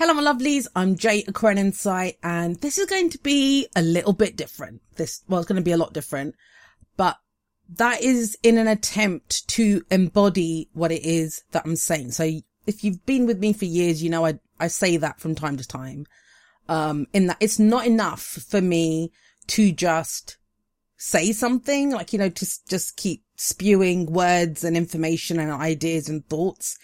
Hello, 0.00 0.14
my 0.14 0.22
lovelies. 0.22 0.66
I'm 0.74 0.96
Jay 0.96 1.24
Aquarian 1.28 1.58
Insight, 1.58 2.16
and 2.22 2.58
this 2.62 2.78
is 2.78 2.86
going 2.86 3.10
to 3.10 3.18
be 3.18 3.68
a 3.76 3.82
little 3.82 4.14
bit 4.14 4.34
different. 4.34 4.80
This, 4.96 5.22
well, 5.28 5.40
it's 5.40 5.46
going 5.46 5.60
to 5.60 5.62
be 5.62 5.72
a 5.72 5.76
lot 5.76 5.92
different, 5.92 6.36
but 6.96 7.18
that 7.74 8.00
is 8.00 8.34
in 8.42 8.56
an 8.56 8.66
attempt 8.66 9.46
to 9.48 9.82
embody 9.90 10.70
what 10.72 10.90
it 10.90 11.04
is 11.04 11.42
that 11.50 11.66
I'm 11.66 11.76
saying. 11.76 12.12
So 12.12 12.30
if 12.66 12.82
you've 12.82 13.04
been 13.04 13.26
with 13.26 13.40
me 13.40 13.52
for 13.52 13.66
years, 13.66 14.02
you 14.02 14.08
know, 14.08 14.24
I, 14.24 14.38
I 14.58 14.68
say 14.68 14.96
that 14.96 15.20
from 15.20 15.34
time 15.34 15.58
to 15.58 15.68
time. 15.68 16.06
Um, 16.66 17.06
in 17.12 17.26
that 17.26 17.36
it's 17.38 17.58
not 17.58 17.84
enough 17.84 18.22
for 18.22 18.62
me 18.62 19.12
to 19.48 19.70
just 19.70 20.38
say 20.96 21.30
something, 21.32 21.90
like, 21.90 22.14
you 22.14 22.18
know, 22.18 22.30
just, 22.30 22.66
just 22.70 22.96
keep 22.96 23.22
spewing 23.36 24.06
words 24.06 24.64
and 24.64 24.78
information 24.78 25.38
and 25.38 25.52
ideas 25.52 26.08
and 26.08 26.26
thoughts. 26.26 26.78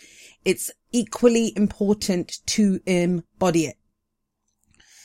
It's 0.46 0.70
equally 0.92 1.52
important 1.56 2.38
to 2.46 2.80
embody 2.86 3.66
it. 3.66 3.76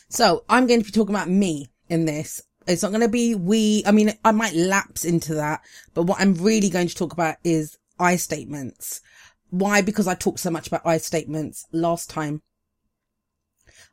So 0.08 0.46
I'm 0.48 0.68
going 0.68 0.82
to 0.82 0.86
be 0.86 0.92
talking 0.92 1.16
about 1.16 1.30
me 1.30 1.72
in 1.90 2.06
this. 2.06 2.44
It's 2.68 2.84
not 2.84 2.92
going 2.92 3.02
to 3.02 3.08
be 3.08 3.34
we. 3.34 3.82
I 3.88 3.92
mean, 3.92 4.14
I 4.24 4.34
might 4.34 4.54
lapse 4.54 5.04
into 5.04 5.34
that, 5.34 5.62
but 5.96 6.04
what 6.04 6.22
I'm 6.22 6.36
really 6.36 6.70
going 6.70 6.88
to 6.88 6.96
talk 6.96 7.12
about 7.12 7.38
is 7.44 7.80
I 8.00 8.18
statements. 8.18 9.02
Why? 9.50 9.82
Because 9.82 10.08
I 10.08 10.14
talked 10.14 10.40
so 10.40 10.52
much 10.52 10.68
about 10.68 10.86
I 10.86 11.00
statements 11.00 11.66
last 11.72 12.08
time. 12.08 12.44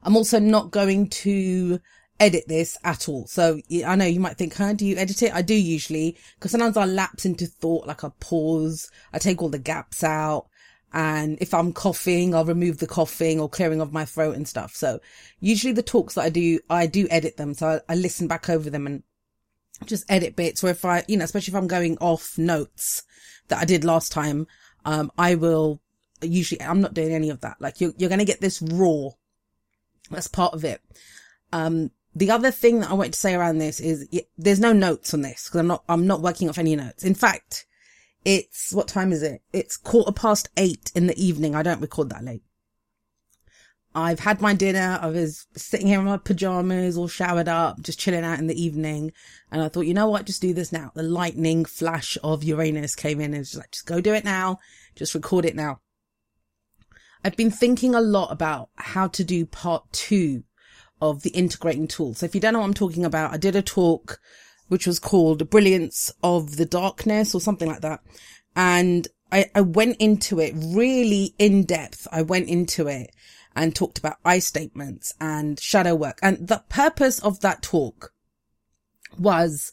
I'm 0.02 0.16
also 0.16 0.38
not 0.38 0.70
going 0.70 1.08
to 1.08 1.80
edit 2.20 2.44
this 2.46 2.76
at 2.84 3.08
all. 3.08 3.26
So 3.26 3.58
I 3.86 3.96
know 3.96 4.04
you 4.04 4.20
might 4.20 4.36
think, 4.36 4.54
huh, 4.54 4.74
do 4.74 4.84
you 4.84 4.96
edit 4.98 5.22
it? 5.22 5.34
I 5.34 5.40
do 5.40 5.54
usually, 5.54 6.18
because 6.34 6.50
sometimes 6.50 6.76
I 6.76 6.84
lapse 6.84 7.24
into 7.24 7.46
thought, 7.46 7.86
like 7.86 8.04
I 8.04 8.10
pause, 8.20 8.90
I 9.14 9.18
take 9.18 9.40
all 9.40 9.48
the 9.48 9.58
gaps 9.58 10.04
out. 10.04 10.48
And 10.92 11.36
if 11.40 11.52
I'm 11.52 11.72
coughing, 11.72 12.34
I'll 12.34 12.44
remove 12.44 12.78
the 12.78 12.86
coughing 12.86 13.38
or 13.40 13.48
clearing 13.48 13.80
of 13.80 13.92
my 13.92 14.04
throat 14.04 14.36
and 14.36 14.48
stuff. 14.48 14.74
So 14.74 15.00
usually 15.38 15.72
the 15.72 15.82
talks 15.82 16.14
that 16.14 16.22
I 16.22 16.30
do, 16.30 16.60
I 16.70 16.86
do 16.86 17.06
edit 17.10 17.36
them. 17.36 17.54
So 17.54 17.82
I, 17.88 17.92
I 17.92 17.94
listen 17.96 18.26
back 18.26 18.48
over 18.48 18.70
them 18.70 18.86
and 18.86 19.02
just 19.84 20.04
edit 20.08 20.34
bits. 20.34 20.64
Or 20.64 20.70
if 20.70 20.84
I, 20.84 21.04
you 21.06 21.16
know, 21.16 21.24
especially 21.24 21.52
if 21.52 21.56
I'm 21.56 21.66
going 21.66 21.98
off 21.98 22.38
notes 22.38 23.02
that 23.48 23.60
I 23.60 23.64
did 23.64 23.84
last 23.84 24.12
time, 24.12 24.46
um, 24.84 25.12
I 25.18 25.34
will 25.34 25.80
usually, 26.22 26.62
I'm 26.62 26.80
not 26.80 26.94
doing 26.94 27.12
any 27.12 27.28
of 27.28 27.42
that. 27.42 27.60
Like 27.60 27.80
you're, 27.80 27.92
you're 27.98 28.08
going 28.08 28.18
to 28.20 28.24
get 28.24 28.40
this 28.40 28.62
raw. 28.62 29.10
That's 30.10 30.28
part 30.28 30.54
of 30.54 30.64
it. 30.64 30.80
Um, 31.52 31.90
the 32.14 32.30
other 32.30 32.50
thing 32.50 32.80
that 32.80 32.90
I 32.90 32.94
wanted 32.94 33.12
to 33.12 33.18
say 33.18 33.34
around 33.34 33.58
this 33.58 33.78
is 33.78 34.08
there's 34.38 34.58
no 34.58 34.72
notes 34.72 35.12
on 35.12 35.20
this 35.20 35.44
because 35.44 35.60
I'm 35.60 35.66
not, 35.66 35.84
I'm 35.86 36.06
not 36.06 36.22
working 36.22 36.48
off 36.48 36.56
any 36.56 36.74
notes. 36.74 37.04
In 37.04 37.14
fact, 37.14 37.66
it's, 38.24 38.72
what 38.72 38.88
time 38.88 39.12
is 39.12 39.22
it? 39.22 39.42
It's 39.52 39.76
quarter 39.76 40.12
past 40.12 40.48
eight 40.56 40.92
in 40.94 41.06
the 41.06 41.22
evening. 41.22 41.54
I 41.54 41.62
don't 41.62 41.80
record 41.80 42.10
that 42.10 42.24
late. 42.24 42.42
I've 43.94 44.20
had 44.20 44.40
my 44.40 44.54
dinner. 44.54 44.98
I 45.00 45.06
was 45.06 45.46
sitting 45.56 45.86
here 45.86 45.98
in 45.98 46.04
my 46.04 46.18
pajamas, 46.18 46.96
all 46.96 47.08
showered 47.08 47.48
up, 47.48 47.80
just 47.80 47.98
chilling 47.98 48.24
out 48.24 48.38
in 48.38 48.46
the 48.46 48.62
evening. 48.62 49.12
And 49.50 49.62
I 49.62 49.68
thought, 49.68 49.86
you 49.86 49.94
know 49.94 50.08
what? 50.08 50.26
Just 50.26 50.42
do 50.42 50.52
this 50.52 50.72
now. 50.72 50.92
The 50.94 51.02
lightning 51.02 51.64
flash 51.64 52.18
of 52.22 52.44
Uranus 52.44 52.94
came 52.94 53.20
in 53.20 53.32
and 53.32 53.40
was 53.40 53.56
like, 53.56 53.72
just 53.72 53.86
go 53.86 54.00
do 54.00 54.14
it 54.14 54.24
now. 54.24 54.58
Just 54.94 55.14
record 55.14 55.44
it 55.44 55.56
now. 55.56 55.80
I've 57.24 57.36
been 57.36 57.50
thinking 57.50 57.94
a 57.94 58.00
lot 58.00 58.30
about 58.30 58.68
how 58.76 59.08
to 59.08 59.24
do 59.24 59.44
part 59.46 59.90
two 59.92 60.44
of 61.00 61.22
the 61.22 61.30
integrating 61.30 61.88
tool. 61.88 62.14
So 62.14 62.26
if 62.26 62.34
you 62.34 62.40
don't 62.40 62.52
know 62.52 62.60
what 62.60 62.66
I'm 62.66 62.74
talking 62.74 63.04
about, 63.04 63.32
I 63.32 63.36
did 63.36 63.56
a 63.56 63.62
talk 63.62 64.20
which 64.68 64.86
was 64.86 64.98
called 64.98 65.50
Brilliance 65.50 66.12
of 66.22 66.56
the 66.56 66.66
Darkness 66.66 67.34
or 67.34 67.40
something 67.40 67.68
like 67.68 67.80
that. 67.80 68.00
And 68.54 69.08
I, 69.30 69.50
I 69.54 69.60
went 69.62 69.96
into 69.98 70.40
it 70.40 70.54
really 70.56 71.34
in 71.38 71.64
depth. 71.64 72.06
I 72.10 72.22
went 72.22 72.48
into 72.48 72.86
it 72.86 73.10
and 73.54 73.74
talked 73.74 73.98
about 73.98 74.18
I 74.24 74.38
statements 74.38 75.12
and 75.20 75.58
shadow 75.58 75.94
work. 75.94 76.18
And 76.22 76.48
the 76.48 76.62
purpose 76.68 77.18
of 77.18 77.40
that 77.40 77.62
talk 77.62 78.12
was 79.18 79.72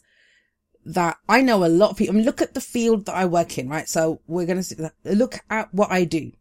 that 0.84 1.18
I 1.28 1.40
know 1.40 1.64
a 1.64 1.66
lot 1.66 1.90
of 1.90 1.96
people, 1.96 2.14
I 2.14 2.16
mean, 2.16 2.26
look 2.26 2.42
at 2.42 2.54
the 2.54 2.60
field 2.60 3.06
that 3.06 3.16
I 3.16 3.26
work 3.26 3.58
in, 3.58 3.68
right? 3.68 3.88
So 3.88 4.20
we're 4.26 4.46
going 4.46 4.62
to 4.62 4.92
look 5.04 5.40
at 5.50 5.72
what 5.74 5.90
I 5.90 6.04
do. 6.04 6.32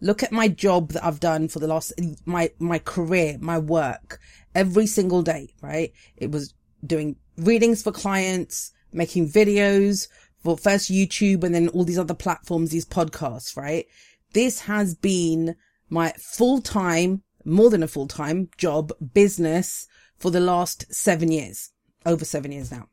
Look 0.00 0.22
at 0.22 0.32
my 0.32 0.48
job 0.48 0.90
that 0.92 1.04
I've 1.04 1.20
done 1.20 1.48
for 1.48 1.60
the 1.60 1.68
last, 1.68 1.92
my, 2.26 2.50
my 2.58 2.78
career, 2.78 3.38
my 3.40 3.58
work 3.58 4.20
every 4.54 4.86
single 4.86 5.22
day, 5.22 5.54
right? 5.62 5.92
It 6.16 6.30
was 6.30 6.54
doing 6.84 7.16
readings 7.36 7.82
for 7.82 7.92
clients, 7.92 8.72
making 8.92 9.28
videos 9.28 10.08
for 10.42 10.56
first 10.56 10.90
YouTube 10.90 11.42
and 11.42 11.54
then 11.54 11.68
all 11.68 11.84
these 11.84 11.98
other 11.98 12.14
platforms, 12.14 12.70
these 12.70 12.84
podcasts, 12.84 13.56
right? 13.56 13.86
This 14.32 14.60
has 14.60 14.94
been 14.94 15.56
my 15.88 16.12
full 16.18 16.60
time, 16.60 17.22
more 17.44 17.70
than 17.70 17.82
a 17.82 17.88
full 17.88 18.08
time 18.08 18.50
job 18.56 18.92
business 19.12 19.86
for 20.18 20.30
the 20.30 20.40
last 20.40 20.92
seven 20.92 21.30
years, 21.32 21.70
over 22.04 22.24
seven 22.24 22.52
years 22.52 22.70
now. 22.70 22.88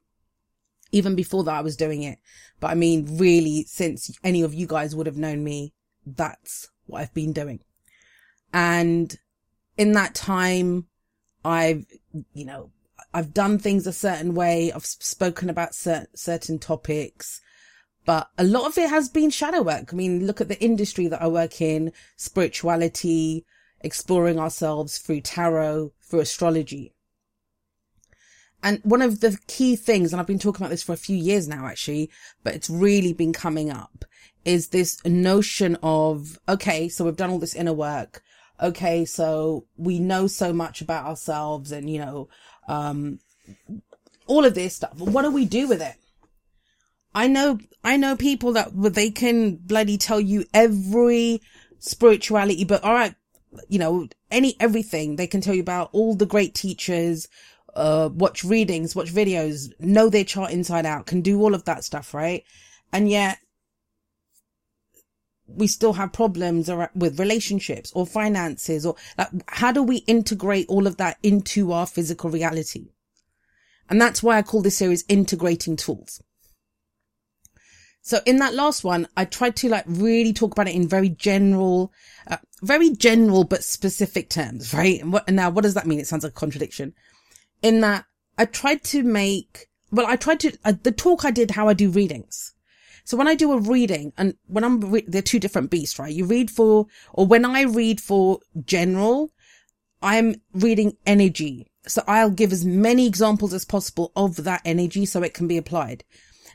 Even 0.91 1.15
before 1.15 1.43
that, 1.43 1.55
I 1.55 1.61
was 1.61 1.77
doing 1.77 2.03
it. 2.03 2.19
But 2.59 2.71
I 2.71 2.75
mean, 2.75 3.17
really, 3.17 3.63
since 3.63 4.17
any 4.23 4.41
of 4.41 4.53
you 4.53 4.67
guys 4.67 4.95
would 4.95 5.07
have 5.07 5.17
known 5.17 5.43
me, 5.43 5.73
that's 6.05 6.69
what 6.85 7.01
I've 7.01 7.13
been 7.13 7.33
doing. 7.33 7.61
And 8.53 9.15
in 9.77 9.93
that 9.93 10.13
time, 10.13 10.87
I've, 11.43 11.85
you 12.33 12.45
know, 12.45 12.71
I've 13.13 13.33
done 13.33 13.57
things 13.57 13.85
a 13.85 13.93
certain 13.93 14.33
way. 14.33 14.71
I've 14.71 14.85
spoken 14.85 15.49
about 15.49 15.75
cer- 15.75 16.07
certain 16.15 16.59
topics, 16.59 17.41
but 18.05 18.29
a 18.37 18.43
lot 18.43 18.67
of 18.67 18.77
it 18.77 18.89
has 18.89 19.09
been 19.09 19.29
shadow 19.29 19.61
work. 19.61 19.91
I 19.91 19.95
mean, 19.95 20.25
look 20.25 20.41
at 20.41 20.47
the 20.47 20.61
industry 20.61 21.07
that 21.07 21.21
I 21.21 21.27
work 21.27 21.61
in, 21.61 21.91
spirituality, 22.15 23.45
exploring 23.81 24.39
ourselves 24.39 24.97
through 24.97 25.21
tarot, 25.21 25.91
through 26.01 26.21
astrology. 26.21 26.93
And 28.63 28.79
one 28.83 29.01
of 29.01 29.21
the 29.21 29.37
key 29.47 29.75
things, 29.75 30.13
and 30.13 30.19
I've 30.19 30.27
been 30.27 30.39
talking 30.39 30.63
about 30.63 30.69
this 30.69 30.83
for 30.83 30.93
a 30.93 30.97
few 30.97 31.17
years 31.17 31.47
now, 31.47 31.65
actually, 31.65 32.11
but 32.43 32.53
it's 32.53 32.69
really 32.69 33.11
been 33.11 33.33
coming 33.33 33.71
up 33.71 34.05
is 34.43 34.69
this 34.69 35.03
notion 35.05 35.77
of, 35.83 36.39
okay, 36.49 36.89
so 36.89 37.05
we've 37.05 37.15
done 37.15 37.29
all 37.29 37.39
this 37.39 37.55
inner 37.55 37.73
work. 37.73 38.23
Okay. 38.61 39.05
So 39.05 39.65
we 39.75 39.99
know 39.99 40.27
so 40.27 40.53
much 40.53 40.81
about 40.81 41.05
ourselves 41.05 41.71
and, 41.71 41.89
you 41.89 41.99
know, 41.99 42.29
um, 42.71 43.19
all 44.27 44.45
of 44.45 44.55
this 44.55 44.75
stuff. 44.77 44.97
What 44.97 45.23
do 45.23 45.31
we 45.31 45.45
do 45.45 45.67
with 45.67 45.81
it? 45.81 45.95
I 47.13 47.27
know, 47.27 47.59
I 47.83 47.97
know 47.97 48.15
people 48.15 48.53
that 48.53 48.69
they 48.73 49.11
can 49.11 49.57
bloody 49.57 49.97
tell 49.97 50.21
you 50.21 50.45
every 50.53 51.41
spirituality, 51.79 52.63
but 52.63 52.83
all 52.83 52.93
right, 52.93 53.13
you 53.67 53.77
know, 53.77 54.07
any, 54.29 54.55
everything 54.61 55.17
they 55.17 55.27
can 55.27 55.41
tell 55.41 55.53
you 55.53 55.61
about 55.61 55.89
all 55.91 56.15
the 56.15 56.25
great 56.25 56.55
teachers, 56.55 57.27
uh, 57.75 58.09
watch 58.13 58.45
readings, 58.45 58.95
watch 58.95 59.13
videos, 59.13 59.67
know 59.79 60.09
their 60.09 60.23
chart 60.23 60.51
inside 60.51 60.85
out, 60.85 61.05
can 61.05 61.19
do 61.19 61.41
all 61.41 61.53
of 61.53 61.65
that 61.65 61.83
stuff, 61.83 62.13
right? 62.13 62.45
And 62.93 63.09
yet 63.09 63.39
we 65.55 65.67
still 65.67 65.93
have 65.93 66.13
problems 66.13 66.69
with 66.95 67.19
relationships 67.19 67.91
or 67.93 68.05
finances 68.05 68.85
or 68.85 68.95
like, 69.17 69.29
how 69.47 69.71
do 69.71 69.83
we 69.83 69.97
integrate 69.97 70.67
all 70.69 70.87
of 70.87 70.97
that 70.97 71.17
into 71.23 71.71
our 71.71 71.85
physical 71.85 72.29
reality? 72.29 72.89
And 73.89 73.99
that's 73.99 74.23
why 74.23 74.37
I 74.37 74.41
call 74.41 74.61
this 74.61 74.77
series 74.77 75.03
integrating 75.09 75.75
tools. 75.75 76.21
So 78.03 78.19
in 78.25 78.37
that 78.37 78.55
last 78.55 78.83
one, 78.83 79.07
I 79.15 79.25
tried 79.25 79.55
to 79.57 79.69
like 79.69 79.83
really 79.85 80.33
talk 80.33 80.53
about 80.53 80.67
it 80.67 80.75
in 80.75 80.87
very 80.87 81.09
general, 81.09 81.93
uh, 82.27 82.37
very 82.63 82.89
general 82.91 83.43
but 83.43 83.63
specific 83.63 84.29
terms, 84.29 84.73
right? 84.73 85.01
And 85.01 85.13
what, 85.13 85.29
now 85.29 85.49
what 85.49 85.63
does 85.63 85.75
that 85.75 85.85
mean? 85.85 85.99
It 85.99 86.07
sounds 86.07 86.23
like 86.23 86.31
a 86.31 86.35
contradiction. 86.35 86.93
In 87.61 87.81
that 87.81 88.05
I 88.37 88.45
tried 88.45 88.83
to 88.85 89.03
make, 89.03 89.67
well, 89.91 90.07
I 90.07 90.15
tried 90.15 90.39
to, 90.39 90.57
uh, 90.65 90.73
the 90.81 90.91
talk 90.91 91.25
I 91.25 91.31
did 91.31 91.51
how 91.51 91.67
I 91.67 91.73
do 91.73 91.89
readings. 91.89 92.53
So 93.11 93.17
when 93.17 93.27
I 93.27 93.35
do 93.35 93.51
a 93.51 93.59
reading 93.59 94.13
and 94.17 94.35
when 94.47 94.63
I'm, 94.63 94.79
re- 94.79 95.03
they're 95.05 95.21
two 95.21 95.37
different 95.37 95.69
beasts, 95.69 95.99
right? 95.99 96.13
You 96.13 96.23
read 96.23 96.49
for, 96.49 96.87
or 97.11 97.25
when 97.27 97.43
I 97.43 97.63
read 97.63 97.99
for 97.99 98.39
general, 98.63 99.33
I'm 100.01 100.35
reading 100.53 100.95
energy. 101.05 101.69
So 101.85 102.05
I'll 102.07 102.29
give 102.29 102.53
as 102.53 102.63
many 102.63 103.05
examples 103.05 103.53
as 103.53 103.65
possible 103.65 104.13
of 104.15 104.45
that 104.45 104.61
energy 104.63 105.05
so 105.05 105.23
it 105.23 105.33
can 105.33 105.45
be 105.45 105.57
applied. 105.57 106.05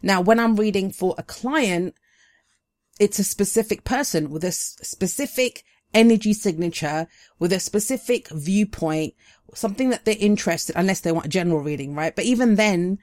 Now, 0.00 0.22
when 0.22 0.40
I'm 0.40 0.56
reading 0.56 0.90
for 0.90 1.14
a 1.18 1.22
client, 1.22 1.94
it's 2.98 3.18
a 3.18 3.24
specific 3.24 3.84
person 3.84 4.30
with 4.30 4.42
a 4.42 4.52
specific 4.52 5.62
energy 5.92 6.32
signature 6.32 7.06
with 7.38 7.52
a 7.52 7.60
specific 7.60 8.28
viewpoint, 8.30 9.12
something 9.52 9.90
that 9.90 10.06
they're 10.06 10.16
interested, 10.18 10.74
unless 10.74 11.00
they 11.00 11.12
want 11.12 11.26
a 11.26 11.28
general 11.28 11.60
reading, 11.60 11.94
right? 11.94 12.16
But 12.16 12.24
even 12.24 12.54
then, 12.54 12.96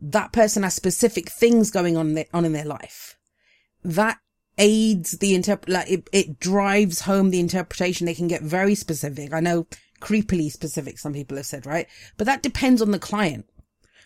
that 0.00 0.32
person 0.32 0.62
has 0.62 0.74
specific 0.74 1.30
things 1.30 1.70
going 1.70 1.96
on, 1.96 2.14
their, 2.14 2.26
on 2.32 2.44
in 2.44 2.52
their 2.52 2.64
life. 2.64 3.16
That 3.82 4.18
aids 4.58 5.12
the 5.12 5.34
interpret, 5.34 5.68
like 5.68 5.90
it, 5.90 6.08
it 6.12 6.38
drives 6.38 7.02
home 7.02 7.30
the 7.30 7.40
interpretation. 7.40 8.06
They 8.06 8.14
can 8.14 8.28
get 8.28 8.42
very 8.42 8.74
specific. 8.74 9.32
I 9.32 9.40
know 9.40 9.66
creepily 10.00 10.50
specific, 10.50 10.98
some 10.98 11.12
people 11.12 11.36
have 11.36 11.46
said, 11.46 11.66
right? 11.66 11.86
But 12.16 12.26
that 12.26 12.42
depends 12.42 12.82
on 12.82 12.90
the 12.90 12.98
client. 12.98 13.46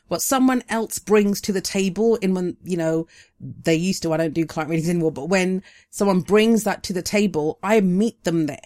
What 0.06 0.22
someone 0.22 0.62
else 0.70 0.98
brings 0.98 1.40
to 1.42 1.52
the 1.52 1.60
table 1.60 2.16
in 2.16 2.34
when, 2.34 2.56
you 2.62 2.78
know, 2.78 3.06
they 3.40 3.74
used 3.74 4.02
to, 4.04 4.12
I 4.12 4.16
don't 4.16 4.32
do 4.32 4.46
client 4.46 4.70
readings 4.70 4.88
anymore, 4.88 5.12
but 5.12 5.28
when 5.28 5.62
someone 5.90 6.20
brings 6.20 6.64
that 6.64 6.82
to 6.84 6.94
the 6.94 7.02
table, 7.02 7.58
I 7.62 7.80
meet 7.82 8.24
them 8.24 8.46
there. 8.46 8.56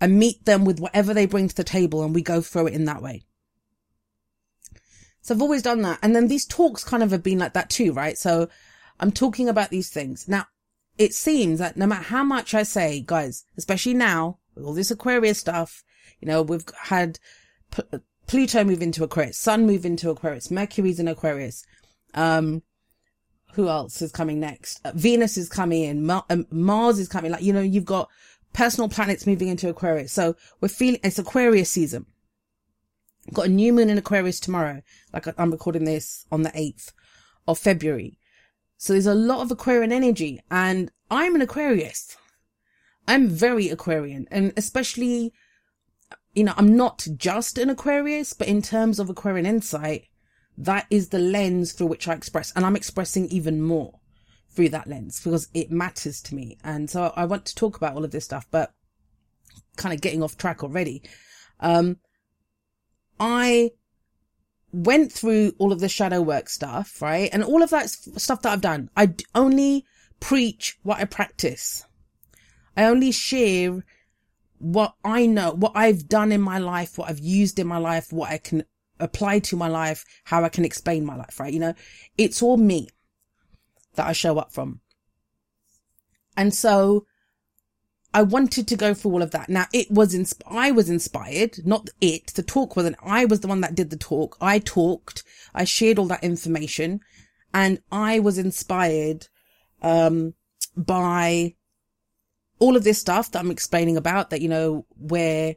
I 0.00 0.06
meet 0.06 0.46
them 0.46 0.64
with 0.64 0.80
whatever 0.80 1.12
they 1.12 1.26
bring 1.26 1.48
to 1.48 1.54
the 1.54 1.64
table 1.64 2.02
and 2.02 2.14
we 2.14 2.22
go 2.22 2.40
through 2.40 2.68
it 2.68 2.74
in 2.74 2.86
that 2.86 3.02
way. 3.02 3.24
So 5.22 5.34
I've 5.34 5.42
always 5.42 5.62
done 5.62 5.82
that. 5.82 5.98
And 6.02 6.14
then 6.14 6.28
these 6.28 6.46
talks 6.46 6.84
kind 6.84 7.02
of 7.02 7.10
have 7.10 7.22
been 7.22 7.38
like 7.38 7.52
that 7.54 7.70
too, 7.70 7.92
right? 7.92 8.16
So 8.16 8.48
I'm 9.00 9.12
talking 9.12 9.48
about 9.48 9.70
these 9.70 9.90
things. 9.90 10.28
Now, 10.28 10.46
it 10.96 11.14
seems 11.14 11.58
that 11.60 11.76
no 11.76 11.86
matter 11.86 12.04
how 12.04 12.24
much 12.24 12.54
I 12.54 12.64
say, 12.64 13.02
guys, 13.06 13.44
especially 13.56 13.94
now 13.94 14.38
with 14.54 14.64
all 14.64 14.74
this 14.74 14.90
Aquarius 14.90 15.38
stuff, 15.38 15.84
you 16.20 16.26
know, 16.26 16.42
we've 16.42 16.64
had 16.84 17.18
P- 17.70 17.98
Pluto 18.26 18.64
move 18.64 18.82
into 18.82 19.04
Aquarius, 19.04 19.38
Sun 19.38 19.66
move 19.66 19.84
into 19.84 20.10
Aquarius, 20.10 20.50
Mercury's 20.50 20.98
in 20.98 21.08
Aquarius. 21.08 21.64
Um, 22.14 22.62
who 23.54 23.68
else 23.68 24.02
is 24.02 24.12
coming 24.12 24.40
next? 24.40 24.80
Uh, 24.84 24.92
Venus 24.94 25.36
is 25.36 25.48
coming 25.48 25.84
in, 25.84 26.10
um, 26.10 26.46
Mars 26.50 26.98
is 26.98 27.08
coming. 27.08 27.30
Like, 27.30 27.42
you 27.42 27.52
know, 27.52 27.60
you've 27.60 27.84
got 27.84 28.08
personal 28.52 28.88
planets 28.88 29.26
moving 29.26 29.48
into 29.48 29.68
Aquarius. 29.68 30.12
So 30.12 30.36
we're 30.60 30.68
feeling 30.68 31.00
it's 31.02 31.18
Aquarius 31.18 31.70
season. 31.70 32.06
Got 33.32 33.46
a 33.46 33.50
new 33.50 33.72
moon 33.72 33.90
in 33.90 33.98
Aquarius 33.98 34.40
tomorrow. 34.40 34.82
Like 35.12 35.26
I'm 35.38 35.50
recording 35.50 35.84
this 35.84 36.26
on 36.32 36.42
the 36.42 36.50
8th 36.50 36.92
of 37.46 37.58
February. 37.58 38.18
So 38.76 38.92
there's 38.92 39.06
a 39.06 39.14
lot 39.14 39.40
of 39.40 39.50
Aquarian 39.50 39.92
energy 39.92 40.40
and 40.50 40.90
I'm 41.10 41.34
an 41.34 41.42
Aquarius. 41.42 42.16
I'm 43.06 43.28
very 43.28 43.68
Aquarian 43.68 44.28
and 44.30 44.52
especially, 44.56 45.32
you 46.34 46.44
know, 46.44 46.54
I'm 46.56 46.76
not 46.76 47.06
just 47.16 47.58
an 47.58 47.70
Aquarius, 47.70 48.32
but 48.32 48.48
in 48.48 48.62
terms 48.62 48.98
of 48.98 49.10
Aquarian 49.10 49.46
insight, 49.46 50.06
that 50.56 50.86
is 50.90 51.08
the 51.08 51.18
lens 51.18 51.72
through 51.72 51.88
which 51.88 52.08
I 52.08 52.14
express 52.14 52.52
and 52.54 52.64
I'm 52.64 52.76
expressing 52.76 53.26
even 53.26 53.60
more 53.60 54.00
through 54.50 54.70
that 54.70 54.86
lens 54.86 55.20
because 55.22 55.48
it 55.54 55.70
matters 55.70 56.20
to 56.22 56.34
me. 56.34 56.58
And 56.64 56.88
so 56.88 57.12
I 57.16 57.24
want 57.24 57.44
to 57.46 57.54
talk 57.54 57.76
about 57.76 57.94
all 57.94 58.04
of 58.04 58.10
this 58.10 58.24
stuff, 58.24 58.46
but 58.50 58.72
kind 59.76 59.94
of 59.94 60.00
getting 60.00 60.22
off 60.22 60.36
track 60.36 60.62
already. 60.62 61.02
Um, 61.60 61.98
I 63.18 63.72
went 64.72 65.12
through 65.12 65.52
all 65.58 65.72
of 65.72 65.80
the 65.80 65.88
shadow 65.88 66.20
work 66.20 66.48
stuff, 66.48 67.00
right? 67.00 67.30
And 67.32 67.42
all 67.42 67.62
of 67.62 67.70
that 67.70 67.88
stuff 67.90 68.42
that 68.42 68.52
I've 68.52 68.60
done. 68.60 68.90
I 68.96 69.14
only 69.34 69.84
preach 70.20 70.78
what 70.82 70.98
I 70.98 71.04
practice. 71.04 71.84
I 72.76 72.84
only 72.84 73.12
share 73.12 73.84
what 74.58 74.94
I 75.04 75.26
know, 75.26 75.52
what 75.52 75.72
I've 75.74 76.08
done 76.08 76.32
in 76.32 76.40
my 76.40 76.58
life, 76.58 76.98
what 76.98 77.08
I've 77.08 77.18
used 77.18 77.58
in 77.58 77.66
my 77.66 77.78
life, 77.78 78.12
what 78.12 78.30
I 78.30 78.38
can 78.38 78.64
apply 79.00 79.38
to 79.38 79.56
my 79.56 79.68
life, 79.68 80.04
how 80.24 80.44
I 80.44 80.48
can 80.48 80.64
explain 80.64 81.04
my 81.04 81.16
life, 81.16 81.38
right? 81.38 81.52
You 81.52 81.60
know, 81.60 81.74
it's 82.16 82.42
all 82.42 82.56
me 82.56 82.88
that 83.94 84.06
I 84.06 84.12
show 84.12 84.38
up 84.38 84.52
from. 84.52 84.80
And 86.36 86.54
so 86.54 87.06
I 88.18 88.22
wanted 88.22 88.66
to 88.66 88.76
go 88.76 88.94
through 88.94 89.12
all 89.12 89.22
of 89.22 89.30
that. 89.30 89.48
Now 89.48 89.66
it 89.72 89.92
was, 89.92 90.12
insp- 90.12 90.42
I 90.44 90.72
was 90.72 90.90
inspired, 90.90 91.64
not 91.64 91.88
it. 92.00 92.34
The 92.34 92.42
talk 92.42 92.74
wasn't, 92.74 92.96
I 93.00 93.24
was 93.26 93.38
the 93.38 93.46
one 93.46 93.60
that 93.60 93.76
did 93.76 93.90
the 93.90 93.96
talk. 93.96 94.36
I 94.40 94.58
talked, 94.58 95.22
I 95.54 95.62
shared 95.62 96.00
all 96.00 96.06
that 96.06 96.24
information 96.24 96.98
and 97.54 97.80
I 97.92 98.18
was 98.18 98.36
inspired, 98.36 99.28
um, 99.82 100.34
by 100.76 101.54
all 102.58 102.74
of 102.74 102.82
this 102.82 102.98
stuff 102.98 103.30
that 103.30 103.38
I'm 103.38 103.52
explaining 103.52 103.96
about 103.96 104.30
that, 104.30 104.40
you 104.40 104.48
know, 104.48 104.84
where 104.96 105.54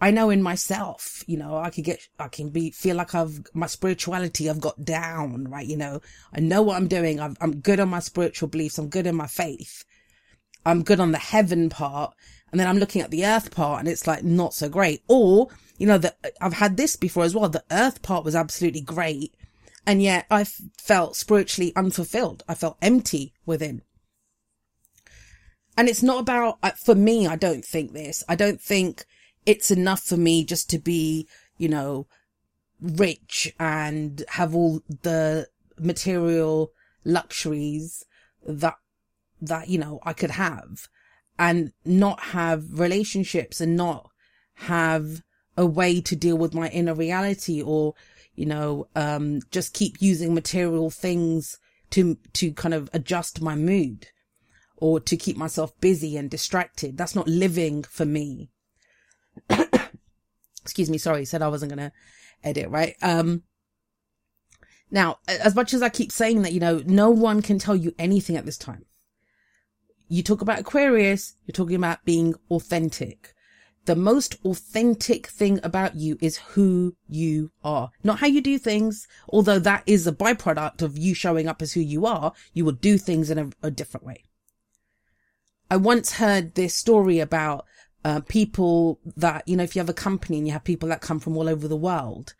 I 0.00 0.12
know 0.12 0.30
in 0.30 0.40
myself, 0.40 1.24
you 1.26 1.36
know, 1.36 1.56
I 1.56 1.70
could 1.70 1.82
get, 1.82 2.06
I 2.20 2.28
can 2.28 2.50
be, 2.50 2.70
feel 2.70 2.94
like 2.94 3.12
I've, 3.16 3.40
my 3.54 3.66
spirituality, 3.66 4.48
I've 4.48 4.60
got 4.60 4.84
down, 4.84 5.48
right? 5.48 5.66
You 5.66 5.78
know, 5.78 6.00
I 6.32 6.38
know 6.38 6.62
what 6.62 6.76
I'm 6.76 6.86
doing. 6.86 7.18
i 7.18 7.34
am 7.40 7.56
good 7.56 7.80
on 7.80 7.88
my 7.88 7.98
spiritual 7.98 8.48
beliefs. 8.48 8.78
I'm 8.78 8.88
good 8.88 9.08
in 9.08 9.16
my 9.16 9.26
faith. 9.26 9.84
I'm 10.64 10.82
good 10.82 11.00
on 11.00 11.12
the 11.12 11.18
heaven 11.18 11.68
part. 11.68 12.14
And 12.50 12.60
then 12.60 12.68
I'm 12.68 12.78
looking 12.78 13.02
at 13.02 13.10
the 13.10 13.26
earth 13.26 13.50
part 13.50 13.80
and 13.80 13.88
it's 13.88 14.06
like 14.06 14.22
not 14.22 14.54
so 14.54 14.68
great. 14.68 15.02
Or, 15.08 15.48
you 15.76 15.86
know, 15.86 15.98
that 15.98 16.18
I've 16.40 16.52
had 16.54 16.76
this 16.76 16.94
before 16.94 17.24
as 17.24 17.34
well. 17.34 17.48
The 17.48 17.64
earth 17.70 18.02
part 18.02 18.24
was 18.24 18.36
absolutely 18.36 18.80
great. 18.80 19.34
And 19.86 20.02
yet 20.02 20.26
I 20.30 20.44
felt 20.44 21.16
spiritually 21.16 21.72
unfulfilled. 21.74 22.42
I 22.48 22.54
felt 22.54 22.78
empty 22.80 23.34
within. 23.44 23.82
And 25.76 25.88
it's 25.88 26.02
not 26.02 26.20
about, 26.20 26.58
uh, 26.62 26.70
for 26.70 26.94
me, 26.94 27.26
I 27.26 27.36
don't 27.36 27.64
think 27.64 27.92
this. 27.92 28.22
I 28.28 28.36
don't 28.36 28.60
think 28.60 29.04
it's 29.44 29.70
enough 29.70 30.02
for 30.04 30.16
me 30.16 30.44
just 30.44 30.70
to 30.70 30.78
be, 30.78 31.26
you 31.58 31.68
know, 31.68 32.06
rich 32.80 33.52
and 33.58 34.22
have 34.28 34.54
all 34.54 34.80
the 35.02 35.48
material 35.78 36.70
luxuries 37.04 38.04
that 38.46 38.76
that, 39.46 39.68
you 39.68 39.78
know, 39.78 40.00
I 40.02 40.12
could 40.12 40.32
have 40.32 40.88
and 41.38 41.72
not 41.84 42.20
have 42.20 42.78
relationships 42.78 43.60
and 43.60 43.76
not 43.76 44.10
have 44.54 45.22
a 45.56 45.66
way 45.66 46.00
to 46.00 46.16
deal 46.16 46.36
with 46.36 46.54
my 46.54 46.68
inner 46.68 46.94
reality 46.94 47.62
or, 47.62 47.94
you 48.34 48.46
know, 48.46 48.88
um, 48.94 49.40
just 49.50 49.74
keep 49.74 50.00
using 50.00 50.34
material 50.34 50.90
things 50.90 51.58
to, 51.90 52.16
to 52.32 52.52
kind 52.52 52.74
of 52.74 52.90
adjust 52.92 53.40
my 53.40 53.54
mood 53.54 54.08
or 54.76 55.00
to 55.00 55.16
keep 55.16 55.36
myself 55.36 55.78
busy 55.80 56.16
and 56.16 56.30
distracted. 56.30 56.96
That's 56.96 57.14
not 57.14 57.28
living 57.28 57.84
for 57.84 58.04
me. 58.04 58.50
Excuse 60.62 60.90
me. 60.90 60.98
Sorry. 60.98 61.24
Said 61.24 61.42
I 61.42 61.48
wasn't 61.48 61.74
going 61.74 61.90
to 61.90 61.92
edit, 62.42 62.68
right? 62.68 62.96
Um, 63.02 63.42
now, 64.90 65.18
as 65.26 65.54
much 65.54 65.74
as 65.74 65.82
I 65.82 65.88
keep 65.88 66.12
saying 66.12 66.42
that, 66.42 66.52
you 66.52 66.60
know, 66.60 66.82
no 66.84 67.10
one 67.10 67.42
can 67.42 67.58
tell 67.58 67.76
you 67.76 67.94
anything 67.98 68.36
at 68.36 68.44
this 68.44 68.58
time 68.58 68.84
you 70.14 70.22
talk 70.22 70.40
about 70.40 70.60
Aquarius, 70.60 71.34
you're 71.44 71.52
talking 71.52 71.74
about 71.74 72.04
being 72.04 72.34
authentic. 72.48 73.34
The 73.86 73.96
most 73.96 74.36
authentic 74.44 75.26
thing 75.26 75.58
about 75.62 75.96
you 75.96 76.16
is 76.20 76.38
who 76.38 76.96
you 77.08 77.50
are, 77.64 77.90
not 78.04 78.20
how 78.20 78.28
you 78.28 78.40
do 78.40 78.56
things. 78.56 79.08
Although 79.28 79.58
that 79.58 79.82
is 79.86 80.06
a 80.06 80.12
byproduct 80.12 80.82
of 80.82 80.96
you 80.96 81.14
showing 81.14 81.48
up 81.48 81.60
as 81.60 81.72
who 81.72 81.80
you 81.80 82.06
are, 82.06 82.32
you 82.52 82.64
will 82.64 82.72
do 82.72 82.96
things 82.96 83.28
in 83.28 83.38
a, 83.38 83.50
a 83.66 83.70
different 83.70 84.06
way. 84.06 84.22
I 85.68 85.76
once 85.76 86.12
heard 86.12 86.54
this 86.54 86.76
story 86.76 87.18
about 87.18 87.66
uh, 88.04 88.20
people 88.20 89.00
that, 89.16 89.48
you 89.48 89.56
know, 89.56 89.64
if 89.64 89.74
you 89.74 89.80
have 89.80 89.88
a 89.88 89.94
company 89.94 90.38
and 90.38 90.46
you 90.46 90.52
have 90.52 90.64
people 90.64 90.88
that 90.90 91.00
come 91.00 91.18
from 91.18 91.36
all 91.36 91.48
over 91.48 91.66
the 91.66 91.76
world 91.76 92.34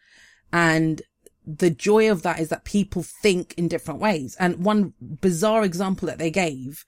and 0.52 1.02
the 1.44 1.70
joy 1.70 2.10
of 2.10 2.22
that 2.22 2.38
is 2.38 2.50
that 2.50 2.64
people 2.64 3.02
think 3.02 3.52
in 3.58 3.68
different 3.68 4.00
ways. 4.00 4.36
And 4.38 4.64
one 4.64 4.94
bizarre 5.00 5.64
example 5.64 6.06
that 6.06 6.18
they 6.18 6.30
gave 6.30 6.84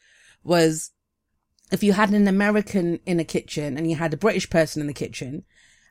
was 0.46 0.90
if 1.72 1.82
you 1.82 1.92
had 1.92 2.10
an 2.10 2.28
American 2.28 3.00
in 3.06 3.20
a 3.20 3.24
kitchen 3.24 3.76
and 3.76 3.90
you 3.90 3.96
had 3.96 4.14
a 4.14 4.18
British 4.18 4.48
person 4.48 4.80
in 4.80 4.86
the 4.86 4.94
kitchen 4.94 5.44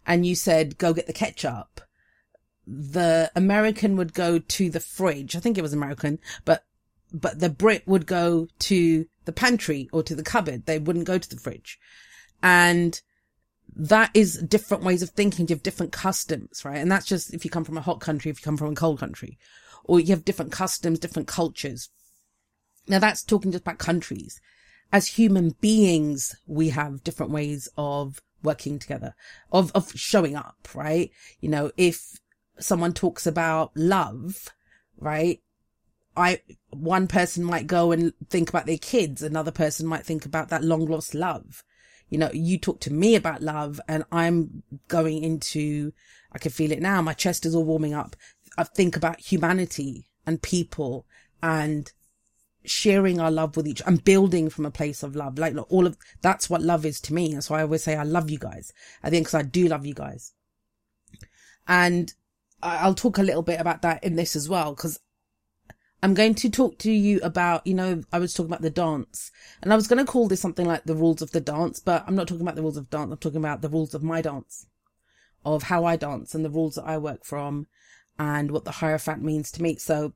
and 0.05 0.25
you 0.25 0.35
said, 0.35 0.77
go 0.77 0.93
get 0.93 1.07
the 1.07 1.13
ketchup, 1.13 1.81
the 2.65 3.31
American 3.35 3.97
would 3.97 4.13
go 4.13 4.39
to 4.39 4.69
the 4.69 4.79
fridge. 4.79 5.35
I 5.35 5.39
think 5.39 5.57
it 5.57 5.61
was 5.61 5.73
American, 5.73 6.19
but, 6.45 6.63
but 7.11 7.39
the 7.39 7.49
Brit 7.49 7.83
would 7.87 8.05
go 8.05 8.47
to 8.59 9.05
the 9.25 9.33
pantry 9.33 9.89
or 9.91 10.03
to 10.03 10.15
the 10.15 10.23
cupboard. 10.23 10.65
They 10.65 10.79
wouldn't 10.79 11.05
go 11.05 11.17
to 11.17 11.29
the 11.29 11.39
fridge. 11.39 11.77
And 12.41 12.99
that 13.75 14.11
is 14.13 14.37
different 14.37 14.83
ways 14.83 15.01
of 15.01 15.09
thinking. 15.09 15.47
You 15.47 15.55
have 15.55 15.63
different 15.63 15.91
customs, 15.91 16.63
right? 16.63 16.77
And 16.77 16.91
that's 16.91 17.05
just 17.05 17.33
if 17.33 17.43
you 17.43 17.51
come 17.51 17.65
from 17.65 17.77
a 17.77 17.81
hot 17.81 17.99
country, 17.99 18.31
if 18.31 18.39
you 18.39 18.43
come 18.43 18.57
from 18.57 18.71
a 18.71 18.75
cold 18.75 18.99
country, 18.99 19.37
or 19.83 19.99
you 19.99 20.07
have 20.07 20.25
different 20.25 20.51
customs, 20.51 20.99
different 20.99 21.27
cultures. 21.27 21.89
Now 22.87 22.99
that's 22.99 23.23
talking 23.23 23.51
just 23.51 23.63
about 23.63 23.79
countries. 23.79 24.39
As 24.91 25.07
human 25.07 25.55
beings, 25.61 26.35
we 26.45 26.69
have 26.69 27.03
different 27.03 27.31
ways 27.31 27.67
of 27.77 28.21
working 28.43 28.79
together, 28.79 29.15
of, 29.51 29.71
of 29.73 29.91
showing 29.93 30.35
up, 30.35 30.67
right? 30.73 31.11
You 31.39 31.49
know, 31.49 31.71
if 31.75 32.19
someone 32.59 32.93
talks 32.93 33.25
about 33.25 33.71
love, 33.75 34.49
right? 34.97 35.41
I, 36.15 36.41
one 36.69 37.07
person 37.07 37.43
might 37.43 37.67
go 37.67 37.91
and 37.91 38.13
think 38.29 38.49
about 38.49 38.67
their 38.67 38.77
kids. 38.77 39.21
Another 39.21 39.51
person 39.51 39.85
might 39.85 40.05
think 40.05 40.25
about 40.25 40.49
that 40.49 40.63
long 40.63 40.85
lost 40.85 41.13
love. 41.13 41.63
You 42.09 42.19
know, 42.19 42.29
you 42.31 42.57
talk 42.57 42.79
to 42.81 42.93
me 42.93 43.15
about 43.15 43.41
love 43.41 43.81
and 43.87 44.05
I'm 44.11 44.63
going 44.87 45.23
into, 45.23 45.91
I 46.31 46.37
can 46.37 46.51
feel 46.51 46.71
it 46.71 46.81
now. 46.81 47.01
My 47.01 47.13
chest 47.13 47.45
is 47.45 47.55
all 47.55 47.65
warming 47.65 47.93
up. 47.93 48.15
I 48.57 48.63
think 48.63 48.95
about 48.95 49.19
humanity 49.19 50.05
and 50.25 50.41
people 50.41 51.05
and 51.43 51.91
sharing 52.69 53.19
our 53.19 53.31
love 53.31 53.55
with 53.57 53.67
each 53.67 53.81
and 53.85 54.03
building 54.03 54.49
from 54.49 54.65
a 54.65 54.71
place 54.71 55.03
of 55.03 55.15
love. 55.15 55.37
Like 55.37 55.53
look, 55.53 55.67
all 55.71 55.87
of 55.87 55.97
that's 56.21 56.49
what 56.49 56.61
love 56.61 56.85
is 56.85 56.99
to 57.01 57.13
me. 57.13 57.33
That's 57.33 57.49
why 57.49 57.59
I 57.59 57.63
always 57.63 57.83
say 57.83 57.95
I 57.95 58.03
love 58.03 58.29
you 58.29 58.39
guys. 58.39 58.71
I 59.03 59.09
think 59.09 59.25
because 59.25 59.39
I 59.39 59.43
do 59.43 59.67
love 59.67 59.85
you 59.85 59.93
guys. 59.93 60.33
And 61.67 62.13
I'll 62.61 62.95
talk 62.95 63.17
a 63.17 63.23
little 63.23 63.41
bit 63.41 63.59
about 63.59 63.81
that 63.83 64.03
in 64.03 64.15
this 64.15 64.35
as 64.35 64.49
well, 64.49 64.73
because 64.73 64.99
I'm 66.01 66.13
going 66.13 66.35
to 66.35 66.49
talk 66.49 66.77
to 66.79 66.91
you 66.91 67.19
about, 67.21 67.65
you 67.65 67.73
know, 67.73 68.03
I 68.11 68.19
was 68.19 68.33
talking 68.33 68.51
about 68.51 68.61
the 68.61 68.69
dance 68.69 69.31
and 69.61 69.73
I 69.73 69.75
was 69.75 69.87
going 69.87 70.03
to 70.03 70.11
call 70.11 70.27
this 70.27 70.41
something 70.41 70.65
like 70.65 70.83
the 70.83 70.95
rules 70.95 71.21
of 71.21 71.31
the 71.31 71.41
dance, 71.41 71.79
but 71.79 72.03
I'm 72.07 72.15
not 72.15 72.27
talking 72.27 72.43
about 72.43 72.55
the 72.55 72.61
rules 72.61 72.77
of 72.77 72.89
dance. 72.89 73.11
I'm 73.11 73.17
talking 73.17 73.39
about 73.39 73.61
the 73.61 73.69
rules 73.69 73.93
of 73.93 74.03
my 74.03 74.21
dance, 74.21 74.67
of 75.43 75.63
how 75.63 75.85
I 75.85 75.95
dance 75.95 76.35
and 76.35 76.45
the 76.45 76.49
rules 76.49 76.75
that 76.75 76.85
I 76.85 76.97
work 76.97 77.25
from 77.25 77.67
and 78.19 78.51
what 78.51 78.65
the 78.65 78.71
Hierophant 78.71 79.23
means 79.23 79.51
to 79.51 79.63
me. 79.63 79.77
So 79.77 80.13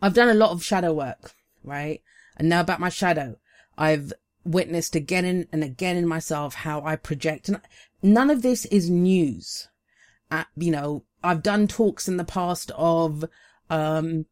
I've 0.00 0.14
done 0.14 0.28
a 0.28 0.34
lot 0.34 0.52
of 0.52 0.64
shadow 0.64 0.92
work 0.92 1.34
right? 1.64 2.02
And 2.36 2.48
now 2.48 2.60
about 2.60 2.80
my 2.80 2.88
shadow. 2.88 3.36
I've 3.76 4.12
witnessed 4.44 4.94
again 4.94 5.46
and 5.52 5.64
again 5.64 5.96
in 5.96 6.06
myself 6.06 6.54
how 6.54 6.82
I 6.82 6.96
project. 6.96 7.48
And 7.48 7.60
none 8.02 8.30
of 8.30 8.42
this 8.42 8.64
is 8.66 8.90
news. 8.90 9.68
Uh, 10.30 10.44
you 10.56 10.70
know, 10.70 11.04
I've 11.22 11.42
done 11.42 11.68
talks 11.68 12.08
in 12.08 12.16
the 12.16 12.24
past 12.24 12.70
of, 12.76 13.24
um, 13.70 14.26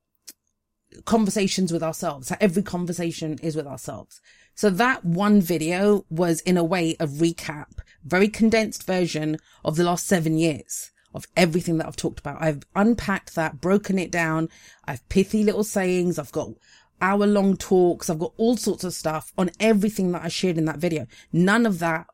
conversations 1.04 1.72
with 1.72 1.82
ourselves. 1.82 2.32
Every 2.40 2.62
conversation 2.62 3.38
is 3.42 3.56
with 3.56 3.66
ourselves. 3.66 4.20
So 4.54 4.70
that 4.70 5.04
one 5.04 5.42
video 5.42 6.06
was 6.08 6.40
in 6.40 6.56
a 6.56 6.64
way 6.64 6.96
a 6.98 7.06
recap, 7.06 7.78
very 8.04 8.28
condensed 8.28 8.86
version 8.86 9.36
of 9.64 9.76
the 9.76 9.84
last 9.84 10.06
seven 10.06 10.38
years 10.38 10.90
of 11.12 11.26
everything 11.36 11.78
that 11.78 11.86
I've 11.86 11.96
talked 11.96 12.20
about. 12.20 12.40
I've 12.40 12.62
unpacked 12.74 13.34
that, 13.34 13.60
broken 13.60 13.98
it 13.98 14.10
down. 14.10 14.48
I've 14.86 15.06
pithy 15.08 15.44
little 15.44 15.64
sayings. 15.64 16.18
I've 16.18 16.32
got 16.32 16.50
hour 17.00 17.26
long 17.26 17.56
talks. 17.56 18.08
I've 18.08 18.18
got 18.18 18.32
all 18.36 18.56
sorts 18.56 18.84
of 18.84 18.94
stuff 18.94 19.32
on 19.36 19.50
everything 19.60 20.12
that 20.12 20.24
I 20.24 20.28
shared 20.28 20.58
in 20.58 20.64
that 20.66 20.78
video. 20.78 21.06
None 21.32 21.66
of 21.66 21.78
that 21.80 22.06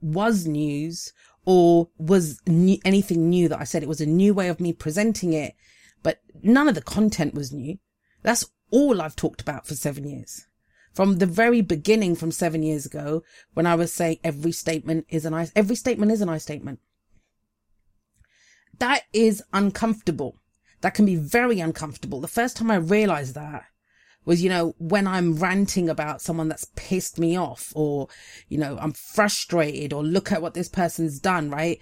was 0.00 0.46
news 0.46 1.12
or 1.44 1.88
was 1.98 2.40
new, 2.46 2.78
anything 2.84 3.28
new 3.28 3.48
that 3.48 3.60
I 3.60 3.64
said. 3.64 3.82
It 3.82 3.88
was 3.88 4.00
a 4.00 4.06
new 4.06 4.34
way 4.34 4.48
of 4.48 4.60
me 4.60 4.72
presenting 4.72 5.32
it, 5.32 5.54
but 6.02 6.20
none 6.42 6.68
of 6.68 6.74
the 6.74 6.82
content 6.82 7.34
was 7.34 7.52
new. 7.52 7.78
That's 8.22 8.50
all 8.70 9.00
I've 9.00 9.16
talked 9.16 9.40
about 9.40 9.66
for 9.66 9.74
seven 9.74 10.06
years. 10.06 10.46
From 10.92 11.18
the 11.18 11.26
very 11.26 11.60
beginning, 11.60 12.16
from 12.16 12.32
seven 12.32 12.62
years 12.62 12.84
ago, 12.84 13.22
when 13.54 13.66
I 13.66 13.74
was 13.74 13.92
saying 13.92 14.18
every 14.24 14.52
statement 14.52 15.06
is 15.08 15.24
an 15.24 15.34
I, 15.34 15.48
every 15.54 15.76
statement 15.76 16.12
is 16.12 16.20
an 16.20 16.28
I 16.28 16.38
statement. 16.38 16.80
That 18.78 19.02
is 19.12 19.42
uncomfortable. 19.52 20.36
That 20.80 20.94
can 20.94 21.06
be 21.06 21.16
very 21.16 21.60
uncomfortable. 21.60 22.20
The 22.20 22.28
first 22.28 22.56
time 22.56 22.70
I 22.70 22.76
realized 22.76 23.34
that 23.34 23.64
was, 24.30 24.44
you 24.44 24.48
know, 24.48 24.76
when 24.78 25.08
I'm 25.08 25.34
ranting 25.34 25.88
about 25.88 26.22
someone 26.22 26.46
that's 26.48 26.70
pissed 26.76 27.18
me 27.18 27.36
off 27.36 27.72
or, 27.74 28.06
you 28.48 28.58
know, 28.58 28.78
I'm 28.80 28.92
frustrated 28.92 29.92
or 29.92 30.04
look 30.04 30.30
at 30.30 30.40
what 30.40 30.54
this 30.54 30.68
person's 30.68 31.18
done, 31.18 31.50
right? 31.50 31.80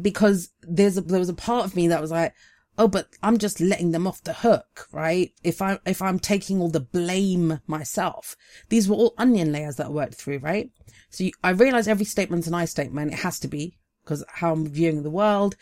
Because 0.00 0.50
there's 0.62 0.96
a, 0.96 1.00
there 1.00 1.18
was 1.18 1.28
a 1.28 1.34
part 1.34 1.66
of 1.66 1.74
me 1.74 1.88
that 1.88 2.00
was 2.00 2.12
like, 2.12 2.32
oh, 2.78 2.86
but 2.86 3.08
I'm 3.24 3.38
just 3.38 3.60
letting 3.60 3.90
them 3.90 4.06
off 4.06 4.22
the 4.22 4.34
hook, 4.34 4.86
right? 4.92 5.32
If 5.42 5.60
I, 5.60 5.80
if 5.84 6.00
I'm 6.00 6.20
taking 6.20 6.60
all 6.60 6.68
the 6.68 6.78
blame 6.78 7.58
myself, 7.66 8.36
these 8.68 8.88
were 8.88 8.94
all 8.94 9.14
onion 9.18 9.50
layers 9.50 9.74
that 9.74 9.86
I 9.86 9.90
worked 9.90 10.14
through, 10.14 10.38
right? 10.38 10.70
So 11.10 11.24
you, 11.24 11.32
I 11.42 11.50
realize 11.50 11.88
every 11.88 12.04
statement's 12.04 12.46
an 12.46 12.54
I 12.54 12.66
statement. 12.66 13.12
It 13.12 13.18
has 13.18 13.40
to 13.40 13.48
be 13.48 13.78
because 14.04 14.22
how 14.28 14.52
I'm 14.52 14.64
viewing 14.64 15.02
the 15.02 15.10
world. 15.10 15.56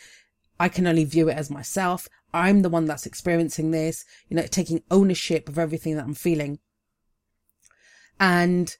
I 0.60 0.68
can 0.68 0.86
only 0.86 1.04
view 1.04 1.30
it 1.30 1.38
as 1.38 1.48
myself. 1.48 2.06
I'm 2.34 2.62
the 2.62 2.68
one 2.68 2.86
that's 2.86 3.06
experiencing 3.06 3.70
this, 3.70 4.04
you 4.28 4.36
know, 4.36 4.46
taking 4.46 4.82
ownership 4.90 5.48
of 5.48 5.58
everything 5.58 5.96
that 5.96 6.04
I'm 6.04 6.14
feeling. 6.14 6.58
And 8.18 8.74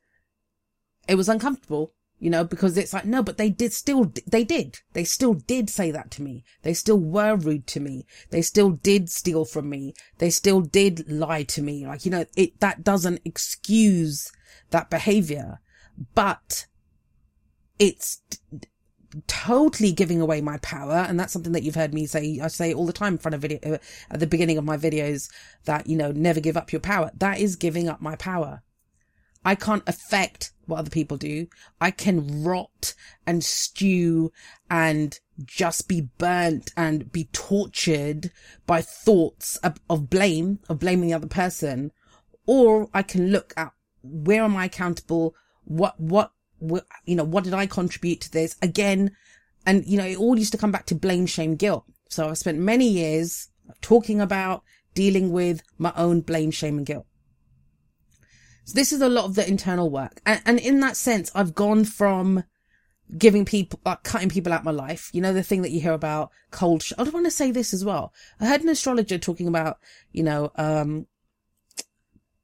it 1.08 1.16
was 1.16 1.28
uncomfortable 1.28 1.92
you 2.22 2.30
know, 2.30 2.44
because 2.44 2.78
it's 2.78 2.92
like, 2.92 3.04
no, 3.04 3.20
but 3.20 3.36
they 3.36 3.50
did 3.50 3.72
still, 3.72 4.12
they 4.28 4.44
did, 4.44 4.78
they 4.92 5.02
still 5.02 5.34
did 5.34 5.68
say 5.68 5.90
that 5.90 6.08
to 6.12 6.22
me. 6.22 6.44
They 6.62 6.72
still 6.72 7.00
were 7.00 7.34
rude 7.34 7.66
to 7.66 7.80
me. 7.80 8.06
They 8.30 8.42
still 8.42 8.70
did 8.70 9.10
steal 9.10 9.44
from 9.44 9.68
me. 9.68 9.92
They 10.18 10.30
still 10.30 10.60
did 10.60 11.10
lie 11.10 11.42
to 11.42 11.60
me. 11.60 11.84
Like, 11.84 12.04
you 12.04 12.12
know, 12.12 12.24
it, 12.36 12.60
that 12.60 12.84
doesn't 12.84 13.22
excuse 13.24 14.30
that 14.70 14.88
behavior, 14.88 15.58
but 16.14 16.66
it's 17.80 18.22
totally 19.26 19.92
giving 19.92 20.20
away 20.20 20.40
my 20.40 20.58
power. 20.58 21.06
And 21.08 21.18
that's 21.18 21.32
something 21.32 21.52
that 21.52 21.62
you've 21.62 21.74
heard 21.74 21.94
me 21.94 22.06
say. 22.06 22.40
I 22.42 22.48
say 22.48 22.72
all 22.72 22.86
the 22.86 22.92
time 22.92 23.14
in 23.14 23.18
front 23.18 23.34
of 23.34 23.40
video, 23.40 23.58
uh, 23.64 23.78
at 24.10 24.20
the 24.20 24.26
beginning 24.26 24.58
of 24.58 24.64
my 24.64 24.76
videos 24.76 25.30
that, 25.64 25.86
you 25.86 25.96
know, 25.96 26.12
never 26.12 26.40
give 26.40 26.56
up 26.56 26.72
your 26.72 26.80
power. 26.80 27.10
That 27.14 27.38
is 27.38 27.56
giving 27.56 27.88
up 27.88 28.00
my 28.00 28.16
power. 28.16 28.62
I 29.44 29.54
can't 29.54 29.82
affect 29.88 30.52
what 30.66 30.78
other 30.78 30.90
people 30.90 31.16
do. 31.16 31.48
I 31.80 31.90
can 31.90 32.44
rot 32.44 32.94
and 33.26 33.42
stew 33.42 34.32
and 34.70 35.18
just 35.44 35.88
be 35.88 36.08
burnt 36.18 36.72
and 36.76 37.10
be 37.10 37.24
tortured 37.32 38.30
by 38.66 38.82
thoughts 38.82 39.56
of, 39.58 39.80
of 39.90 40.08
blame, 40.08 40.60
of 40.68 40.78
blaming 40.78 41.08
the 41.08 41.14
other 41.14 41.26
person. 41.26 41.90
Or 42.46 42.88
I 42.94 43.02
can 43.02 43.32
look 43.32 43.52
at 43.56 43.72
where 44.02 44.44
am 44.44 44.56
I 44.56 44.66
accountable? 44.66 45.34
What, 45.64 45.98
what, 45.98 46.32
what, 46.32 46.32
you 47.04 47.16
know, 47.16 47.24
what 47.24 47.44
did 47.44 47.54
I 47.54 47.66
contribute 47.66 48.20
to 48.22 48.30
this? 48.30 48.56
Again, 48.62 49.12
and 49.66 49.84
you 49.86 49.98
know, 49.98 50.06
it 50.06 50.18
all 50.18 50.38
used 50.38 50.52
to 50.52 50.58
come 50.58 50.72
back 50.72 50.86
to 50.86 50.94
blame, 50.94 51.26
shame, 51.26 51.56
guilt. 51.56 51.84
So 52.08 52.28
I 52.28 52.34
spent 52.34 52.58
many 52.58 52.88
years 52.88 53.48
talking 53.80 54.20
about 54.20 54.62
dealing 54.94 55.32
with 55.32 55.62
my 55.78 55.92
own 55.96 56.20
blame, 56.20 56.50
shame 56.50 56.78
and 56.78 56.86
guilt. 56.86 57.06
So 58.64 58.74
this 58.74 58.92
is 58.92 59.00
a 59.00 59.08
lot 59.08 59.24
of 59.24 59.34
the 59.34 59.48
internal 59.48 59.90
work. 59.90 60.20
And, 60.24 60.40
and 60.44 60.58
in 60.58 60.80
that 60.80 60.96
sense, 60.96 61.30
I've 61.34 61.54
gone 61.54 61.84
from 61.84 62.44
giving 63.18 63.44
people, 63.44 63.80
uh, 63.84 63.96
cutting 63.96 64.28
people 64.28 64.52
out 64.52 64.64
my 64.64 64.70
life. 64.70 65.10
You 65.12 65.20
know, 65.20 65.32
the 65.32 65.42
thing 65.42 65.62
that 65.62 65.70
you 65.70 65.80
hear 65.80 65.92
about 65.92 66.30
cold. 66.50 66.82
Sh- 66.82 66.92
I 66.98 67.04
don't 67.04 67.14
want 67.14 67.26
to 67.26 67.30
say 67.30 67.50
this 67.50 67.74
as 67.74 67.84
well. 67.84 68.12
I 68.40 68.46
heard 68.46 68.62
an 68.62 68.68
astrologer 68.68 69.18
talking 69.18 69.48
about, 69.48 69.78
you 70.12 70.22
know, 70.22 70.52
um, 70.56 71.06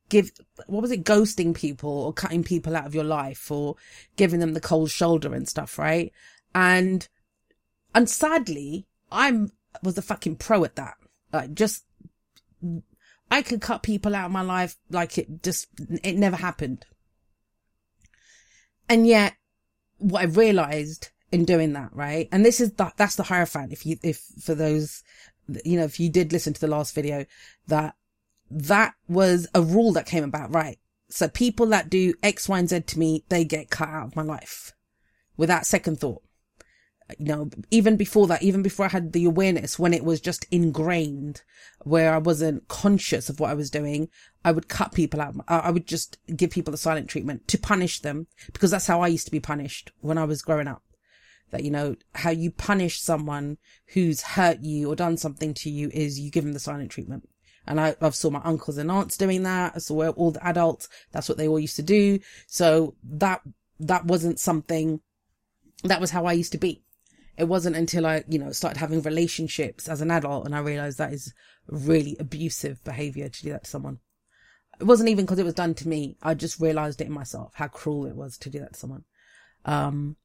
give, 0.09 0.31
what 0.67 0.83
was 0.83 0.91
it? 0.91 1.05
Ghosting 1.05 1.55
people 1.55 1.91
or 1.91 2.12
cutting 2.12 2.45
people 2.45 2.77
out 2.77 2.87
of 2.87 2.95
your 2.95 3.05
life 3.05 3.50
or 3.50 3.77
giving 4.17 4.41
them 4.41 4.55
the 4.55 4.61
cold 4.61 4.91
shoulder 4.91 5.35
and 5.35 5.49
stuff, 5.49 5.79
right? 5.79 6.12
And, 6.55 7.07
and 7.95 8.09
sadly, 8.09 8.87
I'm, 9.11 9.53
was 9.83 9.99
a 9.99 10.03
fucking 10.03 10.37
pro 10.37 10.65
at 10.65 10.77
that. 10.77 10.95
Like 11.33 11.55
just 11.55 11.85
I 13.31 13.43
could 13.43 13.61
cut 13.61 13.83
people 13.83 14.15
out 14.15 14.27
of 14.27 14.33
my 14.33 14.43
life 14.43 14.77
like 14.91 15.19
it 15.19 15.43
just, 15.43 15.69
it 16.03 16.17
never 16.17 16.37
happened. 16.37 16.87
And 18.88 19.07
yet 19.07 19.35
what 19.99 20.23
I 20.23 20.25
realized 20.25 21.11
in 21.31 21.45
doing 21.45 21.75
that, 21.75 21.91
right? 21.93 22.29
And 22.33 22.45
this 22.45 22.61
is 22.61 22.73
the, 22.73 22.91
that's 22.97 23.17
the 23.17 23.25
Hierophant. 23.25 23.73
If 23.73 23.85
you, 23.85 23.99
if 24.03 24.23
for 24.43 24.55
those, 24.55 25.03
you 25.65 25.79
know, 25.79 25.85
if 25.85 26.00
you 26.00 26.09
did 26.09 26.33
listen 26.33 26.55
to 26.55 26.61
the 26.61 26.69
last 26.69 26.95
video, 26.95 27.27
that 27.67 27.95
that 28.50 28.95
was 29.09 29.47
a 29.55 29.62
rule 29.62 29.93
that 29.93 30.07
came 30.07 30.25
about, 30.25 30.55
right? 30.55 30.78
So 31.11 31.28
people 31.28 31.67
that 31.67 31.90
do 31.90 32.14
X, 32.23 32.49
Y, 32.49 32.59
and 32.59 32.69
Z 32.69 32.81
to 32.81 32.99
me, 32.99 33.25
they 33.28 33.45
get 33.45 33.71
cut 33.71 33.88
out 33.88 34.07
of 34.07 34.17
my 34.17 34.23
life 34.23 34.73
without 35.37 35.67
second 35.67 36.00
thought 36.00 36.23
you 37.19 37.26
know, 37.26 37.50
even 37.71 37.97
before 37.97 38.26
that, 38.26 38.43
even 38.43 38.62
before 38.62 38.87
I 38.87 38.90
had 38.90 39.12
the 39.12 39.25
awareness, 39.25 39.78
when 39.78 39.95
it 39.95 40.05
was 40.05 40.21
just 40.21 40.47
ingrained, 40.50 41.43
where 41.83 42.12
I 42.12 42.19
wasn't 42.19 42.69
conscious 42.69 43.28
of 43.28 43.40
what 43.40 43.50
I 43.50 43.55
was 43.55 43.71
doing, 43.71 44.09
I 44.45 44.52
would 44.52 44.69
cut 44.69 44.93
people 44.93 45.21
out. 45.21 45.35
I 45.49 45.71
would 45.71 45.87
just 45.87 46.19
give 46.37 46.50
people 46.50 46.71
the 46.71 46.76
silent 46.76 47.09
treatment 47.09 47.49
to 47.49 47.59
punish 47.59 48.00
them 48.00 48.26
because 48.52 48.71
that's 48.71 48.87
how 48.87 49.00
I 49.00 49.09
used 49.09 49.25
to 49.26 49.33
be 49.33 49.40
punished 49.40 49.90
when 50.00 50.19
I 50.19 50.25
was 50.25 50.43
growing 50.43 50.69
up. 50.69 50.83
That, 51.50 51.64
you 51.64 51.71
know, 51.71 51.97
how 52.14 52.31
you 52.31 52.50
punish 52.50 53.00
someone 53.00 53.57
who's 53.95 54.21
hurt 54.21 54.61
you 54.61 54.90
or 54.90 54.95
done 54.95 55.17
something 55.17 55.55
to 55.55 55.71
you 55.71 55.90
is 55.95 56.21
you 56.21 56.31
give 56.31 56.45
them 56.45 56.52
the 56.52 56.61
silent 56.61 56.90
treatment. 56.90 57.26
And 57.68 57.80
I, 57.80 57.94
I've 58.00 58.14
saw 58.14 58.30
my 58.30 58.40
uncles 58.42 58.78
and 58.78 58.90
aunts 58.90 59.16
doing 59.16 59.44
that. 59.44 59.75
I 59.76 59.78
saw 59.78 60.08
all 60.08 60.32
the 60.32 60.46
adults. 60.46 60.88
That's 61.12 61.28
what 61.28 61.38
they 61.38 61.46
all 61.46 61.60
used 61.60 61.76
to 61.76 61.82
do. 61.82 62.18
So 62.46 62.94
that, 63.04 63.42
that 63.78 64.06
wasn't 64.06 64.40
something, 64.40 65.00
that 65.84 66.00
was 66.00 66.10
how 66.10 66.25
I 66.26 66.32
used 66.32 66.52
to 66.52 66.58
be 66.58 66.82
it 67.38 67.46
wasn't 67.46 67.76
until 67.76 68.04
I, 68.04 68.25
you 68.28 68.38
know, 68.38 68.50
started 68.50 68.80
having 68.80 69.00
relationships 69.00 69.88
as 69.88 70.00
an 70.00 70.10
adult 70.10 70.44
and 70.44 70.54
I 70.54 70.58
realized 70.58 70.98
that 70.98 71.12
is 71.12 71.32
really 71.68 72.16
abusive 72.18 72.82
behavior 72.82 73.28
to 73.28 73.42
do 73.42 73.50
that 73.50 73.64
to 73.64 73.70
someone. 73.70 74.00
It 74.80 74.84
wasn't 74.84 75.08
even 75.08 75.25
because 75.25 75.38
it 75.38 75.44
was 75.44 75.54
done 75.54 75.75
to 75.75 75.88
me. 75.88 76.16
I 76.20 76.34
just 76.34 76.60
realized 76.60 77.00
it 77.00 77.06
in 77.06 77.12
myself, 77.12 77.52
how 77.54 77.68
cruel 77.68 78.06
it 78.06 78.16
was 78.16 78.37
to 78.38 78.50
do 78.50 78.58
that 78.58 78.72
to 78.72 78.78
someone. 78.78 79.04
Um, 79.64 80.16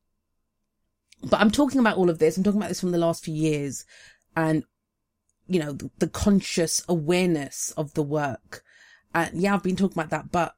but 1.23 1.39
I'm 1.39 1.51
talking 1.51 1.79
about 1.79 1.97
all 1.97 2.09
of 2.09 2.17
this. 2.17 2.35
I'm 2.35 2.43
talking 2.43 2.59
about 2.59 2.69
this 2.69 2.81
from 2.81 2.91
the 2.91 2.97
last 2.97 3.23
few 3.23 3.33
years 3.35 3.85
and, 4.35 4.63
you 5.47 5.59
know, 5.59 5.73
the, 5.73 5.89
the 6.00 6.07
conscious 6.07 6.83
awareness 6.88 7.73
of 7.77 7.93
the 7.93 8.03
work. 8.03 8.63
And 9.13 9.39
yeah, 9.39 9.53
I've 9.53 9.63
been 9.63 9.75
talking 9.75 9.97
about 9.97 10.09
that, 10.09 10.31
but 10.31 10.55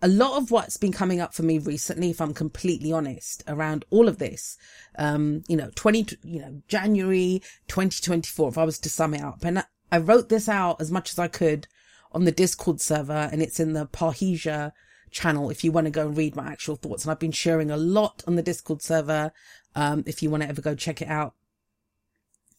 a 0.00 0.08
lot 0.08 0.36
of 0.36 0.50
what's 0.50 0.76
been 0.76 0.92
coming 0.92 1.20
up 1.20 1.32
for 1.32 1.44
me 1.44 1.58
recently, 1.58 2.10
if 2.10 2.20
I'm 2.20 2.34
completely 2.34 2.92
honest, 2.92 3.44
around 3.46 3.84
all 3.90 4.08
of 4.08 4.18
this, 4.18 4.58
um, 4.98 5.44
you 5.46 5.56
know, 5.56 5.70
20, 5.76 6.18
you 6.24 6.40
know, 6.40 6.62
January 6.66 7.40
2024, 7.68 8.48
if 8.48 8.58
I 8.58 8.64
was 8.64 8.80
to 8.80 8.90
sum 8.90 9.14
it 9.14 9.22
up. 9.22 9.44
And 9.44 9.64
I 9.92 9.98
wrote 9.98 10.28
this 10.28 10.48
out 10.48 10.80
as 10.80 10.90
much 10.90 11.12
as 11.12 11.18
I 11.20 11.28
could 11.28 11.68
on 12.10 12.24
the 12.24 12.32
Discord 12.32 12.80
server 12.80 13.28
and 13.30 13.40
it's 13.40 13.60
in 13.60 13.74
the 13.74 13.86
Parrhesia 13.86 14.72
channel 15.12 15.50
if 15.50 15.62
you 15.62 15.70
want 15.70 15.84
to 15.84 15.90
go 15.90 16.08
and 16.08 16.16
read 16.16 16.34
my 16.34 16.50
actual 16.50 16.76
thoughts. 16.76 17.04
And 17.04 17.12
I've 17.12 17.20
been 17.20 17.30
sharing 17.30 17.70
a 17.70 17.76
lot 17.76 18.24
on 18.26 18.34
the 18.34 18.42
Discord 18.42 18.82
server. 18.82 19.32
Um, 19.76 20.02
if 20.06 20.22
you 20.22 20.30
want 20.30 20.42
to 20.42 20.48
ever 20.48 20.60
go 20.60 20.74
check 20.74 21.00
it 21.00 21.08
out 21.08 21.34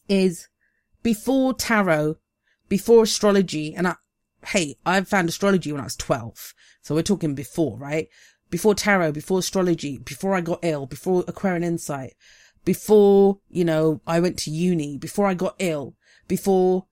is 0.08 0.48
before 1.04 1.54
tarot, 1.54 2.18
before 2.70 3.04
astrology, 3.04 3.76
and 3.76 3.88
I, 3.88 3.96
hey, 4.48 4.76
I 4.86 5.02
found 5.02 5.30
astrology 5.30 5.72
when 5.72 5.82
I 5.82 5.86
was 5.86 5.96
12. 5.96 6.54
So 6.82 6.96
we're 6.96 7.04
talking 7.04 7.36
before, 7.36 7.78
right? 7.78 8.08
Before 8.50 8.76
tarot, 8.76 9.12
before 9.12 9.40
astrology, 9.40 9.98
before 9.98 10.36
I 10.36 10.42
got 10.42 10.60
ill, 10.64 10.86
before 10.86 11.24
Aquarian 11.28 11.64
insight, 11.64 12.14
before, 12.66 13.40
you 13.50 13.66
know, 13.66 14.02
I 14.08 14.20
went 14.20 14.40
to 14.40 14.52
uni, 14.52 14.98
before 14.98 15.28
I 15.28 15.34
got 15.34 15.56
ill, 15.60 15.96
before 16.28 16.88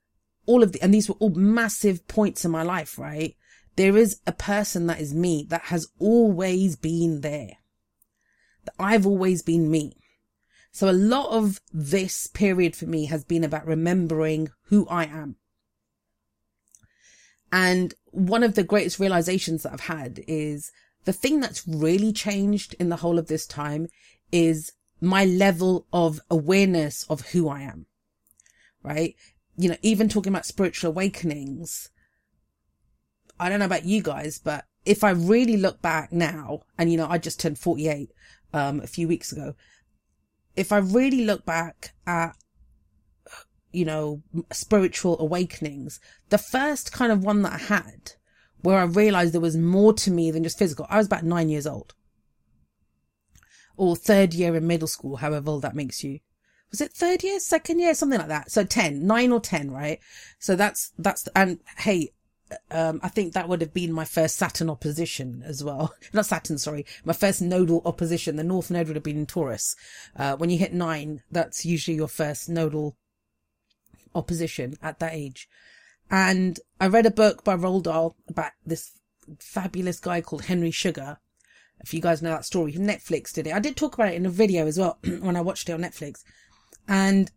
all 0.45 0.63
of 0.63 0.71
the, 0.71 0.81
and 0.81 0.93
these 0.93 1.07
were 1.07 1.15
all 1.19 1.29
massive 1.29 2.07
points 2.07 2.45
in 2.45 2.51
my 2.51 2.63
life, 2.63 2.99
right? 2.99 3.35
there 3.75 3.97
is 3.97 4.19
a 4.27 4.31
person 4.31 4.87
that 4.87 4.99
is 4.99 5.13
me 5.13 5.45
that 5.49 5.63
has 5.63 5.87
always 5.99 6.75
been 6.75 7.21
there. 7.21 7.57
That 8.65 8.75
I've 8.79 9.07
always 9.07 9.41
been 9.41 9.71
me. 9.71 9.97
So 10.71 10.89
a 10.89 10.93
lot 10.93 11.31
of 11.31 11.59
this 11.73 12.27
period 12.27 12.75
for 12.75 12.85
me 12.85 13.05
has 13.05 13.23
been 13.23 13.43
about 13.43 13.67
remembering 13.67 14.49
who 14.65 14.87
I 14.87 15.05
am. 15.05 15.35
And 17.51 17.93
one 18.11 18.43
of 18.43 18.55
the 18.55 18.63
greatest 18.63 18.99
realizations 18.99 19.63
that 19.63 19.73
I've 19.73 19.81
had 19.81 20.23
is 20.27 20.71
the 21.03 21.13
thing 21.13 21.41
that's 21.41 21.67
really 21.67 22.13
changed 22.13 22.75
in 22.79 22.89
the 22.89 22.97
whole 22.97 23.19
of 23.19 23.27
this 23.27 23.45
time 23.45 23.87
is 24.31 24.71
my 25.01 25.25
level 25.25 25.87
of 25.91 26.21
awareness 26.29 27.05
of 27.09 27.21
who 27.31 27.49
I 27.49 27.61
am. 27.61 27.87
Right. 28.83 29.15
You 29.57 29.69
know, 29.69 29.77
even 29.81 30.07
talking 30.07 30.31
about 30.31 30.45
spiritual 30.45 30.91
awakenings, 30.91 31.89
I 33.39 33.49
don't 33.49 33.59
know 33.59 33.65
about 33.65 33.85
you 33.85 34.01
guys, 34.01 34.39
but 34.39 34.65
if 34.85 35.03
I 35.03 35.09
really 35.11 35.57
look 35.57 35.81
back 35.81 36.11
now, 36.11 36.61
and 36.77 36.91
you 36.91 36.97
know, 36.97 37.07
I 37.07 37.17
just 37.17 37.39
turned 37.39 37.59
48, 37.59 38.11
um, 38.53 38.79
a 38.79 38.87
few 38.87 39.07
weeks 39.07 39.31
ago. 39.31 39.55
If 40.55 40.71
I 40.71 40.77
really 40.77 41.25
look 41.25 41.45
back 41.45 41.93
at, 42.05 42.35
you 43.71 43.85
know, 43.85 44.21
spiritual 44.51 45.19
awakenings, 45.19 45.99
the 46.29 46.37
first 46.37 46.91
kind 46.91 47.11
of 47.11 47.23
one 47.23 47.41
that 47.43 47.53
I 47.53 47.57
had 47.57 48.13
where 48.61 48.77
I 48.77 48.83
realized 48.83 49.33
there 49.33 49.41
was 49.41 49.57
more 49.57 49.93
to 49.93 50.11
me 50.11 50.29
than 50.31 50.43
just 50.43 50.59
physical. 50.59 50.85
I 50.89 50.97
was 50.97 51.07
about 51.07 51.23
nine 51.23 51.49
years 51.49 51.65
old 51.65 51.95
or 53.77 53.95
third 53.95 54.33
year 54.33 54.55
in 54.55 54.67
middle 54.67 54.87
school, 54.87 55.17
however 55.17 55.49
old 55.49 55.63
that 55.63 55.75
makes 55.75 56.03
you. 56.03 56.19
Was 56.69 56.81
it 56.81 56.93
third 56.93 57.23
year, 57.23 57.39
second 57.39 57.79
year, 57.79 57.93
something 57.93 58.19
like 58.19 58.29
that? 58.29 58.51
So 58.51 58.63
10, 58.63 59.05
nine 59.05 59.31
or 59.31 59.39
10, 59.39 59.71
right? 59.71 59.99
So 60.39 60.55
that's, 60.55 60.93
that's, 60.97 61.27
and 61.35 61.59
hey, 61.77 62.11
um, 62.69 62.99
I 63.03 63.09
think 63.09 63.33
that 63.33 63.47
would 63.47 63.61
have 63.61 63.73
been 63.73 63.91
my 63.93 64.05
first 64.05 64.37
Saturn 64.37 64.69
opposition 64.69 65.43
as 65.45 65.63
well. 65.63 65.93
Not 66.13 66.25
Saturn, 66.25 66.57
sorry. 66.57 66.85
My 67.05 67.13
first 67.13 67.41
nodal 67.41 67.81
opposition. 67.85 68.35
The 68.35 68.43
North 68.43 68.71
Node 68.71 68.87
would 68.87 68.95
have 68.95 69.03
been 69.03 69.17
in 69.17 69.25
Taurus. 69.25 69.75
Uh, 70.15 70.35
when 70.35 70.49
you 70.49 70.57
hit 70.57 70.73
nine, 70.73 71.21
that's 71.31 71.65
usually 71.65 71.95
your 71.95 72.07
first 72.07 72.49
nodal 72.49 72.97
opposition 74.13 74.75
at 74.81 74.99
that 74.99 75.13
age. 75.13 75.47
And 76.09 76.59
I 76.79 76.87
read 76.87 77.05
a 77.05 77.11
book 77.11 77.43
by 77.43 77.55
Roald 77.55 77.83
Dahl 77.83 78.17
about 78.27 78.51
this 78.65 78.91
fabulous 79.39 79.99
guy 79.99 80.21
called 80.21 80.45
Henry 80.45 80.71
Sugar. 80.71 81.17
If 81.79 81.93
you 81.93 82.01
guys 82.01 82.21
know 82.21 82.31
that 82.31 82.45
story, 82.45 82.73
Netflix 82.73 83.33
did 83.33 83.47
it. 83.47 83.53
I 83.53 83.59
did 83.59 83.75
talk 83.75 83.95
about 83.95 84.09
it 84.09 84.15
in 84.15 84.25
a 84.25 84.29
video 84.29 84.67
as 84.67 84.77
well 84.77 84.99
when 85.21 85.35
I 85.35 85.41
watched 85.41 85.69
it 85.69 85.73
on 85.73 85.81
Netflix. 85.81 86.23
And 86.87 87.31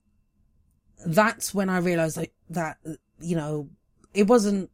that's 1.06 1.54
when 1.54 1.70
I 1.70 1.78
realized 1.78 2.16
like 2.16 2.34
that, 2.50 2.78
you 3.20 3.36
know, 3.36 3.68
it 4.12 4.26
wasn't 4.26 4.70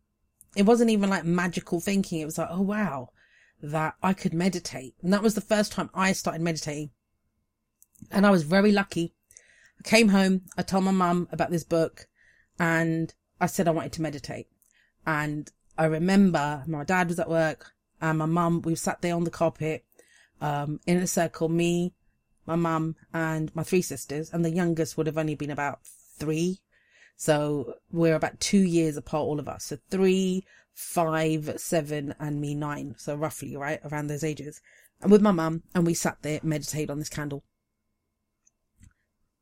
it 0.57 0.65
wasn't 0.65 0.91
even 0.91 1.11
like 1.11 1.25
magical 1.25 1.81
thinking. 1.81 2.21
It 2.21 2.27
was 2.27 2.39
like, 2.39 2.49
oh 2.51 2.63
wow, 2.63 3.11
that 3.63 3.95
I 4.03 4.13
could 4.13 4.35
meditate. 4.35 4.95
And 5.03 5.13
that 5.13 5.23
was 5.23 5.35
the 5.35 5.41
first 5.41 5.73
time 5.73 5.91
I 5.95 6.13
started 6.13 6.43
meditating. 6.43 6.91
And 8.11 8.27
I 8.27 8.31
was 8.31 8.43
very 8.43 8.73
lucky. 8.73 9.15
I 9.79 9.89
came 9.89 10.09
home, 10.09 10.43
I 10.57 10.63
told 10.63 10.85
my 10.85 10.91
mum 10.91 11.29
about 11.33 11.51
this 11.51 11.65
book 11.65 12.07
and 12.59 13.13
I 13.41 13.47
said 13.47 13.69
I 13.69 13.73
wanted 13.73 13.93
to 13.93 14.03
meditate. 14.03 14.49
And 15.07 15.51
I 15.79 15.87
remember 15.87 16.65
my 16.67 16.85
dad 16.85 17.09
was 17.09 17.19
at 17.19 17.31
work 17.31 17.73
and 18.01 18.19
my 18.19 18.27
mum, 18.27 18.63
we 18.63 18.75
sat 18.75 19.01
there 19.01 19.15
on 19.15 19.25
the 19.25 19.31
carpet, 19.31 19.85
um, 20.41 20.81
in 20.87 20.99
a 20.99 21.07
circle, 21.07 21.49
me, 21.49 21.95
my 22.47 22.57
mum 22.57 22.97
and 23.13 23.55
my 23.55 23.63
three 23.63 23.83
sisters. 23.83 24.31
And 24.33 24.45
the 24.45 24.51
youngest 24.51 24.97
would 24.97 25.07
have 25.07 25.19
only 25.19 25.35
been 25.35 25.51
about 25.51 25.81
three 26.19 26.61
so 27.21 27.75
we're 27.93 28.15
about 28.15 28.41
two 28.41 28.63
years 28.63 28.97
apart, 28.97 29.27
all 29.27 29.39
of 29.39 29.47
us. 29.47 29.67
So 29.67 29.77
three, 29.91 30.43
five, 30.73 31.53
seven, 31.59 32.15
and 32.19 32.41
me 32.41 32.55
nine. 32.55 32.95
So 32.97 33.15
roughly, 33.15 33.55
right? 33.55 33.79
Around 33.85 34.07
those 34.07 34.25
ages. 34.25 34.63
And 35.03 35.13
with 35.13 35.21
my 35.21 35.31
mum, 35.31 35.65
and 35.75 35.85
we 35.85 35.93
sat 35.93 36.17
there, 36.23 36.41
meditated 36.43 36.89
on 36.89 36.99
this 36.99 37.11
candle. 37.11 37.45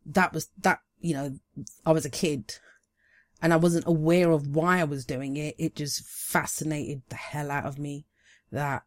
That 0.04 0.32
was, 0.32 0.48
that, 0.60 0.80
you 0.98 1.14
know, 1.14 1.38
I 1.86 1.92
was 1.92 2.04
a 2.04 2.10
kid 2.10 2.56
and 3.40 3.52
I 3.52 3.56
wasn't 3.56 3.86
aware 3.86 4.32
of 4.32 4.56
why 4.56 4.80
I 4.80 4.84
was 4.84 5.04
doing 5.04 5.36
it. 5.36 5.54
It 5.56 5.76
just 5.76 6.04
fascinated 6.04 7.02
the 7.10 7.14
hell 7.14 7.48
out 7.48 7.64
of 7.66 7.78
me 7.78 8.06
that 8.50 8.82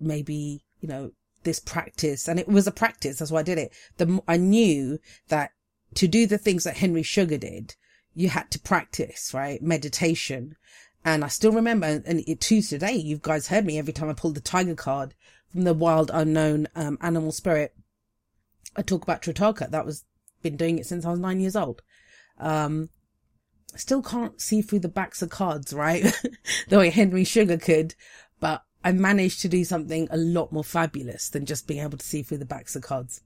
maybe, 0.00 0.64
you 0.80 0.88
know, 0.88 1.10
this 1.42 1.60
practice, 1.60 2.26
and 2.26 2.40
it 2.40 2.48
was 2.48 2.66
a 2.66 2.72
practice. 2.72 3.18
That's 3.18 3.30
why 3.30 3.40
I 3.40 3.42
did 3.42 3.58
it. 3.58 3.70
The, 3.98 4.22
I 4.26 4.38
knew 4.38 4.98
that 5.28 5.50
to 5.96 6.08
do 6.08 6.26
the 6.26 6.38
things 6.38 6.64
that 6.64 6.78
Henry 6.78 7.02
Sugar 7.02 7.36
did, 7.36 7.74
you 8.14 8.28
had 8.28 8.50
to 8.52 8.58
practice, 8.58 9.32
right? 9.34 9.62
Meditation. 9.62 10.56
And 11.04 11.24
I 11.24 11.28
still 11.28 11.52
remember, 11.52 12.02
and 12.06 12.24
it 12.26 12.40
too 12.40 12.62
today, 12.62 12.94
you 12.94 13.18
guys 13.18 13.48
heard 13.48 13.66
me 13.66 13.78
every 13.78 13.92
time 13.92 14.08
I 14.08 14.14
pulled 14.14 14.36
the 14.36 14.40
tiger 14.40 14.74
card 14.74 15.14
from 15.50 15.62
the 15.62 15.74
wild 15.74 16.10
unknown 16.12 16.68
um, 16.74 16.98
animal 17.00 17.32
spirit. 17.32 17.74
I 18.76 18.82
talk 18.82 19.02
about 19.02 19.22
Trataka. 19.22 19.70
That 19.70 19.84
was 19.84 20.04
been 20.42 20.56
doing 20.56 20.78
it 20.78 20.86
since 20.86 21.04
I 21.04 21.10
was 21.10 21.20
nine 21.20 21.40
years 21.40 21.56
old. 21.56 21.82
Um, 22.38 22.90
still 23.76 24.02
can't 24.02 24.40
see 24.40 24.62
through 24.62 24.80
the 24.80 24.88
backs 24.88 25.22
of 25.22 25.30
cards, 25.30 25.72
right? 25.72 26.04
the 26.68 26.78
way 26.78 26.90
Henry 26.90 27.24
Sugar 27.24 27.56
could, 27.56 27.94
but 28.40 28.62
I 28.84 28.92
managed 28.92 29.40
to 29.40 29.48
do 29.48 29.64
something 29.64 30.08
a 30.10 30.16
lot 30.16 30.52
more 30.52 30.64
fabulous 30.64 31.28
than 31.28 31.46
just 31.46 31.66
being 31.66 31.80
able 31.80 31.98
to 31.98 32.06
see 32.06 32.22
through 32.22 32.38
the 32.38 32.44
backs 32.44 32.76
of 32.76 32.82
cards. 32.82 33.22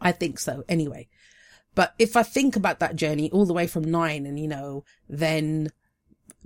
I 0.00 0.12
think 0.12 0.38
so. 0.38 0.64
Anyway, 0.68 1.08
but 1.78 1.94
if 1.96 2.16
I 2.16 2.24
think 2.24 2.56
about 2.56 2.80
that 2.80 2.96
journey 2.96 3.30
all 3.30 3.46
the 3.46 3.52
way 3.52 3.68
from 3.68 3.88
nine 3.88 4.26
and, 4.26 4.36
you 4.36 4.48
know, 4.48 4.82
then 5.08 5.68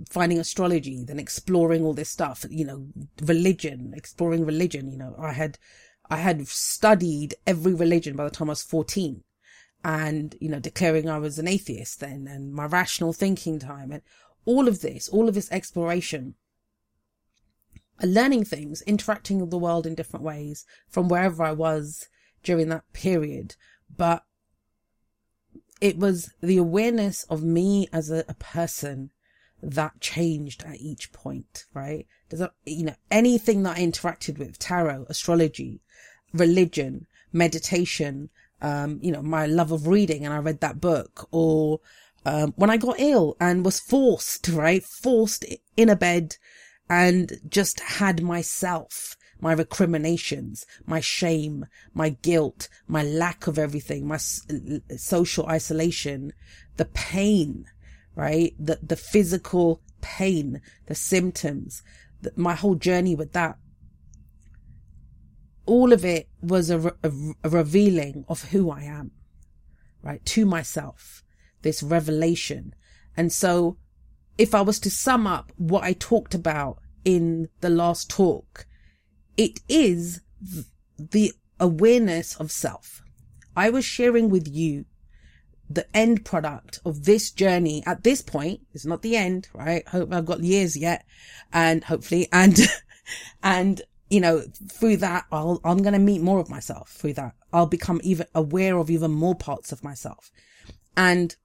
finding 0.07 0.37
astrology, 0.37 1.03
then 1.03 1.17
exploring 1.17 1.83
all 1.83 1.95
this 1.95 2.11
stuff, 2.11 2.45
you 2.51 2.63
know, 2.63 2.85
religion, 3.19 3.95
exploring 3.95 4.45
religion, 4.45 4.91
you 4.91 4.97
know, 4.99 5.15
I 5.17 5.31
had, 5.31 5.57
I 6.07 6.17
had 6.17 6.47
studied 6.47 7.33
every 7.47 7.73
religion 7.73 8.15
by 8.15 8.25
the 8.25 8.29
time 8.29 8.47
I 8.47 8.51
was 8.51 8.61
14 8.61 9.23
and, 9.83 10.35
you 10.39 10.49
know, 10.49 10.59
declaring 10.59 11.09
I 11.09 11.17
was 11.17 11.39
an 11.39 11.47
atheist 11.47 11.99
then 11.99 12.27
and 12.27 12.53
my 12.53 12.67
rational 12.67 13.11
thinking 13.11 13.57
time 13.57 13.91
and 13.91 14.03
all 14.45 14.67
of 14.67 14.81
this, 14.81 15.09
all 15.09 15.27
of 15.27 15.33
this 15.33 15.51
exploration, 15.51 16.35
learning 18.03 18.45
things, 18.45 18.83
interacting 18.83 19.39
with 19.39 19.49
the 19.49 19.57
world 19.57 19.87
in 19.87 19.95
different 19.95 20.25
ways 20.25 20.63
from 20.89 21.09
wherever 21.09 21.41
I 21.41 21.53
was 21.53 22.07
during 22.43 22.69
that 22.69 22.83
period. 22.93 23.55
But 23.97 24.25
it 25.83 25.97
was 25.97 26.33
the 26.41 26.55
awareness 26.55 27.25
of 27.25 27.43
me 27.43 27.89
as 27.91 28.09
a, 28.09 28.23
a 28.29 28.33
person 28.35 29.11
that 29.61 29.99
changed 29.99 30.63
at 30.63 30.77
each 30.79 31.11
point, 31.11 31.65
right? 31.73 32.07
Does 32.29 32.39
that, 32.39 32.53
you 32.65 32.85
know, 32.85 32.95
anything 33.11 33.63
that 33.63 33.75
I 33.75 33.81
interacted 33.81 34.37
with, 34.37 34.57
tarot, 34.57 35.07
astrology, 35.09 35.81
religion, 36.33 37.05
meditation, 37.33 38.29
um, 38.61 38.99
you 39.01 39.11
know, 39.11 39.21
my 39.21 39.45
love 39.45 39.73
of 39.73 39.87
reading 39.87 40.23
and 40.23 40.33
I 40.33 40.37
read 40.37 40.61
that 40.61 40.79
book 40.79 41.27
or, 41.31 41.81
um, 42.25 42.53
when 42.55 42.69
I 42.69 42.77
got 42.77 43.01
ill 43.01 43.35
and 43.41 43.65
was 43.65 43.81
forced, 43.81 44.47
right? 44.53 44.85
Forced 44.85 45.43
in 45.75 45.89
a 45.89 45.97
bed 45.97 46.37
and 46.89 47.41
just 47.49 47.81
had 47.81 48.23
myself 48.23 49.17
my 49.43 49.51
recriminations, 49.51 50.65
my 50.85 51.01
shame, 51.01 51.65
my 51.93 52.07
guilt, 52.07 52.69
my 52.87 53.03
lack 53.03 53.45
of 53.45 53.59
everything, 53.59 54.07
my 54.07 54.15
social 54.15 55.45
isolation, 55.47 56.31
the 56.77 56.85
pain, 56.85 57.65
right? 58.15 58.55
The, 58.57 58.79
the 58.81 58.95
physical 58.95 59.81
pain, 59.99 60.61
the 60.85 60.95
symptoms, 60.95 61.83
the, 62.21 62.31
my 62.37 62.55
whole 62.55 62.75
journey 62.75 63.15
with 63.15 63.33
that. 63.33 63.57
All 65.65 65.91
of 65.91 66.05
it 66.05 66.29
was 66.41 66.69
a, 66.69 66.95
a, 67.03 67.11
a 67.43 67.49
revealing 67.49 68.23
of 68.29 68.45
who 68.45 68.71
I 68.71 68.83
am, 68.83 69.11
right? 70.01 70.23
To 70.25 70.45
myself, 70.45 71.21
this 71.63 71.83
revelation. 71.83 72.73
And 73.17 73.29
so 73.29 73.75
if 74.37 74.55
I 74.55 74.61
was 74.61 74.79
to 74.79 74.89
sum 74.89 75.27
up 75.27 75.51
what 75.57 75.83
I 75.83 75.91
talked 75.91 76.33
about 76.33 76.79
in 77.03 77.49
the 77.59 77.69
last 77.69 78.09
talk, 78.09 78.67
it 79.37 79.59
is 79.67 80.21
the 80.97 81.33
awareness 81.59 82.35
of 82.35 82.51
self. 82.51 83.01
I 83.55 83.69
was 83.69 83.85
sharing 83.85 84.29
with 84.29 84.47
you 84.47 84.85
the 85.69 85.85
end 85.95 86.25
product 86.25 86.79
of 86.85 87.05
this 87.05 87.31
journey 87.31 87.83
at 87.85 88.03
this 88.03 88.21
point. 88.21 88.61
It's 88.73 88.85
not 88.85 89.01
the 89.01 89.15
end, 89.15 89.49
right? 89.53 89.87
Hope 89.87 90.13
I've 90.13 90.25
got 90.25 90.43
years 90.43 90.77
yet 90.77 91.05
and 91.51 91.83
hopefully, 91.83 92.27
and, 92.31 92.59
and, 93.43 93.81
you 94.09 94.19
know, 94.19 94.43
through 94.71 94.97
that, 94.97 95.25
I'll, 95.31 95.59
I'm 95.63 95.81
going 95.81 95.93
to 95.93 95.99
meet 95.99 96.21
more 96.21 96.39
of 96.39 96.49
myself 96.49 96.89
through 96.89 97.13
that. 97.13 97.33
I'll 97.51 97.65
become 97.65 98.01
even 98.03 98.27
aware 98.35 98.77
of 98.77 98.89
even 98.89 99.11
more 99.11 99.35
parts 99.35 99.71
of 99.71 99.83
myself. 99.83 100.31
And 100.95 101.35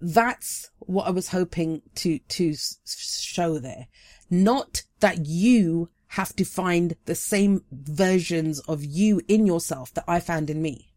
that's 0.00 0.70
what 0.78 1.06
I 1.06 1.10
was 1.10 1.28
hoping 1.28 1.82
to, 1.96 2.18
to 2.18 2.54
show 2.86 3.58
there. 3.58 3.88
Not 4.30 4.82
that 5.00 5.26
you 5.26 5.90
have 6.08 6.34
to 6.36 6.44
find 6.44 6.94
the 7.04 7.14
same 7.14 7.64
versions 7.70 8.60
of 8.60 8.84
you 8.84 9.20
in 9.28 9.46
yourself 9.46 9.92
that 9.94 10.04
I 10.08 10.20
found 10.20 10.50
in 10.50 10.62
me. 10.62 10.92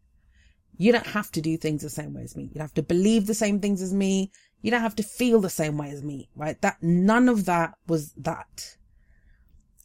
You 0.76 0.90
don't 0.90 1.08
have 1.08 1.30
to 1.32 1.40
do 1.40 1.56
things 1.56 1.82
the 1.82 1.90
same 1.90 2.14
way 2.14 2.22
as 2.22 2.34
me. 2.34 2.44
You 2.44 2.54
don't 2.54 2.62
have 2.62 2.74
to 2.74 2.82
believe 2.82 3.26
the 3.26 3.34
same 3.34 3.60
things 3.60 3.82
as 3.82 3.92
me. 3.92 4.32
You 4.62 4.70
don't 4.70 4.80
have 4.80 4.96
to 4.96 5.02
feel 5.02 5.40
the 5.40 5.50
same 5.50 5.76
way 5.76 5.90
as 5.90 6.02
me, 6.02 6.30
right? 6.34 6.60
That 6.62 6.82
none 6.82 7.28
of 7.28 7.44
that 7.44 7.74
was 7.86 8.12
that. 8.16 8.76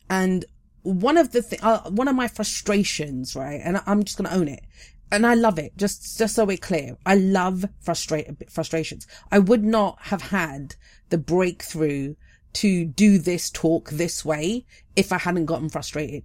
And 0.10 0.46
one 0.84 1.18
of 1.18 1.34
the 1.34 1.42
th- 1.42 1.62
uh, 1.62 1.90
one 1.90 2.08
of 2.08 2.16
my 2.16 2.30
frustrations, 2.30 3.36
right? 3.36 3.60
And 3.64 3.82
I'm 3.86 4.04
just 4.04 4.18
going 4.18 4.30
to 4.30 4.36
own 4.36 4.48
it. 4.48 4.64
And 5.12 5.26
I 5.26 5.34
love 5.36 5.60
it. 5.60 5.76
Just, 5.78 6.18
just 6.18 6.36
so 6.36 6.46
we're 6.46 6.58
clear. 6.58 6.98
I 7.06 7.16
love 7.16 7.66
frustrate, 7.82 8.52
frustrations. 8.52 9.08
I 9.32 9.40
would 9.40 9.64
not 9.64 9.98
have 10.04 10.22
had 10.22 10.76
the 11.10 11.18
breakthrough 11.18 12.16
to 12.64 12.86
do 12.86 13.20
this 13.20 13.50
talk 13.50 13.90
this 13.90 14.26
way 14.26 14.66
if 14.96 15.12
I 15.12 15.20
hadn't 15.20 15.46
gotten 15.46 15.70
frustrated. 15.70 16.24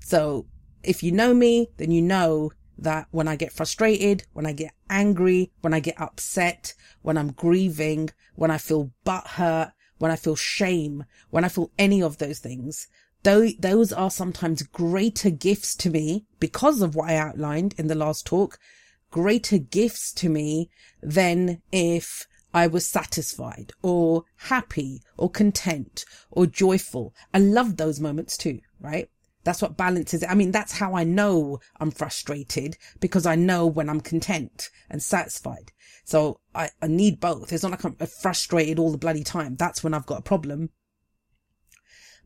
So 0.00 0.46
if 0.82 1.02
you 1.02 1.12
know 1.12 1.34
me, 1.34 1.68
then 1.76 1.90
you 1.90 2.00
know 2.00 2.52
that 2.78 3.08
when 3.10 3.28
I 3.28 3.36
get 3.36 3.52
frustrated, 3.52 4.24
when 4.32 4.46
I 4.46 4.52
get 4.52 4.72
angry, 4.88 5.50
when 5.60 5.74
I 5.74 5.80
get 5.80 6.00
upset, 6.00 6.74
when 7.02 7.18
I'm 7.18 7.32
grieving, 7.32 8.10
when 8.34 8.50
I 8.50 8.58
feel 8.58 8.90
butthurt, 9.04 9.72
when 9.98 10.10
I 10.10 10.16
feel 10.16 10.36
shame, 10.36 11.04
when 11.30 11.44
I 11.44 11.48
feel 11.48 11.70
any 11.78 12.02
of 12.02 12.18
those 12.18 12.38
things, 12.38 12.88
though 13.22 13.48
those 13.58 13.92
are 13.92 14.10
sometimes 14.10 14.62
greater 14.62 15.30
gifts 15.30 15.74
to 15.76 15.90
me 15.90 16.24
because 16.40 16.80
of 16.80 16.94
what 16.94 17.10
I 17.10 17.16
outlined 17.16 17.74
in 17.76 17.88
the 17.88 17.94
last 17.94 18.26
talk, 18.26 18.58
greater 19.10 19.58
gifts 19.58 20.12
to 20.14 20.28
me 20.28 20.70
than 21.02 21.60
if 21.72 22.26
I 22.56 22.68
was 22.68 22.86
satisfied 22.86 23.72
or 23.82 24.24
happy 24.36 25.02
or 25.18 25.28
content 25.28 26.06
or 26.30 26.46
joyful. 26.46 27.14
I 27.34 27.38
love 27.38 27.76
those 27.76 28.00
moments 28.00 28.38
too, 28.38 28.60
right? 28.80 29.10
That's 29.44 29.60
what 29.60 29.76
balances 29.76 30.22
it. 30.22 30.30
I 30.30 30.34
mean, 30.34 30.52
that's 30.52 30.72
how 30.72 30.96
I 30.96 31.04
know 31.04 31.60
I'm 31.78 31.90
frustrated 31.90 32.78
because 32.98 33.26
I 33.26 33.34
know 33.34 33.66
when 33.66 33.90
I'm 33.90 34.00
content 34.00 34.70
and 34.88 35.02
satisfied. 35.02 35.72
So 36.04 36.40
I, 36.54 36.70
I 36.80 36.86
need 36.86 37.20
both. 37.20 37.52
It's 37.52 37.62
not 37.62 37.72
like 37.72 37.84
I'm 37.84 37.94
frustrated 38.06 38.78
all 38.78 38.90
the 38.90 38.96
bloody 38.96 39.22
time. 39.22 39.56
That's 39.56 39.84
when 39.84 39.92
I've 39.92 40.06
got 40.06 40.20
a 40.20 40.22
problem. 40.22 40.70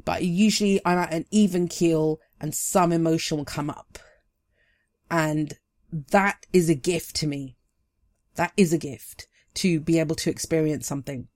But 0.05 0.23
usually 0.23 0.81
I'm 0.85 0.99
at 0.99 1.13
an 1.13 1.27
even 1.33 1.67
keel 1.67 2.21
and 2.41 2.55
some 2.55 2.93
emotion 2.93 3.39
will 3.39 3.45
come 3.45 3.69
up. 3.69 3.99
And 5.11 5.55
that 5.91 6.47
is 6.53 6.71
a 6.71 6.77
gift 6.77 7.17
to 7.17 7.27
me. 7.27 7.57
That 8.37 8.53
is 8.57 8.73
a 8.73 8.79
gift 8.79 9.27
to 9.55 9.81
be 9.81 9.99
able 9.99 10.17
to 10.17 10.31
experience 10.31 10.87
something. 10.87 11.29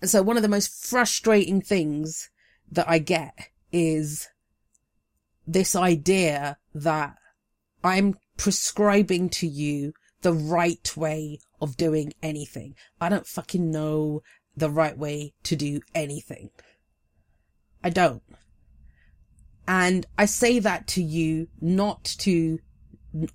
And 0.00 0.10
so 0.10 0.22
one 0.22 0.36
of 0.36 0.42
the 0.42 0.48
most 0.48 0.84
frustrating 0.84 1.60
things 1.60 2.30
that 2.70 2.88
I 2.88 2.98
get 2.98 3.50
is 3.72 4.28
this 5.46 5.74
idea 5.74 6.58
that 6.74 7.14
I'm 7.82 8.16
prescribing 8.36 9.28
to 9.30 9.46
you 9.46 9.92
the 10.22 10.32
right 10.32 10.96
way 10.96 11.38
of 11.60 11.76
doing 11.76 12.12
anything. 12.22 12.74
I 13.00 13.08
don't 13.08 13.26
fucking 13.26 13.70
know 13.70 14.22
the 14.56 14.70
right 14.70 14.96
way 14.96 15.34
to 15.44 15.56
do 15.56 15.80
anything. 15.94 16.50
I 17.82 17.90
don't. 17.90 18.22
And 19.68 20.06
I 20.16 20.26
say 20.26 20.58
that 20.58 20.86
to 20.88 21.02
you 21.02 21.48
not 21.60 22.04
to 22.18 22.58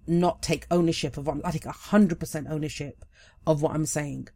not 0.07 0.41
take 0.41 0.67
ownership 0.69 1.17
of 1.17 1.27
what 1.27 1.37
I'm, 1.37 1.41
I 1.43 1.51
take 1.51 1.65
a 1.65 1.71
hundred 1.71 2.19
percent 2.19 2.47
ownership 2.49 3.05
of 3.45 3.61
what 3.61 3.73
I'm 3.73 3.85
saying. 3.85 4.27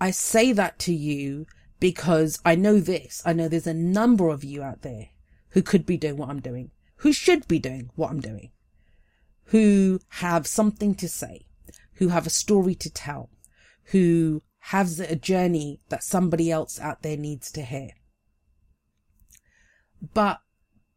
I 0.00 0.10
say 0.10 0.52
that 0.52 0.78
to 0.80 0.94
you 0.94 1.46
because 1.80 2.40
I 2.44 2.54
know 2.54 2.80
this. 2.80 3.22
I 3.24 3.32
know 3.32 3.48
there's 3.48 3.66
a 3.66 3.74
number 3.74 4.28
of 4.28 4.44
you 4.44 4.62
out 4.62 4.82
there 4.82 5.08
who 5.50 5.62
could 5.62 5.86
be 5.86 5.96
doing 5.96 6.16
what 6.16 6.28
I'm 6.28 6.40
doing, 6.40 6.70
who 6.96 7.12
should 7.12 7.48
be 7.48 7.58
doing 7.58 7.90
what 7.94 8.10
I'm 8.10 8.20
doing, 8.20 8.50
who 9.46 10.00
have 10.08 10.46
something 10.46 10.94
to 10.96 11.08
say, 11.08 11.46
who 11.94 12.08
have 12.08 12.26
a 12.26 12.30
story 12.30 12.74
to 12.76 12.90
tell, 12.90 13.30
who 13.84 14.42
has 14.58 15.00
a 15.00 15.16
journey 15.16 15.80
that 15.88 16.02
somebody 16.02 16.50
else 16.50 16.78
out 16.78 17.02
there 17.02 17.16
needs 17.16 17.50
to 17.52 17.62
hear. 17.62 17.90
But 20.14 20.40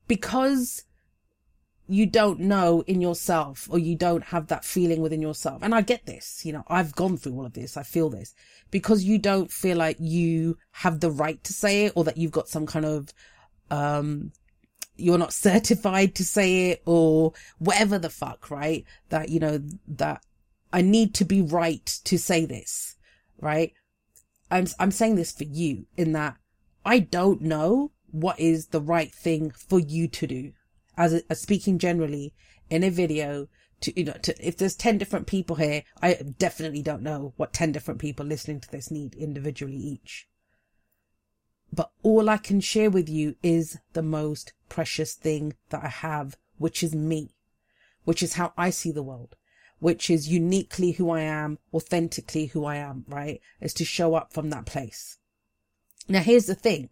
because 0.07 0.83
you 1.91 2.05
don't 2.05 2.39
know 2.39 2.81
in 2.87 3.01
yourself 3.01 3.67
or 3.69 3.77
you 3.77 3.97
don't 3.97 4.23
have 4.23 4.47
that 4.47 4.63
feeling 4.63 5.01
within 5.01 5.21
yourself. 5.21 5.61
And 5.61 5.75
I 5.75 5.81
get 5.81 6.05
this, 6.05 6.45
you 6.45 6.53
know, 6.53 6.63
I've 6.67 6.95
gone 6.95 7.17
through 7.17 7.33
all 7.33 7.45
of 7.45 7.51
this. 7.51 7.75
I 7.75 7.83
feel 7.83 8.09
this 8.09 8.33
because 8.71 9.03
you 9.03 9.17
don't 9.17 9.51
feel 9.51 9.75
like 9.75 9.97
you 9.99 10.57
have 10.71 11.01
the 11.01 11.11
right 11.11 11.43
to 11.43 11.51
say 11.51 11.85
it 11.85 11.93
or 11.97 12.05
that 12.05 12.15
you've 12.15 12.31
got 12.31 12.47
some 12.47 12.65
kind 12.65 12.85
of, 12.85 13.09
um, 13.69 14.31
you're 14.95 15.17
not 15.17 15.33
certified 15.49 16.15
to 16.15 16.23
say 16.23 16.69
it 16.69 16.81
or 16.85 17.33
whatever 17.59 17.99
the 17.99 18.09
fuck, 18.09 18.49
right? 18.49 18.85
That, 19.09 19.27
you 19.27 19.41
know, 19.41 19.59
that 19.89 20.23
I 20.71 20.81
need 20.81 21.13
to 21.15 21.25
be 21.25 21.41
right 21.41 21.85
to 22.05 22.17
say 22.17 22.45
this, 22.45 22.95
right? 23.41 23.73
I'm, 24.49 24.67
I'm 24.79 24.91
saying 24.91 25.15
this 25.15 25.33
for 25.33 25.43
you 25.43 25.87
in 25.97 26.13
that 26.13 26.37
I 26.85 26.99
don't 26.99 27.41
know 27.41 27.91
what 28.11 28.39
is 28.39 28.67
the 28.67 28.81
right 28.81 29.13
thing 29.13 29.51
for 29.51 29.79
you 29.79 30.07
to 30.07 30.27
do 30.27 30.53
as, 30.97 31.23
speaking 31.33 31.79
generally 31.79 32.33
in 32.69 32.83
a 32.83 32.89
video 32.89 33.47
to, 33.81 33.99
you 33.99 34.05
know, 34.05 34.17
to, 34.21 34.47
if 34.47 34.57
there's 34.57 34.75
10 34.75 34.97
different 34.97 35.27
people 35.27 35.55
here, 35.55 35.83
I 36.01 36.13
definitely 36.37 36.81
don't 36.81 37.01
know 37.01 37.33
what 37.37 37.53
10 37.53 37.71
different 37.71 37.99
people 37.99 38.25
listening 38.25 38.59
to 38.61 38.71
this 38.71 38.91
need 38.91 39.15
individually 39.15 39.75
each. 39.75 40.27
But 41.73 41.91
all 42.03 42.29
I 42.29 42.37
can 42.37 42.59
share 42.59 42.89
with 42.89 43.09
you 43.09 43.35
is 43.41 43.79
the 43.93 44.03
most 44.03 44.53
precious 44.69 45.13
thing 45.13 45.55
that 45.69 45.83
I 45.83 45.87
have, 45.87 46.37
which 46.57 46.83
is 46.83 46.93
me, 46.93 47.31
which 48.03 48.21
is 48.21 48.33
how 48.33 48.53
I 48.57 48.69
see 48.69 48.91
the 48.91 49.03
world, 49.03 49.35
which 49.79 50.09
is 50.09 50.29
uniquely 50.29 50.91
who 50.91 51.09
I 51.09 51.21
am, 51.21 51.59
authentically 51.73 52.47
who 52.47 52.65
I 52.65 52.75
am, 52.75 53.05
right? 53.07 53.41
Is 53.61 53.73
to 53.75 53.85
show 53.85 54.15
up 54.15 54.33
from 54.33 54.49
that 54.49 54.65
place. 54.65 55.17
Now 56.07 56.19
here's 56.19 56.45
the 56.45 56.55
thing 56.55 56.89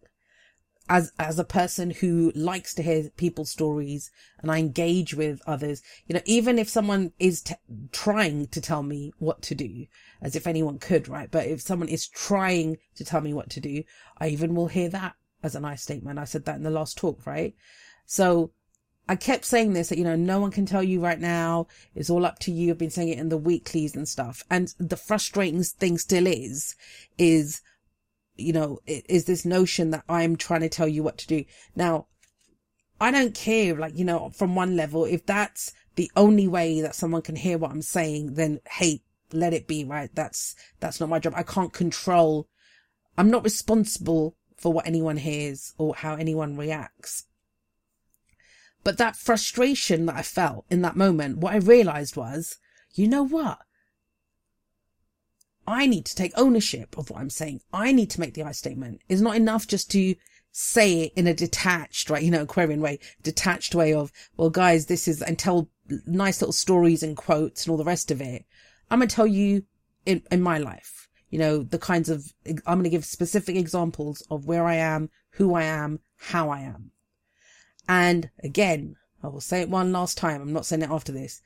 as 0.90 1.12
as 1.20 1.38
a 1.38 1.44
person 1.44 1.90
who 1.90 2.32
likes 2.34 2.74
to 2.74 2.82
hear 2.82 3.08
people's 3.16 3.48
stories 3.48 4.10
and 4.40 4.50
I 4.50 4.58
engage 4.58 5.14
with 5.14 5.40
others, 5.46 5.82
you 6.06 6.14
know, 6.14 6.20
even 6.26 6.58
if 6.58 6.68
someone 6.68 7.12
is 7.20 7.42
t- 7.42 7.54
trying 7.92 8.48
to 8.48 8.60
tell 8.60 8.82
me 8.82 9.12
what 9.18 9.40
to 9.42 9.54
do, 9.54 9.86
as 10.20 10.34
if 10.34 10.48
anyone 10.48 10.80
could, 10.80 11.06
right? 11.08 11.30
But 11.30 11.46
if 11.46 11.60
someone 11.60 11.88
is 11.88 12.08
trying 12.08 12.78
to 12.96 13.04
tell 13.04 13.20
me 13.20 13.32
what 13.32 13.50
to 13.50 13.60
do, 13.60 13.84
I 14.18 14.28
even 14.28 14.56
will 14.56 14.66
hear 14.66 14.88
that 14.88 15.14
as 15.44 15.54
a 15.54 15.60
nice 15.60 15.82
statement. 15.82 16.18
I 16.18 16.24
said 16.24 16.44
that 16.46 16.56
in 16.56 16.64
the 16.64 16.70
last 16.70 16.98
talk, 16.98 17.24
right? 17.24 17.54
So 18.04 18.50
I 19.08 19.14
kept 19.14 19.44
saying 19.44 19.72
this 19.74 19.90
that, 19.90 19.98
you 19.98 20.04
know, 20.04 20.16
no 20.16 20.40
one 20.40 20.50
can 20.50 20.66
tell 20.66 20.82
you 20.82 21.00
right 21.00 21.20
now. 21.20 21.68
It's 21.94 22.10
all 22.10 22.26
up 22.26 22.40
to 22.40 22.52
you. 22.52 22.72
I've 22.72 22.78
been 22.78 22.90
saying 22.90 23.10
it 23.10 23.18
in 23.18 23.28
the 23.28 23.36
weeklies 23.36 23.94
and 23.94 24.08
stuff. 24.08 24.42
And 24.50 24.74
the 24.78 24.96
frustrating 24.96 25.62
thing 25.62 25.98
still 25.98 26.26
is, 26.26 26.74
is 27.16 27.60
you 28.40 28.52
know, 28.52 28.80
is 28.86 29.24
this 29.24 29.44
notion 29.44 29.90
that 29.90 30.04
I'm 30.08 30.36
trying 30.36 30.60
to 30.60 30.68
tell 30.68 30.88
you 30.88 31.02
what 31.02 31.18
to 31.18 31.26
do. 31.26 31.44
Now, 31.74 32.06
I 33.00 33.10
don't 33.10 33.34
care, 33.34 33.74
like, 33.74 33.96
you 33.96 34.04
know, 34.04 34.30
from 34.30 34.54
one 34.54 34.76
level, 34.76 35.04
if 35.04 35.24
that's 35.24 35.72
the 35.96 36.10
only 36.16 36.46
way 36.46 36.80
that 36.80 36.94
someone 36.94 37.22
can 37.22 37.36
hear 37.36 37.58
what 37.58 37.70
I'm 37.70 37.82
saying, 37.82 38.34
then 38.34 38.60
hey, 38.70 39.02
let 39.32 39.54
it 39.54 39.66
be, 39.66 39.84
right? 39.84 40.10
That's, 40.14 40.54
that's 40.80 41.00
not 41.00 41.08
my 41.08 41.18
job. 41.18 41.32
I 41.36 41.42
can't 41.42 41.72
control, 41.72 42.48
I'm 43.16 43.30
not 43.30 43.44
responsible 43.44 44.36
for 44.56 44.72
what 44.72 44.86
anyone 44.86 45.16
hears 45.16 45.72
or 45.78 45.94
how 45.94 46.14
anyone 46.14 46.56
reacts. 46.56 47.24
But 48.84 48.98
that 48.98 49.16
frustration 49.16 50.06
that 50.06 50.16
I 50.16 50.22
felt 50.22 50.64
in 50.70 50.82
that 50.82 50.96
moment, 50.96 51.38
what 51.38 51.54
I 51.54 51.58
realized 51.58 52.16
was, 52.16 52.56
you 52.94 53.08
know 53.08 53.22
what? 53.22 53.58
I 55.70 55.86
need 55.86 56.04
to 56.06 56.16
take 56.16 56.32
ownership 56.36 56.98
of 56.98 57.10
what 57.10 57.20
I'm 57.20 57.30
saying. 57.30 57.60
I 57.72 57.92
need 57.92 58.10
to 58.10 58.20
make 58.20 58.34
the 58.34 58.42
I 58.42 58.50
statement. 58.50 59.02
It's 59.08 59.20
not 59.20 59.36
enough 59.36 59.68
just 59.68 59.88
to 59.92 60.16
say 60.50 61.02
it 61.02 61.12
in 61.14 61.28
a 61.28 61.32
detached, 61.32 62.10
right? 62.10 62.24
You 62.24 62.32
know, 62.32 62.42
Aquarian 62.42 62.80
way, 62.80 62.98
detached 63.22 63.72
way 63.72 63.94
of, 63.94 64.10
well, 64.36 64.50
guys, 64.50 64.86
this 64.86 65.06
is, 65.06 65.22
and 65.22 65.38
tell 65.38 65.68
nice 66.06 66.40
little 66.40 66.52
stories 66.52 67.04
and 67.04 67.16
quotes 67.16 67.64
and 67.64 67.70
all 67.70 67.76
the 67.76 67.84
rest 67.84 68.10
of 68.10 68.20
it. 68.20 68.46
I'm 68.90 68.98
going 68.98 69.08
to 69.08 69.14
tell 69.14 69.28
you 69.28 69.62
in, 70.04 70.24
in 70.32 70.42
my 70.42 70.58
life, 70.58 71.08
you 71.28 71.38
know, 71.38 71.62
the 71.62 71.78
kinds 71.78 72.08
of, 72.08 72.32
I'm 72.44 72.78
going 72.78 72.82
to 72.82 72.90
give 72.90 73.04
specific 73.04 73.54
examples 73.54 74.26
of 74.28 74.46
where 74.46 74.66
I 74.66 74.74
am, 74.74 75.08
who 75.34 75.54
I 75.54 75.62
am, 75.62 76.00
how 76.16 76.50
I 76.50 76.62
am. 76.62 76.90
And 77.88 78.30
again, 78.42 78.96
I 79.22 79.28
will 79.28 79.40
say 79.40 79.60
it 79.60 79.70
one 79.70 79.92
last 79.92 80.18
time. 80.18 80.42
I'm 80.42 80.52
not 80.52 80.66
saying 80.66 80.82
it 80.82 80.90
after 80.90 81.12
this. 81.12 81.40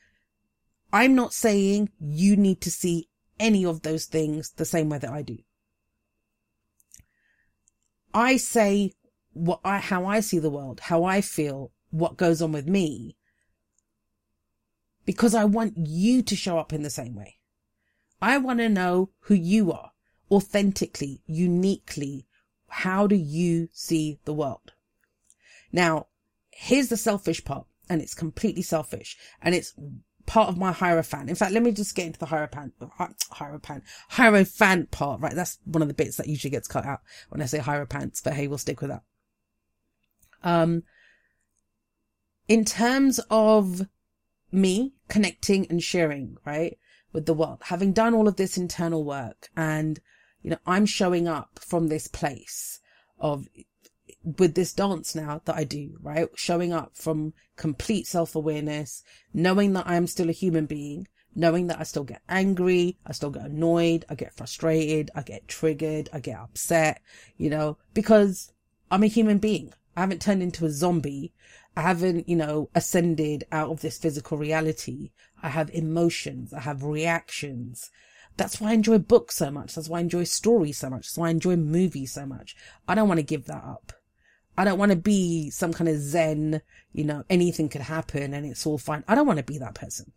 I'm 0.95 1.15
not 1.15 1.35
saying 1.35 1.91
you 2.01 2.37
need 2.37 2.63
to 2.63 2.71
see 2.71 3.09
any 3.39 3.65
of 3.65 3.83
those 3.83 4.05
things 4.05 4.51
the 4.51 4.65
same 4.65 4.89
way 4.89 4.99
that 4.99 5.11
I 5.11 5.23
do. 5.23 5.39
I 8.13 8.37
say 8.37 8.93
what 9.33 9.61
I, 9.65 9.79
how 9.79 10.07
I 10.07 10.21
see 10.21 10.39
the 10.39 10.51
world, 10.51 10.81
how 10.81 11.05
I 11.05 11.21
feel, 11.21 11.73
what 11.91 12.17
goes 12.17 12.41
on 12.41 12.53
with 12.53 12.69
me, 12.69 13.17
because 15.05 15.35
I 15.35 15.45
want 15.45 15.75
you 15.77 16.23
to 16.23 16.37
show 16.37 16.59
up 16.59 16.73
in 16.73 16.83
the 16.83 16.91
same 16.91 17.15
way. 17.15 17.39
I 18.23 18.39
want 18.39 18.61
to 18.61 18.69
know 18.69 19.11
who 19.21 19.35
you 19.35 19.73
are 19.73 19.93
authentically, 20.31 21.23
uniquely. 21.27 22.27
How 22.69 23.07
do 23.07 23.17
you 23.17 23.69
see 23.73 24.19
the 24.25 24.33
world? 24.33 24.73
Now, 25.73 26.07
here's 26.51 26.89
the 26.89 26.97
selfish 26.97 27.45
part 27.45 27.67
and 27.89 28.01
it's 28.01 28.15
completely 28.15 28.63
selfish 28.63 29.19
and 29.43 29.55
it's 29.55 29.75
part 30.27 30.49
of 30.49 30.57
my 30.57 30.73
Hierophant. 30.73 31.29
In 31.29 31.37
fact, 31.37 31.53
let 31.53 31.63
me 31.63 31.73
just 31.73 31.95
get 31.95 32.07
into 32.07 32.19
the 32.19 32.27
Hierophant, 32.27 32.75
Hierophant, 33.31 33.85
Hierophant 34.09 34.91
part, 34.91 35.21
right? 35.21 35.35
That's 35.35 35.59
one 35.65 35.83
of 35.83 35.89
the 35.89 35.95
bits 35.95 36.17
that 36.17 36.29
usually 36.29 36.51
gets 36.51 36.69
cut 36.69 36.85
out 36.85 37.01
when 37.29 37.43
I 37.43 37.47
say 37.47 37.59
Hierophants, 37.59 38.23
but 38.23 38.35
hey, 38.35 38.47
we'll 38.47 38.59
stick 38.59 38.81
with 38.81 38.91
that. 38.91 39.03
Um, 40.43 40.83
in 42.49 42.65
terms 42.65 43.21
of 43.31 43.83
me 44.53 44.95
connecting 45.09 45.67
and 45.69 45.83
sharing, 45.83 46.37
right, 46.45 46.79
with 47.13 47.27
the 47.27 47.35
world, 47.35 47.61
having 47.65 47.93
done 47.93 48.15
all 48.15 48.29
of 48.29 48.37
this 48.37 48.57
internal 48.57 49.05
work 49.05 49.49
and, 49.57 50.01
you 50.43 50.51
know, 50.51 50.59
I'm 50.67 50.87
showing 50.87 51.27
up 51.29 51.59
from 51.61 51.89
this 51.89 52.09
place 52.09 52.81
of 53.19 53.47
with 54.25 54.55
this 54.55 54.73
dance 54.73 55.15
now 55.15 55.43
that 55.45 55.57
I 55.57 55.65
do, 55.65 55.99
right? 56.01 56.29
Showing 56.35 56.73
up 56.73 56.97
from 56.97 57.35
complete 57.57 58.07
self 58.07 58.35
awareness, 58.35 59.05
knowing 59.33 59.73
that 59.75 59.87
I 59.87 59.97
am 59.97 60.07
still 60.07 60.29
a 60.29 60.33
human 60.33 60.67
being, 60.67 61.07
knowing 61.35 61.67
that 61.67 61.81
I 61.81 61.83
still 61.83 62.05
get 62.05 62.23
angry, 62.29 62.99
I 63.07 63.13
still 63.13 63.31
get 63.31 63.47
annoyed, 63.47 64.05
I 64.09 64.15
get 64.15 64.35
frustrated, 64.35 65.11
I 65.15 65.23
get 65.23 65.49
triggered, 65.49 66.09
I 66.13 66.21
get 66.21 66.39
upset, 66.39 67.03
you 67.37 67.51
know, 67.51 67.77
because 67.93 68.53
I'm 68.91 69.03
a 69.03 69.09
human 69.09 69.39
being. 69.39 69.73
I 69.97 70.01
haven't 70.01 70.23
turned 70.23 70.43
into 70.43 70.67
a 70.67 70.71
zombie. 70.71 71.33
I 71.77 71.83
haven't, 71.83 72.29
you 72.29 72.37
know, 72.37 72.71
ascended 72.75 73.45
out 73.53 73.71
of 73.71 73.81
this 73.81 73.99
physical 73.99 74.39
reality. 74.39 75.11
I 75.43 75.49
have 75.49 75.71
emotions. 75.71 76.53
I 76.53 76.61
have 76.61 76.83
reactions. 76.83 77.91
That's 78.37 78.61
why 78.61 78.71
I 78.71 78.75
enjoy 78.75 78.99
books 78.99 79.37
so 79.37 79.51
much. 79.51 79.75
That's 79.75 79.89
why 79.89 79.99
I 79.99 80.03
enjoy 80.03 80.25
stories 80.25 80.79
so 80.79 80.91
much. 80.91 81.07
That's 81.07 81.19
why 81.19 81.29
I 81.29 81.31
enjoy 81.31 81.57
movies 81.57 82.13
so 82.13 82.27
much. 82.27 82.57
I 82.89 82.95
don't 82.95 83.09
want 83.09 83.19
to 83.19 83.25
give 83.25 83.47
that 83.47 83.63
up. 83.65 83.93
I 84.57 84.65
don't 84.65 84.79
want 84.79 84.93
to 84.93 84.97
be 84.97 85.51
some 85.51 85.73
kind 85.73 85.89
of 85.89 85.99
zen, 85.99 86.63
you 86.93 87.05
know, 87.05 87.25
anything 87.29 87.69
could 87.69 87.83
happen 87.83 88.35
and 88.35 88.47
it's 88.47 88.67
all 88.67 88.79
fine. 88.79 89.05
I 89.09 89.15
don't 89.15 89.27
want 89.27 89.39
to 89.39 89.45
be 89.45 89.59
that 89.59 89.75
person. 89.75 90.13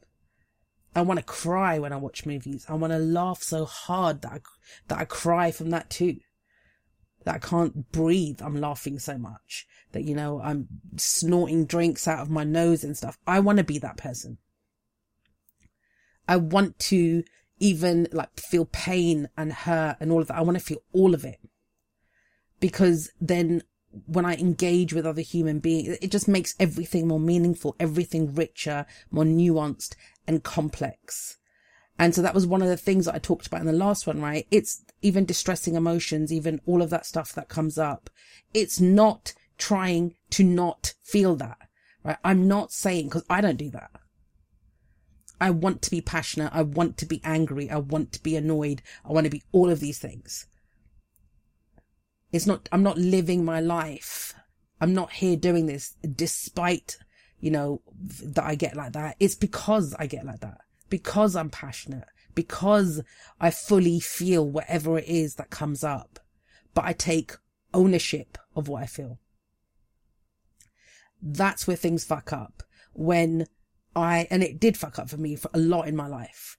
I 0.95 1.02
want 1.02 1.19
to 1.19 1.26
cry 1.26 1.80
when 1.80 1.93
I 1.93 1.97
watch 1.97 2.26
movies. 2.26 2.65
I 2.69 2.76
want 2.76 2.93
to 2.93 3.00
laugh 3.00 3.41
so 3.41 3.65
hard 3.65 4.21
that 4.21 4.32
I, 4.32 4.39
that 4.88 5.00
I 5.00 5.06
cry 5.06 5.52
from 5.52 5.69
that 5.71 5.89
too. 5.89 6.17
That 7.23 7.36
I 7.36 7.39
can't 7.39 7.91
breathe. 7.91 8.41
I'm 8.41 8.60
laughing 8.60 9.00
so 9.00 9.17
much 9.17 9.67
that, 9.91 10.04
you 10.04 10.15
know, 10.15 10.41
I'm 10.41 10.67
snorting 10.95 11.65
drinks 11.65 12.08
out 12.08 12.19
of 12.19 12.30
my 12.30 12.43
nose 12.43 12.84
and 12.84 12.95
stuff. 12.95 13.17
I 13.26 13.39
want 13.39 13.58
to 13.58 13.63
be 13.63 13.80
that 13.80 13.97
person. 13.97 14.38
I 16.28 16.38
want 16.38 16.78
to 16.80 17.23
even 17.60 18.08
like 18.12 18.39
feel 18.39 18.65
pain 18.65 19.30
and 19.38 19.52
hurt 19.52 19.97
and 20.00 20.12
all 20.12 20.21
of 20.21 20.28
that. 20.28 20.38
I 20.38 20.41
want 20.41 20.58
to 20.58 20.63
feel 20.63 20.84
all 20.93 21.13
of 21.13 21.26
it 21.26 21.39
because 22.60 23.12
then 23.19 23.63
when 24.05 24.25
I 24.25 24.36
engage 24.36 24.93
with 24.93 25.05
other 25.05 25.21
human 25.21 25.60
beings, 25.60 25.97
it 26.01 26.12
just 26.12 26.27
makes 26.27 26.55
everything 26.60 27.07
more 27.07 27.19
meaningful, 27.19 27.75
everything 27.79 28.33
richer, 28.36 28.86
more 29.12 29.23
nuanced 29.23 29.95
and 30.27 30.43
complex. 30.43 31.38
And 31.99 32.13
so 32.13 32.21
that 32.21 32.36
was 32.36 32.45
one 32.45 32.62
of 32.62 32.67
the 32.67 32.77
things 32.77 33.05
that 33.05 33.15
I 33.15 33.19
talked 33.19 33.47
about 33.47 33.62
in 33.62 33.67
the 33.67 33.73
last 33.73 34.05
one, 34.05 34.21
right? 34.21 34.45
It's 34.51 34.83
even 35.01 35.25
distressing 35.25 35.75
emotions, 35.75 36.31
even 36.31 36.62
all 36.65 36.81
of 36.81 36.89
that 36.91 37.05
stuff 37.05 37.33
that 37.33 37.49
comes 37.49 37.77
up. 37.77 38.10
It's 38.53 38.79
not 38.79 39.33
trying 39.57 40.13
to 40.31 40.43
not 40.43 40.93
feel 41.03 41.36
that, 41.38 41.57
right? 42.03 42.17
I'm 42.23 42.47
not 42.47 42.71
saying, 42.71 43.05
because 43.05 43.25
I 43.29 43.41
don't 43.41 43.57
do 43.57 43.71
that. 43.71 43.89
I 45.39 45.51
want 45.51 45.81
to 45.83 45.91
be 45.91 46.01
passionate. 46.01 46.51
I 46.53 46.63
want 46.63 46.97
to 46.97 47.05
be 47.05 47.21
angry. 47.23 47.69
I 47.69 47.77
want 47.77 48.12
to 48.13 48.23
be 48.23 48.36
annoyed. 48.36 48.81
I 49.05 49.12
want 49.12 49.25
to 49.25 49.31
be 49.31 49.43
all 49.51 49.69
of 49.69 49.79
these 49.79 49.99
things. 49.99 50.47
It's 52.32 52.46
not, 52.46 52.68
I'm 52.72 52.84
not 52.84 52.98
living 52.98 53.46
my 53.46 53.60
life. 53.60 54.34
I'm 54.80 54.94
not 54.94 55.13
here 55.13 55.36
doing 55.36 55.66
this 55.66 55.96
despite, 56.16 56.98
you 57.40 57.52
know, 57.52 57.82
that 58.24 58.44
I 58.44 58.56
get 58.56 58.76
like 58.76 58.94
that. 58.94 59.16
It's 59.20 59.36
because 59.36 59.96
I 59.98 60.08
get 60.08 60.26
like 60.26 60.42
that, 60.42 60.60
because 60.90 61.36
I'm 61.36 61.50
passionate, 61.50 62.08
because 62.36 63.02
I 63.40 63.50
fully 63.52 64.00
feel 64.00 64.46
whatever 64.46 64.98
it 65.00 65.08
is 65.08 65.36
that 65.36 65.50
comes 65.50 65.84
up, 65.84 66.20
but 66.74 66.86
I 66.86 66.94
take 66.94 67.34
ownership 67.74 68.38
of 68.56 68.68
what 68.68 68.84
I 68.84 68.86
feel. 68.86 69.20
That's 71.22 71.66
where 71.66 71.78
things 71.78 72.06
fuck 72.06 72.32
up 72.32 72.62
when 72.94 73.48
I, 73.96 74.28
and 74.30 74.44
it 74.44 74.60
did 74.60 74.78
fuck 74.78 75.00
up 75.00 75.10
for 75.10 75.18
me 75.18 75.36
for 75.36 75.50
a 75.54 75.60
lot 75.60 75.88
in 75.88 75.96
my 75.96 76.08
life 76.08 76.58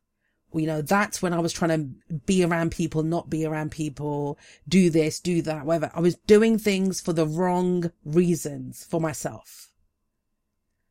you 0.55 0.67
know, 0.67 0.81
that's 0.81 1.21
when 1.21 1.35
I 1.35 1.41
was 1.41 1.53
trying 1.53 1.71
to 2.09 2.17
be 2.27 2.43
around 2.43 2.73
people, 2.73 3.03
not 3.03 3.29
be 3.29 3.45
around 3.45 3.71
people, 3.71 4.39
do 4.67 4.89
this, 4.89 5.21
do 5.21 5.43
that, 5.43 5.67
whatever. 5.67 5.91
I 5.95 6.01
was 6.01 6.17
doing 6.27 6.59
things 6.59 7.01
for 7.01 7.13
the 7.13 7.27
wrong 7.27 7.91
reasons 8.05 8.85
for 8.85 9.01
myself. 9.01 9.71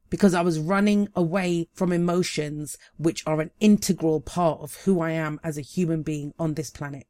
Because 0.09 0.33
I 0.33 0.41
was 0.41 0.59
running 0.59 1.09
away 1.15 1.67
from 1.73 1.91
emotions, 1.91 2.77
which 2.97 3.23
are 3.25 3.41
an 3.41 3.51
integral 3.59 4.21
part 4.21 4.61
of 4.61 4.75
who 4.85 5.01
I 5.01 5.11
am 5.11 5.39
as 5.43 5.57
a 5.57 5.61
human 5.61 6.03
being 6.03 6.33
on 6.39 6.53
this 6.53 6.69
planet. 6.69 7.07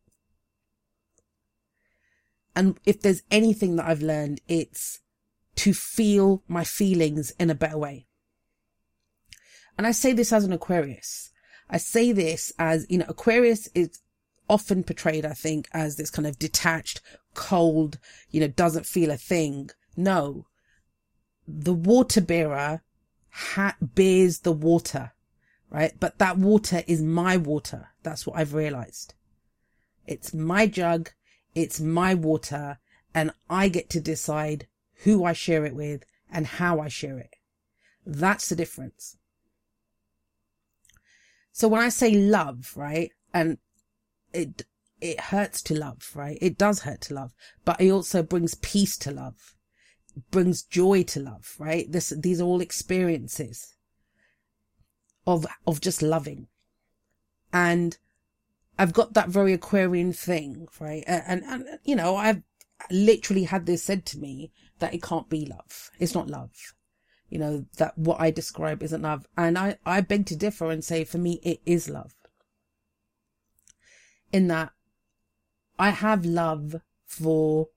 And 2.55 2.79
if 2.85 3.01
there's 3.01 3.21
anything 3.29 3.75
that 3.75 3.87
I've 3.87 4.01
learned, 4.01 4.41
it's 4.47 4.99
to 5.57 5.73
feel 5.73 6.43
my 6.47 6.63
feelings 6.63 7.31
in 7.39 7.49
a 7.49 7.55
better 7.55 7.77
way. 7.77 8.07
And 9.77 9.85
I 9.85 9.91
say 9.91 10.13
this 10.13 10.33
as 10.33 10.43
an 10.43 10.53
Aquarius. 10.53 11.31
I 11.69 11.77
say 11.77 12.11
this 12.11 12.53
as, 12.57 12.85
you 12.89 12.97
know, 12.97 13.05
Aquarius 13.07 13.67
is 13.75 13.99
often 14.49 14.83
portrayed, 14.83 15.25
I 15.25 15.33
think, 15.33 15.67
as 15.73 15.95
this 15.95 16.09
kind 16.09 16.27
of 16.27 16.39
detached, 16.39 17.01
cold, 17.33 17.99
you 18.31 18.39
know, 18.39 18.47
doesn't 18.47 18.85
feel 18.85 19.11
a 19.11 19.17
thing. 19.17 19.69
No. 19.95 20.47
The 21.47 21.73
water 21.73 22.21
bearer 22.21 22.81
ha- 23.29 23.75
bears 23.81 24.39
the 24.39 24.53
water, 24.53 25.11
right? 25.69 25.93
But 25.99 26.17
that 26.19 26.37
water 26.37 26.83
is 26.87 27.01
my 27.01 27.37
water. 27.37 27.89
That's 28.03 28.25
what 28.25 28.37
I've 28.37 28.53
realized. 28.53 29.13
It's 30.05 30.33
my 30.33 30.67
jug. 30.67 31.11
It's 31.53 31.79
my 31.81 32.13
water 32.13 32.79
and 33.13 33.31
I 33.49 33.69
get 33.69 33.89
to 33.91 33.99
decide 33.99 34.67
who 35.03 35.25
I 35.25 35.33
share 35.33 35.65
it 35.65 35.75
with 35.75 36.03
and 36.31 36.45
how 36.45 36.79
I 36.79 36.87
share 36.87 37.17
it. 37.17 37.35
That's 38.05 38.49
the 38.49 38.55
difference. 38.55 39.16
So 41.57 41.67
when 41.67 41.81
I 41.81 41.89
say 41.89 42.13
love, 42.13 42.73
right, 42.75 43.09
and 43.33 43.57
it, 44.31 44.67
it 45.01 45.19
hurts 45.19 45.63
to 45.63 45.73
love, 45.73 46.11
right? 46.13 46.37
It 46.39 46.55
does 46.55 46.81
hurt 46.81 47.01
to 47.01 47.15
love, 47.15 47.33
but 47.65 47.81
it 47.81 47.89
also 47.89 48.21
brings 48.21 48.53
peace 48.53 48.95
to 48.99 49.09
love, 49.09 49.55
brings 50.29 50.61
joy 50.61 51.01
to 51.05 51.19
love, 51.19 51.55
right? 51.57 51.91
This, 51.91 52.09
these 52.09 52.39
are 52.39 52.43
all 52.43 52.61
experiences 52.61 53.73
of, 55.25 55.47
of 55.65 55.81
just 55.81 56.03
loving. 56.03 56.45
And 57.51 57.97
I've 58.77 58.93
got 58.93 59.15
that 59.15 59.29
very 59.29 59.53
Aquarian 59.53 60.13
thing, 60.13 60.67
right? 60.79 61.03
And, 61.07 61.23
and, 61.25 61.43
and, 61.43 61.79
you 61.83 61.95
know, 61.95 62.17
I've 62.17 62.43
literally 62.91 63.45
had 63.45 63.65
this 63.65 63.81
said 63.81 64.05
to 64.05 64.19
me 64.19 64.51
that 64.77 64.93
it 64.93 65.01
can't 65.01 65.27
be 65.27 65.43
love. 65.47 65.89
It's 65.97 66.13
not 66.13 66.29
love 66.29 66.51
you 67.29 67.39
know, 67.39 67.65
that 67.77 67.97
what 67.97 68.19
I 68.19 68.31
describe 68.31 68.81
isn't 68.83 69.01
love. 69.01 69.27
And 69.37 69.57
I, 69.57 69.77
I 69.85 70.01
beg 70.01 70.25
to 70.27 70.35
differ 70.35 70.71
and 70.71 70.83
say 70.83 71.03
for 71.03 71.17
me, 71.17 71.39
it 71.43 71.61
is 71.65 71.89
love. 71.89 72.13
In 74.31 74.47
that 74.47 74.71
I 75.79 75.89
have 75.89 76.25
love 76.25 76.77
for, 77.05 77.69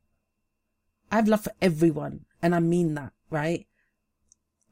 I 1.11 1.17
have 1.17 1.29
love 1.29 1.45
for 1.45 1.53
everyone. 1.61 2.27
And 2.43 2.55
I 2.55 2.61
mean 2.61 2.95
that, 2.95 3.13
right? 3.31 3.67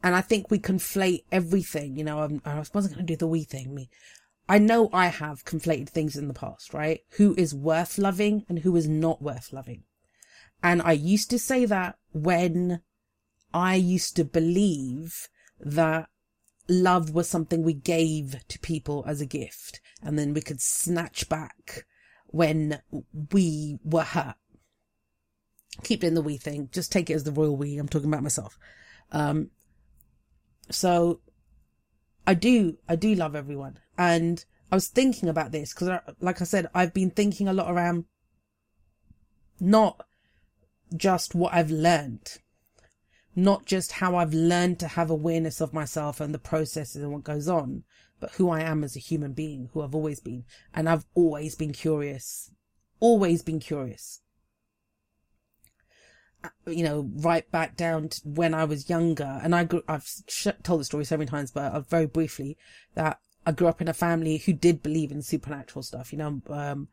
And 0.03 0.15
I 0.15 0.21
think 0.21 0.51
we 0.51 0.59
conflate 0.59 1.25
everything, 1.33 1.97
you 1.97 2.05
know, 2.05 2.21
I'm, 2.21 2.41
I 2.45 2.57
wasn't 2.73 2.95
going 2.95 3.07
to 3.07 3.13
do 3.13 3.17
the 3.17 3.27
we 3.27 3.43
thing, 3.43 3.75
me. 3.75 3.91
I 4.49 4.59
know 4.59 4.89
I 4.93 5.09
have 5.09 5.45
conflated 5.45 5.91
things 5.91 6.17
in 6.17 6.29
the 6.29 6.35
past, 6.35 6.73
right? 6.73 7.01
Who 7.17 7.35
is 7.37 7.55
worth 7.55 7.99
loving 7.99 8.47
and 8.49 8.61
who 8.61 8.77
is 8.77 8.89
not 8.89 9.21
worth 9.21 9.53
loving. 9.53 9.83
And 10.63 10.81
I 10.83 10.93
used 10.93 11.31
to 11.31 11.39
say 11.39 11.65
that 11.67 11.97
when 12.13 12.81
I 13.53 13.77
used 13.77 14.17
to 14.17 14.25
believe 14.25 15.29
that 15.61 16.09
love 16.69 17.11
was 17.11 17.29
something 17.29 17.63
we 17.63 17.75
gave 17.75 18.37
to 18.49 18.59
people 18.59 19.05
as 19.07 19.21
a 19.21 19.27
gift 19.27 19.81
and 20.03 20.19
then 20.19 20.35
we 20.35 20.41
could 20.41 20.61
snatch 20.61 21.29
back 21.29 21.87
when 22.27 22.83
we 23.33 23.79
were 23.83 24.03
hurt. 24.03 24.37
Keep 25.83 26.05
in 26.05 26.15
the 26.15 26.23
we 26.23 26.37
thing. 26.37 26.69
Just 26.73 26.93
take 26.93 27.09
it 27.09 27.15
as 27.15 27.25
the 27.25 27.33
royal 27.33 27.57
we. 27.57 27.79
I'm 27.79 27.89
talking 27.89 28.09
about 28.09 28.23
myself. 28.23 28.59
Um, 29.13 29.51
so 30.71 31.21
I 32.27 32.35
do, 32.35 32.77
I 32.89 32.97
do 32.97 33.15
love 33.15 33.35
everyone. 33.35 33.79
And 33.97 34.45
I 34.71 34.77
was 34.77 34.89
thinking 34.89 35.29
about 35.29 35.53
this 35.53 35.73
because, 35.73 36.01
like 36.21 36.41
I 36.41 36.45
said, 36.45 36.69
I've 36.75 36.93
been 36.93 37.11
thinking 37.11 37.49
a 37.49 37.53
lot 37.53 37.73
around 37.73 38.05
not 39.61 40.07
just 40.95 41.35
what 41.35 41.55
I've 41.55 41.71
learned 41.71 42.39
not 43.39 43.67
just 43.67 43.93
how 43.93 44.17
I've 44.17 44.35
learned 44.35 44.81
to 44.81 44.89
have 44.89 45.11
awareness 45.11 45.61
of 45.61 45.73
myself 45.73 46.21
and 46.21 46.35
the 46.35 46.41
processes 46.41 47.03
and 47.03 47.13
what 47.13 47.23
goes 47.23 47.49
on, 47.49 47.85
but 48.19 48.33
who 48.33 48.51
I 48.51 48.63
am 48.63 48.83
as 48.83 48.97
a 48.97 49.01
human 49.01 49.33
being, 49.33 49.71
who 49.73 49.83
I've 49.83 49.95
always 49.95 50.19
been. 50.19 50.45
And 50.75 50.89
I've 50.89 51.05
always 51.15 51.55
been 51.55 51.73
curious, 51.73 52.51
always 52.99 53.43
been 53.43 53.61
curious. 53.61 54.23
you 56.67 56.83
know, 56.83 57.11
right 57.15 57.49
back 57.51 57.77
down 57.77 58.09
to 58.09 58.21
when 58.25 58.55
I 58.55 58.65
was 58.65 58.91
younger. 58.91 59.41
And 59.43 59.55
I 59.55 59.65
grew, 59.65 59.83
I've 59.87 60.09
told 60.65 60.81
the 60.81 60.85
story 60.85 61.05
so 61.05 61.17
many 61.17 61.31
times, 61.31 61.53
but 61.53 61.73
uh, 61.73 61.81
very 61.81 62.07
briefly 62.07 62.57
that 62.95 63.21
I 63.47 63.53
grew 63.53 63.69
up 63.69 63.81
in 63.81 63.89
a 63.89 63.95
family 63.95 64.39
who 64.39 64.53
did 64.53 64.83
believe 64.83 65.13
in 65.13 65.23
supernatural 65.23 65.83
stuff. 65.83 66.13
You 66.13 66.19
know, 66.19 66.43
um, 66.49 66.89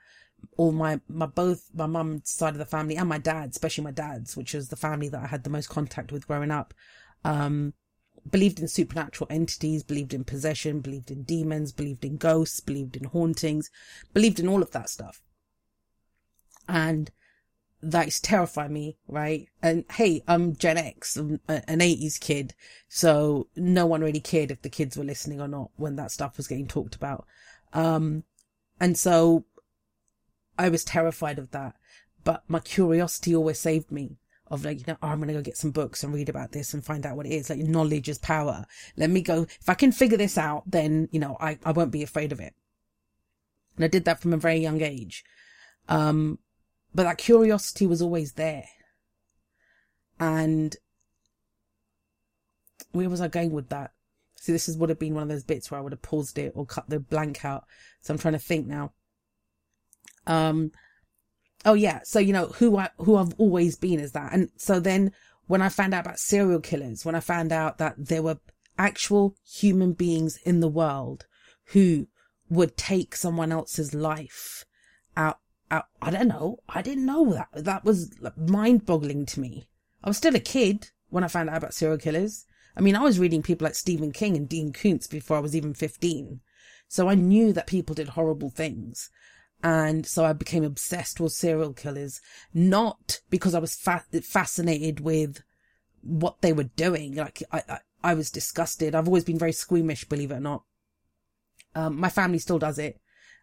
all 0.58 0.72
my, 0.72 1.00
my, 1.08 1.26
both 1.26 1.70
my 1.74 1.86
mum's 1.86 2.30
side 2.30 2.54
of 2.54 2.60
the 2.60 2.66
family 2.66 2.96
and 2.96 3.10
my 3.10 3.18
dad, 3.18 3.50
especially 3.52 3.84
my 3.84 3.92
dad's, 3.92 4.36
which 4.36 4.54
was 4.54 4.70
the 4.70 4.76
family 4.76 5.10
that 5.10 5.24
I 5.24 5.28
had 5.28 5.44
the 5.44 5.50
most 5.50 5.70
contact 5.70 6.12
with 6.12 6.28
growing 6.28 6.52
up, 6.52 6.74
um, 7.24 7.74
believed 8.30 8.60
in 8.60 8.68
supernatural 8.68 9.28
entities, 9.30 9.84
believed 9.84 10.14
in 10.14 10.24
possession, 10.24 10.80
believed 10.82 11.12
in 11.12 11.24
demons, 11.24 11.72
believed 11.72 12.06
in 12.06 12.18
ghosts, 12.18 12.60
believed 12.60 12.96
in 12.96 13.06
hauntings, 13.06 13.70
believed 14.14 14.40
in 14.40 14.48
all 14.48 14.62
of 14.62 14.72
that 14.72 14.90
stuff. 14.90 15.22
And 16.68 17.12
that 17.82 18.08
is 18.08 18.20
terrify 18.20 18.68
me, 18.68 18.98
right? 19.08 19.48
And 19.62 19.86
hey, 19.92 20.24
I'm 20.28 20.56
Gen 20.56 20.78
X, 20.78 21.18
I'm 21.18 21.40
an 21.48 21.80
80s 21.80 22.20
kid. 22.20 22.56
So 22.90 23.48
no 23.56 23.86
one 23.86 24.02
really 24.02 24.20
cared 24.20 24.52
if 24.52 24.62
the 24.62 24.70
kids 24.70 24.98
were 24.98 25.04
listening 25.04 25.40
or 25.40 25.48
not 25.48 25.70
when 25.76 25.96
that 25.98 26.12
stuff 26.12 26.38
was 26.38 26.48
getting 26.48 26.68
talked 26.68 26.96
about. 26.96 27.26
Um, 27.74 28.24
and 28.80 28.98
so 28.98 29.46
I 30.58 30.70
was 30.70 30.84
terrified 30.84 31.40
of 31.40 31.52
that, 31.52 31.76
but 32.24 32.44
my 32.48 32.60
curiosity 32.60 33.36
always 33.36 33.60
saved 33.60 33.92
me 33.92 34.18
of 34.48 34.64
like, 34.64 34.80
you 34.80 34.86
know, 34.88 34.98
oh, 35.02 35.08
I'm 35.08 35.18
going 35.18 35.28
to 35.30 35.34
go 35.34 35.42
get 35.42 35.58
some 35.58 35.72
books 35.72 36.04
and 36.04 36.14
read 36.14 36.30
about 36.30 36.52
this 36.52 36.74
and 36.74 36.86
find 36.86 37.06
out 37.06 37.18
what 37.18 37.26
it 37.26 37.34
is. 37.34 37.50
Like 37.50 37.60
knowledge 37.60 38.10
is 38.10 38.20
power. 38.20 38.66
Let 38.96 39.10
me 39.10 39.22
go. 39.22 39.44
If 39.44 39.68
I 39.68 39.74
can 39.74 39.92
figure 39.92 40.18
this 40.18 40.38
out, 40.38 40.64
then, 40.68 41.10
you 41.12 41.20
know, 41.20 41.38
I, 41.40 41.58
I 41.66 41.72
won't 41.72 41.92
be 41.92 42.04
afraid 42.04 42.32
of 42.32 42.40
it. 42.40 42.54
And 43.76 43.84
I 43.84 43.88
did 43.88 44.06
that 44.06 44.22
from 44.22 44.34
a 44.34 44.38
very 44.38 44.58
young 44.58 44.82
age. 44.82 45.24
Um, 45.90 46.40
but 46.94 47.04
that 47.04 47.18
curiosity 47.18 47.86
was 47.88 48.02
always 48.02 48.34
there. 48.34 48.66
And 50.20 50.76
where 52.92 53.10
was 53.10 53.22
I 53.22 53.28
going 53.28 53.52
with 53.52 53.70
that? 53.70 53.92
See, 54.38 54.52
this 54.52 54.70
is, 54.70 54.78
would 54.78 54.90
have 54.90 55.00
been 55.00 55.16
one 55.16 55.24
of 55.24 55.30
those 55.30 55.44
bits 55.44 55.70
where 55.70 55.80
I 55.80 55.84
would 55.84 55.92
have 55.92 56.02
paused 56.02 56.38
it 56.38 56.54
or 56.56 56.66
cut 56.66 56.90
the 56.90 57.00
blank 57.00 57.44
out. 57.44 57.66
So 58.02 58.14
I'm 58.14 58.20
trying 58.20 58.34
to 58.34 58.40
think 58.40 58.68
now. 58.68 58.94
Um, 60.28 60.72
oh 61.66 61.74
yeah. 61.74 62.02
So, 62.04 62.20
you 62.20 62.34
know, 62.34 62.48
who 62.48 62.78
I, 62.78 62.90
who 62.98 63.16
I've 63.16 63.34
always 63.38 63.76
been 63.76 64.00
is 64.00 64.12
that. 64.14 64.34
And 64.34 64.50
so 64.58 64.80
then 64.80 65.12
when 65.48 65.62
I 65.62 65.70
found 65.70 65.94
out 65.94 66.06
about 66.06 66.20
serial 66.20 66.60
killers, 66.60 67.06
when 67.06 67.16
I 67.16 67.20
found 67.20 67.52
out 67.52 67.78
that 67.78 67.96
there 67.98 68.24
were 68.24 68.40
actual 68.78 69.36
human 69.46 69.94
beings 69.94 70.38
in 70.44 70.60
the 70.60 70.68
world 70.68 71.26
who 71.70 72.08
would 72.50 72.78
take 72.78 73.16
someone 73.16 73.52
else's 73.52 73.94
life 73.94 74.66
out, 75.18 75.40
out, 75.72 75.86
I 76.02 76.12
don't 76.12 76.28
know. 76.28 76.60
I 76.70 76.82
didn't 76.82 77.06
know 77.06 77.34
that. 77.34 77.50
That 77.54 77.86
was 77.86 78.12
mind 78.38 78.86
boggling 78.86 79.26
to 79.28 79.40
me. 79.40 79.66
I 80.04 80.10
was 80.10 80.18
still 80.18 80.36
a 80.36 80.40
kid 80.40 80.92
when 81.10 81.24
I 81.24 81.28
found 81.28 81.50
out 81.50 81.58
about 81.58 81.74
serial 81.74 81.98
killers. 81.98 82.46
I 82.78 82.82
mean, 82.82 82.96
I 82.96 83.02
was 83.02 83.20
reading 83.20 83.42
people 83.42 83.66
like 83.66 83.76
Stephen 83.76 84.12
King 84.12 84.36
and 84.36 84.50
Dean 84.50 84.74
Koontz 84.74 85.08
before 85.08 85.38
I 85.38 85.42
was 85.42 85.56
even 85.56 85.74
15. 85.74 86.42
So 86.88 87.10
I 87.10 87.16
knew 87.16 87.54
that 87.54 87.68
people 87.68 87.96
did 87.96 88.10
horrible 88.10 88.50
things. 88.50 89.10
And 89.64 90.06
so 90.06 90.24
I 90.26 90.34
became 90.34 90.64
obsessed 90.64 91.20
with 91.20 91.32
serial 91.32 91.74
killers, 91.74 92.22
not 92.54 93.22
because 93.30 93.56
I 93.56 93.60
was 93.60 93.76
fa- 93.76 94.06
fascinated 94.22 95.00
with 95.00 95.42
what 96.02 96.42
they 96.42 96.54
were 96.54 96.66
doing. 96.66 97.16
Like 97.16 97.42
I, 97.52 97.64
I, 97.68 97.80
I, 98.04 98.14
was 98.14 98.30
disgusted. 98.30 98.94
I've 98.94 99.08
always 99.08 99.24
been 99.24 99.40
very 99.40 99.54
squeamish, 99.54 100.06
believe 100.06 100.32
it 100.32 100.36
or 100.36 100.40
not. 100.40 100.64
Um, 101.74 102.00
my 102.00 102.10
family 102.10 102.38
still 102.38 102.60
does 102.60 102.78
it. 102.78 103.00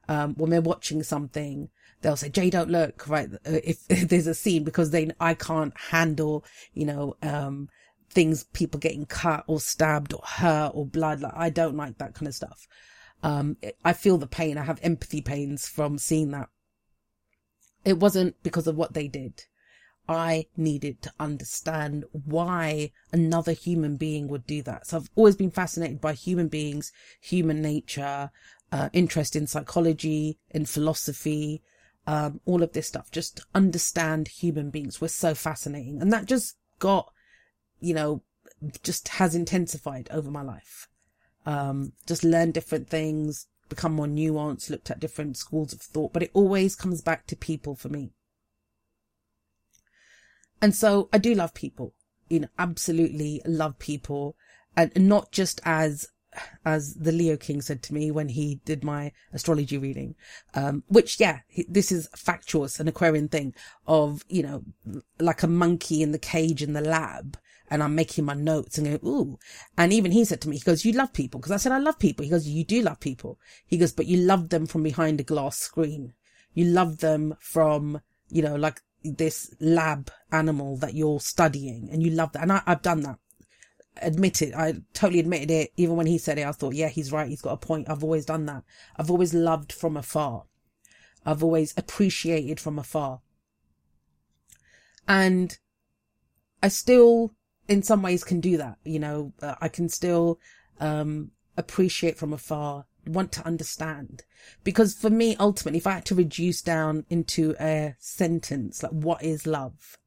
Um, 0.08 0.34
when 0.34 0.50
we're 0.50 0.60
watching 0.60 1.02
something, 1.02 1.68
they'll 2.02 2.16
say, 2.16 2.28
Jay, 2.28 2.50
don't 2.50 2.70
look, 2.70 3.08
right? 3.08 3.28
If, 3.44 3.78
if 3.88 4.08
there's 4.08 4.26
a 4.28 4.34
scene 4.34 4.62
because 4.64 4.90
they, 4.90 5.10
I 5.18 5.34
can't 5.34 5.76
handle, 5.76 6.44
you 6.72 6.86
know, 6.86 7.16
um, 7.22 7.68
things, 8.10 8.44
people 8.52 8.78
getting 8.78 9.06
cut 9.06 9.44
or 9.46 9.60
stabbed 9.60 10.12
or 10.12 10.22
hurt 10.24 10.72
or 10.74 10.86
blood. 10.86 11.20
Like 11.20 11.34
I 11.34 11.50
don't 11.50 11.76
like 11.76 11.98
that 11.98 12.14
kind 12.14 12.28
of 12.28 12.34
stuff. 12.34 12.66
Um, 13.22 13.56
I 13.84 13.92
feel 13.92 14.18
the 14.18 14.26
pain. 14.26 14.58
I 14.58 14.64
have 14.64 14.80
empathy 14.82 15.20
pains 15.20 15.68
from 15.68 15.98
seeing 15.98 16.30
that. 16.32 16.48
It 17.84 17.98
wasn't 17.98 18.42
because 18.42 18.66
of 18.66 18.76
what 18.76 18.94
they 18.94 19.08
did. 19.08 19.44
I 20.08 20.46
needed 20.56 21.00
to 21.02 21.12
understand 21.20 22.04
why 22.12 22.90
another 23.12 23.52
human 23.52 23.96
being 23.96 24.28
would 24.28 24.46
do 24.46 24.62
that. 24.62 24.86
So 24.86 24.96
I've 24.96 25.10
always 25.14 25.36
been 25.36 25.50
fascinated 25.50 26.00
by 26.00 26.14
human 26.14 26.48
beings, 26.48 26.92
human 27.20 27.62
nature, 27.62 28.30
uh, 28.72 28.88
interest 28.92 29.36
in 29.36 29.46
psychology, 29.46 30.38
in 30.50 30.66
philosophy, 30.66 31.62
um, 32.06 32.40
all 32.44 32.62
of 32.64 32.72
this 32.72 32.88
stuff. 32.88 33.10
Just 33.12 33.40
understand 33.54 34.26
human 34.28 34.70
beings. 34.70 35.00
We're 35.00 35.08
so 35.08 35.34
fascinating. 35.34 36.02
And 36.02 36.12
that 36.12 36.26
just 36.26 36.56
got, 36.80 37.12
you 37.80 37.94
know, 37.94 38.22
just 38.82 39.08
has 39.08 39.34
intensified 39.34 40.08
over 40.10 40.30
my 40.30 40.42
life 40.42 40.88
um, 41.46 41.92
just 42.06 42.24
learn 42.24 42.52
different 42.52 42.88
things, 42.88 43.46
become 43.68 43.92
more 43.92 44.06
nuanced, 44.06 44.70
looked 44.70 44.90
at 44.90 45.00
different 45.00 45.36
schools 45.36 45.72
of 45.72 45.80
thought, 45.80 46.12
but 46.12 46.22
it 46.22 46.30
always 46.34 46.76
comes 46.76 47.00
back 47.00 47.26
to 47.26 47.36
people 47.36 47.74
for 47.74 47.88
me. 47.88 48.12
And 50.60 50.74
so 50.74 51.08
I 51.12 51.18
do 51.18 51.34
love 51.34 51.54
people, 51.54 51.94
you 52.28 52.40
know, 52.40 52.48
absolutely 52.58 53.40
love 53.44 53.78
people 53.78 54.36
and 54.76 54.92
not 55.08 55.32
just 55.32 55.60
as, 55.64 56.06
as 56.64 56.94
the 56.94 57.12
Leo 57.12 57.36
King 57.36 57.60
said 57.60 57.82
to 57.82 57.94
me 57.94 58.10
when 58.10 58.28
he 58.28 58.60
did 58.64 58.84
my 58.84 59.12
astrology 59.32 59.76
reading, 59.76 60.14
um, 60.54 60.84
which, 60.86 61.18
yeah, 61.18 61.40
this 61.68 61.90
is 61.90 62.08
factuous, 62.16 62.78
an 62.78 62.88
Aquarian 62.88 63.28
thing 63.28 63.54
of, 63.86 64.24
you 64.28 64.42
know, 64.42 64.62
like 65.18 65.42
a 65.42 65.48
monkey 65.48 66.00
in 66.00 66.12
the 66.12 66.18
cage 66.18 66.62
in 66.62 66.74
the 66.74 66.80
lab 66.80 67.36
and 67.72 67.82
I'm 67.82 67.94
making 67.94 68.26
my 68.26 68.34
notes 68.34 68.76
and 68.76 68.86
going, 68.86 69.00
ooh. 69.02 69.38
And 69.78 69.94
even 69.94 70.12
he 70.12 70.26
said 70.26 70.42
to 70.42 70.48
me, 70.50 70.58
he 70.58 70.62
goes, 70.62 70.84
you 70.84 70.92
love 70.92 71.14
people. 71.14 71.40
Cause 71.40 71.52
I 71.52 71.56
said, 71.56 71.72
I 71.72 71.78
love 71.78 71.98
people. 71.98 72.22
He 72.22 72.30
goes, 72.30 72.46
you 72.46 72.64
do 72.64 72.82
love 72.82 73.00
people. 73.00 73.38
He 73.66 73.78
goes, 73.78 73.92
but 73.92 74.04
you 74.04 74.18
love 74.18 74.50
them 74.50 74.66
from 74.66 74.82
behind 74.82 75.20
a 75.20 75.24
glass 75.24 75.56
screen. 75.56 76.12
You 76.52 76.66
love 76.66 76.98
them 76.98 77.34
from, 77.40 78.02
you 78.28 78.42
know, 78.42 78.56
like 78.56 78.82
this 79.02 79.54
lab 79.58 80.10
animal 80.30 80.76
that 80.76 80.92
you're 80.92 81.18
studying 81.18 81.88
and 81.90 82.02
you 82.02 82.10
love 82.10 82.32
that. 82.32 82.42
And 82.42 82.52
I, 82.52 82.62
I've 82.66 82.82
done 82.82 83.00
that. 83.00 83.18
Admit 84.02 84.42
it. 84.42 84.54
I 84.54 84.74
totally 84.92 85.20
admitted 85.20 85.50
it. 85.50 85.72
Even 85.78 85.96
when 85.96 86.06
he 86.06 86.18
said 86.18 86.38
it, 86.38 86.46
I 86.46 86.52
thought, 86.52 86.74
yeah, 86.74 86.88
he's 86.88 87.10
right. 87.10 87.28
He's 87.28 87.40
got 87.40 87.54
a 87.54 87.56
point. 87.56 87.88
I've 87.88 88.04
always 88.04 88.26
done 88.26 88.44
that. 88.46 88.64
I've 88.98 89.10
always 89.10 89.32
loved 89.32 89.72
from 89.72 89.96
afar. 89.96 90.44
I've 91.24 91.42
always 91.42 91.72
appreciated 91.78 92.60
from 92.60 92.78
afar. 92.78 93.22
And 95.08 95.56
I 96.62 96.68
still 96.68 97.34
in 97.68 97.82
some 97.82 98.02
ways 98.02 98.24
can 98.24 98.40
do 98.40 98.56
that. 98.56 98.78
You 98.84 98.98
know, 98.98 99.32
uh, 99.40 99.54
I 99.60 99.68
can 99.68 99.88
still, 99.88 100.38
um, 100.80 101.30
appreciate 101.56 102.18
from 102.18 102.32
afar, 102.32 102.86
want 103.06 103.32
to 103.32 103.46
understand. 103.46 104.24
Because 104.64 104.94
for 104.94 105.10
me, 105.10 105.36
ultimately, 105.38 105.78
if 105.78 105.86
I 105.86 105.92
had 105.92 106.06
to 106.06 106.14
reduce 106.14 106.62
down 106.62 107.04
into 107.10 107.54
a 107.60 107.94
sentence, 107.98 108.82
like 108.82 108.92
what 108.92 109.22
is 109.22 109.46
love? 109.46 109.98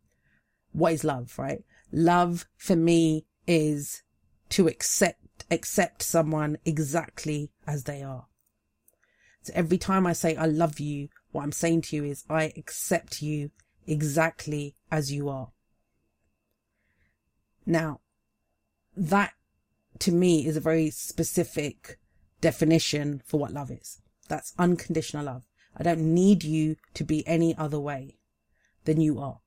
What 0.71 0.93
is 0.93 1.03
love, 1.03 1.37
right? 1.37 1.63
Love 1.91 2.45
for 2.57 2.75
me 2.75 3.25
is 3.47 4.03
to 4.49 4.67
accept, 4.67 5.45
accept 5.51 6.01
someone 6.01 6.57
exactly 6.65 7.51
as 7.67 7.83
they 7.83 8.03
are. 8.03 8.25
So 9.43 9.53
every 9.55 9.77
time 9.77 10.07
I 10.07 10.13
say 10.13 10.35
I 10.35 10.45
love 10.45 10.79
you, 10.79 11.09
what 11.31 11.43
I'm 11.43 11.51
saying 11.51 11.83
to 11.83 11.95
you 11.95 12.03
is 12.03 12.23
I 12.29 12.53
accept 12.57 13.21
you 13.21 13.51
exactly 13.85 14.75
as 14.91 15.11
you 15.11 15.29
are. 15.29 15.49
Now, 17.65 18.01
that 18.95 19.33
to 19.99 20.11
me 20.11 20.45
is 20.45 20.57
a 20.57 20.61
very 20.61 20.89
specific 20.89 21.99
definition 22.41 23.21
for 23.25 23.39
what 23.39 23.53
love 23.53 23.71
is. 23.71 24.01
That's 24.27 24.53
unconditional 24.57 25.25
love. 25.25 25.45
I 25.77 25.83
don't 25.83 26.13
need 26.13 26.43
you 26.43 26.77
to 26.93 27.03
be 27.03 27.27
any 27.27 27.55
other 27.57 27.79
way 27.79 28.17
than 28.85 29.01
you 29.01 29.19
are. 29.19 29.39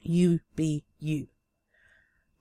You 0.00 0.40
be 0.56 0.84
you. 0.98 1.28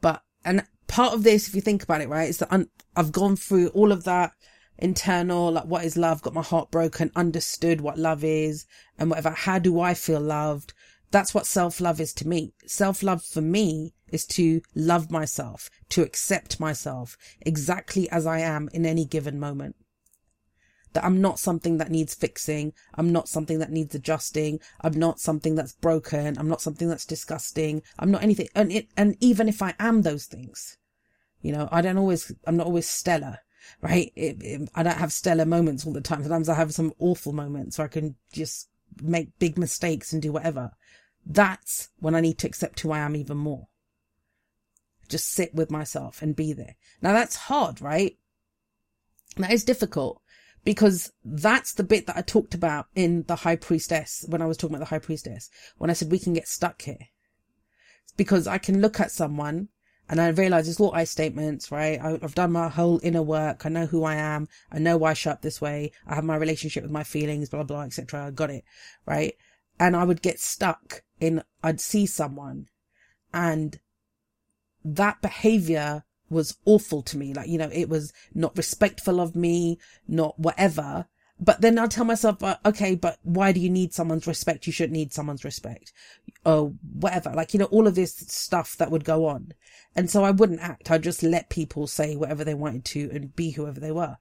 But, 0.02 0.24
and 0.44 0.66
part 0.88 1.14
of 1.14 1.24
this, 1.24 1.48
if 1.48 1.56
you 1.56 1.62
think 1.62 1.84
about 1.84 2.02
it, 2.02 2.10
right, 2.10 2.30
is 2.30 2.38
that 2.40 2.52
un- 2.52 2.70
I've 2.96 3.12
gone 3.12 3.36
through 3.36 3.70
all 3.70 3.92
of 3.92 4.04
that 4.06 4.34
internal, 4.78 5.52
like 5.52 5.66
what 5.66 5.86
is 5.86 5.98
love, 5.98 6.22
got 6.22 6.34
my 6.34 6.42
heart 6.42 6.72
broken, 6.72 7.12
understood 7.16 7.82
what 7.82 7.98
love 7.98 8.24
is 8.24 8.66
and 8.98 9.10
whatever. 9.10 9.32
How 9.32 9.60
do 9.60 9.80
I 9.80 9.94
feel 9.94 10.20
loved? 10.20 10.74
That's 11.12 11.34
what 11.34 11.46
self 11.46 11.82
love 11.82 12.00
is 12.00 12.14
to 12.14 12.28
me. 12.28 12.54
Self 12.66 13.04
love 13.04 13.24
for 13.24 13.42
me 13.42 13.94
is 14.12 14.26
to 14.26 14.62
love 14.76 15.12
myself, 15.12 15.70
to 15.90 16.04
accept 16.04 16.60
myself 16.60 17.18
exactly 17.42 18.10
as 18.10 18.26
I 18.26 18.40
am 18.40 18.70
in 18.74 18.86
any 18.86 19.06
given 19.06 19.40
moment. 19.40 19.76
That 20.94 21.06
I'm 21.06 21.22
not 21.22 21.40
something 21.40 21.78
that 21.78 21.90
needs 21.90 22.14
fixing. 22.14 22.74
I'm 22.96 23.14
not 23.14 23.30
something 23.30 23.60
that 23.60 23.72
needs 23.72 23.96
adjusting. 23.96 24.60
I'm 24.82 24.94
not 24.94 25.20
something 25.20 25.56
that's 25.56 25.74
broken. 25.74 26.38
I'm 26.38 26.50
not 26.50 26.62
something 26.62 26.90
that's 26.90 27.06
disgusting. 27.06 27.82
I'm 27.98 28.12
not 28.12 28.24
anything. 28.24 28.50
And 28.54 28.72
it, 28.72 28.90
and 28.98 29.16
even 29.22 29.48
if 29.48 29.62
I 29.62 29.74
am 29.80 30.02
those 30.02 30.26
things, 30.26 30.78
you 31.42 31.54
know, 31.54 31.70
I 31.72 31.82
don't 31.82 31.98
always, 31.98 32.34
I'm 32.46 32.58
not 32.58 32.68
always 32.68 32.90
stellar, 32.90 33.38
right? 33.82 34.12
It, 34.18 34.44
it, 34.44 34.70
I 34.76 34.84
don't 34.84 34.98
have 34.98 35.14
stellar 35.14 35.46
moments 35.46 35.88
all 35.88 35.94
the 35.94 36.02
time. 36.02 36.24
Sometimes 36.24 36.50
I 36.50 36.56
have 36.56 36.74
some 36.74 36.92
awful 37.00 37.32
moments 37.32 37.78
where 37.78 37.86
I 37.86 37.90
can 37.90 38.16
just 38.34 38.68
make 39.02 39.40
big 39.40 39.58
mistakes 39.58 40.12
and 40.12 40.22
do 40.22 40.34
whatever. 40.34 40.72
that's 41.26 41.90
when 42.00 42.16
I 42.16 42.22
need 42.22 42.38
to 42.40 42.48
accept 42.48 42.80
who 42.82 42.92
I 42.92 43.00
am 43.00 43.16
even 43.16 43.38
more. 43.38 43.68
Just 45.12 45.32
sit 45.32 45.54
with 45.54 45.70
myself 45.70 46.22
and 46.22 46.36
be 46.36 46.54
there. 46.54 46.76
Now 47.02 47.14
that's 47.14 47.36
hard, 47.36 47.82
right? 47.82 48.18
That 49.38 49.52
is 49.52 49.64
difficult 49.64 50.22
because 50.64 51.12
that's 51.24 51.74
the 51.74 51.84
bit 51.84 52.08
that 52.08 52.18
I 52.18 52.22
talked 52.22 52.54
about 52.54 52.88
in 52.96 53.24
the 53.28 53.38
high 53.38 53.56
priestess 53.56 54.26
when 54.28 54.42
I 54.42 54.46
was 54.46 54.58
talking 54.58 54.76
about 54.76 54.86
the 54.86 54.90
high 54.96 55.00
priestess, 55.00 55.50
when 55.78 55.90
I 55.90 55.94
said 55.94 56.12
we 56.12 56.20
can 56.20 56.34
get 56.34 56.48
stuck 56.48 56.82
here. 56.82 57.08
because 58.18 58.48
I 58.48 58.58
can 58.58 58.82
look 58.82 59.00
at 59.00 59.12
someone 59.12 59.70
and 60.10 60.20
I 60.20 60.28
realize 60.30 60.68
it's 60.68 60.80
all 60.80 60.94
I 60.94 61.06
statements, 61.06 61.72
right? 61.72 62.00
I, 62.00 62.18
have 62.22 62.36
done 62.36 62.52
my 62.52 62.68
whole 62.68 63.00
inner 63.02 63.22
work. 63.22 63.66
I 63.66 63.70
know 63.70 63.86
who 63.86 64.04
I 64.04 64.16
am. 64.16 64.50
I 64.72 64.80
know 64.80 64.98
why 64.98 65.12
I 65.12 65.14
show 65.14 65.32
up 65.32 65.42
this 65.42 65.62
way. 65.62 65.92
I 66.06 66.16
have 66.16 66.26
my 66.26 66.36
relationship 66.36 66.84
with 66.84 66.92
my 66.92 67.04
feelings, 67.04 67.50
blah, 67.50 67.64
blah, 67.64 67.84
etc. 67.84 68.28
I 68.28 68.32
got 68.32 68.50
it, 68.50 68.66
right? 69.06 69.36
And 69.80 69.96
I 69.96 70.04
would 70.04 70.22
get 70.22 70.40
stuck 70.40 71.04
in, 71.20 71.44
I'd 71.64 71.80
see 71.80 72.06
someone 72.06 72.68
and 73.34 73.80
that 74.84 75.22
behavior 75.22 76.04
was 76.30 76.58
awful 76.66 77.02
to 77.04 77.18
me. 77.18 77.34
Like, 77.34 77.50
you 77.50 77.58
know, 77.58 77.70
it 77.72 77.90
was 77.90 78.14
not 78.34 78.58
respectful 78.58 79.20
of 79.20 79.36
me, 79.36 79.78
not 80.08 80.40
whatever. 80.40 81.06
But 81.44 81.62
then 81.62 81.80
I 81.80 81.88
tell 81.88 82.06
myself, 82.06 82.44
uh, 82.44 82.58
okay, 82.66 82.94
but 82.94 83.18
why 83.24 83.52
do 83.52 83.60
you 83.60 83.70
need 83.70 83.94
someone's 83.94 84.28
respect? 84.28 84.68
You 84.68 84.74
shouldn't 84.74 84.94
need 84.94 85.12
someone's 85.12 85.44
respect 85.44 85.92
or 86.46 86.74
whatever. 86.94 87.32
Like, 87.32 87.54
you 87.54 87.60
know, 87.60 87.66
all 87.66 87.88
of 87.88 87.96
this 87.96 88.16
stuff 88.16 88.78
that 88.78 88.92
would 88.92 89.04
go 89.04 89.26
on. 89.26 89.54
And 89.96 90.10
so 90.10 90.24
I 90.24 90.32
wouldn't 90.32 90.62
act. 90.62 90.92
I'd 90.92 91.04
just 91.04 91.24
let 91.24 91.50
people 91.50 91.88
say 91.88 92.16
whatever 92.16 92.44
they 92.44 92.54
wanted 92.54 92.86
to 92.86 93.10
and 93.12 93.36
be 93.36 93.52
whoever 93.52 93.80
they 93.80 93.92
were. 93.92 94.18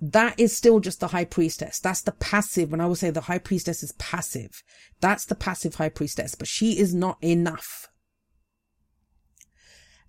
That 0.00 0.38
is 0.40 0.54
still 0.56 0.80
just 0.80 0.98
the 0.98 1.08
high 1.08 1.24
priestess. 1.24 1.78
That's 1.78 2.02
the 2.02 2.10
passive. 2.10 2.72
When 2.72 2.80
I 2.80 2.86
would 2.86 2.98
say 2.98 3.10
the 3.10 3.20
high 3.22 3.38
priestess 3.38 3.84
is 3.84 3.92
passive, 3.92 4.64
that's 5.00 5.24
the 5.24 5.36
passive 5.36 5.76
high 5.76 5.88
priestess, 5.88 6.34
but 6.34 6.48
she 6.48 6.80
is 6.80 6.92
not 6.92 7.18
enough. 7.22 7.88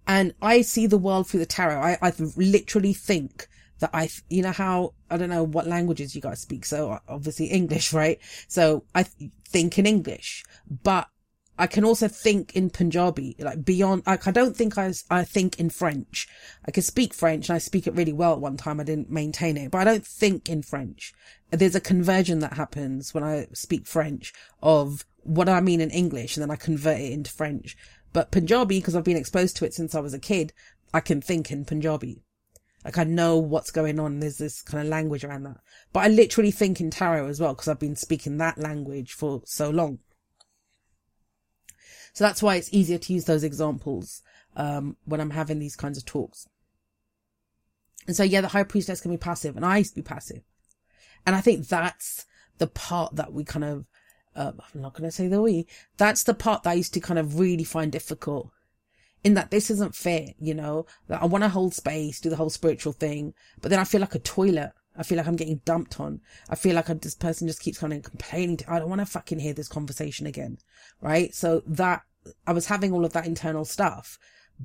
And 0.07 0.33
I 0.41 0.61
see 0.61 0.87
the 0.87 0.97
world 0.97 1.27
through 1.27 1.39
the 1.39 1.45
tarot. 1.45 1.79
I, 1.79 1.97
I 2.01 2.13
literally 2.35 2.93
think 2.93 3.47
that 3.79 3.89
I, 3.93 4.09
you 4.29 4.41
know 4.41 4.51
how, 4.51 4.93
I 5.09 5.17
don't 5.17 5.29
know 5.29 5.43
what 5.43 5.67
languages 5.67 6.15
you 6.15 6.21
guys 6.21 6.41
speak. 6.41 6.65
So 6.65 6.91
uh, 6.91 6.99
obviously 7.07 7.47
English, 7.47 7.93
right? 8.01 8.19
So 8.47 8.83
I 8.93 9.03
think 9.03 9.77
in 9.77 9.85
English, 9.85 10.43
but 10.83 11.07
I 11.57 11.67
can 11.67 11.85
also 11.85 12.07
think 12.07 12.55
in 12.55 12.71
Punjabi, 12.71 13.35
like 13.39 13.63
beyond, 13.63 14.03
like 14.07 14.27
I 14.27 14.31
don't 14.31 14.55
think 14.55 14.77
I, 14.77 14.91
I 15.11 15.23
think 15.23 15.59
in 15.59 15.69
French. 15.69 16.27
I 16.65 16.71
can 16.71 16.81
speak 16.81 17.13
French 17.13 17.47
and 17.47 17.55
I 17.55 17.59
speak 17.59 17.85
it 17.85 17.93
really 17.93 18.13
well 18.13 18.33
at 18.33 18.41
one 18.41 18.57
time. 18.57 18.79
I 18.79 18.83
didn't 18.83 19.11
maintain 19.11 19.55
it, 19.57 19.69
but 19.69 19.79
I 19.79 19.83
don't 19.83 20.05
think 20.05 20.49
in 20.49 20.63
French. 20.63 21.13
There's 21.51 21.75
a 21.75 21.81
conversion 21.81 22.39
that 22.39 22.53
happens 22.53 23.13
when 23.13 23.23
I 23.23 23.47
speak 23.53 23.85
French 23.85 24.33
of 24.63 25.05
what 25.19 25.47
I 25.47 25.61
mean 25.61 25.79
in 25.79 25.91
English 25.91 26.35
and 26.35 26.41
then 26.41 26.51
I 26.51 26.55
convert 26.55 26.99
it 26.99 27.11
into 27.11 27.31
French. 27.31 27.77
But 28.13 28.31
Punjabi, 28.31 28.79
because 28.79 28.95
I've 28.95 29.03
been 29.03 29.17
exposed 29.17 29.57
to 29.57 29.65
it 29.65 29.73
since 29.73 29.95
I 29.95 29.99
was 29.99 30.13
a 30.13 30.19
kid, 30.19 30.53
I 30.93 30.99
can 30.99 31.21
think 31.21 31.51
in 31.51 31.65
Punjabi. 31.65 32.23
Like 32.85 32.97
I 32.97 33.03
know 33.03 33.37
what's 33.37 33.71
going 33.71 33.99
on. 33.99 34.19
There's 34.19 34.37
this 34.37 34.61
kind 34.61 34.83
of 34.83 34.89
language 34.89 35.23
around 35.23 35.43
that. 35.43 35.57
But 35.91 36.01
I 36.01 36.07
literally 36.09 36.51
think 36.51 36.79
in 36.79 36.91
tarot 36.91 37.27
as 37.27 37.39
well 37.39 37.53
because 37.53 37.67
I've 37.67 37.79
been 37.79 37.95
speaking 37.95 38.37
that 38.37 38.57
language 38.57 39.13
for 39.13 39.41
so 39.45 39.69
long. 39.69 39.99
So 42.13 42.23
that's 42.23 42.43
why 42.43 42.55
it's 42.55 42.71
easier 42.71 42.99
to 42.99 43.13
use 43.13 43.25
those 43.25 43.43
examples 43.43 44.21
um, 44.55 44.97
when 45.05 45.19
I'm 45.19 45.31
having 45.31 45.59
these 45.59 45.75
kinds 45.75 45.97
of 45.97 46.05
talks. 46.05 46.47
And 48.05 48.15
so 48.15 48.23
yeah, 48.23 48.41
the 48.41 48.49
high 48.49 48.63
priestess 48.63 49.01
can 49.01 49.11
be 49.11 49.17
passive, 49.17 49.55
and 49.55 49.65
I 49.65 49.77
used 49.77 49.91
to 49.91 50.01
be 50.01 50.07
passive. 50.07 50.41
And 51.25 51.35
I 51.35 51.41
think 51.41 51.67
that's 51.67 52.25
the 52.57 52.67
part 52.67 53.15
that 53.15 53.33
we 53.33 53.43
kind 53.43 53.63
of 53.63 53.85
um, 54.35 54.59
I'm 54.73 54.81
not 54.81 54.93
going 54.93 55.09
to 55.09 55.11
say 55.11 55.27
the 55.27 55.41
we. 55.41 55.67
That's 55.97 56.23
the 56.23 56.33
part 56.33 56.63
that 56.63 56.71
I 56.71 56.73
used 56.73 56.93
to 56.95 56.99
kind 56.99 57.19
of 57.19 57.39
really 57.39 57.63
find 57.63 57.91
difficult. 57.91 58.51
In 59.23 59.35
that 59.35 59.51
this 59.51 59.71
isn't 59.71 59.95
fair, 59.95 60.29
you 60.39 60.53
know, 60.53 60.85
that 61.07 61.21
I 61.21 61.25
want 61.25 61.45
to 61.45 61.49
hold 61.49 61.73
space, 61.73 62.19
do 62.19 62.29
the 62.29 62.35
whole 62.35 62.49
spiritual 62.49 62.91
thing, 62.91 63.33
but 63.61 63.69
then 63.69 63.79
I 63.79 63.85
feel 63.85 64.01
like 64.01 64.15
a 64.15 64.19
toilet. 64.19 64.73
I 64.97 65.03
feel 65.03 65.17
like 65.17 65.27
I'm 65.27 65.37
getting 65.37 65.61
dumped 65.65 65.99
on. 65.99 66.21
I 66.49 66.55
feel 66.55 66.75
like 66.75 66.89
I, 66.89 66.93
this 66.93 67.15
person 67.15 67.47
just 67.47 67.61
keeps 67.61 67.79
kind 67.79 67.93
of 67.93 68.03
complaining. 68.03 68.57
To, 68.57 68.71
I 68.71 68.79
don't 68.79 68.89
want 68.89 68.99
to 68.99 69.05
fucking 69.05 69.39
hear 69.39 69.53
this 69.53 69.67
conversation 69.67 70.27
again. 70.27 70.57
Right. 71.01 71.33
So 71.33 71.63
that 71.65 72.03
I 72.45 72.53
was 72.53 72.67
having 72.67 72.91
all 72.91 73.05
of 73.05 73.13
that 73.13 73.25
internal 73.25 73.65
stuff, 73.65 74.19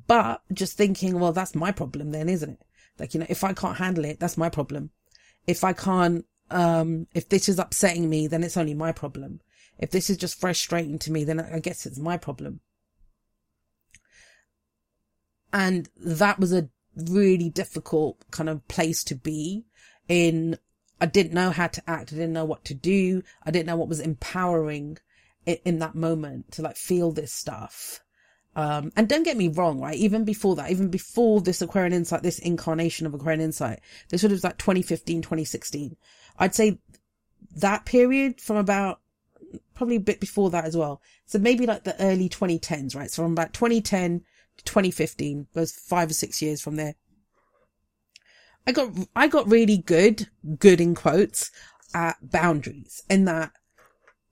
but 0.07 0.41
just 0.53 0.77
thinking, 0.77 1.19
well, 1.19 1.31
that's 1.31 1.55
my 1.55 1.71
problem 1.71 2.11
then, 2.11 2.29
isn't 2.29 2.51
it? 2.51 2.65
Like, 2.99 3.13
you 3.13 3.21
know, 3.21 3.25
if 3.29 3.43
I 3.43 3.53
can't 3.53 3.77
handle 3.77 4.05
it, 4.05 4.19
that's 4.19 4.37
my 4.37 4.49
problem. 4.49 4.91
If 5.47 5.63
I 5.63 5.73
can't, 5.73 6.25
um, 6.51 7.07
if 7.13 7.29
this 7.29 7.49
is 7.49 7.59
upsetting 7.59 8.09
me, 8.09 8.27
then 8.27 8.43
it's 8.43 8.57
only 8.57 8.73
my 8.73 8.91
problem. 8.91 9.41
If 9.79 9.91
this 9.91 10.09
is 10.09 10.17
just 10.17 10.39
frustrating 10.39 10.99
to 10.99 11.11
me, 11.11 11.23
then 11.23 11.39
I 11.39 11.59
guess 11.59 11.85
it's 11.85 11.97
my 11.97 12.17
problem. 12.17 12.59
And 15.51 15.89
that 15.97 16.39
was 16.39 16.53
a 16.53 16.69
really 16.95 17.49
difficult 17.49 18.23
kind 18.29 18.49
of 18.49 18.67
place 18.67 19.03
to 19.05 19.15
be 19.15 19.65
in. 20.07 20.57
I 21.01 21.05
didn't 21.05 21.33
know 21.33 21.49
how 21.49 21.67
to 21.67 21.89
act. 21.89 22.11
I 22.11 22.17
didn't 22.17 22.33
know 22.33 22.45
what 22.45 22.65
to 22.65 22.73
do. 22.73 23.23
I 23.43 23.51
didn't 23.51 23.67
know 23.67 23.77
what 23.77 23.87
was 23.87 24.01
empowering 24.01 24.97
in, 25.45 25.57
in 25.63 25.79
that 25.79 25.95
moment 25.95 26.51
to 26.53 26.61
like 26.61 26.75
feel 26.75 27.11
this 27.11 27.31
stuff. 27.31 28.01
Um, 28.55 28.91
and 28.97 29.07
don't 29.07 29.23
get 29.23 29.37
me 29.37 29.47
wrong, 29.47 29.79
right? 29.79 29.95
Even 29.95 30.25
before 30.25 30.55
that, 30.57 30.71
even 30.71 30.89
before 30.89 31.39
this 31.39 31.61
Aquarian 31.61 31.93
Insight, 31.93 32.23
this 32.23 32.39
incarnation 32.39 33.05
of 33.07 33.13
Aquarian 33.13 33.41
Insight, 33.41 33.79
this 34.09 34.21
sort 34.21 34.33
of 34.33 34.43
like 34.43 34.57
2015, 34.57 35.21
2016. 35.21 35.95
I'd 36.37 36.55
say 36.55 36.79
that 37.55 37.85
period 37.85 38.41
from 38.41 38.57
about 38.57 38.99
probably 39.73 39.95
a 39.97 40.01
bit 40.01 40.19
before 40.19 40.49
that 40.51 40.65
as 40.65 40.75
well. 40.75 41.01
So 41.25 41.39
maybe 41.39 41.65
like 41.65 41.83
the 41.83 42.01
early 42.01 42.29
2010s, 42.29 42.95
right? 42.95 43.09
So 43.09 43.23
from 43.23 43.33
about 43.33 43.53
2010 43.53 44.21
to 44.57 44.63
2015, 44.63 45.47
those 45.53 45.71
five 45.71 46.09
or 46.09 46.13
six 46.13 46.41
years 46.41 46.61
from 46.61 46.75
there. 46.75 46.95
I 48.67 48.71
got, 48.71 48.91
I 49.15 49.27
got 49.27 49.49
really 49.49 49.77
good, 49.77 50.27
good 50.59 50.79
in 50.79 50.93
quotes, 50.95 51.51
at 51.93 52.17
boundaries 52.21 53.01
in 53.09 53.25
that 53.25 53.51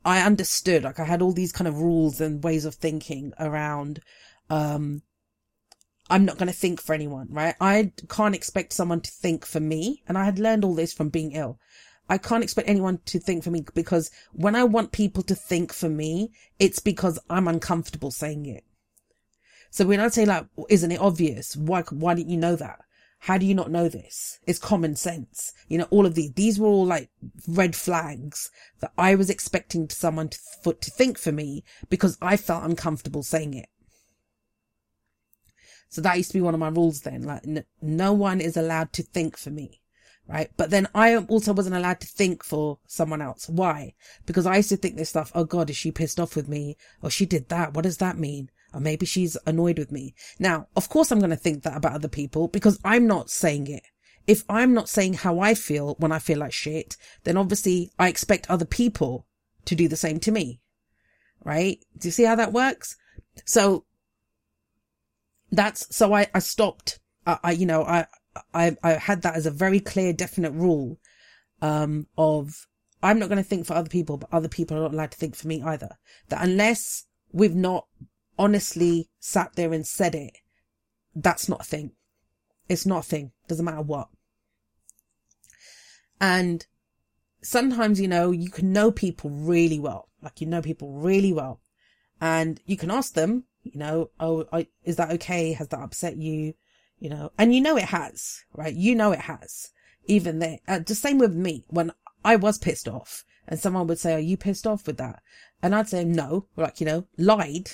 I 0.06 0.22
understood, 0.22 0.84
like 0.84 1.00
I 1.00 1.06
had 1.06 1.22
all 1.22 1.34
these 1.34 1.52
kind 1.52 1.68
of 1.68 1.80
rules 1.80 2.22
and 2.22 2.44
ways 2.44 2.66
of 2.66 2.76
thinking 2.76 3.34
around, 3.40 4.00
um, 4.50 5.02
I'm 6.10 6.24
not 6.24 6.38
going 6.38 6.48
to 6.48 6.54
think 6.54 6.82
for 6.82 6.94
anyone, 6.94 7.28
right? 7.30 7.56
I 7.60 7.92
can't 8.08 8.36
expect 8.36 8.72
someone 8.74 9.02
to 9.02 9.12
think 9.12 9.46
for 9.46 9.60
me. 9.60 10.04
And 10.08 10.18
I 10.18 10.24
had 10.24 10.40
learned 10.40 10.64
all 10.64 10.76
this 10.76 10.94
from 10.94 11.10
being 11.10 11.34
ill. 11.34 11.60
I 12.10 12.18
can't 12.18 12.44
expect 12.44 12.70
anyone 12.70 13.00
to 13.06 13.20
think 13.20 13.44
for 13.44 13.52
me 13.52 13.66
because 13.74 14.12
when 14.32 14.56
I 14.56 14.64
want 14.64 14.92
people 14.92 15.24
to 15.24 15.36
think 15.36 15.74
for 15.74 15.90
me, 15.90 16.32
it's 16.58 16.80
because 16.80 17.20
I'm 17.30 17.48
uncomfortable 17.48 18.12
saying 18.12 18.46
it. 18.46 18.64
So 19.70 19.86
when 19.86 20.00
I 20.00 20.08
say 20.08 20.26
like, 20.26 20.46
isn't 20.70 20.92
it 20.92 21.02
obvious? 21.02 21.58
Why, 21.58 21.82
why 21.90 22.16
didn't 22.16 22.30
you 22.30 22.38
know 22.38 22.56
that? 22.56 22.80
How 23.20 23.38
do 23.38 23.46
you 23.46 23.56
not 23.56 23.72
know 23.72 23.90
this? 23.90 24.40
It's 24.46 24.60
common 24.60 24.96
sense. 24.96 25.54
You 25.68 25.80
know, 25.80 25.88
all 25.90 26.06
of 26.06 26.16
these, 26.16 26.32
these 26.34 26.60
were 26.60 26.68
all 26.68 26.86
like 26.86 27.10
red 27.48 27.76
flags 27.76 28.52
that 28.80 28.94
I 28.98 29.16
was 29.16 29.30
expecting 29.30 29.90
someone 29.90 30.30
to, 30.30 30.40
for, 30.64 30.74
to 30.74 30.92
think 30.92 31.18
for 31.18 31.32
me 31.32 31.64
because 31.90 32.18
I 32.22 32.38
felt 32.38 32.64
uncomfortable 32.64 33.24
saying 33.24 33.56
it. 33.56 33.70
So 35.90 36.00
that 36.02 36.18
used 36.18 36.32
to 36.32 36.38
be 36.38 36.42
one 36.42 36.54
of 36.54 36.60
my 36.60 36.70
rules 36.70 37.02
then. 37.02 37.24
Like, 37.24 37.44
no 37.82 38.14
one 38.14 38.40
is 38.40 38.56
allowed 38.56 38.94
to 38.94 39.04
think 39.04 39.36
for 39.36 39.50
me 39.50 39.82
right? 40.28 40.52
But 40.58 40.70
then 40.70 40.88
I 40.94 41.16
also 41.16 41.54
wasn't 41.54 41.76
allowed 41.76 42.02
to 42.02 42.08
think 42.08 42.44
for 42.44 42.80
someone 42.86 43.22
else. 43.22 43.48
Why? 43.48 43.94
Because 44.26 44.46
I 44.46 44.58
used 44.58 44.70
to 44.70 44.78
think 44.78 44.98
this 44.98 45.10
stuff, 45.10 45.32
oh 45.34 45.46
God, 45.46 45.70
is 45.70 45.78
she 45.78 45.92
pissed 45.92 46.20
off 46.20 46.36
with 46.36 46.48
me? 46.48 46.76
Or 47.02 47.10
she 47.10 47.26
did 47.26 47.50
that. 47.50 47.74
What 47.74 47.84
does 47.84 47.98
that 47.98 48.18
mean? 48.18 48.50
Or 48.74 48.82
maybe 48.82 49.06
she's 49.06 49.38
annoyed 49.46 49.80
with 49.80 49.92
me. 49.92 50.14
Now, 50.40 50.68
of 50.76 50.90
course 50.90 51.12
I'm 51.12 51.20
going 51.20 51.30
to 51.30 51.38
think 51.38 51.64
that 51.64 51.78
about 51.78 51.94
other 51.94 52.10
people 52.10 52.50
because 52.50 52.80
I'm 52.84 53.08
not 53.08 53.30
saying 53.30 53.68
it. 53.68 53.84
If 54.26 54.44
I'm 54.50 54.74
not 54.74 54.90
saying 54.90 55.14
how 55.14 55.40
I 55.40 55.54
feel 55.54 55.96
when 56.00 56.12
I 56.12 56.20
feel 56.20 56.40
like 56.40 56.52
shit, 56.52 56.98
then 57.24 57.38
obviously 57.38 57.92
I 57.98 58.10
expect 58.10 58.50
other 58.50 58.66
people 58.66 59.26
to 59.66 59.76
do 59.76 59.88
the 59.88 59.96
same 59.96 60.20
to 60.22 60.32
me. 60.32 60.60
Right? 61.46 61.80
Do 61.98 62.10
you 62.10 62.12
see 62.12 62.26
how 62.26 62.36
that 62.36 62.52
works? 62.52 62.98
So 63.46 63.86
that's, 65.50 65.96
so 65.96 66.14
I, 66.14 66.28
I 66.34 66.40
stopped. 66.40 67.00
I, 67.26 67.40
I 67.42 67.52
you 67.52 67.66
know, 67.66 67.84
I, 67.84 68.08
I, 68.54 68.76
I 68.84 68.94
had 68.94 69.22
that 69.22 69.36
as 69.36 69.46
a 69.46 69.52
very 69.52 69.80
clear, 69.80 70.14
definite 70.14 70.52
rule, 70.52 71.00
um, 71.62 72.08
of 72.18 72.68
I'm 73.02 73.20
not 73.20 73.30
going 73.30 73.44
to 73.44 73.48
think 73.48 73.66
for 73.66 73.74
other 73.74 73.90
people, 73.90 74.18
but 74.18 74.34
other 74.34 74.48
people 74.48 74.78
are 74.78 74.82
not 74.82 74.94
allowed 74.94 75.12
to 75.12 75.18
think 75.18 75.36
for 75.36 75.48
me 75.48 75.62
either. 75.62 75.98
That 76.30 76.44
unless 76.44 77.06
we've 77.32 77.56
not 77.56 77.88
honestly 78.38 79.10
sat 79.20 79.54
there 79.56 79.74
and 79.74 79.86
said 79.86 80.16
it, 80.16 80.38
that's 81.16 81.50
not 81.50 81.62
a 81.62 81.66
thing. 81.66 81.92
It's 82.70 82.86
not 82.86 83.06
a 83.06 83.08
thing. 83.08 83.32
Doesn't 83.48 83.66
matter 83.66 83.82
what. 83.82 84.10
And 86.20 86.66
sometimes, 87.42 88.02
you 88.02 88.08
know, 88.08 88.32
you 88.32 88.50
can 88.50 88.74
know 88.74 88.92
people 88.92 89.30
really 89.30 89.80
well. 89.80 90.10
Like 90.22 90.42
you 90.42 90.48
know 90.48 90.62
people 90.62 90.92
really 90.94 91.32
well 91.32 91.62
and 92.20 92.60
you 92.66 92.78
can 92.78 92.92
ask 92.92 93.14
them, 93.14 93.46
you 93.64 93.78
know, 93.78 94.10
oh, 94.20 94.46
I, 94.52 94.68
is 94.84 94.96
that 94.96 95.12
okay? 95.14 95.54
Has 95.54 95.68
that 95.70 95.82
upset 95.82 96.18
you? 96.18 96.54
You 97.00 97.10
know, 97.10 97.32
and 97.38 97.54
you 97.54 97.62
know 97.62 97.78
it 97.78 97.86
has, 97.86 98.44
right? 98.54 98.74
You 98.74 98.96
know 98.96 99.12
it 99.12 99.22
has. 99.22 99.70
Even 100.06 100.40
there, 100.40 100.60
uh, 100.68 100.80
the 100.80 100.96
same 100.96 101.18
with 101.18 101.34
me 101.34 101.66
when 101.68 101.92
I 102.24 102.36
was 102.36 102.58
pissed 102.58 102.88
off 102.88 103.24
And 103.48 103.60
someone 103.60 103.88
would 103.88 104.00
say, 104.00 104.14
are 104.14 104.20
you 104.20 104.38
pissed 104.38 104.66
off 104.68 104.88
with 104.88 104.98
that? 104.98 105.22
And 105.62 105.76
I'd 105.76 105.90
say, 105.90 106.04
no, 106.04 106.48
like, 106.56 106.80
you 106.80 106.86
know, 106.86 107.08
lied. 107.18 107.72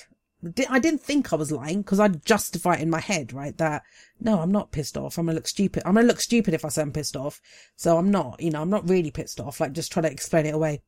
I 0.69 0.79
didn't 0.79 1.01
think 1.01 1.31
I 1.31 1.37
was 1.37 1.51
lying 1.51 1.81
because 1.81 1.99
I'd 1.99 2.25
justify 2.25 2.75
it 2.75 2.81
in 2.81 2.89
my 2.89 2.99
head, 2.99 3.31
right? 3.31 3.57
That 3.57 3.83
no, 4.19 4.41
I'm 4.41 4.51
not 4.51 4.73
pissed 4.73 4.97
off. 4.97 5.17
I'm 5.17 5.25
gonna 5.25 5.35
look 5.35 5.47
stupid. 5.47 5.83
I'm 5.85 5.93
gonna 5.93 6.05
look 6.05 6.19
stupid 6.19 6.53
if 6.53 6.65
I 6.65 6.69
say 6.69 6.81
I'm 6.81 6.91
pissed 6.91 7.15
off. 7.15 7.39
So 7.77 7.97
I'm 7.97 8.11
not, 8.11 8.41
you 8.41 8.51
know, 8.51 8.61
I'm 8.61 8.69
not 8.69 8.89
really 8.89 9.09
pissed 9.09 9.39
off. 9.39 9.61
Like 9.61 9.71
just 9.71 9.91
try 9.91 10.01
to 10.01 10.11
explain 10.11 10.45
it 10.45 10.53
away. 10.53 10.81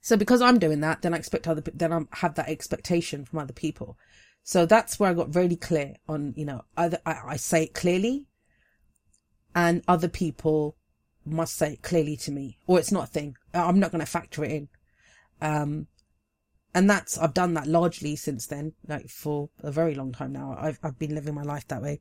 So 0.00 0.16
because 0.16 0.40
I'm 0.40 0.58
doing 0.58 0.80
that, 0.80 1.02
then 1.02 1.12
I 1.12 1.18
expect 1.18 1.46
other, 1.46 1.62
then 1.74 1.92
I 1.92 2.00
have 2.16 2.34
that 2.36 2.48
expectation 2.48 3.26
from 3.26 3.38
other 3.38 3.52
people. 3.52 3.98
So 4.42 4.66
that's 4.66 4.98
where 4.98 5.10
I 5.10 5.14
got 5.14 5.34
really 5.34 5.56
clear 5.56 5.96
on, 6.08 6.34
you 6.36 6.44
know, 6.44 6.62
either 6.76 6.98
I, 7.06 7.20
I 7.28 7.36
say 7.36 7.64
it 7.64 7.74
clearly 7.74 8.26
and 9.54 9.82
other 9.86 10.08
people 10.08 10.76
must 11.24 11.56
say 11.56 11.74
it 11.74 11.82
clearly 11.82 12.16
to 12.16 12.32
me 12.32 12.58
or 12.66 12.78
it's 12.78 12.92
not 12.92 13.04
a 13.04 13.12
thing. 13.12 13.36
I'm 13.54 13.78
not 13.78 13.92
going 13.92 14.04
to 14.04 14.10
factor 14.10 14.44
it 14.44 14.50
in. 14.50 14.68
Um, 15.40 15.86
and 16.74 16.88
that's, 16.88 17.18
I've 17.18 17.34
done 17.34 17.54
that 17.54 17.66
largely 17.66 18.16
since 18.16 18.46
then, 18.46 18.72
like 18.86 19.08
for 19.08 19.50
a 19.60 19.72
very 19.72 19.94
long 19.94 20.12
time 20.12 20.32
now. 20.32 20.56
I've, 20.58 20.78
I've 20.82 20.98
been 20.98 21.14
living 21.14 21.34
my 21.34 21.42
life 21.42 21.66
that 21.68 21.82
way. 21.82 22.00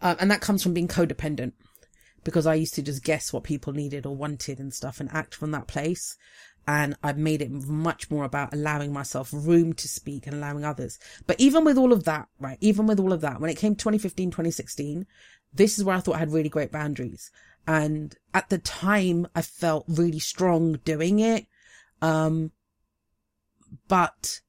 Um, 0.00 0.16
and 0.20 0.30
that 0.30 0.40
comes 0.40 0.62
from 0.62 0.74
being 0.74 0.88
codependent 0.88 1.52
because 2.24 2.46
I 2.46 2.54
used 2.54 2.74
to 2.74 2.82
just 2.82 3.04
guess 3.04 3.32
what 3.32 3.44
people 3.44 3.72
needed 3.72 4.04
or 4.04 4.16
wanted 4.16 4.58
and 4.58 4.72
stuff 4.74 5.00
and 5.00 5.08
act 5.12 5.34
from 5.34 5.50
that 5.52 5.66
place. 5.66 6.16
And 6.68 6.96
I've 7.02 7.16
made 7.16 7.40
it 7.40 7.50
much 7.50 8.10
more 8.10 8.24
about 8.24 8.52
allowing 8.52 8.92
myself 8.92 9.30
room 9.32 9.72
to 9.72 9.88
speak 9.88 10.26
and 10.26 10.36
allowing 10.36 10.66
others. 10.66 10.98
But 11.26 11.40
even 11.40 11.64
with 11.64 11.78
all 11.78 11.94
of 11.94 12.04
that, 12.04 12.28
right? 12.38 12.58
Even 12.60 12.86
with 12.86 13.00
all 13.00 13.14
of 13.14 13.22
that, 13.22 13.40
when 13.40 13.48
it 13.48 13.56
came 13.56 13.74
2015, 13.74 14.30
2016, 14.30 15.06
this 15.54 15.78
is 15.78 15.84
where 15.84 15.96
I 15.96 16.00
thought 16.00 16.16
I 16.16 16.18
had 16.18 16.30
really 16.30 16.50
great 16.50 16.70
boundaries. 16.70 17.30
And 17.66 18.14
at 18.34 18.50
the 18.50 18.58
time, 18.58 19.26
I 19.34 19.40
felt 19.40 19.86
really 19.88 20.18
strong 20.18 20.74
doing 20.84 21.20
it. 21.20 21.46
Um, 22.02 22.52
but 23.88 24.42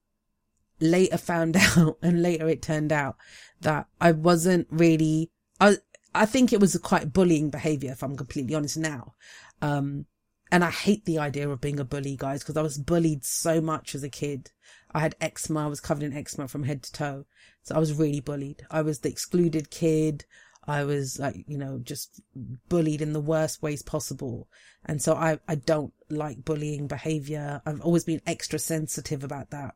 later 0.78 1.16
found 1.16 1.56
out 1.78 1.96
and 2.02 2.22
later 2.22 2.50
it 2.50 2.60
turned 2.60 2.92
out 2.92 3.16
that 3.62 3.86
I 3.98 4.12
wasn't 4.12 4.66
really, 4.70 5.30
I, 5.58 5.78
I 6.14 6.26
think 6.26 6.52
it 6.52 6.60
was 6.60 6.76
quite 6.76 7.14
bullying 7.14 7.48
behavior, 7.48 7.92
if 7.92 8.02
I'm 8.02 8.18
completely 8.18 8.54
honest 8.54 8.76
now. 8.76 9.14
Um, 9.62 10.04
and 10.50 10.64
I 10.64 10.70
hate 10.70 11.04
the 11.04 11.18
idea 11.18 11.48
of 11.48 11.60
being 11.60 11.80
a 11.80 11.84
bully, 11.84 12.16
guys, 12.16 12.40
because 12.40 12.56
I 12.56 12.62
was 12.62 12.78
bullied 12.78 13.24
so 13.24 13.60
much 13.60 13.94
as 13.94 14.02
a 14.02 14.08
kid. 14.08 14.50
I 14.92 15.00
had 15.00 15.14
eczema. 15.20 15.64
I 15.64 15.68
was 15.68 15.80
covered 15.80 16.02
in 16.02 16.16
eczema 16.16 16.48
from 16.48 16.64
head 16.64 16.82
to 16.82 16.92
toe. 16.92 17.24
So 17.62 17.74
I 17.74 17.78
was 17.78 17.94
really 17.94 18.20
bullied. 18.20 18.66
I 18.70 18.82
was 18.82 19.00
the 19.00 19.08
excluded 19.08 19.70
kid. 19.70 20.24
I 20.66 20.84
was 20.84 21.18
like, 21.18 21.44
you 21.46 21.58
know, 21.58 21.80
just 21.82 22.20
bullied 22.68 23.00
in 23.00 23.12
the 23.12 23.20
worst 23.20 23.62
ways 23.62 23.82
possible. 23.82 24.48
And 24.84 25.00
so 25.00 25.14
I, 25.14 25.38
I 25.48 25.54
don't 25.54 25.92
like 26.08 26.44
bullying 26.44 26.86
behavior. 26.86 27.62
I've 27.64 27.80
always 27.80 28.04
been 28.04 28.22
extra 28.26 28.58
sensitive 28.58 29.24
about 29.24 29.50
that. 29.50 29.74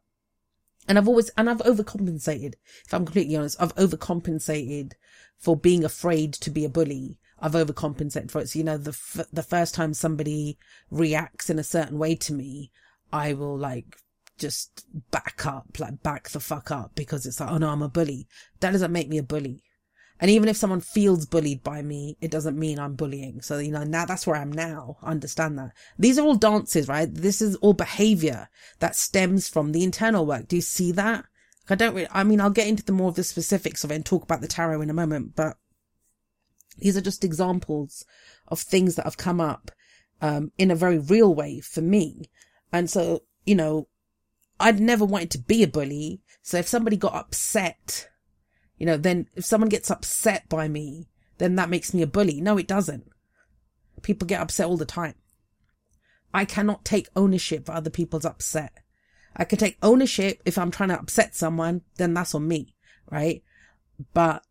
And 0.87 0.99
I've 0.99 1.09
always, 1.09 1.31
and 1.31 1.49
I've 1.49 1.59
overcompensated. 1.59 2.55
If 2.85 2.93
I'm 2.93 3.07
completely 3.07 3.37
honest, 3.37 3.61
I've 3.61 3.75
overcompensated 3.77 4.93
for 5.39 5.57
being 5.57 5.85
afraid 5.85 6.35
to 6.35 6.51
be 6.51 6.65
a 6.65 6.69
bully. 6.69 7.19
I've 7.45 7.53
overcompensated 7.53 8.31
for 8.31 8.41
it. 8.41 8.49
So, 8.49 8.59
you 8.59 8.65
know, 8.65 8.79
the, 8.79 8.93
f- 8.93 9.27
the 9.31 9.43
first 9.43 9.75
time 9.75 9.93
somebody 9.93 10.57
reacts 10.91 11.51
in 11.51 11.59
a 11.59 11.63
certain 11.63 11.99
way 11.99 12.15
to 12.15 12.33
me, 12.33 12.71
I 13.13 13.35
will 13.35 13.59
like 13.59 13.99
just 14.39 14.87
back 15.11 15.45
up, 15.45 15.79
like 15.79 16.03
back 16.03 16.31
the 16.31 16.41
fuck 16.41 16.71
up 16.71 16.93
because 16.95 17.27
it's 17.27 17.41
like, 17.41 17.51
oh 17.51 17.59
no, 17.59 17.69
I'm 17.69 17.83
a 17.83 17.89
bully. 17.91 18.27
That 18.61 18.71
doesn't 18.71 18.93
make 18.93 19.11
me 19.11 19.19
a 19.19 19.23
bully. 19.23 19.63
And 20.21 20.31
even 20.31 20.49
if 20.49 20.57
someone 20.57 20.81
feels 20.81 21.27
bullied 21.27 21.63
by 21.63 21.83
me, 21.83 22.17
it 22.23 22.31
doesn't 22.31 22.59
mean 22.59 22.79
I'm 22.79 22.95
bullying. 22.95 23.43
So, 23.43 23.59
you 23.59 23.73
know, 23.73 23.85
now 23.85 24.07
that's 24.07 24.27
where 24.27 24.37
I 24.37 24.43
am 24.43 24.51
now. 24.51 24.97
I 25.03 25.11
understand 25.11 25.59
that. 25.59 25.73
These 25.99 26.19
are 26.19 26.25
all 26.25 26.37
dances, 26.37 26.89
right? 26.89 27.13
This 27.13 27.43
is 27.43 27.57
all 27.57 27.75
behavior 27.75 28.49
that 28.79 28.97
stems 28.97 29.51
from 29.51 29.73
the 29.73 29.85
internal 29.85 30.25
work. 30.25 30.49
Do 30.49 30.57
you 30.57 30.63
see 30.63 30.93
that? 30.93 31.27
I 31.69 31.75
don't 31.75 31.95
really, 31.95 32.09
I 32.11 32.25
mean, 32.25 32.41
I'll 32.41 32.49
get 32.49 32.69
into 32.69 32.85
the 32.85 32.93
more 32.93 33.11
of 33.11 33.17
the 33.17 33.25
specifics 33.25 33.85
of 33.85 33.91
it 33.91 33.97
and 33.97 34.07
talk 34.07 34.23
about 34.23 34.41
the 34.41 34.49
tarot 34.49 34.81
in 34.81 34.89
a 34.89 34.95
moment, 34.95 35.37
but 35.37 35.59
these 36.79 36.97
are 36.97 37.01
just 37.01 37.25
examples 37.25 38.05
of 38.49 38.61
things 38.61 38.97
that 38.97 39.05
have 39.05 39.17
come 39.17 39.41
up, 39.41 39.71
um, 40.21 40.53
in 40.59 40.71
a 40.71 40.77
very 40.77 40.99
real 40.99 41.35
way 41.35 41.61
for 41.61 41.81
me. 41.81 42.31
And 42.73 42.91
so, 42.91 43.23
you 43.45 43.55
know, 43.55 43.89
I'd 44.59 44.81
never 44.81 45.05
wanted 45.05 45.31
to 45.33 45.39
be 45.39 45.63
a 45.63 45.69
bully. 45.69 46.21
So 46.43 46.59
if 46.59 46.69
somebody 46.69 46.97
got 46.97 47.15
upset, 47.15 48.09
you 48.79 48.87
know, 48.87 48.97
then 48.97 49.29
if 49.35 49.45
someone 49.45 49.69
gets 49.69 49.91
upset 49.91 50.49
by 50.49 50.69
me, 50.69 51.09
then 51.39 51.57
that 51.57 51.71
makes 51.71 51.93
me 51.93 52.03
a 52.03 52.07
bully. 52.07 52.41
No, 52.41 52.59
it 52.59 52.67
doesn't. 52.67 53.07
People 54.03 54.27
get 54.27 54.41
upset 54.41 54.67
all 54.67 54.77
the 54.77 54.85
time. 54.85 55.15
I 56.33 56.45
cannot 56.45 56.85
take 56.85 57.09
ownership 57.15 57.67
for 57.67 57.73
other 57.73 57.91
people's 57.91 58.25
upset. 58.25 58.73
I 59.37 59.45
can 59.45 59.59
take 59.59 59.79
ownership 59.83 60.43
if 60.45 60.59
I'm 60.59 60.71
trying 60.71 60.91
to 60.91 60.99
upset 60.99 61.35
someone, 61.35 61.83
then 61.97 62.15
that's 62.15 62.35
on 62.35 62.47
me, 62.47 62.75
right? 63.11 63.43
But, 64.13 64.45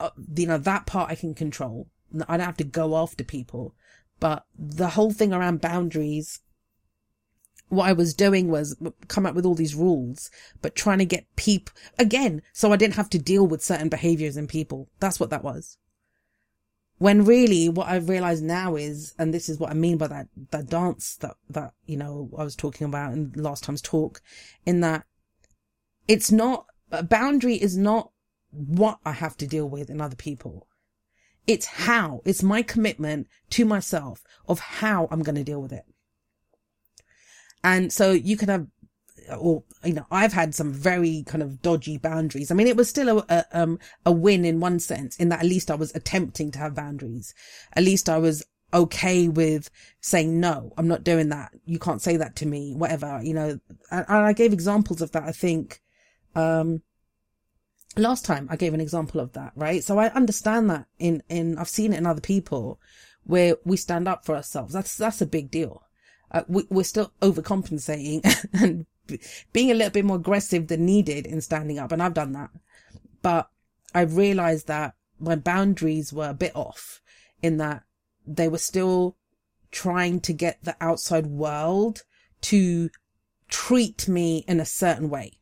uh, 0.00 0.10
you 0.34 0.46
know, 0.46 0.58
that 0.58 0.86
part 0.86 1.10
I 1.10 1.14
can 1.14 1.34
control. 1.34 1.88
I 2.28 2.36
don't 2.36 2.46
have 2.46 2.56
to 2.56 2.64
go 2.64 2.96
after 2.96 3.22
people. 3.22 3.74
But 4.18 4.44
the 4.58 4.90
whole 4.90 5.12
thing 5.12 5.32
around 5.32 5.60
boundaries, 5.60 6.40
what 7.68 7.88
I 7.88 7.92
was 7.92 8.14
doing 8.14 8.48
was 8.48 8.76
come 9.08 9.26
up 9.26 9.34
with 9.34 9.46
all 9.46 9.54
these 9.54 9.74
rules, 9.74 10.30
but 10.60 10.74
trying 10.74 10.98
to 10.98 11.04
get 11.04 11.36
people 11.36 11.72
again, 11.98 12.42
so 12.52 12.72
I 12.72 12.76
didn't 12.76 12.96
have 12.96 13.10
to 13.10 13.18
deal 13.18 13.46
with 13.46 13.62
certain 13.62 13.88
behaviors 13.88 14.36
in 14.36 14.46
people. 14.46 14.88
That's 14.98 15.20
what 15.20 15.30
that 15.30 15.44
was. 15.44 15.78
When 16.98 17.24
really 17.24 17.70
what 17.70 17.88
I've 17.88 18.10
realized 18.10 18.44
now 18.44 18.76
is, 18.76 19.14
and 19.18 19.32
this 19.32 19.48
is 19.48 19.58
what 19.58 19.70
I 19.70 19.74
mean 19.74 19.96
by 19.96 20.08
that, 20.08 20.26
that 20.50 20.68
dance 20.68 21.16
that, 21.16 21.36
that, 21.48 21.72
you 21.86 21.96
know, 21.96 22.28
I 22.36 22.44
was 22.44 22.56
talking 22.56 22.86
about 22.86 23.14
in 23.14 23.32
last 23.36 23.64
time's 23.64 23.80
talk, 23.80 24.20
in 24.66 24.80
that 24.80 25.04
it's 26.06 26.30
not, 26.30 26.66
a 26.90 27.02
boundary 27.02 27.54
is 27.54 27.76
not 27.78 28.10
what 28.50 28.98
I 29.04 29.12
have 29.12 29.36
to 29.38 29.46
deal 29.46 29.68
with 29.68 29.90
in 29.90 30.00
other 30.00 30.16
people. 30.16 30.66
It's 31.46 31.66
how, 31.66 32.20
it's 32.24 32.42
my 32.42 32.62
commitment 32.62 33.26
to 33.50 33.64
myself 33.64 34.22
of 34.46 34.60
how 34.60 35.08
I'm 35.10 35.22
going 35.22 35.36
to 35.36 35.44
deal 35.44 35.62
with 35.62 35.72
it. 35.72 35.84
And 37.62 37.92
so 37.92 38.12
you 38.12 38.36
can 38.36 38.48
have 38.48 38.66
or 39.38 39.62
you 39.84 39.92
know 39.92 40.06
i've 40.10 40.32
had 40.32 40.54
some 40.54 40.72
very 40.72 41.22
kind 41.26 41.42
of 41.42 41.62
dodgy 41.62 41.98
boundaries 41.98 42.50
i 42.50 42.54
mean 42.54 42.66
it 42.66 42.76
was 42.76 42.88
still 42.88 43.18
a, 43.18 43.24
a, 43.28 43.44
um 43.52 43.78
a 44.04 44.12
win 44.12 44.44
in 44.44 44.60
one 44.60 44.80
sense 44.80 45.16
in 45.16 45.28
that 45.28 45.40
at 45.40 45.46
least 45.46 45.70
i 45.70 45.74
was 45.74 45.94
attempting 45.94 46.50
to 46.50 46.58
have 46.58 46.74
boundaries 46.74 47.34
at 47.74 47.84
least 47.84 48.08
i 48.08 48.18
was 48.18 48.42
okay 48.72 49.28
with 49.28 49.70
saying 50.00 50.40
no 50.40 50.72
i'm 50.76 50.88
not 50.88 51.04
doing 51.04 51.28
that 51.28 51.52
you 51.64 51.78
can't 51.78 52.02
say 52.02 52.16
that 52.16 52.36
to 52.36 52.46
me 52.46 52.74
whatever 52.74 53.20
you 53.22 53.34
know 53.34 53.58
and, 53.90 54.06
and 54.08 54.26
i 54.26 54.32
gave 54.32 54.52
examples 54.52 55.00
of 55.00 55.12
that 55.12 55.24
i 55.24 55.32
think 55.32 55.80
um 56.34 56.82
last 57.96 58.24
time 58.24 58.46
i 58.50 58.56
gave 58.56 58.72
an 58.72 58.80
example 58.80 59.20
of 59.20 59.32
that 59.32 59.52
right 59.56 59.82
so 59.82 59.98
i 59.98 60.08
understand 60.10 60.70
that 60.70 60.86
in 60.98 61.22
in 61.28 61.58
i've 61.58 61.68
seen 61.68 61.92
it 61.92 61.98
in 61.98 62.06
other 62.06 62.20
people 62.20 62.80
where 63.24 63.56
we 63.64 63.76
stand 63.76 64.06
up 64.06 64.24
for 64.24 64.36
ourselves 64.36 64.72
that's 64.72 64.96
that's 64.96 65.20
a 65.20 65.26
big 65.26 65.50
deal 65.50 65.82
uh, 66.32 66.42
we, 66.48 66.64
we're 66.70 66.84
still 66.84 67.12
overcompensating 67.20 68.22
and 68.52 68.86
being 69.52 69.70
a 69.70 69.74
little 69.74 69.90
bit 69.90 70.04
more 70.04 70.16
aggressive 70.16 70.68
than 70.68 70.86
needed 70.86 71.26
in 71.26 71.40
standing 71.40 71.78
up. 71.78 71.92
And 71.92 72.02
I've 72.02 72.14
done 72.14 72.32
that. 72.32 72.50
But 73.22 73.48
I 73.94 74.02
realized 74.02 74.66
that 74.68 74.94
my 75.18 75.36
boundaries 75.36 76.12
were 76.12 76.30
a 76.30 76.34
bit 76.34 76.54
off 76.54 77.00
in 77.42 77.56
that 77.58 77.82
they 78.26 78.48
were 78.48 78.58
still 78.58 79.16
trying 79.70 80.20
to 80.20 80.32
get 80.32 80.62
the 80.62 80.76
outside 80.80 81.26
world 81.26 82.02
to 82.42 82.90
treat 83.48 84.08
me 84.08 84.44
in 84.46 84.60
a 84.60 84.64
certain 84.64 85.10
way. 85.10 85.38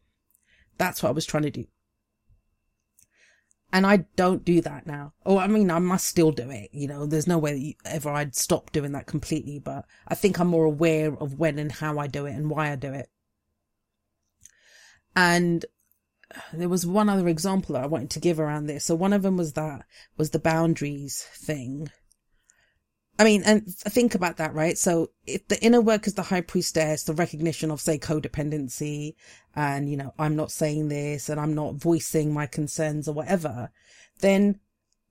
That's 0.78 1.02
what 1.02 1.10
I 1.10 1.12
was 1.12 1.26
trying 1.26 1.44
to 1.44 1.50
do. 1.50 1.66
And 3.70 3.86
I 3.86 4.06
don't 4.16 4.44
do 4.44 4.62
that 4.62 4.86
now. 4.86 5.12
Oh, 5.26 5.38
I 5.38 5.46
mean, 5.46 5.70
I 5.70 5.78
must 5.78 6.06
still 6.06 6.32
do 6.32 6.48
it. 6.50 6.70
You 6.72 6.88
know, 6.88 7.04
there's 7.04 7.26
no 7.26 7.36
way 7.36 7.76
ever 7.84 8.10
I'd 8.10 8.34
stop 8.34 8.72
doing 8.72 8.92
that 8.92 9.06
completely, 9.06 9.58
but 9.58 9.84
I 10.06 10.14
think 10.14 10.38
I'm 10.38 10.48
more 10.48 10.64
aware 10.64 11.14
of 11.14 11.38
when 11.38 11.58
and 11.58 11.70
how 11.70 11.98
I 11.98 12.06
do 12.06 12.24
it 12.24 12.32
and 12.32 12.48
why 12.50 12.72
I 12.72 12.76
do 12.76 12.92
it. 12.92 13.10
And 15.14 15.66
there 16.52 16.68
was 16.68 16.86
one 16.86 17.08
other 17.08 17.28
example 17.28 17.74
that 17.74 17.84
I 17.84 17.88
wanted 17.88 18.10
to 18.10 18.20
give 18.20 18.40
around 18.40 18.66
this. 18.66 18.86
So 18.86 18.94
one 18.94 19.12
of 19.12 19.22
them 19.22 19.36
was 19.36 19.52
that, 19.54 19.84
was 20.16 20.30
the 20.30 20.38
boundaries 20.38 21.26
thing. 21.34 21.90
I 23.18 23.24
mean, 23.24 23.42
and 23.44 23.66
think 23.66 24.14
about 24.14 24.36
that, 24.36 24.54
right? 24.54 24.78
So 24.78 25.10
if 25.26 25.48
the 25.48 25.60
inner 25.62 25.80
work 25.80 26.06
is 26.06 26.14
the 26.14 26.22
high 26.22 26.40
priestess, 26.40 27.02
the 27.02 27.14
recognition 27.14 27.70
of, 27.70 27.80
say, 27.80 27.98
codependency, 27.98 29.14
and, 29.56 29.90
you 29.90 29.96
know, 29.96 30.14
I'm 30.18 30.36
not 30.36 30.52
saying 30.52 30.88
this 30.88 31.28
and 31.28 31.40
I'm 31.40 31.54
not 31.54 31.74
voicing 31.74 32.32
my 32.32 32.46
concerns 32.46 33.08
or 33.08 33.14
whatever, 33.14 33.70
then 34.20 34.60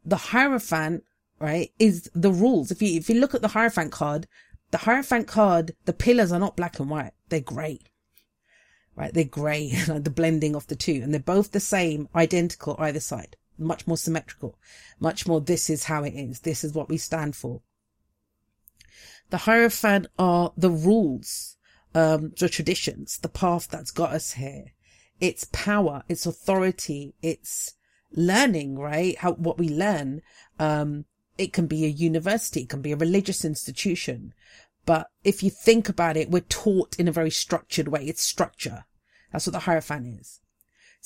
the 0.05 0.15
Hierophant, 0.15 1.03
right, 1.39 1.71
is 1.79 2.09
the 2.15 2.31
rules. 2.31 2.71
If 2.71 2.81
you, 2.81 2.97
if 2.97 3.09
you 3.09 3.19
look 3.19 3.35
at 3.35 3.41
the 3.41 3.49
Hierophant 3.49 3.91
card, 3.91 4.27
the 4.71 4.77
Hierophant 4.79 5.27
card, 5.27 5.75
the 5.83 5.93
pillars 5.93 6.31
are 6.31 6.39
not 6.39 6.55
black 6.55 6.79
and 6.79 6.89
white. 6.89 7.11
They're 7.27 7.41
grey 7.41 7.81
right? 8.97 9.13
They're 9.13 9.23
grey, 9.23 9.71
like 9.87 10.03
the 10.03 10.09
blending 10.09 10.55
of 10.55 10.67
the 10.67 10.75
two, 10.75 10.99
and 11.03 11.13
they're 11.13 11.21
both 11.21 11.51
the 11.51 11.61
same, 11.61 12.09
identical 12.13 12.75
either 12.79 12.99
side, 12.99 13.37
much 13.57 13.87
more 13.87 13.97
symmetrical, 13.97 14.59
much 14.99 15.25
more 15.25 15.39
this 15.39 15.69
is 15.69 15.85
how 15.85 16.03
it 16.03 16.13
is, 16.13 16.41
this 16.41 16.65
is 16.65 16.73
what 16.73 16.89
we 16.89 16.97
stand 16.97 17.35
for. 17.35 17.61
The 19.29 19.37
Hierophant 19.37 20.07
are 20.17 20.53
the 20.55 20.69
rules, 20.69 21.57
um, 21.93 22.33
the 22.39 22.47
traditions, 22.47 23.17
the 23.17 23.29
path 23.29 23.67
that's 23.69 23.91
got 23.91 24.13
us 24.13 24.33
here. 24.33 24.73
It's 25.19 25.47
power, 25.51 26.03
it's 26.07 26.25
authority, 26.25 27.13
it's 27.21 27.73
learning, 28.11 28.77
right? 28.77 29.17
How, 29.17 29.33
what 29.33 29.57
we 29.57 29.69
learn. 29.69 30.21
Um, 30.59 31.05
it 31.37 31.53
can 31.53 31.67
be 31.67 31.85
a 31.85 31.89
university, 31.89 32.61
it 32.61 32.69
can 32.69 32.81
be 32.81 32.91
a 32.91 32.97
religious 32.97 33.43
institution. 33.43 34.33
But 34.85 35.07
if 35.23 35.43
you 35.43 35.49
think 35.49 35.89
about 35.89 36.15
it, 36.15 36.31
we're 36.31 36.39
taught 36.41 36.95
in 36.97 37.07
a 37.07 37.11
very 37.11 37.29
structured 37.29 37.89
way. 37.89 38.05
It's 38.05 38.21
structure. 38.21 38.85
That's 39.31 39.45
what 39.45 39.51
the 39.51 39.59
Hierophant 39.59 40.19
is. 40.21 40.39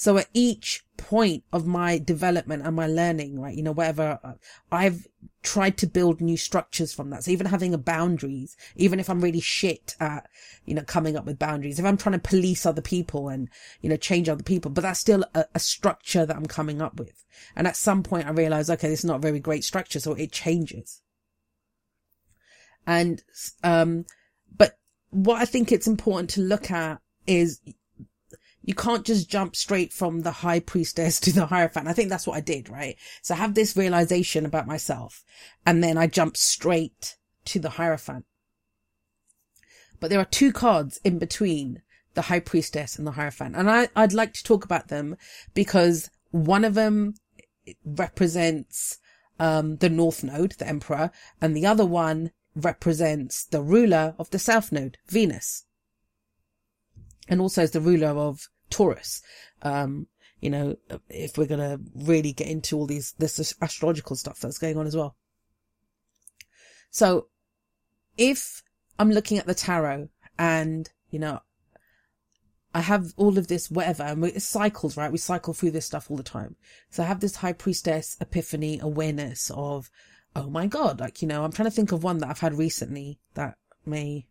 So 0.01 0.17
at 0.17 0.29
each 0.33 0.83
point 0.97 1.43
of 1.53 1.67
my 1.67 1.99
development 1.99 2.65
and 2.65 2.75
my 2.75 2.87
learning, 2.87 3.39
right, 3.39 3.55
you 3.55 3.61
know, 3.61 3.71
whatever, 3.71 4.19
uh, 4.23 4.33
I've 4.71 5.05
tried 5.43 5.77
to 5.77 5.85
build 5.85 6.21
new 6.21 6.37
structures 6.37 6.91
from 6.91 7.11
that. 7.11 7.23
So 7.23 7.29
even 7.29 7.45
having 7.45 7.71
a 7.71 7.77
boundaries, 7.77 8.57
even 8.75 8.99
if 8.99 9.11
I'm 9.11 9.21
really 9.21 9.41
shit 9.41 9.95
at, 9.99 10.27
you 10.65 10.73
know, 10.73 10.81
coming 10.81 11.15
up 11.15 11.25
with 11.25 11.37
boundaries, 11.37 11.77
if 11.77 11.85
I'm 11.85 11.97
trying 11.97 12.19
to 12.19 12.29
police 12.29 12.65
other 12.65 12.81
people 12.81 13.29
and, 13.29 13.47
you 13.81 13.89
know, 13.89 13.95
change 13.95 14.27
other 14.27 14.41
people, 14.41 14.71
but 14.71 14.81
that's 14.81 14.99
still 14.99 15.23
a, 15.35 15.45
a 15.53 15.59
structure 15.59 16.25
that 16.25 16.35
I'm 16.35 16.47
coming 16.47 16.81
up 16.81 16.97
with. 16.97 17.23
And 17.55 17.67
at 17.67 17.77
some 17.77 18.01
point 18.01 18.25
I 18.25 18.31
realized, 18.31 18.71
okay, 18.71 18.89
this 18.89 19.01
is 19.01 19.05
not 19.05 19.17
a 19.17 19.27
very 19.27 19.39
great 19.39 19.63
structure. 19.63 19.99
So 19.99 20.13
it 20.13 20.31
changes. 20.31 21.03
And, 22.87 23.21
um, 23.63 24.07
but 24.57 24.79
what 25.11 25.39
I 25.39 25.45
think 25.45 25.71
it's 25.71 25.85
important 25.85 26.31
to 26.31 26.41
look 26.41 26.71
at 26.71 27.01
is 27.27 27.61
you 28.63 28.75
can't 28.75 29.05
just 29.05 29.29
jump 29.29 29.55
straight 29.55 29.91
from 29.91 30.21
the 30.21 30.31
high 30.31 30.59
priestess 30.59 31.19
to 31.21 31.33
the 31.33 31.47
hierophant. 31.47 31.87
I 31.87 31.93
think 31.93 32.09
that's 32.09 32.27
what 32.27 32.37
I 32.37 32.41
did, 32.41 32.69
right? 32.69 32.95
So 33.21 33.33
I 33.33 33.37
have 33.37 33.55
this 33.55 33.75
realization 33.75 34.45
about 34.45 34.67
myself 34.67 35.23
and 35.65 35.83
then 35.83 35.97
I 35.97 36.07
jump 36.07 36.37
straight 36.37 37.17
to 37.45 37.59
the 37.59 37.71
hierophant. 37.71 38.25
But 39.99 40.09
there 40.09 40.19
are 40.19 40.25
two 40.25 40.51
cards 40.51 40.99
in 41.03 41.19
between 41.19 41.81
the 42.13 42.23
high 42.23 42.39
priestess 42.39 42.97
and 42.97 43.07
the 43.07 43.11
hierophant. 43.11 43.55
And 43.55 43.69
I, 43.69 43.89
I'd 43.95 44.13
like 44.13 44.33
to 44.33 44.43
talk 44.43 44.63
about 44.63 44.89
them 44.89 45.15
because 45.53 46.09
one 46.31 46.65
of 46.65 46.73
them 46.73 47.15
represents, 47.85 48.99
um, 49.39 49.77
the 49.77 49.89
north 49.89 50.23
node, 50.23 50.53
the 50.53 50.67
emperor, 50.67 51.11
and 51.39 51.55
the 51.55 51.65
other 51.65 51.85
one 51.85 52.31
represents 52.55 53.45
the 53.45 53.61
ruler 53.61 54.13
of 54.19 54.29
the 54.31 54.39
south 54.39 54.71
node, 54.71 54.97
Venus 55.07 55.65
and 57.31 57.39
also 57.39 57.63
as 57.63 57.71
the 57.71 57.81
ruler 57.81 58.09
of 58.09 58.49
Taurus. 58.71 59.21
Um, 59.61 60.07
you 60.39 60.49
know, 60.49 60.75
if 61.09 61.37
we're 61.37 61.45
going 61.45 61.59
to 61.59 61.79
really 61.95 62.33
get 62.33 62.47
into 62.47 62.75
all 62.75 62.87
these, 62.87 63.13
this 63.19 63.53
astrological 63.61 64.15
stuff 64.15 64.39
that's 64.39 64.57
going 64.57 64.77
on 64.77 64.87
as 64.87 64.95
well. 64.95 65.15
So 66.89 67.27
if 68.17 68.63
I'm 68.97 69.11
looking 69.11 69.37
at 69.37 69.45
the 69.45 69.53
tarot 69.53 70.09
and, 70.39 70.89
you 71.11 71.19
know, 71.19 71.41
I 72.73 72.81
have 72.81 73.13
all 73.17 73.37
of 73.37 73.47
this, 73.47 73.69
whatever, 73.69 74.03
and 74.03 74.23
it 74.25 74.41
cycles, 74.41 74.97
right? 74.97 75.11
We 75.11 75.17
cycle 75.17 75.53
through 75.53 75.71
this 75.71 75.85
stuff 75.85 76.09
all 76.09 76.17
the 76.17 76.23
time. 76.23 76.55
So 76.89 77.03
I 77.03 77.05
have 77.05 77.19
this 77.19 77.35
high 77.35 77.53
priestess 77.53 78.17
epiphany 78.19 78.79
awareness 78.79 79.51
of, 79.53 79.91
oh 80.35 80.49
my 80.49 80.67
God, 80.67 80.99
like, 80.99 81.21
you 81.21 81.27
know, 81.27 81.43
I'm 81.43 81.51
trying 81.51 81.69
to 81.69 81.75
think 81.75 81.91
of 81.91 82.03
one 82.03 82.19
that 82.19 82.29
I've 82.29 82.39
had 82.39 82.57
recently 82.57 83.19
that 83.33 83.57
may 83.85 84.25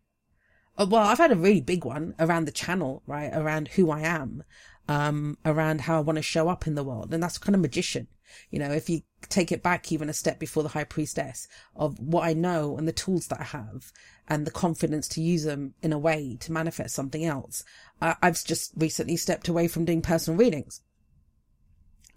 well, 0.78 0.96
I've 0.96 1.18
had 1.18 1.32
a 1.32 1.36
really 1.36 1.60
big 1.60 1.84
one 1.84 2.14
around 2.18 2.46
the 2.46 2.52
channel, 2.52 3.02
right? 3.06 3.30
Around 3.32 3.68
who 3.68 3.90
I 3.90 4.00
am, 4.00 4.44
um, 4.88 5.36
around 5.44 5.82
how 5.82 5.98
I 5.98 6.00
want 6.00 6.16
to 6.16 6.22
show 6.22 6.48
up 6.48 6.66
in 6.66 6.74
the 6.74 6.84
world. 6.84 7.12
And 7.12 7.22
that's 7.22 7.38
kind 7.38 7.54
of 7.54 7.60
magician. 7.60 8.08
You 8.50 8.60
know, 8.60 8.70
if 8.70 8.88
you 8.88 9.02
take 9.28 9.50
it 9.52 9.62
back 9.62 9.90
even 9.90 10.08
a 10.08 10.14
step 10.14 10.38
before 10.38 10.62
the 10.62 10.70
high 10.70 10.84
priestess 10.84 11.48
of 11.74 11.98
what 11.98 12.24
I 12.24 12.32
know 12.32 12.76
and 12.78 12.86
the 12.86 12.92
tools 12.92 13.26
that 13.26 13.40
I 13.40 13.44
have 13.44 13.92
and 14.28 14.46
the 14.46 14.52
confidence 14.52 15.08
to 15.08 15.20
use 15.20 15.42
them 15.42 15.74
in 15.82 15.92
a 15.92 15.98
way 15.98 16.36
to 16.40 16.52
manifest 16.52 16.94
something 16.94 17.24
else. 17.24 17.64
I- 18.00 18.16
I've 18.22 18.42
just 18.44 18.72
recently 18.76 19.16
stepped 19.16 19.48
away 19.48 19.68
from 19.68 19.84
doing 19.84 20.02
personal 20.02 20.38
readings. 20.38 20.80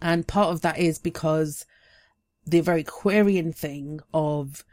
And 0.01 0.27
part 0.27 0.49
of 0.49 0.61
that 0.61 0.77
is 0.77 0.99
because 0.99 1.65
the 2.45 2.61
very 2.61 2.81
Aquarian 2.81 3.53
thing 3.53 4.01
of 4.13 4.63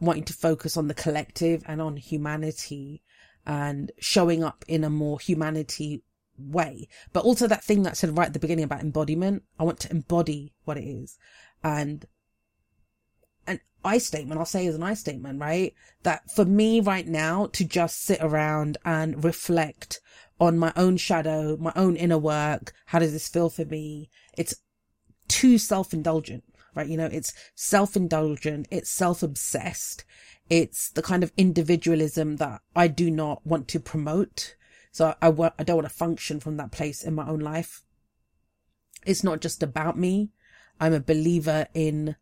wanting 0.00 0.24
to 0.24 0.32
focus 0.32 0.76
on 0.76 0.88
the 0.88 0.94
collective 0.94 1.62
and 1.66 1.82
on 1.82 1.96
humanity 1.96 3.02
and 3.48 3.90
showing 3.98 4.44
up 4.44 4.64
in 4.68 4.84
a 4.84 4.90
more 4.90 5.18
humanity 5.18 6.04
way. 6.38 6.86
But 7.12 7.24
also 7.24 7.48
that 7.48 7.64
thing 7.64 7.82
that 7.82 7.90
I 7.90 7.94
said 7.94 8.16
right 8.16 8.28
at 8.28 8.32
the 8.34 8.38
beginning 8.38 8.64
about 8.64 8.82
embodiment. 8.82 9.42
I 9.58 9.64
want 9.64 9.80
to 9.80 9.90
embody 9.90 10.52
what 10.64 10.76
it 10.76 10.84
is. 10.84 11.18
And 11.64 12.04
an 13.46 13.60
I 13.82 13.98
statement, 13.98 14.38
I'll 14.38 14.46
say 14.46 14.66
as 14.66 14.74
an 14.76 14.82
I 14.82 14.94
statement, 14.94 15.40
right? 15.40 15.74
That 16.02 16.30
for 16.30 16.44
me 16.44 16.80
right 16.80 17.08
now 17.08 17.46
to 17.54 17.64
just 17.64 18.02
sit 18.02 18.20
around 18.20 18.78
and 18.84 19.24
reflect 19.24 20.00
on 20.38 20.58
my 20.58 20.72
own 20.76 20.96
shadow, 20.96 21.56
my 21.56 21.72
own 21.74 21.96
inner 21.96 22.18
work. 22.18 22.72
How 22.86 23.00
does 23.00 23.12
this 23.12 23.28
feel 23.28 23.50
for 23.50 23.64
me? 23.64 24.10
It's 24.36 24.54
too 25.26 25.58
self-indulgent, 25.58 26.44
right? 26.74 26.86
You 26.86 26.96
know, 26.98 27.08
it's 27.10 27.32
self-indulgent. 27.56 28.68
It's 28.70 28.90
self-obsessed. 28.90 30.04
It's 30.50 30.90
the 30.90 31.02
kind 31.02 31.22
of 31.22 31.32
individualism 31.36 32.36
that 32.36 32.62
I 32.74 32.88
do 32.88 33.10
not 33.10 33.46
want 33.46 33.68
to 33.68 33.80
promote. 33.80 34.56
So 34.92 35.14
I, 35.20 35.28
I, 35.28 35.64
don't 35.64 35.76
want 35.76 35.88
to 35.88 35.94
function 35.94 36.40
from 36.40 36.56
that 36.56 36.72
place 36.72 37.04
in 37.04 37.14
my 37.14 37.28
own 37.28 37.40
life. 37.40 37.82
It's 39.06 39.22
not 39.22 39.40
just 39.40 39.62
about 39.62 39.98
me. 39.98 40.30
I'm 40.80 40.94
a 40.94 41.00
believer 41.00 41.66
in 41.74 42.16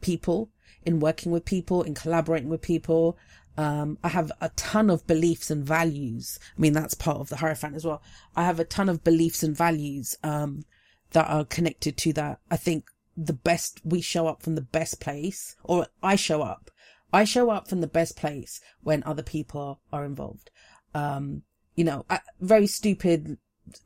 people, 0.00 0.50
in 0.84 1.00
working 1.00 1.32
with 1.32 1.44
people, 1.44 1.82
in 1.82 1.94
collaborating 1.94 2.48
with 2.48 2.60
people. 2.60 3.18
Um, 3.56 3.98
I 4.04 4.08
have 4.08 4.30
a 4.40 4.50
ton 4.50 4.90
of 4.90 5.06
beliefs 5.06 5.50
and 5.50 5.64
values. 5.64 6.38
I 6.56 6.60
mean, 6.60 6.72
that's 6.72 6.94
part 6.94 7.18
of 7.18 7.28
the 7.28 7.36
Hierophant 7.36 7.74
as 7.74 7.84
well. 7.84 8.02
I 8.36 8.44
have 8.44 8.60
a 8.60 8.64
ton 8.64 8.88
of 8.88 9.04
beliefs 9.04 9.42
and 9.42 9.56
values, 9.56 10.16
um, 10.22 10.64
that 11.12 11.28
are 11.28 11.44
connected 11.44 11.96
to 11.98 12.12
that. 12.14 12.40
I 12.50 12.56
think 12.56 12.84
the 13.16 13.32
best, 13.32 13.80
we 13.84 14.00
show 14.00 14.26
up 14.26 14.42
from 14.42 14.54
the 14.54 14.60
best 14.60 15.00
place, 15.00 15.56
or 15.64 15.88
I 16.02 16.16
show 16.16 16.42
up 16.42 16.70
I 17.12 17.24
show 17.24 17.50
up 17.50 17.68
from 17.68 17.80
the 17.80 17.86
best 17.86 18.16
place 18.16 18.60
when 18.82 19.02
other 19.04 19.22
people 19.22 19.80
are 19.92 20.04
involved. 20.04 20.50
Um, 20.94 21.42
you 21.76 21.84
know, 21.84 22.04
a 22.10 22.20
very 22.40 22.66
stupid 22.66 23.38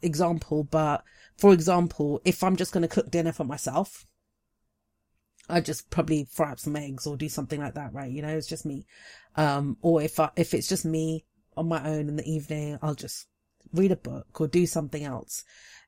example, 0.03 0.64
but 0.64 1.05
for 1.37 1.53
example, 1.53 2.20
if 2.25 2.43
I'm 2.43 2.57
just 2.57 2.72
going 2.72 2.83
to 2.83 2.89
cook 2.89 3.11
dinner 3.11 3.33
for 3.33 3.45
myself, 3.45 4.07
I 5.49 5.61
just 5.61 5.91
probably 5.91 6.27
fry 6.31 6.53
up 6.53 6.61
some 6.61 6.77
eggs 6.77 7.07
or 7.07 7.16
do 7.16 7.29
something 7.29 7.61
like 7.61 7.75
that, 7.75 7.93
right? 7.93 8.11
You 8.11 8.22
know, 8.22 8.37
it's 8.37 8.47
just 8.47 8.64
me. 8.64 8.87
Um, 9.37 9.77
or 9.83 10.01
if 10.01 10.18
I, 10.18 10.31
if 10.37 10.55
it's 10.55 10.68
just 10.68 10.85
me 10.85 11.25
on 11.57 11.68
my 11.68 11.87
own 11.87 12.09
in 12.09 12.16
the 12.16 12.31
evening, 12.31 12.79
I'll 12.83 12.95
just 12.95 13.27
read 13.72 13.93
a 13.93 13.97
book 13.97 14.41
or 14.41 14.49
do 14.49 14.66
something 14.66 15.05
else. 15.05 15.45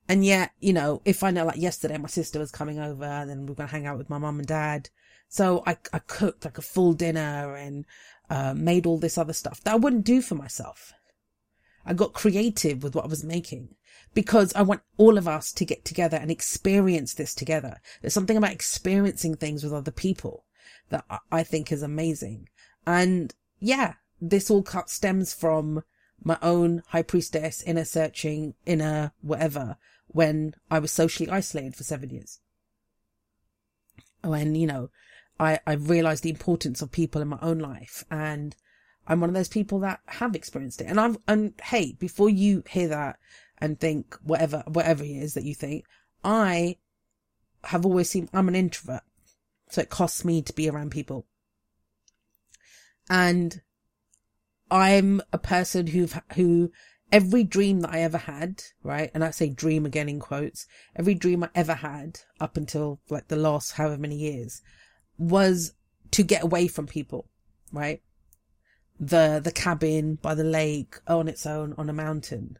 And 0.08 0.24
yet, 0.24 0.52
you 0.60 0.72
know, 0.72 1.02
if 1.04 1.22
I 1.22 1.30
know 1.30 1.46
like 1.46 1.56
yesterday 1.56 1.96
my 1.98 2.08
sister 2.08 2.38
was 2.38 2.50
coming 2.50 2.78
over, 2.78 3.24
then 3.26 3.46
we're 3.46 3.54
going 3.54 3.68
to 3.68 3.74
hang 3.74 3.86
out 3.86 3.98
with 3.98 4.10
my 4.10 4.18
mum 4.18 4.38
and 4.38 4.46
dad. 4.46 4.90
So 5.28 5.62
I, 5.66 5.76
I 5.92 5.98
cooked 5.98 6.44
like 6.44 6.58
a 6.58 6.62
full 6.62 6.92
dinner 6.92 7.54
and 7.54 7.84
uh, 8.30 8.54
made 8.54 8.86
all 8.86 8.98
this 8.98 9.18
other 9.18 9.32
stuff 9.32 9.62
that 9.64 9.74
I 9.74 9.76
wouldn't 9.76 10.04
do 10.04 10.22
for 10.22 10.34
myself. 10.34 10.92
I 11.84 11.94
got 11.94 12.12
creative 12.12 12.82
with 12.82 12.94
what 12.94 13.04
I 13.04 13.08
was 13.08 13.22
making 13.22 13.76
because 14.14 14.52
I 14.54 14.62
want 14.62 14.82
all 14.96 15.18
of 15.18 15.28
us 15.28 15.52
to 15.52 15.64
get 15.64 15.84
together 15.84 16.16
and 16.16 16.30
experience 16.30 17.14
this 17.14 17.34
together. 17.34 17.80
There's 18.00 18.14
something 18.14 18.36
about 18.36 18.52
experiencing 18.52 19.36
things 19.36 19.62
with 19.62 19.72
other 19.72 19.92
people 19.92 20.44
that 20.88 21.04
I 21.30 21.42
think 21.42 21.70
is 21.70 21.82
amazing. 21.82 22.48
And 22.86 23.34
yeah, 23.60 23.94
this 24.20 24.50
all 24.50 24.64
stems 24.86 25.32
from 25.32 25.84
my 26.22 26.38
own 26.42 26.82
high 26.88 27.02
priestess 27.02 27.62
inner 27.62 27.84
searching, 27.84 28.54
inner 28.64 29.12
whatever, 29.20 29.76
when 30.08 30.54
I 30.70 30.78
was 30.78 30.92
socially 30.92 31.28
isolated 31.28 31.76
for 31.76 31.84
seven 31.84 32.10
years. 32.10 32.40
When, 34.24 34.54
you 34.54 34.66
know, 34.66 34.90
I, 35.38 35.60
I 35.66 35.74
realized 35.74 36.22
the 36.22 36.30
importance 36.30 36.82
of 36.82 36.90
people 36.92 37.20
in 37.20 37.28
my 37.28 37.38
own 37.42 37.58
life 37.58 38.04
and 38.10 38.56
I'm 39.06 39.20
one 39.20 39.30
of 39.30 39.34
those 39.34 39.48
people 39.48 39.80
that 39.80 40.00
have 40.06 40.34
experienced 40.34 40.80
it. 40.80 40.86
And 40.86 40.98
I'm, 40.98 41.18
and 41.28 41.54
hey, 41.62 41.96
before 41.98 42.28
you 42.28 42.64
hear 42.68 42.88
that 42.88 43.18
and 43.58 43.78
think 43.78 44.16
whatever, 44.22 44.64
whatever 44.66 45.04
it 45.04 45.10
is 45.10 45.34
that 45.34 45.44
you 45.44 45.54
think, 45.54 45.84
I 46.24 46.78
have 47.64 47.86
always 47.86 48.10
seen, 48.10 48.28
I'm 48.32 48.48
an 48.48 48.56
introvert. 48.56 49.02
So 49.70 49.82
it 49.82 49.90
costs 49.90 50.24
me 50.24 50.42
to 50.42 50.52
be 50.52 50.68
around 50.68 50.90
people. 50.90 51.26
And 53.08 53.60
I'm 54.70 55.22
a 55.32 55.38
person 55.38 55.88
who, 55.88 56.08
who 56.34 56.72
every 57.12 57.44
dream 57.44 57.80
that 57.80 57.92
I 57.92 58.00
ever 58.00 58.18
had, 58.18 58.62
right? 58.82 59.10
And 59.14 59.22
I 59.24 59.30
say 59.30 59.48
dream 59.48 59.86
again 59.86 60.08
in 60.08 60.18
quotes, 60.18 60.66
every 60.96 61.14
dream 61.14 61.44
I 61.44 61.50
ever 61.54 61.74
had 61.74 62.20
up 62.40 62.56
until 62.56 63.00
like 63.08 63.28
the 63.28 63.36
last 63.36 63.72
however 63.72 63.98
many 63.98 64.16
years 64.16 64.62
was 65.18 65.72
to 66.12 66.22
get 66.22 66.42
away 66.42 66.68
from 66.68 66.86
people, 66.86 67.28
right? 67.72 68.02
The, 68.98 69.40
the 69.42 69.52
cabin 69.52 70.16
by 70.16 70.34
the 70.34 70.44
lake 70.44 70.96
on 71.06 71.28
its 71.28 71.46
own 71.46 71.74
on 71.76 71.90
a 71.90 71.92
mountain 71.92 72.58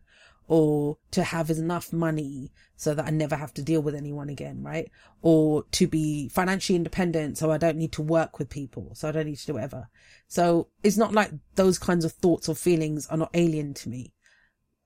or 0.49 0.99
to 1.11 1.25
have 1.25 1.51
enough 1.51 1.93
money 1.93 2.53
so 2.77 2.95
that 2.95 3.07
I 3.07 3.11
never 3.11 3.37
have 3.37 3.53
to 3.55 3.63
deal 3.63 3.81
with 3.81 3.95
anyone 3.95 4.29
again, 4.29 4.63
right? 4.63 4.91
Or 5.23 5.65
to 5.73 5.87
be 5.87 6.29
financially 6.29 6.77
independent 6.77 7.39
so 7.39 7.51
I 7.51 7.59
don't 7.59 7.79
need 7.79 7.93
to 7.93 8.03
work 8.03 8.39
with 8.39 8.51
people, 8.51 8.93
so 8.95 9.09
I 9.09 9.13
don't 9.13 9.27
need 9.27 9.39
to 9.39 9.47
do 9.47 9.55
whatever. 9.55 9.89
So 10.29 10.69
it's 10.83 10.97
not 10.97 11.13
like 11.13 11.33
those 11.55 11.79
kinds 11.79 12.05
of 12.05 12.13
thoughts 12.13 12.49
or 12.49 12.55
feelings 12.55 13.07
are 13.09 13.17
not 13.17 13.31
alien 13.35 13.75
to 13.75 13.89
me. 13.89 14.13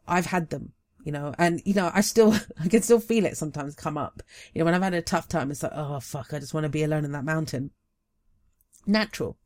I've 0.06 0.26
had 0.26 0.50
them, 0.50 0.72
you 1.05 1.12
know, 1.12 1.34
and 1.38 1.62
you 1.64 1.74
know, 1.74 1.90
I 1.92 2.01
still, 2.01 2.34
I 2.61 2.68
can 2.68 2.82
still 2.82 3.01
feel 3.01 3.24
it 3.24 3.36
sometimes 3.36 3.74
come 3.74 3.98
up. 3.98 4.22
You 4.55 4.61
know, 4.61 4.64
when 4.64 4.74
I've 4.74 4.82
had 4.82 4.94
a 4.94 5.03
tough 5.03 5.28
time, 5.28 5.51
it's 5.51 5.62
like, 5.62 5.72
oh 5.74 6.01
fuck, 6.01 6.32
I 6.32 6.38
just 6.38 6.55
want 6.55 6.64
to 6.64 6.70
be 6.70 6.82
alone 6.82 7.05
in 7.05 7.12
that 7.12 7.24
mountain. 7.24 7.70
Natural. 8.86 9.36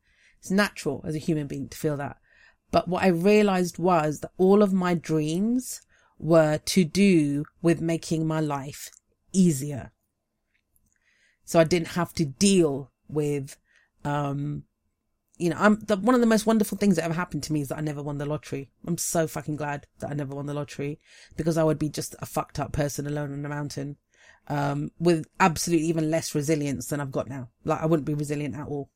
It's 0.41 0.51
natural 0.51 1.03
as 1.07 1.15
a 1.15 1.19
human 1.19 1.47
being 1.47 1.69
to 1.69 1.79
feel 1.79 1.97
that. 1.97 2.19
But 2.71 2.89
what 2.89 3.05
I 3.05 3.09
realized 3.09 3.79
was 3.79 4.21
that 4.21 4.33
all 4.37 4.63
of 4.63 4.73
my 4.73 4.95
dreams 4.95 5.81
were 6.19 6.59
to 6.59 6.85
do 6.85 7.45
with 7.63 7.81
making 7.81 8.27
my 8.27 8.41
life 8.41 8.91
easier. 9.33 9.93
So 11.45 11.61
I 11.61 11.65
didn't 11.65 11.89
have 11.89 12.13
to 12.15 12.25
deal 12.25 12.91
with, 13.09 13.57
um, 14.05 14.65
you 15.37 15.51
know, 15.51 15.57
I'm 15.59 15.81
the, 15.81 15.97
one 15.97 16.15
of 16.15 16.21
the 16.21 16.27
most 16.27 16.47
wonderful 16.47 16.79
things 16.79 16.97
that 16.97 17.05
ever 17.05 17.15
happened 17.15 17.43
to 17.45 17.53
me 17.53 17.61
is 17.61 17.69
that 17.69 17.79
I 17.79 17.81
never 17.81 18.03
won 18.03 18.19
the 18.19 18.27
lottery. 18.27 18.71
I'm 18.87 18.99
so 18.99 19.27
fucking 19.27 19.57
glad 19.57 19.87
that 19.99 20.11
I 20.11 20.15
never 20.15 20.35
won 20.35 20.47
the 20.47 20.55
lottery 20.55 21.01
because 21.37 21.59
I 21.59 21.65
would 21.65 21.79
be 21.79 21.89
just 21.89 22.15
a 22.21 22.27
fucked 22.27 22.61
up 22.61 22.73
person 22.73 23.07
alone 23.07 23.33
on 23.33 23.45
a 23.45 23.49
mountain, 23.49 23.97
um, 24.49 24.91
with 24.99 25.27
absolutely 25.41 25.87
even 25.89 26.11
less 26.11 26.35
resilience 26.35 26.87
than 26.87 27.01
I've 27.01 27.13
got 27.13 27.29
now. 27.29 27.49
Like 27.65 27.81
I 27.83 27.87
wouldn't 27.87 28.07
be 28.07 28.15
resilient 28.15 28.55
at 28.55 28.69
all. 28.69 28.91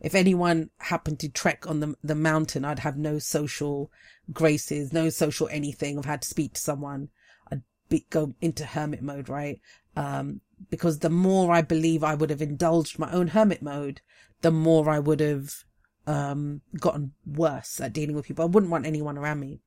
If 0.00 0.14
anyone 0.14 0.70
happened 0.78 1.20
to 1.20 1.28
trek 1.28 1.66
on 1.68 1.80
the, 1.80 1.94
the 2.02 2.14
mountain, 2.14 2.64
I'd 2.64 2.78
have 2.80 2.96
no 2.96 3.18
social 3.18 3.92
graces, 4.32 4.92
no 4.92 5.08
social 5.10 5.48
anything. 5.50 5.98
I've 5.98 6.06
had 6.06 6.22
to 6.22 6.28
speak 6.28 6.54
to 6.54 6.60
someone. 6.60 7.10
I'd 7.52 7.62
be, 7.88 8.06
go 8.10 8.34
into 8.40 8.64
hermit 8.64 9.02
mode, 9.02 9.28
right? 9.28 9.60
Um, 9.96 10.40
because 10.70 10.98
the 10.98 11.10
more 11.10 11.52
I 11.52 11.62
believe 11.62 12.02
I 12.02 12.14
would 12.14 12.30
have 12.30 12.42
indulged 12.42 12.98
my 12.98 13.12
own 13.12 13.28
hermit 13.28 13.62
mode, 13.62 14.00
the 14.42 14.50
more 14.50 14.88
I 14.90 14.98
would 14.98 15.20
have, 15.20 15.64
um, 16.06 16.62
gotten 16.78 17.12
worse 17.26 17.80
at 17.80 17.92
dealing 17.92 18.16
with 18.16 18.26
people. 18.26 18.44
I 18.44 18.48
wouldn't 18.48 18.72
want 18.72 18.86
anyone 18.86 19.18
around 19.18 19.40
me. 19.40 19.60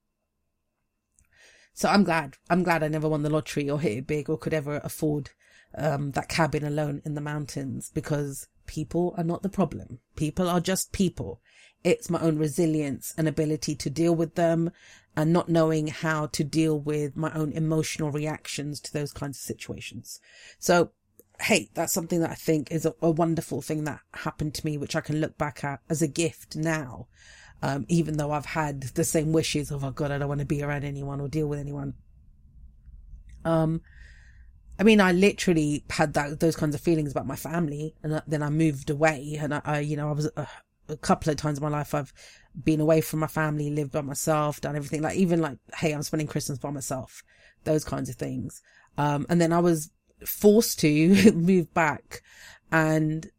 So 1.74 1.90
I'm 1.90 2.04
glad. 2.04 2.38
I'm 2.50 2.64
glad 2.64 2.84
I 2.84 2.88
never 2.88 3.10
won 3.10 3.24
the 3.24 3.30
lottery 3.30 3.70
or 3.70 3.80
hit 3.80 3.98
it 3.98 4.08
big 4.08 4.30
or 4.30 4.38
could 4.38 4.54
ever 4.54 4.82
afford, 4.84 5.32
um, 5.76 6.12
that 6.12 6.30
cabin 6.30 6.64
alone 6.64 7.02
in 7.04 7.16
the 7.16 7.22
mountains 7.22 7.92
because 7.94 8.48
People 8.66 9.14
are 9.18 9.24
not 9.24 9.44
the 9.44 9.50
problem. 9.50 10.00
People 10.16 10.50
are 10.50 10.62
just 10.62 10.92
people. 10.92 11.42
It's 11.84 12.10
my 12.10 12.20
own 12.22 12.38
resilience 12.38 13.14
and 13.18 13.28
ability 13.28 13.76
to 13.76 13.90
deal 13.90 14.16
with 14.16 14.36
them 14.36 14.72
and 15.16 15.34
not 15.34 15.50
knowing 15.50 15.88
how 15.88 16.28
to 16.28 16.44
deal 16.44 16.80
with 16.80 17.16
my 17.16 17.32
own 17.34 17.52
emotional 17.52 18.10
reactions 18.10 18.80
to 18.82 18.94
those 18.94 19.12
kinds 19.12 19.38
of 19.38 19.44
situations. 19.44 20.20
So, 20.60 20.92
hey, 21.44 21.70
that's 21.74 21.94
something 21.94 22.22
that 22.22 22.32
I 22.32 22.36
think 22.36 22.72
is 22.72 22.86
a, 22.86 22.94
a 23.02 23.12
wonderful 23.12 23.62
thing 23.62 23.84
that 23.84 24.00
happened 24.14 24.54
to 24.56 24.66
me, 24.66 24.78
which 24.78 24.96
I 24.96 25.02
can 25.02 25.20
look 25.20 25.38
back 25.38 25.64
at 25.64 25.82
as 25.90 26.02
a 26.02 26.08
gift 26.08 26.56
now. 26.56 27.08
Um, 27.62 27.86
even 27.88 28.18
though 28.18 28.32
I've 28.32 28.46
had 28.46 28.82
the 28.82 29.04
same 29.04 29.32
wishes 29.32 29.72
of, 29.72 29.84
oh 29.84 29.92
God, 29.92 30.12
I 30.12 30.18
don't 30.18 30.28
want 30.28 30.40
to 30.40 30.46
be 30.46 30.64
around 30.64 30.84
anyone 30.84 31.22
or 31.22 31.28
deal 31.28 31.48
with 31.48 31.60
anyone. 31.60 31.96
Um, 33.46 33.82
I 34.80 34.84
mean, 34.84 35.00
I 35.00 35.12
literally 35.12 35.84
had 35.90 36.14
that, 36.14 36.40
those 36.40 36.56
kinds 36.56 36.76
of 36.76 36.82
feelings 36.82 37.12
about 37.12 37.28
my 37.28 37.36
family 37.36 37.96
and 38.04 38.22
then 38.26 38.42
I 38.42 38.50
moved 38.50 38.90
away 38.90 39.38
and 39.40 39.54
I, 39.54 39.62
I 39.66 39.80
you 39.80 39.96
know, 39.96 40.10
I 40.10 40.14
was 40.14 40.30
uh, 40.36 40.46
a 40.90 40.98
couple 40.98 41.30
of 41.30 41.38
times 41.38 41.58
in 41.58 41.64
my 41.64 41.70
life, 41.70 41.94
I've 41.94 42.14
been 42.64 42.82
away 42.82 43.02
from 43.02 43.20
my 43.20 43.28
family, 43.28 43.70
lived 43.70 43.92
by 43.92 44.02
myself, 44.02 44.62
done 44.62 44.76
everything 44.76 45.02
like 45.02 45.18
even 45.18 45.42
like, 45.42 45.58
Hey, 45.76 45.92
I'm 45.92 46.04
spending 46.04 46.28
Christmas 46.28 46.58
by 46.58 46.70
myself, 46.70 47.24
those 47.64 47.84
kinds 47.84 48.10
of 48.10 48.16
things. 48.16 48.62
Um, 48.98 49.26
and 49.30 49.40
then 49.40 49.54
I 49.54 49.60
was 49.60 49.92
forced 50.28 50.80
to 50.80 51.32
move 51.34 51.74
back 51.74 52.22
and 52.72 53.30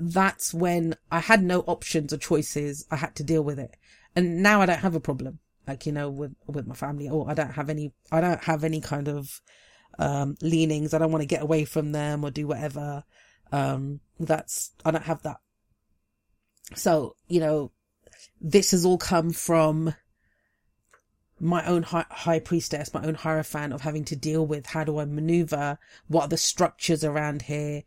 that's 0.00 0.54
when 0.54 0.94
I 1.10 1.20
had 1.20 1.42
no 1.42 1.60
options 1.60 2.12
or 2.12 2.18
choices. 2.18 2.86
I 2.90 2.96
had 2.96 3.14
to 3.16 3.24
deal 3.24 3.42
with 3.42 3.58
it. 3.58 3.76
And 4.14 4.42
now 4.42 4.60
I 4.60 4.66
don't 4.66 4.78
have 4.78 4.94
a 4.94 5.00
problem, 5.00 5.40
like, 5.66 5.86
you 5.86 5.92
know, 5.92 6.08
with, 6.08 6.34
with 6.46 6.66
my 6.66 6.74
family 6.74 7.08
or 7.08 7.28
I 7.28 7.34
don't 7.34 7.52
have 7.52 7.68
any, 7.68 7.92
I 8.10 8.20
don't 8.20 8.42
have 8.44 8.64
any 8.64 8.80
kind 8.80 9.08
of, 9.08 9.40
um, 9.98 10.36
leanings. 10.40 10.94
I 10.94 10.98
don't 10.98 11.12
want 11.12 11.22
to 11.22 11.26
get 11.26 11.42
away 11.42 11.64
from 11.64 11.92
them 11.92 12.24
or 12.24 12.30
do 12.30 12.46
whatever. 12.46 13.04
Um, 13.52 14.00
that's, 14.18 14.72
I 14.84 14.90
don't 14.90 15.04
have 15.04 15.22
that. 15.22 15.38
So, 16.74 17.16
you 17.28 17.40
know, 17.40 17.72
this 18.40 18.70
has 18.70 18.84
all 18.84 18.98
come 18.98 19.32
from 19.32 19.94
my 21.40 21.64
own 21.66 21.82
high, 21.84 22.06
high 22.10 22.40
priestess, 22.40 22.92
my 22.92 23.02
own 23.04 23.14
hierophant 23.14 23.72
of 23.72 23.82
having 23.82 24.04
to 24.06 24.16
deal 24.16 24.46
with 24.46 24.66
how 24.66 24.84
do 24.84 24.98
I 24.98 25.04
maneuver? 25.04 25.78
What 26.08 26.24
are 26.24 26.28
the 26.28 26.36
structures 26.36 27.04
around 27.04 27.42
here? 27.42 27.84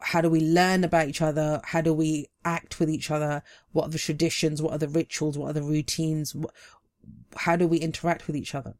How 0.00 0.20
do 0.20 0.30
we 0.30 0.40
learn 0.40 0.84
about 0.84 1.08
each 1.08 1.22
other? 1.22 1.60
How 1.64 1.80
do 1.80 1.92
we 1.92 2.28
act 2.44 2.78
with 2.78 2.88
each 2.88 3.10
other? 3.10 3.42
What 3.72 3.86
are 3.86 3.90
the 3.90 3.98
traditions? 3.98 4.62
What 4.62 4.72
are 4.72 4.78
the 4.78 4.88
rituals? 4.88 5.36
What 5.36 5.50
are 5.50 5.54
the 5.54 5.62
routines? 5.62 6.36
How 7.36 7.56
do 7.56 7.66
we 7.66 7.78
interact 7.78 8.26
with 8.26 8.36
each 8.36 8.54
other? 8.54 8.74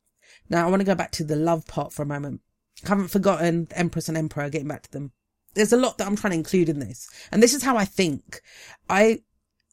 Now 0.48 0.66
I 0.66 0.70
want 0.70 0.80
to 0.80 0.86
go 0.86 0.94
back 0.94 1.10
to 1.12 1.24
the 1.24 1.36
love 1.36 1.66
part 1.66 1.92
for 1.92 2.02
a 2.02 2.06
moment. 2.06 2.40
I 2.84 2.90
haven't 2.90 3.08
forgotten 3.08 3.64
the 3.64 3.78
Empress 3.78 4.08
and 4.08 4.16
Emperor, 4.16 4.48
getting 4.48 4.68
back 4.68 4.82
to 4.82 4.92
them. 4.92 5.12
There's 5.54 5.72
a 5.72 5.76
lot 5.76 5.98
that 5.98 6.06
I'm 6.06 6.14
trying 6.14 6.32
to 6.32 6.38
include 6.38 6.68
in 6.68 6.78
this. 6.78 7.08
And 7.32 7.42
this 7.42 7.54
is 7.54 7.64
how 7.64 7.76
I 7.76 7.84
think. 7.84 8.40
I, 8.88 9.22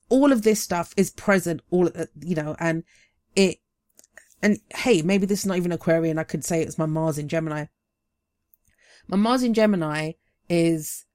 all 0.10 0.32
of 0.32 0.42
this 0.42 0.60
stuff 0.60 0.94
is 0.98 1.12
present, 1.12 1.62
all, 1.70 1.92
you 2.20 2.36
know, 2.36 2.56
and 2.60 2.84
it, 3.36 3.60
and 4.46 4.60
hey, 4.76 5.02
maybe 5.02 5.26
this 5.26 5.40
is 5.40 5.46
not 5.46 5.58
even 5.58 5.72
Aquarian. 5.72 6.20
I 6.20 6.24
could 6.24 6.46
say 6.46 6.62
it's 6.62 6.78
my 6.78 6.86
Mars 6.86 7.18
in 7.18 7.28
Gemini. 7.28 7.66
My 9.08 9.18
Mars 9.18 9.44
in 9.44 9.54
Gemini 9.54 10.14
is, 10.50 11.06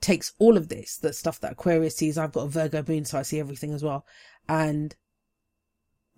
takes 0.00 0.32
all 0.38 0.56
of 0.56 0.68
this, 0.68 0.96
the 0.96 1.12
stuff 1.12 1.40
that 1.40 1.52
Aquarius 1.52 1.96
sees. 1.96 2.18
I've 2.18 2.32
got 2.32 2.44
a 2.44 2.48
Virgo 2.48 2.84
moon, 2.86 3.04
so 3.04 3.18
I 3.18 3.22
see 3.22 3.40
everything 3.40 3.72
as 3.72 3.82
well. 3.82 4.04
And 4.48 4.94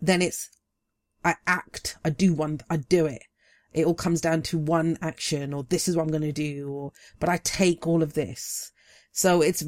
then 0.00 0.20
it's, 0.20 0.50
I 1.24 1.36
act, 1.46 1.96
I 2.04 2.10
do 2.10 2.32
one, 2.34 2.60
I 2.68 2.76
do 2.76 3.06
it 3.06 3.22
it 3.72 3.86
all 3.86 3.94
comes 3.94 4.20
down 4.20 4.42
to 4.42 4.58
one 4.58 4.98
action 5.02 5.52
or 5.52 5.64
this 5.64 5.88
is 5.88 5.96
what 5.96 6.02
I'm 6.02 6.10
going 6.10 6.22
to 6.22 6.32
do 6.32 6.70
or, 6.70 6.92
but 7.20 7.28
I 7.28 7.38
take 7.38 7.86
all 7.86 8.02
of 8.02 8.14
this. 8.14 8.72
So 9.12 9.42
it's 9.42 9.62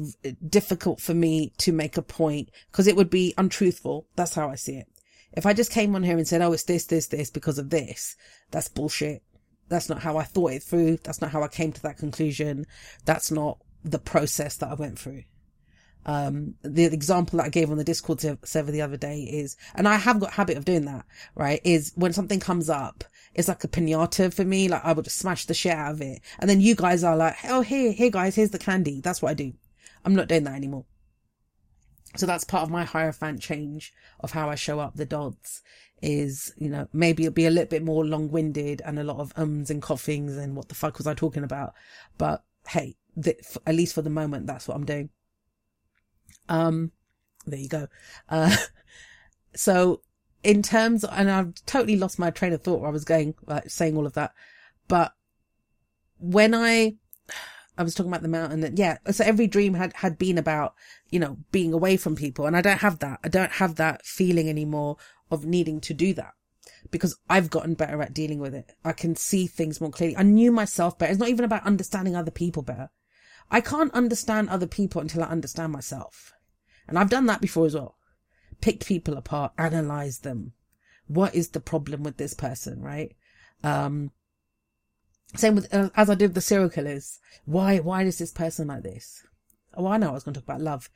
difficult 0.47 1.01
for 1.01 1.13
me 1.13 1.53
to 1.59 1.71
make 1.71 1.97
a 1.97 2.01
point 2.01 2.49
because 2.71 2.87
it 2.87 2.95
would 2.95 3.09
be 3.09 3.33
untruthful. 3.37 4.07
That's 4.15 4.35
how 4.35 4.49
I 4.49 4.55
see 4.55 4.77
it. 4.77 4.87
If 5.33 5.45
I 5.45 5.53
just 5.53 5.71
came 5.71 5.95
on 5.95 6.03
here 6.03 6.17
and 6.17 6.27
said, 6.27 6.41
Oh, 6.41 6.51
it's 6.51 6.63
this, 6.63 6.85
this, 6.85 7.07
this 7.07 7.29
because 7.29 7.57
of 7.57 7.69
this, 7.69 8.15
that's 8.51 8.67
bullshit. 8.67 9.23
That's 9.69 9.89
not 9.89 10.01
how 10.01 10.17
I 10.17 10.23
thought 10.23 10.51
it 10.51 10.63
through. 10.63 10.97
That's 10.97 11.21
not 11.21 11.31
how 11.31 11.43
I 11.43 11.47
came 11.47 11.71
to 11.71 11.81
that 11.83 11.97
conclusion. 11.97 12.65
That's 13.05 13.31
not 13.31 13.57
the 13.83 13.99
process 13.99 14.57
that 14.57 14.69
I 14.69 14.73
went 14.73 14.99
through. 14.99 15.23
Um, 16.05 16.55
the 16.63 16.85
example 16.85 17.37
that 17.37 17.45
I 17.45 17.49
gave 17.49 17.69
on 17.69 17.77
the 17.77 17.83
Discord 17.83 18.19
server 18.43 18.71
the 18.71 18.81
other 18.81 18.97
day 18.97 19.21
is, 19.21 19.55
and 19.75 19.87
I 19.87 19.97
have 19.97 20.19
got 20.19 20.33
habit 20.33 20.57
of 20.57 20.65
doing 20.65 20.85
that, 20.85 21.05
right? 21.35 21.61
Is 21.63 21.93
when 21.95 22.11
something 22.11 22.39
comes 22.39 22.69
up, 22.69 23.03
it's 23.33 23.47
like 23.47 23.63
a 23.63 23.67
pinata 23.67 24.33
for 24.33 24.43
me. 24.43 24.67
Like 24.67 24.83
I 24.83 24.93
would 24.93 25.05
just 25.05 25.19
smash 25.19 25.45
the 25.45 25.53
shit 25.53 25.73
out 25.73 25.93
of 25.93 26.01
it. 26.01 26.21
And 26.39 26.49
then 26.49 26.59
you 26.59 26.75
guys 26.75 27.03
are 27.03 27.15
like, 27.15 27.35
Oh, 27.45 27.61
here, 27.61 27.91
here 27.91 28.09
guys, 28.09 28.35
here's 28.35 28.49
the 28.49 28.59
candy. 28.59 28.99
That's 28.99 29.21
what 29.21 29.31
I 29.31 29.35
do. 29.35 29.53
I'm 30.03 30.15
not 30.15 30.27
doing 30.27 30.43
that 30.45 30.55
anymore. 30.55 30.85
So 32.15 32.25
that's 32.25 32.43
part 32.43 32.63
of 32.63 32.69
my 32.69 32.83
hierophant 32.83 33.41
change 33.41 33.93
of 34.19 34.31
how 34.31 34.49
I 34.49 34.55
show 34.55 34.79
up 34.79 34.95
the 34.95 35.05
dots 35.05 35.61
is, 36.01 36.53
you 36.57 36.69
know, 36.69 36.87
maybe 36.93 37.23
it'll 37.23 37.33
be 37.33 37.45
a 37.45 37.51
little 37.51 37.67
bit 37.67 37.83
more 37.83 38.05
long 38.05 38.29
winded 38.29 38.81
and 38.83 38.99
a 38.99 39.03
lot 39.03 39.19
of 39.19 39.33
ums 39.37 39.69
and 39.69 39.81
coughings 39.81 40.35
and 40.35 40.55
what 40.55 40.67
the 40.67 40.75
fuck 40.75 40.97
was 40.97 41.07
I 41.07 41.13
talking 41.13 41.43
about? 41.43 41.73
But 42.17 42.43
hey, 42.67 42.95
the, 43.15 43.35
at 43.65 43.75
least 43.75 43.95
for 43.95 44.01
the 44.01 44.09
moment, 44.09 44.47
that's 44.47 44.67
what 44.67 44.75
I'm 44.75 44.85
doing. 44.85 45.09
Um, 46.49 46.91
there 47.45 47.59
you 47.59 47.69
go. 47.69 47.87
Uh, 48.29 48.55
so 49.55 50.01
in 50.43 50.61
terms, 50.61 51.03
and 51.03 51.29
I've 51.29 51.53
totally 51.65 51.97
lost 51.97 52.19
my 52.19 52.31
train 52.31 52.53
of 52.53 52.61
thought 52.61 52.81
where 52.81 52.89
I 52.89 52.93
was 52.93 53.05
going, 53.05 53.35
like 53.45 53.69
saying 53.69 53.95
all 53.95 54.07
of 54.07 54.13
that. 54.13 54.33
But 54.87 55.13
when 56.19 56.53
I, 56.53 56.95
I 57.77 57.83
was 57.83 57.95
talking 57.95 58.11
about 58.11 58.21
the 58.21 58.27
mountain 58.27 58.59
that, 58.61 58.77
yeah, 58.77 58.97
so 59.11 59.23
every 59.23 59.47
dream 59.47 59.73
had, 59.73 59.93
had 59.95 60.17
been 60.17 60.37
about, 60.37 60.75
you 61.09 61.19
know, 61.19 61.37
being 61.51 61.73
away 61.73 61.97
from 61.97 62.15
people. 62.15 62.45
And 62.45 62.55
I 62.55 62.61
don't 62.61 62.79
have 62.79 62.99
that. 62.99 63.19
I 63.23 63.29
don't 63.29 63.53
have 63.53 63.75
that 63.75 64.05
feeling 64.05 64.49
anymore 64.49 64.97
of 65.29 65.45
needing 65.45 65.79
to 65.81 65.93
do 65.93 66.13
that 66.15 66.33
because 66.91 67.17
I've 67.29 67.49
gotten 67.49 67.73
better 67.73 68.01
at 68.01 68.13
dealing 68.13 68.39
with 68.39 68.53
it. 68.53 68.73
I 68.83 68.91
can 68.91 69.15
see 69.15 69.47
things 69.47 69.79
more 69.79 69.91
clearly. 69.91 70.17
I 70.17 70.23
knew 70.23 70.51
myself 70.51 70.97
better. 70.97 71.11
It's 71.11 71.19
not 71.19 71.29
even 71.29 71.45
about 71.45 71.65
understanding 71.65 72.15
other 72.15 72.31
people 72.31 72.63
better. 72.63 72.89
I 73.49 73.61
can't 73.61 73.93
understand 73.93 74.49
other 74.49 74.67
people 74.67 75.01
until 75.01 75.23
I 75.23 75.27
understand 75.27 75.71
myself. 75.71 76.33
And 76.87 76.97
I've 76.99 77.09
done 77.09 77.25
that 77.27 77.41
before 77.41 77.65
as 77.65 77.75
well. 77.75 77.97
Picked 78.59 78.85
people 78.85 79.15
apart, 79.17 79.53
analyzed 79.57 80.23
them. 80.23 80.53
What 81.07 81.35
is 81.35 81.49
the 81.49 81.59
problem 81.59 82.03
with 82.03 82.17
this 82.17 82.33
person, 82.33 82.81
right? 82.81 83.15
Um, 83.63 84.11
same 85.35 85.55
with, 85.55 85.73
uh, 85.73 85.89
as 85.95 86.09
I 86.09 86.15
did 86.15 86.27
with 86.27 86.35
the 86.35 86.41
serial 86.41 86.69
killers. 86.69 87.19
Why, 87.45 87.77
why 87.79 88.03
is 88.03 88.17
this 88.17 88.31
person 88.31 88.67
like 88.67 88.83
this? 88.83 89.23
Oh, 89.75 89.87
I 89.87 89.97
know 89.97 90.09
I 90.09 90.13
was 90.13 90.23
going 90.23 90.33
to 90.33 90.39
talk 90.39 90.49
about 90.49 90.61
love. 90.61 90.89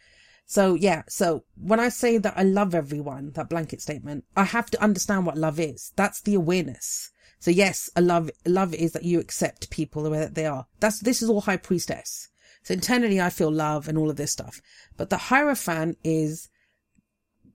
So 0.45 0.75
yeah, 0.75 1.03
so 1.07 1.43
when 1.55 1.79
I 1.79 1.89
say 1.89 2.17
that 2.19 2.38
I 2.38 2.43
love 2.43 2.75
everyone, 2.75 3.31
that 3.31 3.49
blanket 3.49 3.81
statement, 3.81 4.25
I 4.36 4.43
have 4.43 4.69
to 4.71 4.83
understand 4.83 5.25
what 5.25 5.38
love 5.38 5.59
is. 5.59 5.91
That's 5.95 6.21
the 6.21 6.36
awareness. 6.36 7.11
So 7.39 7.51
yes, 7.51 7.89
a 7.95 8.01
love, 8.01 8.29
love 8.45 8.73
is 8.73 8.91
that 8.93 9.03
you 9.03 9.19
accept 9.19 9.69
people 9.69 10.03
the 10.03 10.09
way 10.09 10.19
that 10.19 10.36
they 10.36 10.45
are. 10.45 10.67
That's, 10.79 10.99
this 10.99 11.21
is 11.21 11.29
all 11.29 11.41
high 11.41 11.57
priestess. 11.57 12.29
So 12.63 12.73
internally 12.73 13.19
I 13.21 13.29
feel 13.29 13.51
love 13.51 13.88
and 13.88 13.97
all 13.97 14.09
of 14.09 14.17
this 14.17 14.31
stuff. 14.31 14.61
But 14.97 15.09
the 15.09 15.17
Hierophant 15.17 15.97
is 16.03 16.49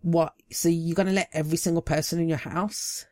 what? 0.03 0.35
So 0.51 0.69
you're 0.69 0.95
going 0.95 1.09
to 1.09 1.13
let 1.13 1.31
every 1.33 1.59
single 1.59 1.83
person 1.83 2.19
in 2.19 2.29
your 2.29 2.39
house, 2.39 3.05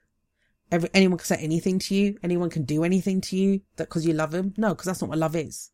every, 0.71 0.89
anyone 0.95 1.19
can 1.19 1.27
say 1.27 1.37
anything 1.37 1.79
to 1.81 1.95
you. 1.95 2.19
Anyone 2.23 2.51
can 2.51 2.65
do 2.65 2.85
anything 2.85 3.21
to 3.23 3.37
you 3.37 3.61
that 3.77 3.89
because 3.89 4.07
you 4.07 4.13
love 4.13 4.31
them. 4.31 4.55
No, 4.57 4.71
because 4.71 4.87
that's 4.87 5.01
not 5.01 5.11
what 5.11 5.19
love 5.19 5.37
is. 5.37 5.71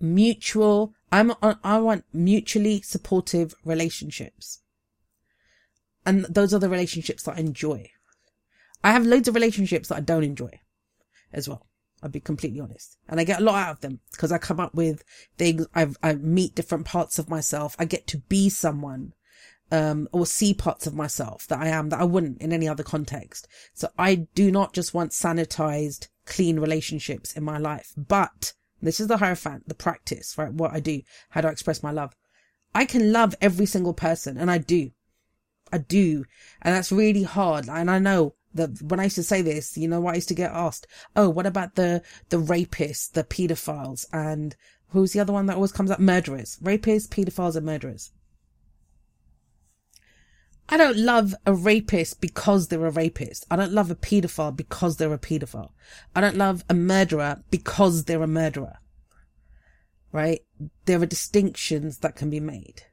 Mutual. 0.00 0.92
I'm, 1.12 1.32
I 1.42 1.78
want 1.78 2.04
mutually 2.12 2.82
supportive 2.82 3.54
relationships. 3.64 4.60
And 6.06 6.24
those 6.26 6.52
are 6.52 6.58
the 6.58 6.68
relationships 6.68 7.22
that 7.22 7.36
I 7.36 7.40
enjoy. 7.40 7.90
I 8.82 8.92
have 8.92 9.06
loads 9.06 9.28
of 9.28 9.34
relationships 9.34 9.88
that 9.88 9.96
I 9.96 10.00
don't 10.00 10.24
enjoy 10.24 10.60
as 11.32 11.48
well. 11.48 11.66
I'll 12.02 12.10
be 12.10 12.20
completely 12.20 12.60
honest. 12.60 12.98
And 13.08 13.18
I 13.18 13.24
get 13.24 13.40
a 13.40 13.44
lot 13.44 13.54
out 13.54 13.70
of 13.70 13.80
them 13.80 14.00
because 14.10 14.30
I 14.30 14.36
come 14.36 14.60
up 14.60 14.74
with 14.74 15.02
things. 15.38 15.66
I've, 15.74 15.96
I 16.02 16.14
meet 16.14 16.54
different 16.54 16.84
parts 16.84 17.18
of 17.18 17.30
myself. 17.30 17.74
I 17.78 17.86
get 17.86 18.06
to 18.08 18.18
be 18.18 18.50
someone, 18.50 19.14
um, 19.74 20.08
or 20.12 20.24
see 20.24 20.54
parts 20.54 20.86
of 20.86 20.94
myself 20.94 21.48
that 21.48 21.58
I 21.58 21.66
am 21.66 21.88
that 21.88 22.00
I 22.00 22.04
wouldn't 22.04 22.40
in 22.40 22.52
any 22.52 22.68
other 22.68 22.84
context. 22.84 23.48
So 23.72 23.88
I 23.98 24.14
do 24.14 24.52
not 24.52 24.72
just 24.72 24.94
want 24.94 25.10
sanitized, 25.10 26.06
clean 26.26 26.60
relationships 26.60 27.32
in 27.32 27.42
my 27.42 27.58
life, 27.58 27.92
but 27.96 28.52
this 28.80 29.00
is 29.00 29.08
the 29.08 29.16
Hierophant, 29.16 29.68
the 29.68 29.74
practice, 29.74 30.38
right? 30.38 30.52
What 30.52 30.72
I 30.72 30.78
do, 30.78 31.02
how 31.30 31.40
do 31.40 31.48
I 31.48 31.50
express 31.50 31.82
my 31.82 31.90
love? 31.90 32.14
I 32.72 32.84
can 32.84 33.12
love 33.12 33.34
every 33.40 33.66
single 33.66 33.94
person 33.94 34.38
and 34.38 34.48
I 34.48 34.58
do. 34.58 34.92
I 35.72 35.78
do. 35.78 36.24
And 36.62 36.72
that's 36.76 36.92
really 36.92 37.24
hard. 37.24 37.68
And 37.68 37.90
I 37.90 37.98
know 37.98 38.34
that 38.54 38.80
when 38.80 39.00
I 39.00 39.04
used 39.04 39.16
to 39.16 39.24
say 39.24 39.42
this, 39.42 39.76
you 39.76 39.88
know 39.88 40.00
what 40.00 40.12
I 40.12 40.16
used 40.16 40.28
to 40.28 40.34
get 40.34 40.52
asked? 40.52 40.86
Oh, 41.16 41.28
what 41.28 41.46
about 41.46 41.74
the, 41.74 42.00
the 42.28 42.36
rapists, 42.36 43.10
the 43.10 43.24
pedophiles 43.24 44.06
and 44.12 44.54
who's 44.90 45.14
the 45.14 45.20
other 45.20 45.32
one 45.32 45.46
that 45.46 45.56
always 45.56 45.72
comes 45.72 45.90
up? 45.90 45.98
Murderers, 45.98 46.58
rapists, 46.62 47.08
pedophiles 47.08 47.56
and 47.56 47.66
murderers. 47.66 48.12
I 50.68 50.76
don't 50.76 50.96
love 50.96 51.34
a 51.44 51.52
rapist 51.52 52.20
because 52.20 52.68
they're 52.68 52.86
a 52.86 52.90
rapist. 52.90 53.44
I 53.50 53.56
don't 53.56 53.72
love 53.72 53.90
a 53.90 53.94
pedophile 53.94 54.56
because 54.56 54.96
they're 54.96 55.12
a 55.12 55.18
pedophile. 55.18 55.72
I 56.16 56.20
don't 56.20 56.36
love 56.36 56.64
a 56.68 56.74
murderer 56.74 57.42
because 57.50 58.04
they're 58.04 58.22
a 58.22 58.26
murderer. 58.26 58.78
Right? 60.10 60.40
There 60.86 61.02
are 61.02 61.06
distinctions 61.06 61.98
that 61.98 62.16
can 62.16 62.30
be 62.30 62.40
made. 62.40 62.84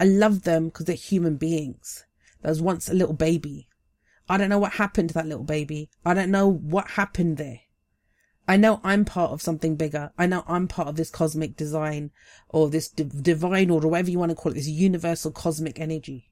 I 0.00 0.04
love 0.04 0.42
them 0.42 0.66
because 0.66 0.86
they're 0.86 0.96
human 0.96 1.36
beings. 1.36 2.04
There 2.40 2.50
was 2.50 2.62
once 2.62 2.88
a 2.88 2.94
little 2.94 3.14
baby. 3.14 3.68
I 4.28 4.38
don't 4.38 4.48
know 4.48 4.58
what 4.58 4.72
happened 4.72 5.10
to 5.10 5.14
that 5.14 5.26
little 5.26 5.44
baby. 5.44 5.90
I 6.04 6.14
don't 6.14 6.30
know 6.30 6.48
what 6.48 6.92
happened 6.92 7.36
there. 7.36 7.60
I 8.48 8.56
know 8.56 8.80
I'm 8.82 9.04
part 9.04 9.32
of 9.32 9.42
something 9.42 9.76
bigger. 9.76 10.12
I 10.18 10.26
know 10.26 10.44
I'm 10.48 10.66
part 10.66 10.88
of 10.88 10.96
this 10.96 11.10
cosmic 11.10 11.56
design 11.56 12.10
or 12.48 12.70
this 12.70 12.88
divine 12.88 13.70
order, 13.70 13.86
whatever 13.86 14.10
you 14.10 14.18
want 14.18 14.30
to 14.30 14.36
call 14.36 14.52
it, 14.52 14.56
this 14.56 14.68
universal 14.68 15.30
cosmic 15.30 15.78
energy. 15.78 16.31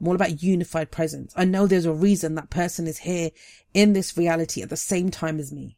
I'm 0.00 0.08
all 0.08 0.14
about 0.14 0.42
unified 0.42 0.90
presence. 0.90 1.32
I 1.36 1.44
know 1.44 1.66
there's 1.66 1.84
a 1.84 1.92
reason 1.92 2.34
that 2.34 2.50
person 2.50 2.86
is 2.86 2.98
here 2.98 3.30
in 3.74 3.92
this 3.92 4.16
reality 4.16 4.62
at 4.62 4.70
the 4.70 4.76
same 4.76 5.10
time 5.10 5.38
as 5.38 5.52
me. 5.52 5.76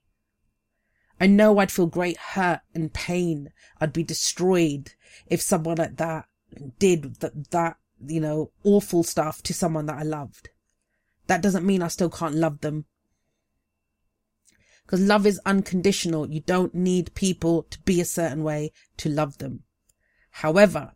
I 1.21 1.27
know 1.27 1.59
I'd 1.59 1.73
feel 1.73 1.87
great 1.87 2.17
hurt 2.17 2.61
and 2.75 2.93
pain. 2.93 3.51
I'd 3.81 3.93
be 3.93 4.03
destroyed 4.03 4.93
if 5.27 5.43
someone 5.43 5.77
like 5.77 5.97
that 5.97 6.27
did 6.79 7.17
that, 7.17 7.51
that 7.51 7.77
you 8.07 8.21
know, 8.21 8.51
awful 8.65 9.03
stuff 9.03 9.43
to 9.43 9.55
someone 9.55 9.87
that 9.87 9.99
I 9.99 10.03
loved. 10.03 10.49
That 11.27 11.43
doesn't 11.43 11.67
mean 11.67 11.83
I 11.83 11.89
still 11.89 12.11
can't 12.11 12.35
love 12.35 12.61
them. 12.61 12.87
Because 14.85 15.01
love 15.01 15.27
is 15.27 15.41
unconditional. 15.47 16.29
You 16.29 16.41
don't 16.41 16.75
need 16.75 17.15
people 17.15 17.65
to 17.65 17.79
be 17.83 18.01
a 18.01 18.07
certain 18.07 18.43
way 18.43 18.73
to 18.97 19.09
love 19.09 19.39
them. 19.39 19.65
However, 20.31 20.95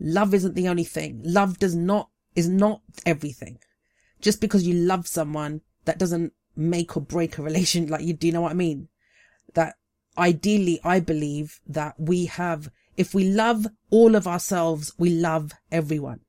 love 0.00 0.34
isn't 0.34 0.54
the 0.54 0.68
only 0.68 0.84
thing. 0.84 1.20
Love 1.24 1.58
does 1.58 1.74
not, 1.74 2.08
is 2.34 2.48
not 2.48 2.80
everything. 3.06 3.58
Just 4.20 4.40
because 4.40 4.66
you 4.66 4.74
love 4.74 5.06
someone, 5.06 5.60
that 5.84 5.98
doesn't 5.98 6.32
make 6.56 6.96
or 6.96 7.00
break 7.00 7.38
a 7.38 7.42
relation. 7.42 7.86
Like 7.86 8.02
you, 8.02 8.12
do 8.12 8.26
you 8.26 8.32
know 8.32 8.40
what 8.40 8.52
I 8.52 8.54
mean? 8.54 8.88
That 9.54 9.74
ideally, 10.18 10.80
I 10.84 11.00
believe 11.00 11.60
that 11.66 11.94
we 11.98 12.26
have 12.26 12.70
if 12.96 13.14
we 13.14 13.24
love 13.24 13.66
all 13.88 14.14
of 14.14 14.26
ourselves, 14.26 14.92
we 14.98 15.08
love 15.08 15.52
everyone. 15.72 16.20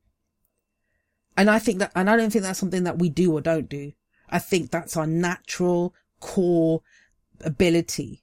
And 1.36 1.50
I 1.50 1.58
think 1.58 1.80
that, 1.80 1.92
and 1.94 2.08
I 2.08 2.16
don't 2.16 2.30
think 2.30 2.44
that's 2.44 2.58
something 2.58 2.84
that 2.84 2.98
we 2.98 3.10
do 3.10 3.32
or 3.32 3.42
don't 3.42 3.68
do. 3.68 3.92
I 4.30 4.38
think 4.38 4.70
that's 4.70 4.96
our 4.96 5.06
natural 5.06 5.94
core 6.20 6.80
ability 7.42 8.21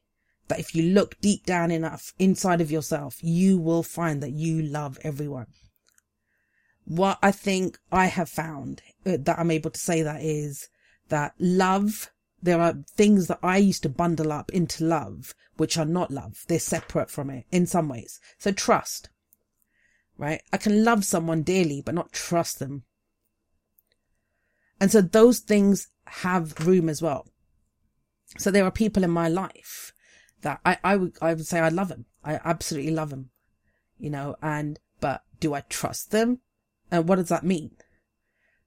that 0.50 0.60
if 0.60 0.76
you 0.76 0.94
look 0.94 1.20
deep 1.22 1.46
down 1.46 1.72
enough 1.72 2.14
inside 2.20 2.62
of 2.62 2.72
yourself, 2.72 3.18
you 3.22 3.58
will 3.58 3.84
find 3.84 4.22
that 4.22 4.32
you 4.32 4.62
love 4.62 5.00
everyone. 5.04 5.48
What 6.86 7.20
I 7.22 7.32
think 7.32 7.80
I 7.92 8.08
have 8.08 8.30
found 8.30 8.82
uh, 9.06 9.18
that 9.22 9.40
I'm 9.40 9.52
able 9.52 9.70
to 9.72 9.80
say 9.80 10.02
that 10.02 10.22
is 10.22 10.68
that 11.10 11.34
love 11.40 12.12
there 12.42 12.62
are 12.62 12.74
things 12.96 13.28
that 13.28 13.40
I 13.44 13.58
used 13.58 13.84
to 13.84 13.90
bundle 13.90 14.32
up 14.32 14.50
into 14.52 14.86
love, 14.86 15.36
which 15.58 15.78
are 15.78 15.86
not 15.86 16.12
love. 16.12 16.46
They're 16.48 16.60
separate 16.60 17.12
from 17.12 17.30
it 17.30 17.46
in 17.52 17.66
some 17.66 17.90
ways. 17.90 18.20
So 18.38 18.52
trust, 18.52 19.10
right? 20.18 20.42
I 20.54 20.58
can 20.58 20.84
love 20.84 21.04
someone 21.04 21.44
dearly, 21.44 21.82
but 21.82 21.96
not 21.96 22.14
trust 22.14 22.60
them. 22.60 22.84
And 24.80 24.90
so 24.90 25.02
those 25.02 25.40
things 25.40 25.90
have 26.06 26.66
room 26.66 26.88
as 26.88 27.02
well. 27.02 27.28
So 28.38 28.52
there 28.52 28.64
are 28.64 28.72
people 28.72 29.04
in 29.04 29.12
my 29.12 29.28
life 29.28 29.94
that 30.42 30.60
I, 30.66 30.78
I 30.84 30.96
would, 30.96 31.14
I 31.22 31.34
would 31.34 31.46
say 31.46 31.60
I 31.60 31.70
love 31.70 31.90
them. 31.90 32.06
I 32.24 32.40
absolutely 32.44 32.92
love 32.92 33.10
them, 33.10 33.30
you 34.00 34.10
know, 34.10 34.36
and, 34.42 34.80
but 35.00 35.24
do 35.40 35.54
I 35.54 35.62
trust 35.62 36.12
them? 36.12 36.40
And 36.92 37.08
what 37.08 37.16
does 37.16 37.30
that 37.30 37.44
mean? 37.44 37.72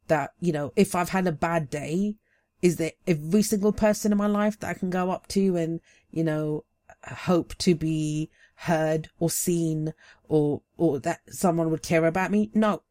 That, 0.09 0.33
you 0.41 0.53
know, 0.53 0.73
if 0.77 0.95
I've 0.95 1.11
had 1.11 1.27
a 1.27 1.33
bad 1.33 1.71
day, 1.71 2.17
is 2.61 2.77
there 2.77 2.93
every 3.07 3.43
single 3.43 3.73
person 3.73 4.13
in 4.13 4.19
my 4.19 4.27
life 4.27 4.59
that 4.61 4.69
I 4.69 4.75
can 4.75 4.91
go 4.91 5.11
up 5.11 5.27
to 5.29 5.57
and, 5.57 5.81
you 6.11 6.25
know, 6.25 6.65
hope 7.05 7.57
to 7.59 7.75
be 7.75 8.31
heard 8.55 9.11
or 9.19 9.31
seen 9.31 9.93
or, 10.29 10.63
or 10.77 11.01
that 11.01 11.21
someone 11.29 11.71
would 11.71 11.83
care 11.83 12.07
about 12.07 12.31
me? 12.31 12.51
No. 12.55 12.83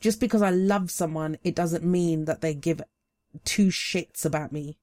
Just 0.00 0.20
because 0.20 0.42
I 0.42 0.50
love 0.50 0.90
someone, 0.90 1.38
it 1.42 1.54
doesn't 1.54 1.84
mean 1.84 2.26
that 2.26 2.42
they 2.42 2.54
give 2.54 2.82
two 3.44 3.68
shits 3.68 4.24
about 4.24 4.52
me, 4.52 4.78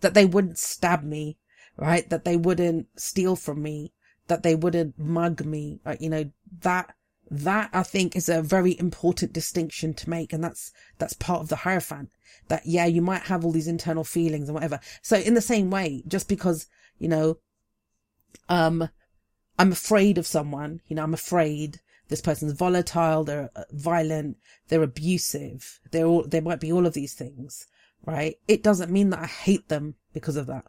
that 0.00 0.14
they 0.14 0.26
wouldn't 0.26 0.58
stab 0.58 1.02
me, 1.02 1.38
right? 1.76 2.08
That 2.10 2.24
they 2.24 2.36
wouldn't 2.36 2.86
steal 2.96 3.36
from 3.36 3.62
me, 3.62 3.92
that 4.28 4.42
they 4.42 4.54
wouldn't 4.54 4.98
mug 4.98 5.44
me, 5.44 5.80
right? 5.84 6.00
You 6.00 6.10
know, 6.10 6.30
that, 6.60 6.94
that 7.30 7.70
I 7.72 7.82
think 7.82 8.16
is 8.16 8.28
a 8.28 8.42
very 8.42 8.78
important 8.78 9.32
distinction 9.32 9.94
to 9.94 10.10
make. 10.10 10.32
And 10.32 10.42
that's, 10.42 10.72
that's 10.98 11.14
part 11.14 11.40
of 11.40 11.48
the 11.48 11.56
Hierophant 11.56 12.10
that, 12.48 12.62
yeah, 12.64 12.86
you 12.86 13.02
might 13.02 13.22
have 13.22 13.44
all 13.44 13.52
these 13.52 13.68
internal 13.68 14.04
feelings 14.04 14.48
and 14.48 14.54
whatever. 14.54 14.80
So 15.02 15.16
in 15.16 15.34
the 15.34 15.40
same 15.40 15.70
way, 15.70 16.02
just 16.06 16.28
because, 16.28 16.66
you 16.98 17.08
know, 17.08 17.38
um, 18.48 18.88
I'm 19.58 19.72
afraid 19.72 20.18
of 20.18 20.26
someone, 20.26 20.80
you 20.86 20.96
know, 20.96 21.02
I'm 21.02 21.14
afraid 21.14 21.80
this 22.08 22.20
person's 22.20 22.52
volatile, 22.52 23.24
they're 23.24 23.50
uh, 23.56 23.64
violent, 23.72 24.36
they're 24.68 24.82
abusive, 24.82 25.80
they're 25.90 26.06
all, 26.06 26.24
there 26.24 26.42
might 26.42 26.60
be 26.60 26.72
all 26.72 26.86
of 26.86 26.94
these 26.94 27.14
things, 27.14 27.66
right? 28.04 28.36
It 28.46 28.62
doesn't 28.62 28.92
mean 28.92 29.10
that 29.10 29.20
I 29.20 29.26
hate 29.26 29.68
them 29.68 29.96
because 30.12 30.36
of 30.36 30.46
that. 30.46 30.64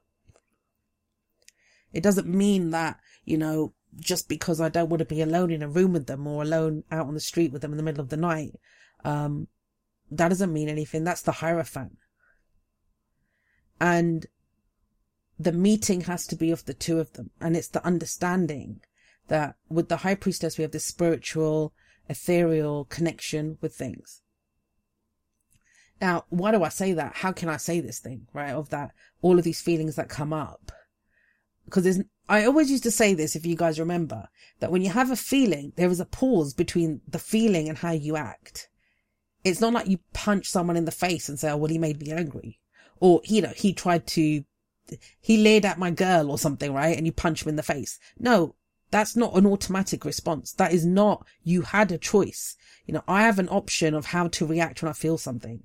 It 1.98 2.04
doesn't 2.04 2.28
mean 2.28 2.70
that, 2.70 3.00
you 3.26 3.40
know, 3.40 3.74
just 4.00 4.30
because 4.30 4.62
I 4.62 4.70
don't 4.70 4.88
want 4.88 5.00
to 5.00 5.06
be 5.06 5.20
alone 5.20 5.50
in 5.50 5.64
a 5.64 5.68
room 5.68 5.94
with 5.94 6.06
them 6.06 6.28
or 6.28 6.44
alone 6.44 6.84
out 6.92 7.08
on 7.08 7.16
the 7.16 7.20
street 7.20 7.52
with 7.52 7.64
them 7.64 7.72
in 7.72 7.78
the 7.78 7.82
middle 7.82 8.02
of 8.02 8.10
the 8.10 8.18
night, 8.18 8.60
um, 9.04 9.48
that 10.12 10.30
doesn't 10.30 10.54
mean 10.54 10.70
anything. 10.70 11.04
That's 11.04 11.24
the 11.24 11.32
Hierophant. 11.32 11.98
And 13.82 14.28
the 15.40 15.52
meeting 15.52 16.02
has 16.02 16.28
to 16.28 16.36
be 16.36 16.52
of 16.52 16.66
the 16.66 16.76
two 16.76 17.00
of 17.00 17.14
them. 17.14 17.32
And 17.42 17.58
it's 17.58 17.70
the 17.70 17.84
understanding 17.84 18.82
that 19.28 19.56
with 19.68 19.90
the 19.90 19.98
High 19.98 20.14
Priestess, 20.14 20.60
we 20.60 20.62
have 20.62 20.74
this 20.74 20.86
spiritual, 20.86 21.74
ethereal 22.08 22.86
connection 22.86 23.58
with 23.60 23.74
things. 23.74 24.22
Now, 26.00 26.26
why 26.30 26.52
do 26.52 26.62
I 26.62 26.70
say 26.70 26.94
that? 26.94 27.14
How 27.16 27.32
can 27.32 27.50
I 27.50 27.58
say 27.58 27.80
this 27.80 27.98
thing, 27.98 28.28
right? 28.34 28.52
Of 28.52 28.70
that, 28.70 28.92
all 29.24 29.40
of 29.40 29.44
these 29.44 29.62
feelings 29.62 29.96
that 29.96 30.10
come 30.10 30.32
up. 30.32 30.72
Because 31.68 32.02
I 32.30 32.46
always 32.46 32.72
used 32.72 32.84
to 32.84 32.92
say 32.92 33.14
this, 33.14 33.36
if 33.36 33.46
you 33.46 33.58
guys 33.58 33.78
remember, 33.78 34.30
that 34.62 34.72
when 34.72 34.82
you 34.82 34.90
have 34.90 35.12
a 35.12 35.18
feeling, 35.18 35.74
there 35.76 35.90
is 35.90 36.00
a 36.00 36.06
pause 36.06 36.54
between 36.54 37.02
the 37.06 37.20
feeling 37.20 37.68
and 37.68 37.78
how 37.78 37.92
you 37.92 38.16
act. 38.16 38.70
It's 39.44 39.60
not 39.60 39.74
like 39.74 39.88
you 39.88 40.00
punch 40.14 40.50
someone 40.50 40.78
in 40.78 40.86
the 40.86 40.92
face 40.92 41.28
and 41.28 41.38
say, 41.38 41.52
oh, 41.52 41.58
well, 41.58 41.70
he 41.70 41.78
made 41.78 42.00
me 42.00 42.14
angry. 42.14 42.60
Or, 43.02 43.22
you 43.26 43.42
know, 43.42 43.52
he 43.54 43.74
tried 43.74 44.08
to, 44.08 44.46
he 45.20 45.38
laid 45.38 45.66
at 45.66 45.78
my 45.78 45.92
girl 45.92 46.32
or 46.32 46.38
something, 46.38 46.74
right? 46.74 46.96
And 46.96 47.06
you 47.06 47.12
punch 47.12 47.44
him 47.44 47.50
in 47.50 47.58
the 47.58 47.64
face. 47.64 48.00
No, 48.18 48.56
that's 48.90 49.18
not 49.18 49.36
an 49.36 49.46
automatic 49.46 50.06
response. 50.06 50.54
That 50.54 50.72
is 50.72 50.86
not, 50.86 51.28
you 51.44 51.64
had 51.64 51.92
a 51.92 51.98
choice. 51.98 52.56
You 52.86 52.94
know, 52.94 53.04
I 53.10 53.24
have 53.24 53.40
an 53.40 53.50
option 53.50 53.94
of 53.94 54.06
how 54.06 54.30
to 54.30 54.46
react 54.46 54.82
when 54.82 54.90
I 54.90 54.94
feel 54.94 55.18
something. 55.18 55.64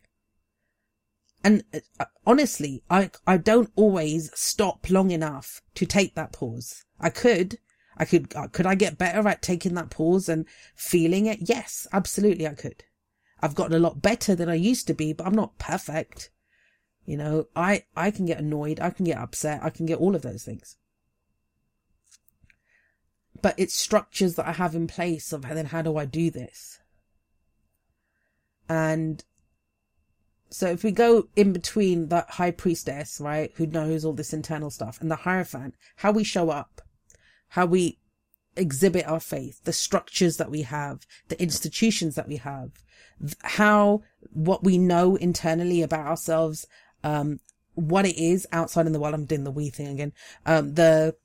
And 1.44 1.64
uh, 1.98 2.04
honestly, 2.26 2.82
I, 2.88 3.10
I 3.26 3.36
don't 3.36 3.70
always 3.74 4.30
stop 4.34 4.88
long 4.90 5.10
enough 5.10 5.60
to 5.74 5.86
take 5.86 6.14
that 6.14 6.32
pause. 6.32 6.84
I 7.00 7.10
could, 7.10 7.58
I 7.96 8.04
could, 8.04 8.34
uh, 8.36 8.48
could 8.48 8.66
I 8.66 8.74
get 8.74 8.98
better 8.98 9.26
at 9.26 9.42
taking 9.42 9.74
that 9.74 9.90
pause 9.90 10.28
and 10.28 10.46
feeling 10.74 11.26
it? 11.26 11.38
Yes, 11.42 11.86
absolutely 11.92 12.46
I 12.46 12.54
could. 12.54 12.84
I've 13.40 13.56
gotten 13.56 13.76
a 13.76 13.80
lot 13.80 14.00
better 14.00 14.36
than 14.36 14.48
I 14.48 14.54
used 14.54 14.86
to 14.86 14.94
be, 14.94 15.12
but 15.12 15.26
I'm 15.26 15.34
not 15.34 15.58
perfect. 15.58 16.30
You 17.04 17.16
know, 17.16 17.48
I, 17.56 17.84
I 17.96 18.12
can 18.12 18.26
get 18.26 18.38
annoyed. 18.38 18.78
I 18.78 18.90
can 18.90 19.04
get 19.04 19.18
upset. 19.18 19.64
I 19.64 19.70
can 19.70 19.86
get 19.86 19.98
all 19.98 20.14
of 20.14 20.22
those 20.22 20.44
things. 20.44 20.76
But 23.40 23.56
it's 23.58 23.74
structures 23.74 24.36
that 24.36 24.46
I 24.46 24.52
have 24.52 24.76
in 24.76 24.86
place 24.86 25.32
of 25.32 25.42
then 25.42 25.66
how 25.66 25.82
do 25.82 25.96
I 25.96 26.04
do 26.04 26.30
this? 26.30 26.78
And 28.68 29.24
so 30.52 30.68
if 30.68 30.84
we 30.84 30.92
go 30.92 31.28
in 31.34 31.52
between 31.52 32.08
that 32.08 32.30
high 32.30 32.50
priestess, 32.50 33.20
right, 33.20 33.50
who 33.56 33.66
knows 33.66 34.04
all 34.04 34.12
this 34.12 34.32
internal 34.32 34.70
stuff 34.70 35.00
and 35.00 35.10
the 35.10 35.16
hierophant, 35.16 35.74
how 35.96 36.12
we 36.12 36.24
show 36.24 36.50
up, 36.50 36.82
how 37.48 37.66
we 37.66 37.98
exhibit 38.54 39.06
our 39.06 39.20
faith, 39.20 39.64
the 39.64 39.72
structures 39.72 40.36
that 40.36 40.50
we 40.50 40.62
have, 40.62 41.06
the 41.28 41.40
institutions 41.42 42.14
that 42.16 42.28
we 42.28 42.36
have, 42.36 42.70
how 43.42 44.02
what 44.30 44.62
we 44.62 44.76
know 44.78 45.16
internally 45.16 45.80
about 45.80 46.06
ourselves, 46.06 46.66
um, 47.02 47.40
what 47.74 48.04
it 48.04 48.18
is 48.18 48.46
outside 48.52 48.86
in 48.86 48.92
the 48.92 49.00
world. 49.00 49.14
I'm 49.14 49.24
doing 49.24 49.44
the 49.44 49.50
we 49.50 49.70
thing 49.70 49.88
again. 49.88 50.12
Um, 50.44 50.74
the, 50.74 51.16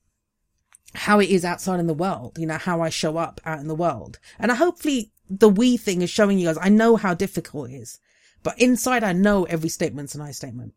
how 0.94 1.20
it 1.20 1.30
is 1.30 1.44
outside 1.44 1.82
in 1.82 1.88
the 1.88 1.94
world, 1.94 2.38
you 2.40 2.46
know, 2.46 2.58
how 2.58 2.82
I 2.82 2.90
show 2.90 3.18
up 3.18 3.42
out 3.46 3.60
in 3.60 3.68
the 3.68 3.76
world. 3.76 4.20
And 4.40 4.52
I 4.52 4.56
hopefully 4.56 5.12
the 5.30 5.50
we 5.50 5.76
thing 5.76 6.02
is 6.02 6.10
showing 6.10 6.40
you 6.40 6.48
guys, 6.48 6.58
I 6.62 6.70
know 6.70 6.96
how 6.96 7.14
difficult 7.14 7.70
it 7.70 7.76
is, 7.76 8.00
but 8.48 8.62
inside 8.62 9.04
I 9.04 9.12
know 9.12 9.44
every 9.44 9.68
statement's 9.68 10.16
an 10.16 10.22
I 10.22 10.32
statement. 10.32 10.74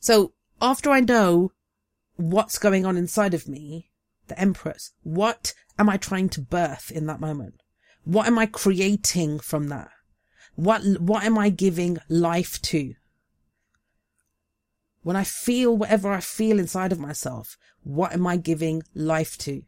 So 0.00 0.32
after 0.60 0.90
I 0.90 0.98
know 0.98 1.52
what's 2.16 2.58
going 2.58 2.84
on 2.84 2.96
inside 2.96 3.32
of 3.32 3.46
me, 3.46 3.92
the 4.26 4.36
Empress, 4.36 4.90
what 5.04 5.54
am 5.78 5.88
I 5.88 5.96
trying 5.96 6.30
to 6.30 6.40
birth 6.40 6.90
in 6.90 7.06
that 7.06 7.20
moment? 7.20 7.60
What 8.02 8.26
am 8.26 8.40
I 8.40 8.46
creating 8.46 9.38
from 9.38 9.68
that? 9.68 9.92
What, 10.56 10.82
what 10.98 11.22
am 11.22 11.38
I 11.38 11.48
giving 11.48 11.98
life 12.08 12.60
to? 12.62 12.94
When 15.04 15.14
I 15.14 15.22
feel 15.22 15.76
whatever 15.76 16.10
I 16.10 16.18
feel 16.18 16.58
inside 16.58 16.90
of 16.90 16.98
myself, 16.98 17.56
what 17.84 18.12
am 18.12 18.26
I 18.26 18.36
giving 18.36 18.82
life 18.96 19.38
to? 19.46 19.62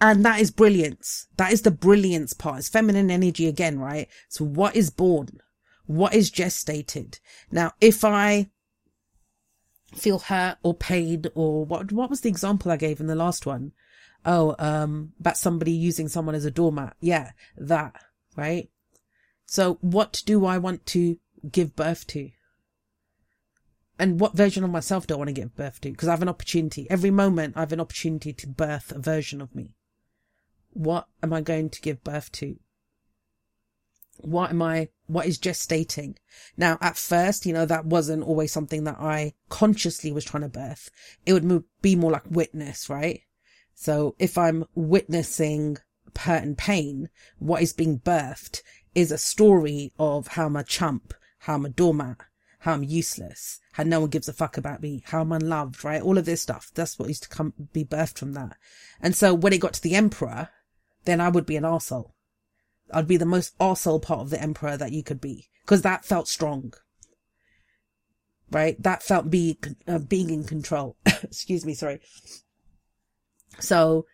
And 0.00 0.24
that 0.24 0.40
is 0.40 0.50
brilliance. 0.50 1.26
That 1.36 1.52
is 1.52 1.62
the 1.62 1.70
brilliance 1.70 2.32
part. 2.32 2.58
It's 2.58 2.68
feminine 2.68 3.10
energy 3.10 3.46
again, 3.46 3.78
right? 3.78 4.08
So 4.28 4.44
what 4.44 4.76
is 4.76 4.90
born? 4.90 5.40
What 5.86 6.14
is 6.14 6.30
gestated? 6.30 7.18
Now, 7.50 7.72
if 7.80 8.04
I 8.04 8.50
feel 9.94 10.18
hurt 10.18 10.58
or 10.62 10.74
pain 10.74 11.24
or 11.34 11.64
what, 11.64 11.92
what 11.92 12.10
was 12.10 12.20
the 12.20 12.28
example 12.28 12.70
I 12.70 12.76
gave 12.76 13.00
in 13.00 13.06
the 13.06 13.14
last 13.14 13.46
one? 13.46 13.72
Oh, 14.24 14.56
um, 14.58 15.12
about 15.20 15.38
somebody 15.38 15.72
using 15.72 16.08
someone 16.08 16.34
as 16.34 16.44
a 16.44 16.50
doormat. 16.50 16.96
Yeah, 17.00 17.30
that, 17.56 17.94
right? 18.36 18.68
So 19.46 19.78
what 19.80 20.22
do 20.26 20.44
I 20.44 20.58
want 20.58 20.84
to 20.86 21.18
give 21.50 21.76
birth 21.76 22.06
to? 22.08 22.30
And 23.98 24.20
what 24.20 24.36
version 24.36 24.64
of 24.64 24.70
myself 24.70 25.06
do 25.06 25.14
I 25.14 25.16
want 25.16 25.28
to 25.28 25.32
give 25.32 25.56
birth 25.56 25.80
to? 25.80 25.90
Because 25.90 26.08
I 26.08 26.10
have 26.10 26.22
an 26.22 26.28
opportunity. 26.28 26.86
Every 26.90 27.10
moment 27.10 27.56
I 27.56 27.60
have 27.60 27.72
an 27.72 27.80
opportunity 27.80 28.32
to 28.34 28.46
birth 28.46 28.92
a 28.92 28.98
version 28.98 29.40
of 29.40 29.54
me. 29.54 29.75
What 30.76 31.06
am 31.22 31.32
I 31.32 31.40
going 31.40 31.70
to 31.70 31.80
give 31.80 32.04
birth 32.04 32.30
to? 32.32 32.58
What 34.18 34.50
am 34.50 34.60
I, 34.60 34.90
what 35.06 35.24
is 35.24 35.38
gestating? 35.38 36.16
Now, 36.58 36.76
at 36.82 36.98
first, 36.98 37.46
you 37.46 37.54
know, 37.54 37.64
that 37.64 37.86
wasn't 37.86 38.24
always 38.24 38.52
something 38.52 38.84
that 38.84 38.98
I 39.00 39.32
consciously 39.48 40.12
was 40.12 40.26
trying 40.26 40.42
to 40.42 40.50
birth. 40.50 40.90
It 41.24 41.32
would 41.32 41.64
be 41.80 41.96
more 41.96 42.10
like 42.10 42.30
witness, 42.30 42.90
right? 42.90 43.22
So 43.74 44.16
if 44.18 44.36
I'm 44.36 44.66
witnessing 44.74 45.78
hurt 46.14 46.42
and 46.42 46.58
pain, 46.58 47.08
what 47.38 47.62
is 47.62 47.72
being 47.72 47.98
birthed 47.98 48.60
is 48.94 49.10
a 49.10 49.16
story 49.16 49.94
of 49.98 50.28
how 50.28 50.44
I'm 50.44 50.56
a 50.56 50.64
chump, 50.64 51.14
how 51.38 51.54
I'm 51.54 51.64
a 51.64 51.70
doormat, 51.70 52.18
how 52.60 52.74
I'm 52.74 52.84
useless, 52.84 53.60
how 53.72 53.84
no 53.84 54.00
one 54.00 54.10
gives 54.10 54.28
a 54.28 54.34
fuck 54.34 54.58
about 54.58 54.82
me, 54.82 55.04
how 55.06 55.22
I'm 55.22 55.32
unloved, 55.32 55.84
right? 55.84 56.02
All 56.02 56.18
of 56.18 56.26
this 56.26 56.42
stuff. 56.42 56.70
That's 56.74 56.98
what 56.98 57.08
used 57.08 57.22
to 57.22 57.28
come, 57.30 57.54
be 57.72 57.84
birthed 57.84 58.18
from 58.18 58.34
that. 58.34 58.58
And 59.00 59.16
so 59.16 59.32
when 59.32 59.54
it 59.54 59.60
got 59.60 59.72
to 59.74 59.82
the 59.82 59.94
emperor, 59.94 60.50
then 61.06 61.20
I 61.20 61.28
would 61.28 61.46
be 61.46 61.56
an 61.56 61.64
arsehole. 61.64 62.10
I'd 62.92 63.08
be 63.08 63.16
the 63.16 63.24
most 63.24 63.58
arsehole 63.58 64.02
part 64.02 64.20
of 64.20 64.30
the 64.30 64.40
emperor 64.40 64.76
that 64.76 64.92
you 64.92 65.02
could 65.02 65.20
be. 65.20 65.48
Cause 65.64 65.82
that 65.82 66.04
felt 66.04 66.28
strong. 66.28 66.74
Right? 68.50 68.80
That 68.82 69.02
felt 69.02 69.30
be, 69.30 69.58
uh, 69.88 69.98
being 69.98 70.30
in 70.30 70.44
control. 70.44 70.96
Excuse 71.06 71.64
me, 71.64 71.74
sorry. 71.74 72.00
So 73.58 74.06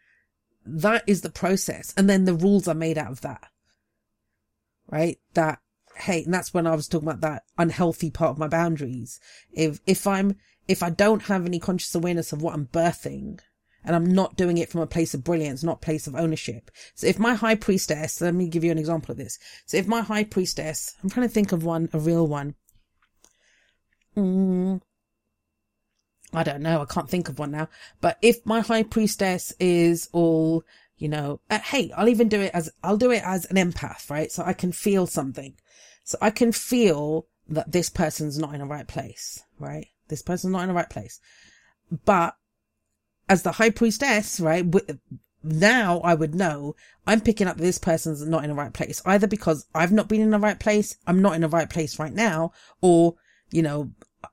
that 0.64 1.04
is 1.06 1.20
the 1.20 1.30
process. 1.30 1.92
And 1.96 2.08
then 2.08 2.24
the 2.24 2.34
rules 2.34 2.68
are 2.68 2.74
made 2.74 2.96
out 2.96 3.10
of 3.10 3.20
that. 3.22 3.48
Right? 4.90 5.18
That, 5.34 5.58
hey, 5.96 6.24
and 6.24 6.32
that's 6.32 6.54
when 6.54 6.66
I 6.66 6.74
was 6.74 6.88
talking 6.88 7.08
about 7.08 7.20
that 7.20 7.42
unhealthy 7.58 8.10
part 8.10 8.30
of 8.30 8.38
my 8.38 8.48
boundaries. 8.48 9.20
If, 9.52 9.80
if 9.86 10.06
I'm, 10.06 10.36
if 10.66 10.82
I 10.82 10.88
don't 10.88 11.24
have 11.24 11.44
any 11.44 11.58
conscious 11.58 11.94
awareness 11.94 12.32
of 12.32 12.40
what 12.40 12.54
I'm 12.54 12.66
birthing 12.66 13.40
and 13.84 13.96
I'm 13.96 14.06
not 14.06 14.36
doing 14.36 14.58
it 14.58 14.68
from 14.68 14.80
a 14.80 14.86
place 14.86 15.14
of 15.14 15.24
brilliance, 15.24 15.62
not 15.62 15.80
place 15.80 16.06
of 16.06 16.14
ownership. 16.14 16.70
So 16.94 17.06
if 17.06 17.18
my 17.18 17.34
high 17.34 17.54
priestess, 17.54 18.20
let 18.20 18.34
me 18.34 18.48
give 18.48 18.64
you 18.64 18.70
an 18.70 18.78
example 18.78 19.12
of 19.12 19.18
this. 19.18 19.38
So 19.66 19.76
if 19.76 19.86
my 19.86 20.02
high 20.02 20.24
priestess, 20.24 20.94
I'm 21.02 21.10
trying 21.10 21.28
to 21.28 21.32
think 21.32 21.52
of 21.52 21.64
one, 21.64 21.88
a 21.92 21.98
real 21.98 22.26
one. 22.26 22.54
Mm, 24.16 24.80
I 26.32 26.42
don't 26.42 26.62
know. 26.62 26.82
I 26.82 26.84
can't 26.84 27.08
think 27.08 27.28
of 27.28 27.38
one 27.38 27.50
now. 27.50 27.68
But 28.00 28.18
if 28.22 28.44
my 28.46 28.60
high 28.60 28.82
priestess 28.82 29.52
is 29.58 30.08
all, 30.12 30.64
you 30.96 31.08
know, 31.08 31.40
uh, 31.50 31.58
hey, 31.58 31.92
I'll 31.96 32.08
even 32.08 32.28
do 32.28 32.40
it 32.40 32.52
as, 32.54 32.70
I'll 32.82 32.96
do 32.96 33.10
it 33.10 33.22
as 33.24 33.44
an 33.46 33.56
empath, 33.56 34.10
right? 34.10 34.30
So 34.30 34.42
I 34.44 34.52
can 34.52 34.72
feel 34.72 35.06
something. 35.06 35.54
So 36.04 36.18
I 36.20 36.30
can 36.30 36.52
feel 36.52 37.26
that 37.48 37.72
this 37.72 37.90
person's 37.90 38.38
not 38.38 38.54
in 38.54 38.60
the 38.60 38.66
right 38.66 38.86
place, 38.86 39.42
right? 39.58 39.88
This 40.08 40.22
person's 40.22 40.52
not 40.52 40.62
in 40.62 40.68
the 40.68 40.74
right 40.74 40.90
place. 40.90 41.20
But 42.04 42.36
as 43.32 43.42
the 43.42 43.52
high 43.52 43.70
priestess, 43.70 44.38
right? 44.38 44.66
now 45.42 46.00
I 46.04 46.14
would 46.14 46.34
know 46.34 46.76
I'm 47.06 47.20
picking 47.20 47.48
up 47.48 47.56
this 47.56 47.78
person's 47.78 48.24
not 48.26 48.44
in 48.44 48.50
the 48.50 48.54
right 48.54 48.72
place, 48.72 49.00
either 49.06 49.26
because 49.26 49.66
I've 49.74 49.90
not 49.90 50.06
been 50.06 50.20
in 50.20 50.30
the 50.30 50.38
right 50.38 50.60
place, 50.60 50.96
I'm 51.06 51.22
not 51.22 51.34
in 51.34 51.40
the 51.40 51.48
right 51.48 51.68
place 51.68 51.98
right 51.98 52.12
now, 52.12 52.52
or, 52.80 53.14
you 53.50 53.62
know, 53.62 53.90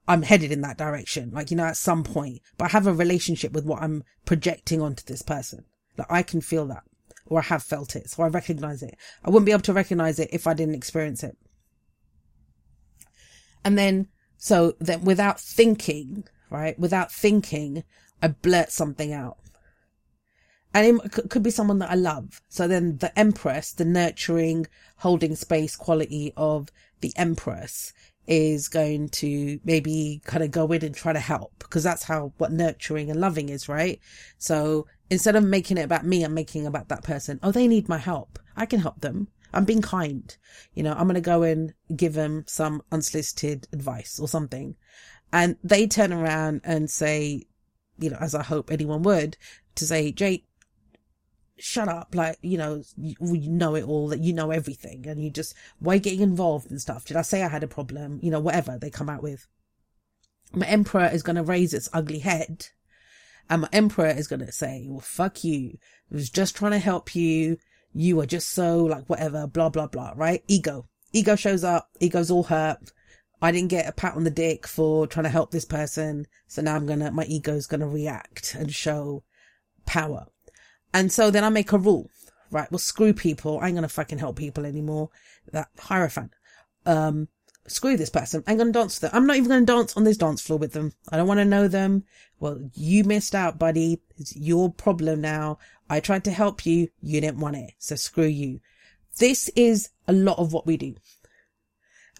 I'm 0.08 0.22
headed 0.22 0.52
in 0.52 0.62
that 0.62 0.78
direction, 0.78 1.32
like, 1.32 1.50
you 1.50 1.58
know, 1.58 1.64
at 1.64 1.78
some 1.78 2.04
point, 2.04 2.41
but 2.58 2.66
I 2.66 2.68
have 2.70 2.86
a 2.86 2.93
relationship 2.93 3.54
with 3.54 3.66
what 3.66 3.82
I'm 3.82 4.04
projecting 4.26 4.82
onto 4.82 5.04
this 5.06 5.24
person. 5.24 5.64
Like 5.97 6.12
I 6.12 6.22
can 6.22 6.41
feel 6.41 6.68
that 6.68 6.84
or 7.26 7.39
I 7.39 7.43
have 7.43 7.64
felt 7.64 7.95
it. 7.95 8.10
So 8.10 8.24
I 8.24 8.28
recognize 8.28 8.84
it. 8.84 8.97
I 9.24 9.30
wouldn't 9.30 9.45
be 9.45 9.52
able 9.52 9.62
to 9.64 9.74
recognize 9.74 10.20
it 10.20 10.30
if 10.34 10.45
I 10.45 10.54
didn't 10.54 10.76
experience 10.76 11.24
it. 11.24 11.38
And 13.64 13.78
then, 13.78 14.10
so 14.38 14.74
then 14.80 15.04
without 15.06 15.39
thinking, 15.39 16.26
right? 16.50 16.78
Without 16.78 17.12
thinking, 17.12 17.84
I 18.22 18.30
blurt 18.30 18.72
something 18.72 19.13
out. 19.13 19.38
And 20.74 21.01
it 21.03 21.30
could 21.30 21.43
be 21.43 21.49
someone 21.49 21.80
that 21.80 21.89
I 21.89 21.95
love. 21.95 22.41
So 22.47 22.67
then 22.67 22.97
the 22.97 23.17
empress, 23.17 23.72
the 23.72 23.86
nurturing, 23.86 24.67
holding 24.97 25.36
space 25.36 25.76
quality 25.76 26.32
of 26.38 26.70
the 27.01 27.11
empress 27.15 27.91
is 28.28 28.67
going 28.67 29.09
to 29.09 29.59
maybe 29.63 30.22
kind 30.26 30.43
of 30.43 30.51
go 30.51 30.72
in 30.72 30.86
and 30.86 30.93
try 30.93 31.11
to 31.11 31.20
help 31.20 31.51
because 31.57 31.84
that's 31.84 32.03
how 32.03 32.32
what 32.38 32.51
nurturing 32.51 33.09
and 33.09 33.20
loving 33.20 33.49
is, 33.49 33.67
right? 33.67 33.99
So 34.38 34.86
instead 35.09 35.36
of 35.36 35.43
making 35.43 35.78
it 35.78 35.84
about 35.84 36.05
me, 36.05 36.24
I'm 36.24 36.36
making 36.36 36.67
about 36.67 36.89
that 36.89 37.03
person. 37.03 37.39
Oh, 37.41 37.51
they 37.51 37.67
need 37.67 37.89
my 37.89 37.97
help. 37.97 38.38
I 38.55 38.67
can 38.67 38.82
help 38.82 39.01
them. 39.01 39.30
I'm 39.51 39.65
being 39.65 39.82
kind. 39.82 40.36
You 40.76 40.84
know, 40.84 40.93
I'm 40.93 41.07
going 41.07 41.15
to 41.15 41.22
go 41.22 41.41
and 41.41 41.74
give 41.95 42.13
them 42.13 42.43
some 42.47 42.84
unsolicited 42.91 43.67
advice 43.74 44.20
or 44.20 44.28
something. 44.28 44.76
And 45.34 45.57
they 45.63 45.88
turn 45.88 46.13
around 46.13 46.61
and 46.63 46.89
say, 46.89 47.47
you 48.00 48.10
know, 48.10 48.18
as 48.20 48.36
I 48.36 48.43
hope 48.43 48.72
anyone 48.72 49.04
would, 49.04 49.38
to 49.76 49.86
say, 49.86 50.12
Jake, 50.12 50.45
shut 51.58 51.88
up. 51.88 52.16
Like, 52.16 52.38
you 52.41 52.58
know, 52.58 52.84
you, 52.97 53.16
know 53.20 53.76
it 53.76 53.84
all, 53.84 54.08
that 54.10 54.20
you 54.20 54.34
know 54.34 54.52
everything 54.52 55.06
and 55.08 55.24
you 55.24 55.30
just, 55.30 55.54
why 55.80 55.97
getting 55.97 56.22
involved 56.22 56.72
and 56.72 56.82
stuff? 56.82 57.06
Did 57.06 57.18
I 57.18 57.22
say 57.22 57.43
I 57.43 57.50
had 57.50 57.64
a 57.64 57.68
problem? 57.68 58.20
You 58.22 58.32
know, 58.32 58.39
whatever 58.39 58.78
they 58.78 58.89
come 58.89 59.10
out 59.10 59.24
with. 59.24 59.47
My 60.52 60.66
emperor 60.66 61.10
is 61.12 61.22
going 61.22 61.36
to 61.36 61.43
raise 61.43 61.74
its 61.74 61.89
ugly 61.93 62.20
head 62.20 62.68
and 63.50 63.62
my 63.64 63.70
emperor 63.72 64.08
is 64.08 64.28
going 64.28 64.45
to 64.45 64.52
say, 64.52 64.86
well, 64.88 65.00
fuck 65.00 65.43
you. 65.43 65.78
I 66.12 66.16
was 66.16 66.30
just 66.30 66.56
trying 66.56 66.72
to 66.72 66.80
help 66.80 67.16
you. 67.16 67.58
You 67.93 68.20
are 68.20 68.26
just 68.26 68.50
so 68.50 68.84
like 68.84 69.10
whatever, 69.10 69.47
blah, 69.47 69.70
blah, 69.70 69.88
blah, 69.88 70.14
right? 70.16 70.43
Ego. 70.47 70.88
Ego 71.12 71.36
shows 71.36 71.64
up. 71.64 71.89
Ego's 72.00 72.30
all 72.30 72.43
hurt. 72.43 72.91
I 73.42 73.52
didn't 73.52 73.70
get 73.70 73.88
a 73.88 73.92
pat 73.92 74.16
on 74.16 74.24
the 74.24 74.30
dick 74.30 74.68
for 74.68 75.08
trying 75.08 75.24
to 75.24 75.30
help 75.30 75.52
this 75.52 75.66
person. 75.66 76.28
So 76.48 76.62
now 76.62 76.76
I'm 76.76 76.86
going 76.86 77.00
to, 77.00 77.12
my 77.12 77.26
ego's 77.26 77.68
going 77.68 77.80
to 77.82 77.88
react 77.88 78.56
and 78.56 78.74
show 78.74 79.24
power. 79.86 80.28
And 80.94 81.12
so 81.12 81.32
then 81.32 81.44
I 81.44 81.50
make 81.50 81.72
a 81.72 81.78
rule, 81.78 82.10
right? 82.52 82.70
Well, 82.72 82.80
screw 82.80 83.14
people. 83.14 83.60
I 83.60 83.68
ain't 83.68 83.76
going 83.76 83.84
to 83.84 83.90
fucking 83.90 84.18
help 84.18 84.36
people 84.36 84.66
anymore. 84.66 85.10
That 85.52 85.70
Hierophant. 85.80 86.32
um, 86.86 87.28
screw 87.68 87.96
this 87.96 88.10
person. 88.10 88.44
I'm 88.48 88.58
going 88.58 88.74
to 88.74 88.80
dance 88.80 89.00
with 89.00 89.12
them. 89.12 89.18
I'm 89.18 89.28
not 89.28 89.38
even 89.38 89.50
going 89.50 89.66
to 89.66 89.74
dance 89.74 89.96
on 89.96 90.04
this 90.04 90.18
dance 90.18 90.42
floor 90.42 90.60
with 90.60 90.74
them. 90.74 90.94
I 91.12 91.18
don't 91.18 91.28
want 91.28 91.40
to 91.40 91.46
know 91.46 91.68
them. 91.68 92.04
Well, 92.40 92.70
you 92.74 93.04
missed 93.04 93.36
out, 93.36 93.60
buddy. 93.60 94.02
It's 94.18 94.36
your 94.36 94.72
problem 94.72 95.22
now. 95.22 95.60
I 95.90 96.00
tried 96.00 96.24
to 96.26 96.32
help 96.32 96.66
you. 96.66 96.90
You 97.02 97.22
didn't 97.22 97.40
want 97.40 97.58
it. 97.58 97.74
So 97.78 97.96
screw 97.96 98.26
you. 98.26 98.60
This 99.18 99.50
is 99.56 99.90
a 100.08 100.14
lot 100.14 100.40
of 100.40 100.54
what 100.54 100.66
we 100.66 100.78
do. 100.78 100.96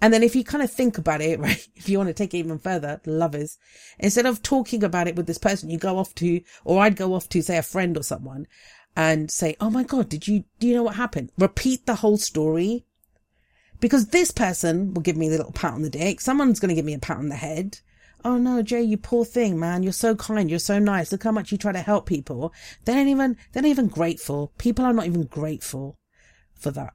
And 0.02 0.14
then 0.14 0.24
if 0.24 0.36
you 0.36 0.44
kind 0.44 0.64
of 0.64 0.72
think 0.72 0.98
about 0.98 1.22
it, 1.22 1.40
right, 1.42 1.68
if 1.76 1.90
you 1.90 1.98
want 1.98 2.08
to 2.08 2.14
take 2.14 2.34
it 2.34 2.38
even 2.38 2.60
further, 2.60 3.02
lovers, 3.06 3.58
instead 4.00 4.26
of 4.26 4.42
talking 4.42 4.84
about 4.84 5.08
it 5.08 5.16
with 5.16 5.28
this 5.28 5.38
person, 5.38 5.70
you 5.70 5.78
go 5.78 5.98
off 5.98 6.16
to, 6.16 6.42
or 6.64 6.82
I'd 6.82 6.96
go 6.96 7.14
off 7.14 7.30
to 7.30 7.42
say 7.42 7.58
a 7.58 7.64
friend 7.64 7.98
or 7.98 8.04
someone 8.04 8.48
and 8.96 9.30
say, 9.32 9.56
Oh 9.60 9.70
my 9.70 9.84
God, 9.84 10.10
did 10.10 10.28
you, 10.28 10.44
do 10.60 10.68
you 10.68 10.76
know 10.76 10.84
what 10.84 10.96
happened? 10.96 11.32
Repeat 11.38 11.86
the 11.86 11.96
whole 11.96 12.18
story 12.18 12.86
because 13.80 14.08
this 14.08 14.32
person 14.32 14.94
will 14.94 15.02
give 15.02 15.18
me 15.18 15.28
a 15.28 15.32
little 15.32 15.52
pat 15.52 15.74
on 15.74 15.82
the 15.82 15.90
dick. 15.90 16.22
Someone's 16.22 16.60
going 16.60 16.70
to 16.70 16.76
give 16.76 16.86
me 16.86 16.94
a 16.94 17.00
pat 17.00 17.18
on 17.18 17.30
the 17.30 17.36
head. 17.36 17.80
Oh 18.26 18.38
no, 18.38 18.62
Jay, 18.62 18.82
you 18.82 18.98
poor 18.98 19.24
thing, 19.24 19.58
man. 19.58 19.84
You're 19.84 19.94
so 19.94 20.16
kind. 20.16 20.50
You're 20.50 20.60
so 20.60 20.78
nice. 20.78 21.12
Look 21.12 21.24
how 21.24 21.32
much 21.32 21.52
you 21.52 21.58
try 21.58 21.72
to 21.72 21.80
help 21.80 22.06
people. 22.06 22.54
They 22.84 22.94
don't 22.94 23.08
even, 23.08 23.38
they're 23.52 23.64
not 23.64 23.70
even 23.70 23.88
grateful. 23.88 24.52
People 24.58 24.84
are 24.84 24.94
not 24.94 25.06
even 25.06 25.24
grateful 25.24 25.98
for 26.54 26.72
that. 26.72 26.94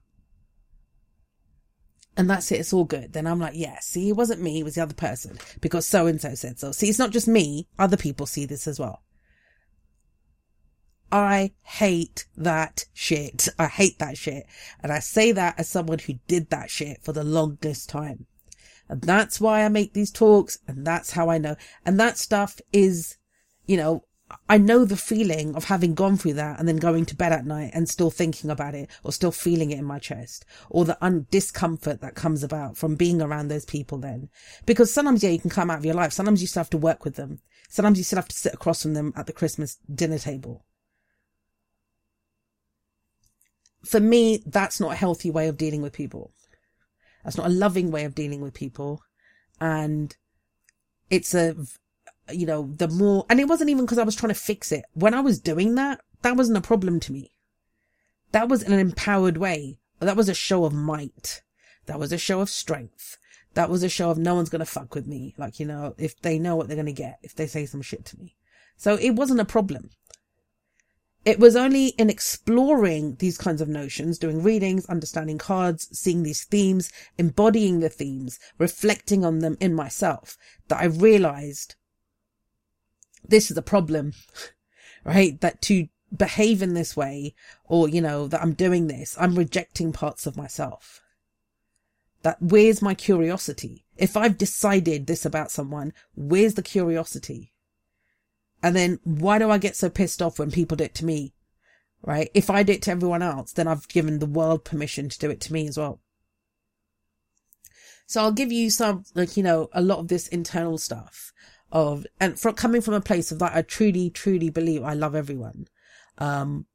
And 2.17 2.31
that's 2.31 2.53
it. 2.53 2.61
It's 2.61 2.73
all 2.73 2.85
good. 2.85 3.13
Then 3.13 3.27
I'm 3.27 3.41
like, 3.41 3.55
yeah, 3.57 3.79
see, 3.81 4.09
it 4.09 4.17
wasn't 4.17 4.41
me. 4.41 4.61
It 4.61 4.65
was 4.65 4.77
the 4.77 4.83
other 4.83 4.95
person 4.95 5.39
because 5.61 5.85
so 5.85 6.07
and 6.07 6.21
so 6.21 6.35
said 6.35 6.59
so. 6.59 6.71
See, 6.71 6.89
it's 6.89 6.99
not 6.99 7.11
just 7.11 7.27
me. 7.27 7.67
Other 7.79 7.97
people 7.97 8.27
see 8.27 8.47
this 8.47 8.69
as 8.69 8.79
well. 8.79 9.03
I 11.11 11.53
hate 11.63 12.27
that 12.37 12.87
shit. 12.93 13.49
I 13.59 13.67
hate 13.67 13.99
that 13.99 14.17
shit. 14.17 14.47
And 14.83 14.93
I 14.93 14.99
say 14.99 15.33
that 15.33 15.59
as 15.59 15.69
someone 15.69 15.99
who 16.01 16.15
did 16.27 16.51
that 16.51 16.71
shit 16.71 17.03
for 17.03 17.13
the 17.13 17.25
longest 17.25 17.89
time. 17.89 18.27
And 18.89 19.01
that's 19.01 19.41
why 19.41 19.65
I 19.65 19.69
make 19.69 19.93
these 19.93 20.11
talks. 20.11 20.59
And 20.67 20.87
that's 20.87 21.13
how 21.13 21.31
I 21.31 21.39
know. 21.39 21.57
And 21.85 21.99
that 22.01 22.19
stuff 22.19 22.61
is, 22.73 23.17
you 23.67 23.77
know, 23.77 24.05
I 24.49 24.57
know 24.57 24.85
the 24.85 24.97
feeling 24.97 25.55
of 25.55 25.65
having 25.65 25.95
gone 25.95 26.17
through 26.17 26.35
that 26.35 26.59
and 26.59 26.67
then 26.67 26.77
going 26.77 27.05
to 27.07 27.17
bed 27.17 27.33
at 27.33 27.45
night 27.45 27.73
and 27.75 27.89
still 27.89 28.11
thinking 28.11 28.51
about 28.51 28.75
it 28.75 28.91
or 29.03 29.13
still 29.13 29.31
feeling 29.31 29.71
it 29.71 29.79
in 29.79 29.85
my 29.85 29.99
chest 29.99 30.47
or 30.71 30.85
the 30.85 31.03
un- 31.05 31.27
discomfort 31.31 32.01
that 32.01 32.15
comes 32.15 32.43
about 32.43 32.77
from 32.77 32.95
being 32.95 33.21
around 33.21 33.49
those 33.49 33.67
people 33.67 33.99
then. 33.99 34.31
Because 34.65 34.93
sometimes, 34.93 35.23
yeah, 35.23 35.31
you 35.31 35.39
can 35.39 35.51
come 35.51 35.71
out 35.71 35.79
of 35.79 35.85
your 35.85 35.95
life. 35.95 36.13
Sometimes 36.13 36.41
you 36.41 36.47
still 36.47 36.61
have 36.61 36.71
to 36.71 36.79
work 36.79 37.05
with 37.05 37.17
them. 37.17 37.41
Sometimes 37.69 37.99
you 37.99 38.05
still 38.05 38.17
have 38.17 38.29
to 38.29 38.37
sit 38.37 38.55
across 38.55 38.83
from 38.83 38.95
them 38.95 39.13
at 39.15 39.27
the 39.27 39.33
Christmas 39.33 39.79
dinner 39.93 40.19
table. 40.19 40.65
For 43.85 44.01
me, 44.01 44.43
that's 44.47 44.81
not 44.81 44.93
a 44.93 44.97
healthy 44.97 45.31
way 45.31 45.49
of 45.49 45.59
dealing 45.59 45.83
with 45.83 45.93
people. 45.93 46.33
That's 47.23 47.37
not 47.37 47.47
a 47.47 47.51
loving 47.51 47.91
way 47.91 48.05
of 48.05 48.15
dealing 48.15 48.41
with 48.41 48.55
people. 48.55 49.03
And 49.61 50.17
it's 51.11 51.35
a 51.35 51.55
you 52.31 52.47
know, 52.47 52.73
the 52.77 52.89
more, 52.89 53.27
and 53.29 53.41
it 53.41 53.49
wasn't 53.49 53.71
even 53.71 53.85
because 53.85 53.99
I 53.99 54.05
was 54.05 54.17
trying 54.17 54.33
to 54.33 54.39
fix 54.39 54.73
it. 54.73 54.85
When 54.95 55.15
I 55.15 55.21
was 55.21 55.39
doing 55.39 55.75
that, 55.75 56.01
that 56.23 56.37
wasn't 56.37 56.59
a 56.59 56.63
problem 56.63 57.01
to 57.01 57.13
me. 57.13 57.33
That 58.33 58.49
was 58.49 58.63
an 58.63 58.73
empowered 58.73 59.37
way. 59.37 59.79
That 60.01 60.17
was 60.17 60.29
a 60.29 60.35
show 60.35 60.65
of 60.65 60.73
might. 60.73 61.43
That 61.87 61.99
was 61.99 62.13
a 62.13 62.19
show 62.19 62.41
of 62.41 62.51
strength. 62.51 63.19
That 63.55 63.71
was 63.71 63.83
a 63.83 63.89
show 63.89 64.11
of 64.11 64.19
no 64.19 64.35
one's 64.35 64.49
going 64.49 64.61
to 64.61 64.67
fuck 64.67 64.95
with 64.95 65.07
me. 65.07 65.35
Like, 65.39 65.61
you 65.61 65.67
know, 65.67 65.95
if 65.99 66.21
they 66.21 66.39
know 66.39 66.57
what 66.57 66.67
they're 66.67 66.77
going 66.77 66.87
to 66.87 66.93
get, 66.93 67.19
if 67.23 67.35
they 67.35 67.47
say 67.47 67.67
some 67.67 67.83
shit 67.83 68.05
to 68.07 68.19
me. 68.19 68.35
So 68.77 68.97
it 68.97 69.11
wasn't 69.11 69.41
a 69.41 69.45
problem. 69.45 69.91
It 71.25 71.39
was 71.39 71.57
only 71.57 71.89
in 71.89 72.11
exploring 72.11 73.17
these 73.17 73.39
kinds 73.39 73.63
of 73.63 73.69
notions, 73.69 74.19
doing 74.19 74.43
readings, 74.43 74.85
understanding 74.87 75.39
cards, 75.39 75.89
seeing 75.99 76.23
these 76.23 76.45
themes, 76.45 76.93
embodying 77.17 77.81
the 77.81 77.89
themes, 77.89 78.39
reflecting 78.59 79.25
on 79.25 79.39
them 79.39 79.57
in 79.59 79.75
myself, 79.75 80.37
that 80.69 80.81
I 80.81 80.87
realized 80.87 81.77
this 83.29 83.51
is 83.51 83.57
a 83.57 83.63
problem, 83.63 84.13
right? 85.05 85.41
That 85.41 85.63
to 85.63 85.89
behave 86.17 86.63
in 86.63 86.75
this 86.75 86.97
way 86.97 87.35
or, 87.65 87.89
you 87.89 88.01
know, 88.01 88.29
that 88.29 88.43
I'm 88.43 88.55
doing 88.55 88.87
this, 88.87 89.17
I'm 89.19 89.35
rejecting 89.35 89.93
parts 89.93 90.27
of 90.27 90.37
myself. 90.37 91.01
That 92.23 92.41
where's 92.41 92.81
my 92.81 92.95
curiosity? 92.95 93.85
If 93.97 94.17
I've 94.17 94.39
decided 94.39 95.07
this 95.07 95.25
about 95.25 95.51
someone, 95.51 95.93
where's 96.15 96.55
the 96.55 96.63
curiosity? 96.63 97.53
And 98.63 98.75
then 98.75 98.99
why 99.05 99.39
do 99.39 99.51
I 99.51 99.59
get 99.59 99.77
so 99.77 99.91
pissed 99.91 100.23
off 100.23 100.39
when 100.39 100.51
people 100.51 100.77
do 100.77 100.85
it 100.85 100.95
to 100.97 101.05
me? 101.05 101.35
Right? 102.03 102.31
If 102.35 102.51
I 102.51 102.63
do 102.63 102.73
it 102.73 102.83
to 102.83 102.91
everyone 102.91 103.23
else, 103.23 103.53
then 103.53 103.69
I've 103.69 103.89
given 103.89 104.19
the 104.19 104.27
world 104.27 104.65
permission 104.65 105.09
to 105.09 105.19
do 105.19 105.31
it 105.31 105.41
to 105.43 105.53
me 105.53 105.69
as 105.69 105.79
well. 105.79 106.01
So 108.07 108.21
I'll 108.21 108.33
give 108.33 108.53
you 108.53 108.71
some, 108.71 109.05
like, 109.15 109.37
you 109.37 109.43
know, 109.43 109.69
a 109.73 109.81
lot 109.81 109.99
of 109.99 110.09
this 110.09 110.29
internal 110.29 110.77
stuff 110.77 111.33
of, 111.75 112.07
and 112.21 112.39
from 112.39 112.55
coming 112.55 112.81
from 112.81 112.95
a 112.95 113.01
place 113.01 113.33
of 113.33 113.41
that, 113.41 113.55
I 113.55 113.63
truly, 113.63 114.09
truly 114.09 114.49
believe 114.49 114.85
I 114.85 114.95
love 114.95 115.17
everyone. 115.17 115.67
Um, 116.19 116.67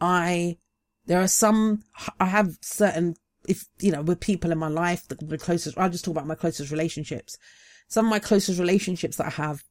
I, 0.00 0.58
there 1.06 1.22
are 1.22 1.28
some, 1.28 1.84
I 2.18 2.26
have 2.26 2.58
certain, 2.60 3.14
if, 3.48 3.66
you 3.78 3.92
know, 3.92 4.02
with 4.02 4.18
people 4.18 4.50
in 4.50 4.58
my 4.58 4.68
life, 4.68 5.06
the, 5.06 5.14
the 5.14 5.38
closest, 5.38 5.78
I'll 5.78 5.88
just 5.88 6.04
talk 6.04 6.12
about 6.12 6.26
my 6.26 6.34
closest 6.34 6.72
relationships. 6.72 7.38
Some 7.86 8.06
of 8.06 8.10
my 8.10 8.18
closest 8.18 8.58
relationships 8.58 9.16
that 9.16 9.28
I 9.28 9.30
have, 9.30 9.62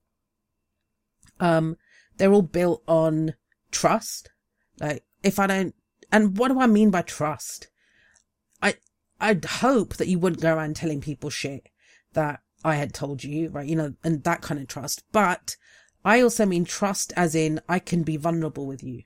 um, 1.42 1.76
they're 2.16 2.32
all 2.32 2.42
built 2.42 2.82
on 2.88 3.34
trust. 3.72 4.32
Like, 4.80 5.04
if 5.22 5.38
I 5.38 5.48
don't, 5.48 5.76
and 6.14 6.38
what 6.38 6.48
do 6.48 6.62
I 6.62 6.68
mean 6.68 6.92
by 6.92 7.02
trust? 7.02 7.68
I, 8.62 8.76
I'd 9.20 9.44
hope 9.44 9.98
that 9.98 10.08
you 10.08 10.18
wouldn't 10.18 10.42
go 10.42 10.56
around 10.56 10.78
telling 10.78 11.02
people 11.02 11.30
shit 11.30 11.68
that 12.14 12.40
I 12.64 12.76
had 12.76 12.94
told 12.94 13.24
you, 13.24 13.50
right? 13.50 13.68
You 13.68 13.76
know, 13.76 13.94
and 14.04 14.24
that 14.24 14.42
kind 14.42 14.60
of 14.60 14.68
trust. 14.68 15.04
But 15.12 15.56
I 16.04 16.22
also 16.22 16.46
mean 16.46 16.66
trust 16.66 17.14
as 17.16 17.36
in 17.36 17.62
I 17.68 17.80
can 17.80 18.04
be 18.04 18.18
vulnerable 18.18 18.66
with 18.66 18.84
you. 18.84 19.04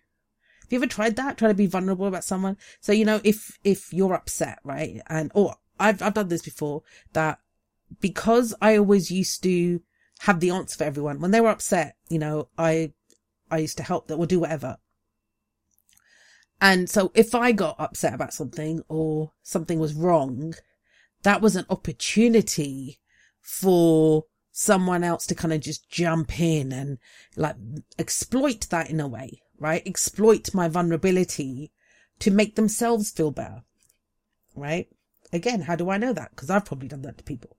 Have 0.62 0.72
you 0.72 0.80
ever 0.80 0.88
tried 0.88 1.16
that? 1.18 1.38
Try 1.38 1.49
to 1.49 1.53
be 1.53 1.68
vulnerable 1.68 2.08
about 2.08 2.24
someone? 2.24 2.58
So, 2.82 2.91
you 2.91 3.06
know, 3.06 3.22
if, 3.24 3.60
if 3.64 3.93
you're 3.93 4.14
upset, 4.14 4.60
right? 4.64 5.01
And, 5.08 5.32
or 5.36 5.56
I've, 5.80 6.01
I've 6.01 6.16
done 6.16 6.30
this 6.30 6.41
before 6.41 6.84
that 7.14 7.39
because 8.01 8.56
I 8.62 8.78
always 8.78 9.12
used 9.12 9.43
to 9.43 9.82
have 10.20 10.39
the 10.39 10.49
answer 10.49 10.78
for 10.78 10.84
everyone 10.86 11.20
when 11.20 11.32
they 11.32 11.41
were 11.41 11.49
upset, 11.49 11.97
you 12.10 12.18
know, 12.18 12.49
I, 12.58 12.93
I 13.51 13.60
used 13.60 13.78
to 13.78 13.84
help 13.84 14.08
them 14.08 14.20
or 14.20 14.26
do 14.26 14.39
whatever. 14.39 14.78
And 16.62 16.89
so 16.89 17.12
if 17.14 17.36
I 17.36 17.51
got 17.51 17.80
upset 17.80 18.14
about 18.14 18.34
something 18.34 18.82
or 18.88 19.34
something 19.43 19.78
was 19.78 19.93
wrong, 19.93 20.56
that 21.24 21.41
was 21.41 21.56
an 21.56 21.66
opportunity 21.70 22.99
for 23.45 24.23
someone 24.51 25.03
else 25.03 25.27
to 25.27 25.35
kind 25.35 25.53
of 25.53 25.61
just 25.61 25.87
jump 25.89 26.39
in 26.39 26.71
and 26.71 26.97
like 27.35 27.55
exploit 27.99 28.67
that 28.71 28.89
in 28.89 28.99
a 28.99 29.07
way, 29.07 29.41
right? 29.59 29.85
Exploit 29.85 30.53
my 30.53 30.67
vulnerability 30.67 31.71
to 32.17 32.31
make 32.31 32.55
themselves 32.55 33.11
feel 33.11 33.29
better, 33.29 33.63
right? 34.55 34.87
Again, 35.31 35.61
how 35.61 35.75
do 35.75 35.89
I 35.91 35.97
know 35.97 36.11
that? 36.13 36.31
Because 36.31 36.49
I've 36.49 36.65
probably 36.65 36.87
done 36.87 37.03
that 37.03 37.19
to 37.19 37.23
people. 37.23 37.55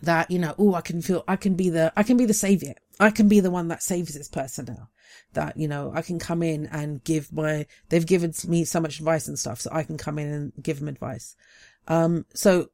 That, 0.00 0.30
you 0.30 0.38
know, 0.38 0.54
oh, 0.58 0.74
I 0.74 0.80
can 0.80 1.02
feel, 1.02 1.22
I 1.28 1.36
can 1.36 1.54
be 1.54 1.68
the, 1.68 1.92
I 1.94 2.02
can 2.02 2.16
be 2.16 2.24
the 2.24 2.34
savior. 2.34 2.74
I 2.98 3.10
can 3.10 3.28
be 3.28 3.40
the 3.40 3.50
one 3.50 3.68
that 3.68 3.82
saves 3.82 4.14
this 4.14 4.28
person 4.28 4.66
now. 4.66 4.88
That, 5.34 5.56
you 5.56 5.68
know, 5.68 5.92
I 5.94 6.02
can 6.02 6.18
come 6.18 6.42
in 6.42 6.66
and 6.66 7.04
give 7.04 7.32
my, 7.32 7.66
they've 7.90 8.06
given 8.06 8.32
me 8.46 8.64
so 8.64 8.80
much 8.80 8.98
advice 8.98 9.28
and 9.28 9.38
stuff, 9.38 9.60
so 9.60 9.70
I 9.72 9.82
can 9.82 9.98
come 9.98 10.18
in 10.18 10.28
and 10.28 10.52
give 10.62 10.78
them 10.78 10.88
advice. 10.88 11.36
Um, 11.88 12.26
so 12.32 12.70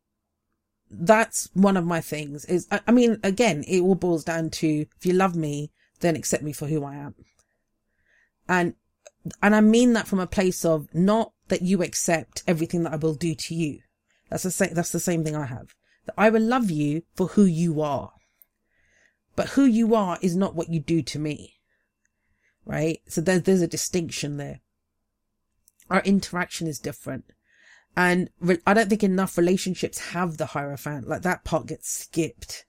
that's 0.93 1.48
one 1.55 1.77
of 1.77 1.86
my 1.86 2.01
things 2.01 2.44
is, 2.44 2.69
I, 2.70 2.81
I 2.86 2.93
mean, 2.93 3.19
again, 3.23 3.64
it 3.66 3.81
all 3.81 3.94
boils 3.94 4.24
down 4.24 4.51
to 4.51 4.86
if 4.97 5.06
you 5.06 5.14
love 5.14 5.35
me, 5.35 5.70
then 6.01 6.16
accept 6.16 6.43
me 6.43 6.52
for 6.52 6.66
who 6.66 6.85
I 6.85 6.97
am. 6.97 7.14
And, 8.48 8.74
and 9.43 9.55
I 9.55 9.60
mean 9.60 9.94
that 9.94 10.06
from 10.06 10.20
a 10.20 10.27
place 10.27 10.64
of 10.64 10.93
not 10.94 11.32
that 11.48 11.62
you 11.62 11.82
accept 11.82 12.43
everything 12.47 12.82
that 12.82 12.93
I 12.93 12.97
will 12.97 13.14
do 13.14 13.35
to 13.35 13.55
you. 13.55 13.81
That's 14.28 14.43
the 14.43 14.51
same, 14.51 14.74
that's 14.74 14.93
the 14.93 15.01
same 15.01 15.24
thing 15.24 15.36
I 15.36 15.47
have. 15.47 15.74
That 16.06 16.14
I 16.19 16.31
will 16.31 16.43
love 16.43 16.70
you 16.70 17.02
for 17.14 17.28
who 17.28 17.44
you 17.44 17.81
are. 17.81 18.12
But 19.35 19.51
who 19.51 19.64
you 19.64 19.94
are 19.94 20.19
is 20.20 20.36
not 20.36 20.55
what 20.55 20.69
you 20.69 20.81
do 20.81 21.02
to 21.02 21.19
me. 21.19 21.55
Right? 22.66 23.01
So 23.09 23.20
there's, 23.20 23.43
there's 23.43 23.62
a 23.62 23.66
distinction 23.66 24.36
there. 24.36 24.60
Our 25.89 26.01
interaction 26.02 26.66
is 26.66 26.78
different. 26.78 27.24
And 27.97 28.31
re- 28.40 28.59
I 28.66 28.74
don't 28.74 28.89
think 28.89 29.05
enough 29.05 29.36
relationships 29.36 30.12
have 30.12 30.36
the 30.36 30.47
Hierophant. 30.47 31.09
Like 31.09 31.23
that 31.23 31.44
part 31.44 31.66
gets 31.66 31.90
skipped, 31.90 32.64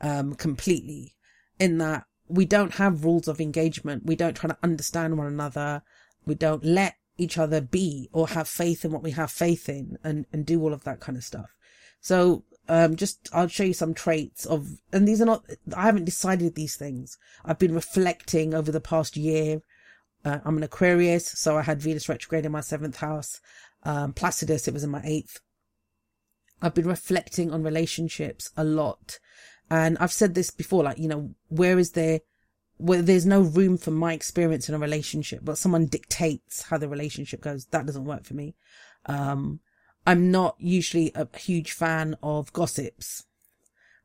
um, 0.00 0.34
completely 0.34 1.14
in 1.58 1.78
that 1.78 2.04
we 2.28 2.44
don't 2.44 2.74
have 2.74 3.04
rules 3.04 3.28
of 3.28 3.40
engagement. 3.40 4.06
We 4.06 4.16
don't 4.16 4.34
try 4.34 4.48
to 4.48 4.58
understand 4.62 5.16
one 5.16 5.26
another. 5.26 5.82
We 6.26 6.34
don't 6.34 6.64
let 6.64 6.96
each 7.16 7.38
other 7.38 7.60
be 7.60 8.08
or 8.12 8.28
have 8.28 8.48
faith 8.48 8.84
in 8.84 8.90
what 8.90 9.02
we 9.02 9.12
have 9.12 9.30
faith 9.30 9.68
in 9.68 9.98
and, 10.02 10.26
and 10.32 10.44
do 10.44 10.60
all 10.62 10.72
of 10.72 10.84
that 10.84 11.00
kind 11.00 11.16
of 11.16 11.24
stuff. 11.24 11.54
So, 12.00 12.44
um, 12.68 12.96
just, 12.96 13.28
I'll 13.32 13.48
show 13.48 13.62
you 13.64 13.74
some 13.74 13.94
traits 13.94 14.46
of, 14.46 14.68
and 14.92 15.06
these 15.06 15.20
are 15.20 15.26
not, 15.26 15.44
I 15.76 15.82
haven't 15.82 16.06
decided 16.06 16.54
these 16.54 16.76
things. 16.76 17.18
I've 17.44 17.58
been 17.58 17.74
reflecting 17.74 18.54
over 18.54 18.72
the 18.72 18.80
past 18.80 19.16
year. 19.16 19.60
Uh, 20.24 20.38
I'm 20.44 20.56
an 20.56 20.62
Aquarius, 20.62 21.26
so 21.38 21.58
I 21.58 21.62
had 21.62 21.82
Venus 21.82 22.08
retrograde 22.08 22.46
in 22.46 22.52
my 22.52 22.62
seventh 22.62 22.96
house. 22.96 23.40
Um, 23.84 24.12
Placidus, 24.12 24.66
it 24.66 24.74
was 24.74 24.84
in 24.84 24.90
my 24.90 25.02
eighth. 25.04 25.40
I've 26.62 26.74
been 26.74 26.88
reflecting 26.88 27.52
on 27.52 27.62
relationships 27.62 28.50
a 28.56 28.64
lot. 28.64 29.18
And 29.70 29.98
I've 29.98 30.12
said 30.12 30.34
this 30.34 30.50
before, 30.50 30.84
like, 30.84 30.98
you 30.98 31.08
know, 31.08 31.34
where 31.48 31.78
is 31.78 31.92
there, 31.92 32.20
where 32.76 33.02
there's 33.02 33.26
no 33.26 33.40
room 33.40 33.76
for 33.76 33.90
my 33.90 34.12
experience 34.12 34.68
in 34.68 34.74
a 34.74 34.78
relationship, 34.78 35.40
but 35.42 35.58
someone 35.58 35.86
dictates 35.86 36.62
how 36.62 36.78
the 36.78 36.88
relationship 36.88 37.40
goes. 37.40 37.66
That 37.66 37.86
doesn't 37.86 38.04
work 38.04 38.24
for 38.24 38.34
me. 38.34 38.54
Um, 39.06 39.60
I'm 40.06 40.30
not 40.30 40.56
usually 40.58 41.12
a 41.14 41.26
huge 41.36 41.72
fan 41.72 42.16
of 42.22 42.52
gossips, 42.52 43.24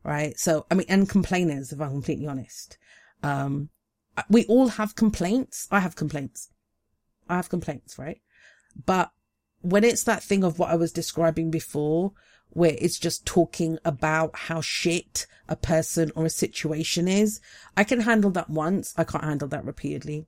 right? 0.04 0.38
So, 0.40 0.66
I 0.72 0.76
mean, 0.76 0.88
and 0.90 1.10
complainers, 1.10 1.72
if 1.72 1.82
I'm 1.82 1.92
completely 1.92 2.28
honest. 2.28 2.78
Um, 3.22 3.70
we 4.30 4.46
all 4.46 4.70
have 4.70 4.96
complaints. 4.96 5.68
I 5.72 5.80
have 5.82 5.96
complaints. 5.96 6.50
I 7.28 7.36
have 7.36 7.50
complaints, 7.50 7.98
right? 7.98 8.22
But 8.86 9.12
when 9.61 9.84
it's 9.84 10.03
that 10.03 10.23
thing 10.23 10.44
of 10.44 10.60
what 10.60 10.69
I 10.69 10.76
was 10.76 10.91
describing 10.91 11.52
before, 11.52 12.14
where 12.52 12.76
it's 12.77 12.99
just 12.99 13.26
talking 13.26 13.77
about 13.86 14.36
how 14.36 14.61
shit 14.61 15.27
a 15.48 15.56
person 15.56 16.11
or 16.15 16.26
a 16.26 16.30
situation 16.30 17.07
is, 17.07 17.40
I 17.77 17.84
can 17.84 18.02
handle 18.02 18.31
that 18.31 18.49
once. 18.49 18.94
I 18.98 19.03
can't 19.03 19.23
handle 19.23 19.48
that 19.49 19.65
repeatedly. 19.65 20.26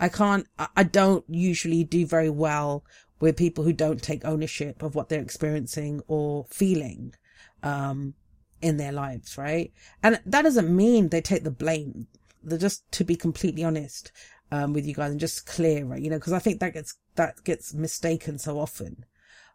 I 0.00 0.08
can't, 0.08 0.46
I 0.76 0.82
don't 0.82 1.24
usually 1.28 1.84
do 1.84 2.06
very 2.06 2.30
well 2.30 2.84
with 3.20 3.36
people 3.36 3.64
who 3.64 3.72
don't 3.72 4.02
take 4.02 4.24
ownership 4.24 4.82
of 4.82 4.94
what 4.94 5.08
they're 5.08 5.20
experiencing 5.20 6.02
or 6.08 6.46
feeling, 6.50 7.14
um, 7.62 8.14
in 8.60 8.78
their 8.78 8.92
lives, 8.92 9.36
right? 9.36 9.72
And 10.02 10.20
that 10.24 10.42
doesn't 10.42 10.74
mean 10.74 11.08
they 11.08 11.20
take 11.20 11.44
the 11.44 11.50
blame. 11.50 12.06
They're 12.42 12.58
just 12.58 12.90
to 12.92 13.04
be 13.04 13.16
completely 13.16 13.62
honest, 13.62 14.10
um, 14.52 14.74
with 14.74 14.86
you 14.86 14.94
guys 14.94 15.10
and 15.10 15.18
just 15.18 15.46
clear, 15.46 15.84
right? 15.86 16.00
You 16.00 16.10
know, 16.10 16.20
cause 16.20 16.34
I 16.34 16.38
think 16.38 16.60
that 16.60 16.74
gets, 16.74 16.94
that 17.16 17.42
gets 17.42 17.72
mistaken 17.72 18.38
so 18.38 18.60
often. 18.60 19.06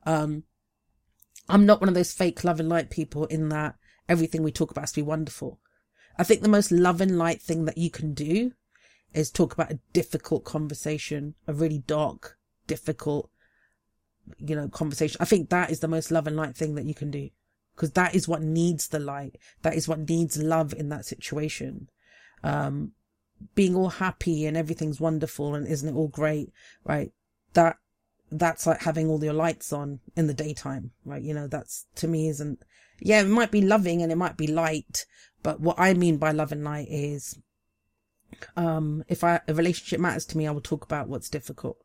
Um, 0.06 0.44
I'm 1.48 1.68
not 1.68 1.80
one 1.80 1.88
of 1.88 1.94
those 1.96 2.12
fake 2.12 2.44
love 2.44 2.60
and 2.60 2.68
light 2.68 2.90
people 2.90 3.26
in 3.26 3.50
that 3.50 3.76
everything 4.10 4.42
we 4.42 4.52
talk 4.52 4.72
about 4.72 4.82
has 4.82 4.92
to 4.94 5.02
be 5.02 5.08
wonderful. 5.08 5.60
I 6.18 6.24
think 6.24 6.42
the 6.42 6.50
most 6.50 6.72
love 6.72 7.00
and 7.00 7.18
light 7.18 7.44
thing 7.44 7.66
that 7.66 7.78
you 7.78 7.92
can 7.92 8.16
do 8.16 8.54
is 9.14 9.30
talk 9.30 9.54
about 9.54 9.72
a 9.72 9.80
difficult 9.94 10.44
conversation, 10.46 11.36
a 11.48 11.54
really 11.54 11.80
dark, 11.80 12.38
difficult, 12.66 13.30
you 14.40 14.56
know, 14.56 14.68
conversation. 14.68 15.18
I 15.20 15.26
think 15.26 15.50
that 15.50 15.70
is 15.70 15.80
the 15.80 15.88
most 15.88 16.10
love 16.10 16.26
and 16.26 16.36
light 16.36 16.56
thing 16.56 16.74
that 16.74 16.86
you 16.86 16.96
can 16.96 17.12
do 17.12 17.30
because 17.76 17.92
that 17.92 18.16
is 18.16 18.28
what 18.28 18.42
needs 18.42 18.88
the 18.88 19.00
light. 19.00 19.38
That 19.62 19.76
is 19.76 19.88
what 19.88 20.10
needs 20.10 20.42
love 20.42 20.74
in 20.74 20.90
that 20.90 21.06
situation. 21.06 21.90
Um, 22.44 22.94
being 23.56 23.76
all 23.76 23.90
happy 23.90 24.46
and 24.46 24.58
everything's 24.58 25.00
wonderful 25.00 25.56
and 25.56 25.68
isn't 25.68 25.90
it 25.90 25.96
all 25.96 26.08
great, 26.08 26.52
right? 26.84 27.12
That 27.54 27.78
that's 28.32 28.68
like 28.68 28.82
having 28.82 29.10
all 29.10 29.24
your 29.24 29.34
lights 29.34 29.72
on 29.72 30.00
in 30.16 30.28
the 30.28 30.34
daytime, 30.34 30.92
right? 31.06 31.22
You 31.22 31.34
know, 31.34 31.48
that's 31.48 31.86
to 31.96 32.08
me 32.08 32.28
isn't, 32.28 32.62
yeah, 33.00 33.22
it 33.22 33.28
might 33.28 33.52
be 33.52 33.62
loving 33.62 34.02
and 34.02 34.12
it 34.12 34.18
might 34.18 34.38
be 34.38 34.48
light, 34.48 35.06
but 35.44 35.60
what 35.60 35.80
I 35.80 35.94
mean 35.94 36.18
by 36.18 36.32
love 36.32 36.52
and 36.52 36.64
light 36.64 36.88
is, 36.90 37.40
um, 38.56 39.04
if 39.08 39.24
I, 39.24 39.42
a 39.48 39.54
relationship 39.54 40.00
matters 40.00 40.26
to 40.26 40.38
me, 40.38 40.48
I 40.48 40.52
will 40.52 40.62
talk 40.62 40.84
about 40.84 41.08
what's 41.08 41.30
difficult, 41.30 41.78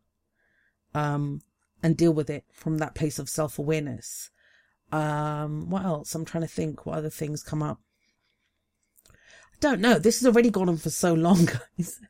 um, 0.95 1.41
and 1.83 1.97
deal 1.97 2.13
with 2.13 2.29
it 2.31 2.45
from 2.53 2.79
that 2.79 2.95
place 2.95 3.19
of 3.19 3.29
self 3.29 3.59
awareness. 3.59 4.31
Um, 4.91 5.71
what 5.71 5.85
else? 5.85 6.15
I'm 6.15 6.25
trying 6.25 6.43
to 6.43 6.49
think 6.49 6.85
what 6.85 6.99
other 6.99 7.11
things 7.11 7.43
come 7.43 7.63
up. 7.63 7.81
Don't 9.63 9.81
know. 9.81 9.97
This 10.01 10.19
has 10.19 10.27
already 10.27 10.51
gone 10.51 10.69
on 10.69 10.77
for 10.77 10.91
so 10.91 11.15
long, 11.15 11.45
guys. 11.79 12.01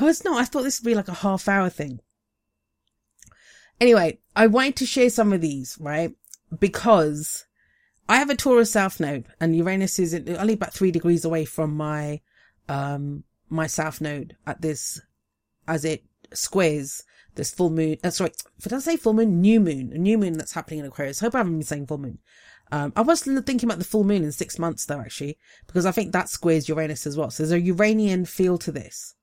Oh, 0.00 0.08
it's 0.08 0.24
not. 0.24 0.42
I 0.42 0.44
thought 0.44 0.64
this 0.64 0.80
would 0.80 0.90
be 0.90 0.96
like 0.96 1.06
a 1.06 1.14
half 1.14 1.46
hour 1.46 1.70
thing. 1.70 2.00
Anyway, 3.80 4.18
I 4.34 4.48
wanted 4.48 4.74
to 4.76 4.86
share 4.86 5.08
some 5.08 5.32
of 5.32 5.40
these, 5.40 5.78
right? 5.80 6.10
Because 6.58 7.44
I 8.08 8.16
have 8.16 8.28
a 8.28 8.34
Taurus 8.34 8.72
south 8.72 8.98
node 8.98 9.26
and 9.40 9.54
Uranus 9.56 10.00
is 10.00 10.14
only 10.14 10.54
about 10.54 10.74
three 10.74 10.90
degrees 10.90 11.24
away 11.24 11.44
from 11.44 11.76
my, 11.76 12.22
um, 12.68 13.22
my 13.48 13.68
south 13.68 14.00
node 14.00 14.36
at 14.44 14.60
this, 14.60 15.00
as 15.68 15.84
it 15.84 16.02
squares 16.32 17.04
this 17.36 17.54
full 17.54 17.70
moon. 17.70 17.98
Uh, 18.02 18.10
sorry, 18.10 18.32
did 18.60 18.72
I 18.72 18.80
say 18.80 18.96
full 18.96 19.14
moon? 19.14 19.40
New 19.40 19.60
moon, 19.60 19.92
a 19.92 19.98
new 19.98 20.18
moon 20.18 20.32
that's 20.32 20.54
happening 20.54 20.80
in 20.80 20.86
Aquarius. 20.86 21.20
Hope 21.20 21.36
I 21.36 21.38
haven't 21.38 21.52
been 21.52 21.62
saying 21.62 21.86
full 21.86 21.98
moon. 21.98 22.18
Um, 22.72 22.92
I 22.96 23.02
was 23.02 23.22
thinking 23.22 23.64
about 23.64 23.78
the 23.78 23.84
full 23.84 24.04
moon 24.04 24.24
in 24.24 24.32
six 24.32 24.58
months 24.58 24.86
though, 24.86 25.00
actually, 25.00 25.38
because 25.66 25.86
I 25.86 25.92
think 25.92 26.12
that 26.12 26.28
squares 26.28 26.68
Uranus 26.68 27.06
as 27.06 27.16
well. 27.16 27.30
So 27.30 27.42
there's 27.42 27.52
a 27.52 27.60
Uranian 27.60 28.24
feel 28.24 28.58
to 28.58 28.72
this. 28.72 29.14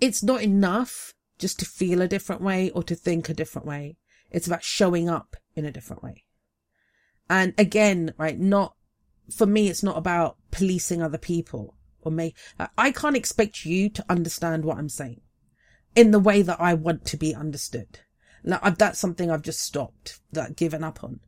It's 0.00 0.22
not 0.22 0.42
enough 0.42 1.14
just 1.38 1.58
to 1.58 1.64
feel 1.64 2.00
a 2.00 2.08
different 2.08 2.42
way 2.42 2.70
or 2.70 2.82
to 2.84 2.94
think 2.94 3.28
a 3.28 3.34
different 3.34 3.66
way. 3.66 3.96
It's 4.30 4.46
about 4.46 4.62
showing 4.62 5.08
up 5.08 5.36
in 5.56 5.64
a 5.64 5.72
different 5.72 6.02
way. 6.02 6.24
And 7.28 7.54
again, 7.58 8.14
right, 8.16 8.38
not, 8.38 8.74
for 9.34 9.46
me, 9.46 9.68
it's 9.68 9.82
not 9.82 9.98
about 9.98 10.36
policing 10.50 11.02
other 11.02 11.18
people 11.18 11.76
or 12.00 12.12
me. 12.12 12.34
I 12.76 12.92
can't 12.92 13.16
expect 13.16 13.64
you 13.64 13.88
to 13.90 14.04
understand 14.08 14.64
what 14.64 14.78
I'm 14.78 14.88
saying 14.88 15.20
in 15.96 16.12
the 16.12 16.20
way 16.20 16.42
that 16.42 16.60
I 16.60 16.74
want 16.74 17.04
to 17.06 17.16
be 17.16 17.34
understood. 17.34 18.00
Now, 18.48 18.60
that's 18.60 18.98
something 18.98 19.30
I've 19.30 19.42
just 19.42 19.60
stopped, 19.60 20.20
that 20.32 20.56
given 20.56 20.82
up 20.82 21.04
on. 21.04 21.20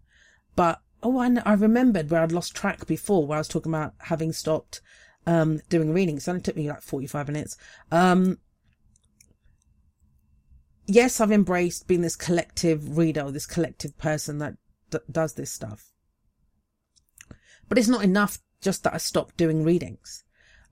But, 0.56 0.80
oh, 1.02 1.18
I, 1.18 1.30
I 1.44 1.52
remembered 1.52 2.10
where 2.10 2.22
I'd 2.22 2.32
lost 2.32 2.56
track 2.56 2.86
before, 2.86 3.26
where 3.26 3.36
I 3.36 3.40
was 3.40 3.46
talking 3.46 3.70
about 3.70 3.92
having 3.98 4.32
stopped, 4.32 4.80
um, 5.26 5.60
doing 5.68 5.92
readings. 5.92 6.26
It 6.26 6.30
only 6.30 6.40
took 6.40 6.56
me 6.56 6.66
like 6.66 6.80
45 6.80 7.28
minutes. 7.28 7.58
Um, 7.92 8.38
yes, 10.86 11.20
I've 11.20 11.30
embraced 11.30 11.86
being 11.86 12.00
this 12.00 12.16
collective 12.16 12.96
reader, 12.96 13.30
this 13.30 13.44
collective 13.44 13.98
person 13.98 14.38
that 14.38 14.54
d- 14.88 14.98
does 15.10 15.34
this 15.34 15.52
stuff. 15.52 15.92
But 17.68 17.76
it's 17.76 17.86
not 17.86 18.02
enough 18.02 18.38
just 18.62 18.82
that 18.84 18.94
I 18.94 18.96
stopped 18.96 19.36
doing 19.36 19.62
readings. 19.62 20.24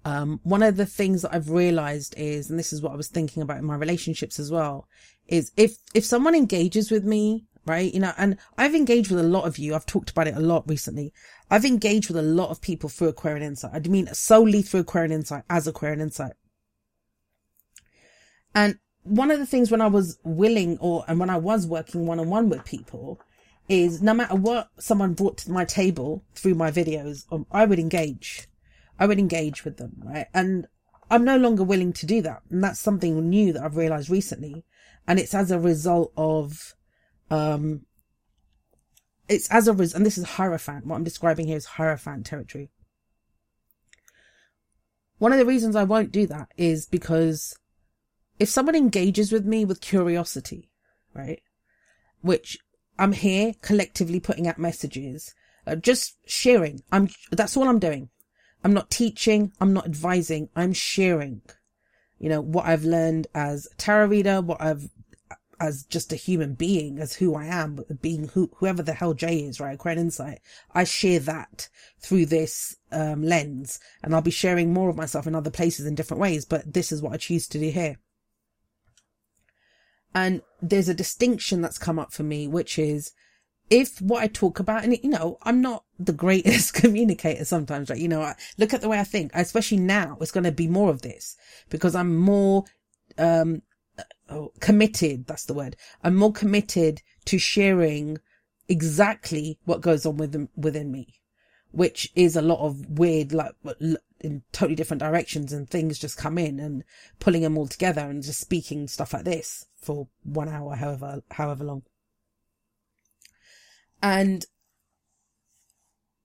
Um, 0.06 0.40
one 0.44 0.62
of 0.62 0.78
the 0.78 0.86
things 0.86 1.20
that 1.20 1.34
I've 1.34 1.50
realized 1.50 2.14
is, 2.16 2.48
and 2.48 2.58
this 2.58 2.72
is 2.72 2.80
what 2.80 2.92
I 2.92 2.96
was 2.96 3.08
thinking 3.08 3.42
about 3.42 3.58
in 3.58 3.66
my 3.66 3.76
relationships 3.76 4.38
as 4.38 4.50
well, 4.50 4.88
is 5.28 5.52
if, 5.56 5.76
if 5.94 6.04
someone 6.04 6.34
engages 6.34 6.90
with 6.90 7.04
me, 7.04 7.44
right? 7.66 7.92
You 7.92 8.00
know, 8.00 8.12
and 8.16 8.38
I've 8.56 8.74
engaged 8.74 9.10
with 9.10 9.20
a 9.20 9.28
lot 9.28 9.46
of 9.46 9.58
you. 9.58 9.74
I've 9.74 9.86
talked 9.86 10.10
about 10.10 10.26
it 10.26 10.36
a 10.36 10.40
lot 10.40 10.68
recently. 10.68 11.12
I've 11.50 11.64
engaged 11.64 12.08
with 12.08 12.16
a 12.16 12.22
lot 12.22 12.50
of 12.50 12.60
people 12.60 12.88
through 12.88 13.08
Aquarian 13.08 13.42
Insight. 13.42 13.70
I 13.74 13.88
mean 13.88 14.08
solely 14.12 14.62
through 14.62 14.80
Aquarian 14.80 15.12
Insight 15.12 15.44
as 15.48 15.66
Aquarian 15.66 16.00
Insight. 16.00 16.32
And 18.54 18.78
one 19.02 19.30
of 19.30 19.38
the 19.38 19.46
things 19.46 19.70
when 19.70 19.80
I 19.80 19.86
was 19.86 20.18
willing 20.24 20.78
or, 20.80 21.04
and 21.06 21.20
when 21.20 21.30
I 21.30 21.36
was 21.36 21.66
working 21.66 22.06
one 22.06 22.18
on 22.18 22.28
one 22.28 22.48
with 22.48 22.64
people 22.64 23.20
is 23.68 24.02
no 24.02 24.14
matter 24.14 24.34
what 24.34 24.70
someone 24.78 25.12
brought 25.12 25.38
to 25.38 25.50
my 25.50 25.64
table 25.64 26.24
through 26.34 26.54
my 26.54 26.70
videos, 26.70 27.24
um, 27.30 27.46
I 27.50 27.66
would 27.66 27.78
engage. 27.78 28.48
I 28.98 29.06
would 29.06 29.18
engage 29.18 29.64
with 29.64 29.76
them, 29.76 29.92
right? 30.04 30.26
And 30.34 30.66
I'm 31.10 31.24
no 31.24 31.36
longer 31.36 31.64
willing 31.64 31.92
to 31.94 32.06
do 32.06 32.22
that. 32.22 32.42
And 32.50 32.64
that's 32.64 32.80
something 32.80 33.28
new 33.28 33.52
that 33.52 33.62
I've 33.62 33.76
realized 33.76 34.10
recently. 34.10 34.64
And 35.08 35.18
it's 35.18 35.34
as 35.34 35.50
a 35.50 35.58
result 35.58 36.12
of, 36.16 36.74
um, 37.30 37.86
it's 39.26 39.50
as 39.50 39.66
a 39.66 39.72
result, 39.72 39.96
and 39.96 40.06
this 40.06 40.18
is 40.18 40.24
Hierophant. 40.24 40.86
What 40.86 40.96
I'm 40.96 41.04
describing 41.04 41.46
here 41.46 41.56
is 41.56 41.64
Hierophant 41.64 42.26
territory. 42.26 42.70
One 45.18 45.32
of 45.32 45.38
the 45.38 45.46
reasons 45.46 45.74
I 45.74 45.84
won't 45.84 46.12
do 46.12 46.26
that 46.26 46.52
is 46.56 46.86
because 46.86 47.56
if 48.38 48.48
someone 48.48 48.76
engages 48.76 49.32
with 49.32 49.44
me 49.46 49.64
with 49.64 49.80
curiosity, 49.80 50.70
right? 51.14 51.42
Which 52.20 52.58
I'm 52.98 53.12
here 53.12 53.54
collectively 53.62 54.20
putting 54.20 54.46
out 54.46 54.58
messages, 54.58 55.34
uh, 55.66 55.76
just 55.76 56.18
sharing. 56.26 56.82
I'm, 56.92 57.08
that's 57.32 57.56
all 57.56 57.68
I'm 57.68 57.78
doing. 57.78 58.10
I'm 58.62 58.74
not 58.74 58.90
teaching. 58.90 59.52
I'm 59.60 59.72
not 59.72 59.86
advising. 59.86 60.50
I'm 60.54 60.72
sharing, 60.72 61.42
you 62.18 62.28
know, 62.28 62.40
what 62.40 62.66
I've 62.66 62.84
learned 62.84 63.26
as 63.34 63.66
a 63.72 63.76
tarot 63.76 64.06
reader, 64.06 64.40
what 64.40 64.60
I've, 64.60 64.90
as 65.60 65.84
just 65.84 66.12
a 66.12 66.16
human 66.16 66.54
being, 66.54 66.98
as 66.98 67.14
who 67.14 67.34
I 67.34 67.46
am, 67.46 67.84
being 68.00 68.28
who, 68.28 68.50
whoever 68.56 68.82
the 68.82 68.92
hell 68.92 69.14
Jay 69.14 69.38
is, 69.38 69.60
right? 69.60 69.74
Aquarian 69.74 70.00
Insight. 70.00 70.40
I 70.74 70.84
share 70.84 71.20
that 71.20 71.68
through 72.00 72.26
this, 72.26 72.76
um, 72.92 73.22
lens 73.22 73.80
and 74.02 74.14
I'll 74.14 74.22
be 74.22 74.30
sharing 74.30 74.72
more 74.72 74.88
of 74.88 74.96
myself 74.96 75.26
in 75.26 75.34
other 75.34 75.50
places 75.50 75.86
in 75.86 75.94
different 75.94 76.20
ways, 76.20 76.44
but 76.44 76.72
this 76.72 76.92
is 76.92 77.02
what 77.02 77.12
I 77.12 77.16
choose 77.16 77.48
to 77.48 77.58
do 77.58 77.70
here. 77.70 77.98
And 80.14 80.42
there's 80.62 80.88
a 80.88 80.94
distinction 80.94 81.60
that's 81.60 81.78
come 81.78 81.98
up 81.98 82.12
for 82.12 82.22
me, 82.22 82.48
which 82.48 82.78
is 82.78 83.12
if 83.70 84.00
what 84.00 84.22
I 84.22 84.26
talk 84.28 84.58
about, 84.58 84.84
and 84.84 84.98
you 85.02 85.10
know, 85.10 85.38
I'm 85.42 85.60
not 85.60 85.84
the 85.98 86.12
greatest 86.12 86.74
communicator 86.74 87.44
sometimes, 87.44 87.90
right? 87.90 87.98
You 87.98 88.08
know, 88.08 88.22
I 88.22 88.34
look 88.56 88.72
at 88.72 88.80
the 88.80 88.88
way 88.88 88.98
I 88.98 89.04
think, 89.04 89.30
especially 89.34 89.78
now, 89.78 90.16
it's 90.20 90.30
going 90.30 90.44
to 90.44 90.52
be 90.52 90.68
more 90.68 90.90
of 90.90 91.02
this 91.02 91.36
because 91.68 91.94
I'm 91.94 92.16
more, 92.16 92.64
um, 93.18 93.62
oh, 94.28 94.52
committed. 94.60 95.26
That's 95.26 95.44
the 95.44 95.54
word. 95.54 95.76
I'm 96.02 96.14
more 96.14 96.32
committed 96.32 97.02
to 97.26 97.38
sharing 97.38 98.18
exactly 98.68 99.58
what 99.64 99.80
goes 99.80 100.04
on 100.04 100.16
within, 100.16 100.48
within 100.56 100.90
me, 100.90 101.14
which 101.70 102.10
is 102.14 102.36
a 102.36 102.42
lot 102.42 102.60
of 102.60 102.98
weird, 102.98 103.32
like, 103.32 103.54
in 104.20 104.42
totally 104.52 104.74
different 104.74 105.00
directions 105.00 105.52
and 105.52 105.68
things 105.68 105.98
just 105.98 106.18
come 106.18 106.38
in 106.38 106.58
and 106.58 106.84
pulling 107.20 107.42
them 107.42 107.56
all 107.56 107.68
together 107.68 108.02
and 108.02 108.22
just 108.22 108.40
speaking 108.40 108.88
stuff 108.88 109.12
like 109.12 109.24
this 109.24 109.66
for 109.80 110.08
one 110.24 110.48
hour, 110.48 110.74
however, 110.76 111.22
however 111.30 111.64
long. 111.64 111.82
And 114.02 114.44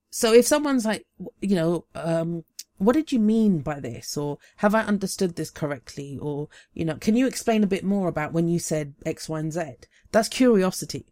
so 0.09 0.33
if 0.33 0.45
someone's 0.45 0.85
like, 0.85 1.05
you 1.41 1.55
know, 1.55 1.85
um, 1.95 2.43
what 2.77 2.93
did 2.93 3.11
you 3.11 3.19
mean 3.19 3.59
by 3.59 3.79
this? 3.79 4.17
Or 4.17 4.39
have 4.57 4.75
I 4.75 4.81
understood 4.81 5.35
this 5.35 5.51
correctly? 5.51 6.17
Or, 6.21 6.49
you 6.73 6.85
know, 6.85 6.95
can 6.95 7.15
you 7.15 7.27
explain 7.27 7.63
a 7.63 7.67
bit 7.67 7.83
more 7.83 8.07
about 8.07 8.33
when 8.33 8.47
you 8.47 8.59
said 8.59 8.95
X, 9.05 9.29
Y, 9.29 9.39
and 9.39 9.53
Z? 9.53 9.75
That's 10.11 10.29
curiosity. 10.29 11.05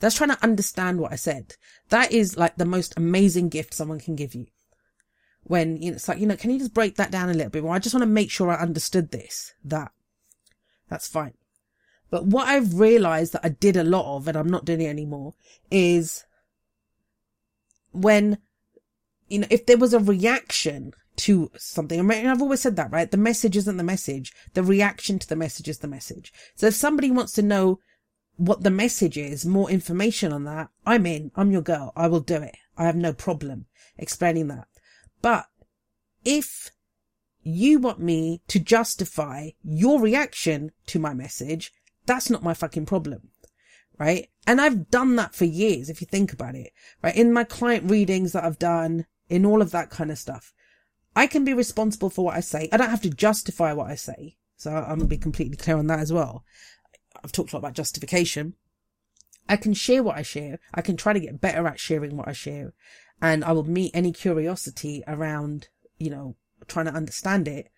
That's 0.00 0.16
trying 0.16 0.30
to 0.30 0.42
understand 0.42 0.98
what 0.98 1.12
I 1.12 1.16
said. 1.16 1.54
That 1.90 2.12
is 2.12 2.36
like 2.36 2.56
the 2.56 2.64
most 2.64 2.94
amazing 2.96 3.48
gift 3.48 3.74
someone 3.74 4.00
can 4.00 4.16
give 4.16 4.34
you. 4.34 4.46
When, 5.44 5.80
you 5.80 5.90
know, 5.90 5.96
it's 5.96 6.08
like, 6.08 6.18
you 6.18 6.26
know, 6.26 6.36
can 6.36 6.50
you 6.50 6.58
just 6.58 6.74
break 6.74 6.96
that 6.96 7.10
down 7.10 7.28
a 7.28 7.34
little 7.34 7.50
bit 7.50 7.62
more? 7.62 7.74
I 7.74 7.78
just 7.78 7.94
want 7.94 8.02
to 8.02 8.08
make 8.08 8.30
sure 8.30 8.50
I 8.50 8.60
understood 8.60 9.10
this, 9.10 9.52
that. 9.64 9.92
That's 10.88 11.06
fine. 11.06 11.34
But 12.10 12.26
what 12.26 12.48
I've 12.48 12.78
realized 12.78 13.34
that 13.34 13.44
I 13.44 13.50
did 13.50 13.76
a 13.76 13.84
lot 13.84 14.16
of, 14.16 14.26
and 14.26 14.36
I'm 14.36 14.48
not 14.48 14.64
doing 14.64 14.80
it 14.80 14.88
anymore, 14.88 15.34
is 15.70 16.24
when, 17.92 18.38
you 19.28 19.40
know, 19.40 19.46
if 19.50 19.66
there 19.66 19.78
was 19.78 19.94
a 19.94 19.98
reaction 19.98 20.92
to 21.16 21.50
something, 21.56 21.98
I 21.98 22.02
mean, 22.02 22.26
I've 22.26 22.42
always 22.42 22.60
said 22.60 22.76
that, 22.76 22.90
right? 22.90 23.10
The 23.10 23.16
message 23.16 23.56
isn't 23.56 23.76
the 23.76 23.84
message. 23.84 24.32
The 24.54 24.62
reaction 24.62 25.18
to 25.18 25.28
the 25.28 25.36
message 25.36 25.68
is 25.68 25.78
the 25.78 25.88
message. 25.88 26.32
So 26.56 26.66
if 26.66 26.74
somebody 26.74 27.10
wants 27.10 27.32
to 27.32 27.42
know 27.42 27.78
what 28.36 28.62
the 28.62 28.70
message 28.70 29.16
is, 29.16 29.46
more 29.46 29.70
information 29.70 30.32
on 30.32 30.44
that, 30.44 30.68
I'm 30.84 31.06
in. 31.06 31.30
I'm 31.36 31.52
your 31.52 31.62
girl. 31.62 31.92
I 31.96 32.08
will 32.08 32.20
do 32.20 32.36
it. 32.36 32.56
I 32.76 32.84
have 32.84 32.96
no 32.96 33.12
problem 33.12 33.66
explaining 33.96 34.48
that. 34.48 34.66
But 35.22 35.46
if 36.24 36.70
you 37.42 37.78
want 37.78 38.00
me 38.00 38.42
to 38.48 38.58
justify 38.58 39.50
your 39.62 40.00
reaction 40.00 40.72
to 40.86 40.98
my 40.98 41.14
message, 41.14 41.72
that's 42.06 42.30
not 42.30 42.42
my 42.42 42.54
fucking 42.54 42.86
problem. 42.86 43.30
Right. 43.98 44.28
And 44.46 44.60
I've 44.60 44.90
done 44.90 45.14
that 45.16 45.36
for 45.36 45.44
years, 45.44 45.88
if 45.88 46.00
you 46.00 46.06
think 46.06 46.32
about 46.32 46.56
it, 46.56 46.72
right? 47.02 47.14
In 47.14 47.32
my 47.32 47.44
client 47.44 47.88
readings 47.88 48.32
that 48.32 48.42
I've 48.42 48.58
done, 48.58 49.06
in 49.34 49.44
all 49.44 49.60
of 49.60 49.72
that 49.72 49.90
kind 49.90 50.12
of 50.12 50.18
stuff, 50.18 50.52
I 51.16 51.26
can 51.26 51.44
be 51.44 51.54
responsible 51.54 52.08
for 52.08 52.24
what 52.24 52.36
I 52.36 52.40
say. 52.40 52.68
I 52.72 52.76
don't 52.76 52.90
have 52.90 53.02
to 53.02 53.10
justify 53.10 53.72
what 53.72 53.90
I 53.90 53.96
say. 53.96 54.36
So 54.56 54.70
I'm 54.70 54.84
going 54.84 55.00
to 55.00 55.06
be 55.06 55.18
completely 55.18 55.56
clear 55.56 55.76
on 55.76 55.88
that 55.88 55.98
as 55.98 56.12
well. 56.12 56.44
I've 57.22 57.32
talked 57.32 57.52
a 57.52 57.56
lot 57.56 57.60
about 57.60 57.74
justification. 57.74 58.54
I 59.48 59.56
can 59.56 59.74
share 59.74 60.04
what 60.04 60.16
I 60.16 60.22
share. 60.22 60.60
I 60.72 60.82
can 60.82 60.96
try 60.96 61.12
to 61.12 61.20
get 61.20 61.40
better 61.40 61.66
at 61.66 61.80
sharing 61.80 62.16
what 62.16 62.28
I 62.28 62.32
share. 62.32 62.74
And 63.20 63.44
I 63.44 63.50
will 63.50 63.68
meet 63.68 63.90
any 63.92 64.12
curiosity 64.12 65.02
around, 65.08 65.68
you 65.98 66.10
know, 66.10 66.36
trying 66.68 66.86
to 66.86 66.94
understand 66.94 67.48
it 67.48 67.70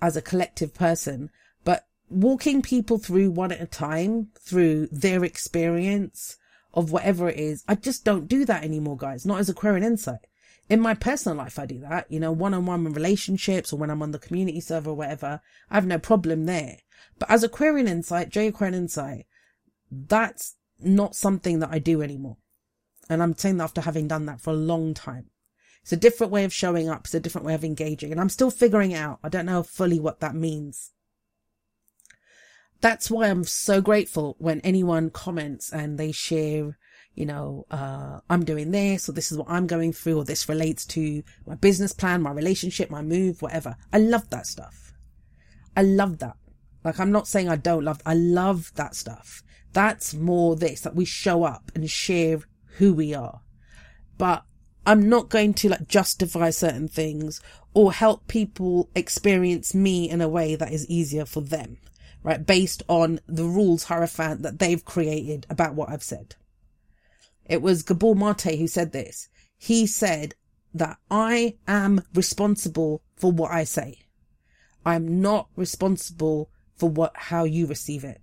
as 0.00 0.16
a 0.16 0.22
collective 0.22 0.72
person 0.72 1.30
But 1.64 1.86
walking 2.08 2.62
people 2.62 2.98
through 2.98 3.32
one 3.32 3.50
at 3.50 3.60
a 3.60 3.66
time 3.66 4.28
through 4.40 4.86
their 4.92 5.24
experience 5.24 6.36
of 6.72 6.92
whatever 6.92 7.28
it 7.28 7.38
is. 7.38 7.64
I 7.66 7.74
just 7.74 8.04
don't 8.04 8.28
do 8.28 8.44
that 8.44 8.62
anymore, 8.62 8.96
guys. 8.96 9.26
Not 9.26 9.40
as 9.40 9.48
Aquarian 9.48 9.82
Insight. 9.82 10.26
In 10.68 10.80
my 10.80 10.94
personal 10.94 11.38
life, 11.38 11.58
I 11.58 11.66
do 11.66 11.78
that, 11.80 12.10
you 12.10 12.18
know, 12.18 12.32
one 12.32 12.52
on 12.52 12.66
one 12.66 12.84
relationships 12.92 13.72
or 13.72 13.76
when 13.76 13.90
I'm 13.90 14.02
on 14.02 14.10
the 14.10 14.18
community 14.18 14.60
server 14.60 14.90
or 14.90 14.94
whatever. 14.94 15.40
I 15.70 15.74
have 15.74 15.86
no 15.86 15.98
problem 15.98 16.46
there. 16.46 16.78
But 17.18 17.30
as 17.30 17.42
a 17.42 17.46
Aquarian 17.46 17.86
Insight, 17.86 18.36
Aquarian 18.36 18.74
Insight, 18.74 19.26
that's 19.90 20.56
not 20.80 21.14
something 21.14 21.60
that 21.60 21.70
I 21.70 21.78
do 21.78 22.02
anymore. 22.02 22.38
And 23.08 23.22
I'm 23.22 23.36
saying 23.36 23.58
that 23.58 23.64
after 23.64 23.80
having 23.82 24.08
done 24.08 24.26
that 24.26 24.40
for 24.40 24.50
a 24.50 24.54
long 24.54 24.92
time. 24.92 25.30
It's 25.82 25.92
a 25.92 25.96
different 25.96 26.32
way 26.32 26.42
of 26.44 26.52
showing 26.52 26.88
up. 26.88 27.04
It's 27.04 27.14
a 27.14 27.20
different 27.20 27.46
way 27.46 27.54
of 27.54 27.64
engaging 27.64 28.10
and 28.10 28.20
I'm 28.20 28.28
still 28.28 28.50
figuring 28.50 28.92
out. 28.92 29.20
I 29.22 29.28
don't 29.28 29.46
know 29.46 29.62
fully 29.62 30.00
what 30.00 30.18
that 30.18 30.34
means 30.34 30.90
that's 32.80 33.10
why 33.10 33.28
I'm 33.28 33.44
so 33.44 33.80
grateful 33.80 34.36
when 34.38 34.60
anyone 34.60 35.10
comments 35.10 35.72
and 35.72 35.98
they 35.98 36.12
share, 36.12 36.78
you 37.16 37.26
know, 37.26 37.66
uh, 37.70 38.20
I'm 38.30 38.44
doing 38.44 38.70
this 38.70 39.08
or 39.08 39.12
this 39.12 39.32
is 39.32 39.38
what 39.38 39.50
I'm 39.50 39.66
going 39.66 39.92
through 39.92 40.18
or 40.18 40.24
this 40.24 40.48
relates 40.48 40.84
to 40.86 41.22
my 41.46 41.54
business 41.54 41.92
plan, 41.92 42.22
my 42.22 42.30
relationship, 42.30 42.90
my 42.90 43.02
move, 43.02 43.42
whatever. 43.42 43.76
I 43.92 43.98
love 43.98 44.30
that 44.30 44.46
stuff. 44.46 44.92
I 45.76 45.82
love 45.82 46.18
that. 46.18 46.36
Like, 46.84 47.00
I'm 47.00 47.10
not 47.10 47.26
saying 47.26 47.48
I 47.48 47.56
don't 47.56 47.84
love, 47.84 48.00
I 48.06 48.14
love 48.14 48.72
that 48.76 48.94
stuff. 48.94 49.42
That's 49.72 50.14
more 50.14 50.56
this, 50.56 50.82
that 50.82 50.94
we 50.94 51.04
show 51.04 51.44
up 51.44 51.72
and 51.74 51.90
share 51.90 52.40
who 52.78 52.94
we 52.94 53.14
are. 53.14 53.40
But 54.18 54.44
I'm 54.86 55.08
not 55.08 55.28
going 55.28 55.54
to 55.54 55.70
like 55.70 55.88
justify 55.88 56.50
certain 56.50 56.86
things 56.86 57.40
or 57.74 57.92
help 57.92 58.28
people 58.28 58.88
experience 58.94 59.74
me 59.74 60.08
in 60.08 60.20
a 60.20 60.28
way 60.28 60.54
that 60.54 60.72
is 60.72 60.86
easier 60.88 61.24
for 61.24 61.40
them 61.40 61.78
right? 62.26 62.44
Based 62.44 62.82
on 62.88 63.20
the 63.28 63.44
rules 63.44 63.84
Hierophant 63.84 64.42
that 64.42 64.58
they've 64.58 64.84
created 64.84 65.46
about 65.48 65.74
what 65.74 65.90
I've 65.90 66.02
said. 66.02 66.34
It 67.48 67.62
was 67.62 67.82
Gabor 67.82 68.14
Mate 68.14 68.58
who 68.58 68.66
said 68.66 68.92
this. 68.92 69.28
He 69.56 69.86
said 69.86 70.34
that 70.74 70.98
I 71.10 71.56
am 71.66 72.02
responsible 72.14 73.02
for 73.16 73.32
what 73.32 73.50
I 73.50 73.64
say. 73.64 74.00
I'm 74.84 75.20
not 75.20 75.48
responsible 75.56 76.50
for 76.76 76.90
what, 76.90 77.12
how 77.14 77.44
you 77.44 77.66
receive 77.66 78.04
it. 78.04 78.20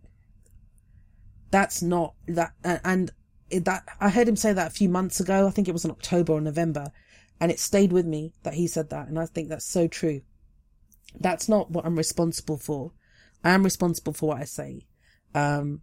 That's 1.51 1.81
not 1.81 2.13
that, 2.27 2.53
and 2.63 3.11
that, 3.51 3.83
I 3.99 4.09
heard 4.09 4.27
him 4.27 4.35
say 4.35 4.53
that 4.53 4.67
a 4.67 4.75
few 4.75 4.89
months 4.89 5.19
ago. 5.19 5.47
I 5.47 5.51
think 5.51 5.67
it 5.67 5.73
was 5.73 5.85
in 5.85 5.91
October 5.91 6.33
or 6.33 6.41
November 6.41 6.91
and 7.39 7.51
it 7.51 7.59
stayed 7.59 7.91
with 7.91 8.05
me 8.05 8.33
that 8.43 8.53
he 8.53 8.67
said 8.67 8.89
that. 8.89 9.07
And 9.07 9.19
I 9.19 9.25
think 9.25 9.49
that's 9.49 9.65
so 9.65 9.87
true. 9.87 10.21
That's 11.19 11.49
not 11.49 11.71
what 11.71 11.85
I'm 11.85 11.97
responsible 11.97 12.57
for. 12.57 12.91
I 13.43 13.51
am 13.51 13.63
responsible 13.63 14.13
for 14.13 14.29
what 14.29 14.41
I 14.41 14.45
say. 14.45 14.87
Um, 15.35 15.81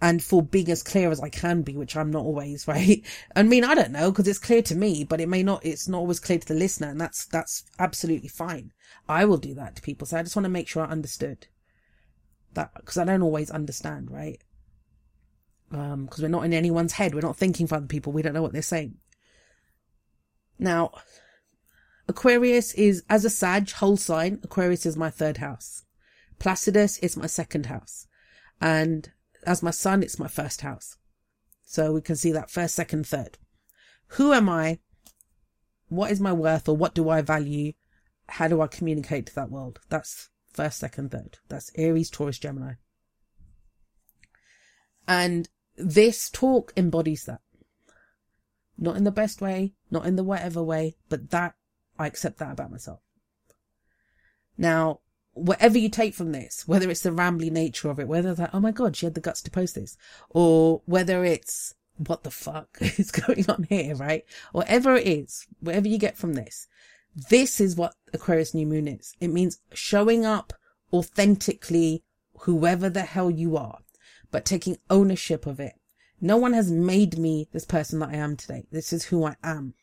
and 0.00 0.22
for 0.22 0.42
being 0.42 0.70
as 0.70 0.82
clear 0.82 1.10
as 1.10 1.20
I 1.20 1.28
can 1.28 1.62
be, 1.62 1.76
which 1.76 1.96
I'm 1.96 2.10
not 2.10 2.24
always, 2.24 2.68
right? 2.68 3.02
I 3.34 3.42
mean, 3.42 3.64
I 3.64 3.74
don't 3.74 3.92
know, 3.92 4.10
because 4.10 4.28
it's 4.28 4.38
clear 4.38 4.62
to 4.62 4.74
me, 4.74 5.04
but 5.04 5.20
it 5.20 5.28
may 5.28 5.42
not, 5.42 5.64
it's 5.64 5.88
not 5.88 5.98
always 5.98 6.20
clear 6.20 6.38
to 6.38 6.46
the 6.46 6.54
listener, 6.54 6.88
and 6.88 7.00
that's, 7.00 7.26
that's 7.26 7.64
absolutely 7.78 8.28
fine. 8.28 8.72
I 9.08 9.24
will 9.24 9.38
do 9.38 9.54
that 9.54 9.76
to 9.76 9.82
people, 9.82 10.06
so 10.06 10.18
I 10.18 10.22
just 10.22 10.36
want 10.36 10.44
to 10.44 10.50
make 10.50 10.68
sure 10.68 10.84
I 10.84 10.90
understood 10.90 11.46
that, 12.54 12.72
because 12.74 12.98
I 12.98 13.04
don't 13.04 13.22
always 13.22 13.50
understand, 13.50 14.10
right? 14.10 14.42
Um, 15.72 16.04
because 16.04 16.22
we're 16.22 16.28
not 16.28 16.44
in 16.44 16.52
anyone's 16.52 16.92
head, 16.92 17.14
we're 17.14 17.20
not 17.20 17.36
thinking 17.36 17.66
for 17.66 17.76
other 17.76 17.86
people, 17.86 18.12
we 18.12 18.22
don't 18.22 18.34
know 18.34 18.42
what 18.42 18.52
they're 18.52 18.62
saying. 18.62 18.96
Now, 20.58 20.92
Aquarius 22.08 22.72
is, 22.74 23.02
as 23.10 23.24
a 23.24 23.30
Sag, 23.30 23.70
whole 23.70 23.96
sign, 23.96 24.40
Aquarius 24.42 24.86
is 24.86 24.96
my 24.96 25.10
third 25.10 25.38
house. 25.38 25.82
Placidus 26.38 26.98
is 26.98 27.16
my 27.16 27.26
second 27.26 27.66
house. 27.66 28.06
And 28.60 29.10
as 29.44 29.62
my 29.62 29.70
sun, 29.70 30.02
it's 30.02 30.18
my 30.18 30.28
first 30.28 30.60
house. 30.60 30.96
So 31.64 31.92
we 31.92 32.00
can 32.00 32.16
see 32.16 32.32
that 32.32 32.50
first, 32.50 32.74
second, 32.74 33.06
third. 33.06 33.38
Who 34.08 34.32
am 34.32 34.48
I? 34.48 34.78
What 35.88 36.10
is 36.10 36.20
my 36.20 36.32
worth 36.32 36.68
or 36.68 36.76
what 36.76 36.94
do 36.94 37.08
I 37.08 37.22
value? 37.22 37.72
How 38.28 38.48
do 38.48 38.60
I 38.60 38.66
communicate 38.66 39.26
to 39.26 39.34
that 39.34 39.50
world? 39.50 39.80
That's 39.88 40.30
first, 40.52 40.78
second, 40.78 41.10
third. 41.10 41.38
That's 41.48 41.70
Aries, 41.76 42.10
Taurus, 42.10 42.38
Gemini. 42.38 42.74
And 45.08 45.48
this 45.76 46.30
talk 46.30 46.72
embodies 46.76 47.24
that. 47.24 47.40
Not 48.78 48.96
in 48.96 49.04
the 49.04 49.10
best 49.10 49.40
way, 49.40 49.74
not 49.90 50.06
in 50.06 50.16
the 50.16 50.24
whatever 50.24 50.62
way, 50.62 50.96
but 51.08 51.30
that 51.30 51.54
I 51.98 52.06
accept 52.06 52.38
that 52.38 52.52
about 52.52 52.70
myself. 52.70 53.00
Now, 54.58 55.00
whatever 55.36 55.76
you 55.76 55.90
take 55.90 56.14
from 56.14 56.32
this, 56.32 56.66
whether 56.66 56.90
it's 56.90 57.02
the 57.02 57.10
rambly 57.10 57.50
nature 57.50 57.90
of 57.90 58.00
it, 58.00 58.08
whether 58.08 58.34
that, 58.34 58.50
oh 58.52 58.60
my 58.60 58.72
God, 58.72 58.96
she 58.96 59.04
had 59.06 59.14
the 59.14 59.20
guts 59.20 59.42
to 59.42 59.50
post 59.50 59.74
this, 59.74 59.96
or 60.30 60.82
whether 60.86 61.24
it's, 61.24 61.74
what 61.98 62.24
the 62.24 62.30
fuck 62.30 62.68
is 62.80 63.10
going 63.10 63.48
on 63.48 63.66
here, 63.68 63.94
right? 63.94 64.24
Whatever 64.52 64.96
it 64.96 65.06
is, 65.06 65.46
whatever 65.60 65.88
you 65.88 65.98
get 65.98 66.16
from 66.16 66.34
this, 66.34 66.66
this 67.28 67.60
is 67.60 67.76
what 67.76 67.94
Aquarius 68.12 68.54
new 68.54 68.66
moon 68.66 68.88
is. 68.88 69.14
It 69.20 69.28
means 69.28 69.60
showing 69.72 70.24
up 70.24 70.52
authentically, 70.92 72.02
whoever 72.40 72.88
the 72.88 73.02
hell 73.02 73.30
you 73.30 73.56
are, 73.56 73.78
but 74.30 74.44
taking 74.44 74.78
ownership 74.90 75.46
of 75.46 75.60
it. 75.60 75.74
No 76.20 76.36
one 76.38 76.54
has 76.54 76.70
made 76.70 77.18
me 77.18 77.48
this 77.52 77.64
person 77.66 77.98
that 77.98 78.10
I 78.10 78.16
am 78.16 78.36
today. 78.36 78.66
This 78.70 78.92
is 78.92 79.04
who 79.04 79.24
I 79.24 79.36
am. 79.42 79.74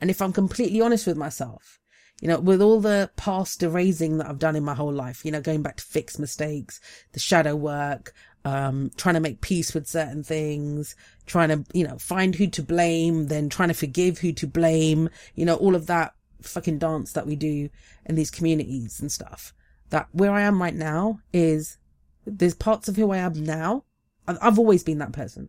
And 0.00 0.10
if 0.10 0.20
I'm 0.20 0.32
completely 0.32 0.80
honest 0.80 1.06
with 1.06 1.16
myself, 1.16 1.79
you 2.20 2.28
know, 2.28 2.38
with 2.38 2.60
all 2.60 2.80
the 2.80 3.10
past 3.16 3.62
erasing 3.62 4.18
that 4.18 4.28
I've 4.28 4.38
done 4.38 4.56
in 4.56 4.64
my 4.64 4.74
whole 4.74 4.92
life, 4.92 5.24
you 5.24 5.32
know, 5.32 5.40
going 5.40 5.62
back 5.62 5.76
to 5.78 5.84
fix 5.84 6.18
mistakes, 6.18 6.80
the 7.12 7.20
shadow 7.20 7.56
work, 7.56 8.12
um, 8.44 8.90
trying 8.96 9.14
to 9.14 9.20
make 9.20 9.40
peace 9.40 9.74
with 9.74 9.86
certain 9.86 10.22
things, 10.22 10.94
trying 11.26 11.48
to, 11.48 11.64
you 11.72 11.86
know, 11.86 11.98
find 11.98 12.34
who 12.34 12.46
to 12.48 12.62
blame, 12.62 13.28
then 13.28 13.48
trying 13.48 13.68
to 13.68 13.74
forgive 13.74 14.18
who 14.18 14.32
to 14.32 14.46
blame, 14.46 15.08
you 15.34 15.44
know, 15.44 15.56
all 15.56 15.74
of 15.74 15.86
that 15.86 16.14
fucking 16.42 16.78
dance 16.78 17.12
that 17.12 17.26
we 17.26 17.36
do 17.36 17.68
in 18.06 18.14
these 18.14 18.30
communities 18.30 19.00
and 19.00 19.10
stuff. 19.10 19.54
That 19.88 20.08
where 20.12 20.32
I 20.32 20.42
am 20.42 20.60
right 20.60 20.74
now 20.74 21.20
is 21.32 21.78
there's 22.26 22.54
parts 22.54 22.88
of 22.88 22.96
who 22.96 23.10
I 23.10 23.18
am 23.18 23.42
now. 23.42 23.84
I've 24.28 24.58
always 24.58 24.84
been 24.84 24.98
that 24.98 25.12
person. 25.12 25.48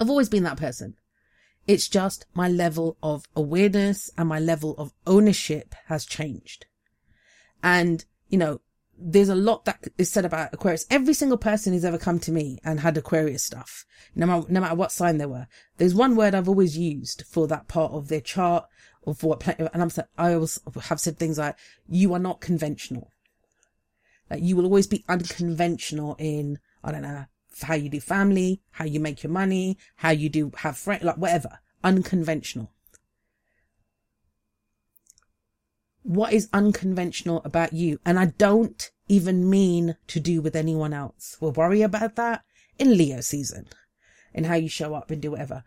I've 0.00 0.10
always 0.10 0.28
been 0.28 0.42
that 0.42 0.58
person. 0.58 0.96
It's 1.66 1.88
just 1.88 2.26
my 2.34 2.48
level 2.48 2.96
of 3.02 3.24
awareness 3.34 4.10
and 4.16 4.28
my 4.28 4.38
level 4.38 4.74
of 4.78 4.92
ownership 5.06 5.74
has 5.86 6.04
changed. 6.04 6.66
And, 7.62 8.04
you 8.28 8.38
know, 8.38 8.60
there's 8.98 9.28
a 9.28 9.34
lot 9.34 9.64
that 9.64 9.88
is 9.98 10.10
said 10.10 10.24
about 10.24 10.54
Aquarius. 10.54 10.86
Every 10.90 11.12
single 11.12 11.38
person 11.38 11.72
who's 11.72 11.84
ever 11.84 11.98
come 11.98 12.18
to 12.20 12.32
me 12.32 12.58
and 12.64 12.80
had 12.80 12.96
Aquarius 12.96 13.44
stuff, 13.44 13.84
no 14.14 14.26
matter, 14.26 14.46
no 14.48 14.60
matter 14.60 14.74
what 14.74 14.92
sign 14.92 15.18
they 15.18 15.26
were, 15.26 15.48
there's 15.76 15.94
one 15.94 16.16
word 16.16 16.34
I've 16.34 16.48
always 16.48 16.78
used 16.78 17.24
for 17.28 17.46
that 17.48 17.68
part 17.68 17.92
of 17.92 18.08
their 18.08 18.20
chart 18.20 18.66
or 19.02 19.14
for 19.14 19.30
what, 19.30 19.46
and 19.46 19.82
I'm, 19.82 19.90
I 20.16 20.34
always 20.34 20.58
have 20.82 21.00
said 21.00 21.18
things 21.18 21.38
like, 21.38 21.56
you 21.88 22.14
are 22.14 22.18
not 22.18 22.40
conventional. 22.40 23.12
Like 24.30 24.42
you 24.42 24.56
will 24.56 24.64
always 24.64 24.86
be 24.86 25.04
unconventional 25.08 26.16
in, 26.18 26.58
I 26.82 26.92
don't 26.92 27.02
know, 27.02 27.26
how 27.62 27.74
you 27.74 27.88
do 27.88 28.00
family, 28.00 28.60
how 28.72 28.84
you 28.84 29.00
make 29.00 29.22
your 29.22 29.32
money, 29.32 29.78
how 29.96 30.10
you 30.10 30.28
do 30.28 30.52
have 30.58 30.76
friends, 30.76 31.04
like 31.04 31.16
whatever, 31.16 31.60
unconventional. 31.82 32.72
what 36.06 36.32
is 36.32 36.48
unconventional 36.52 37.42
about 37.44 37.72
you? 37.72 37.98
And 38.06 38.18
I 38.18 38.26
don't 38.26 38.90
even 39.08 39.50
mean 39.50 39.96
to 40.06 40.20
do 40.20 40.40
with 40.40 40.54
anyone 40.54 40.92
else. 40.92 41.36
We'll 41.40 41.52
worry 41.52 41.82
about 41.82 42.14
that 42.16 42.44
in 42.78 42.96
Leo 42.96 43.20
season 43.20 43.66
and 44.32 44.46
how 44.46 44.54
you 44.54 44.68
show 44.68 44.94
up 44.94 45.10
and 45.10 45.20
do 45.20 45.32
whatever. 45.32 45.64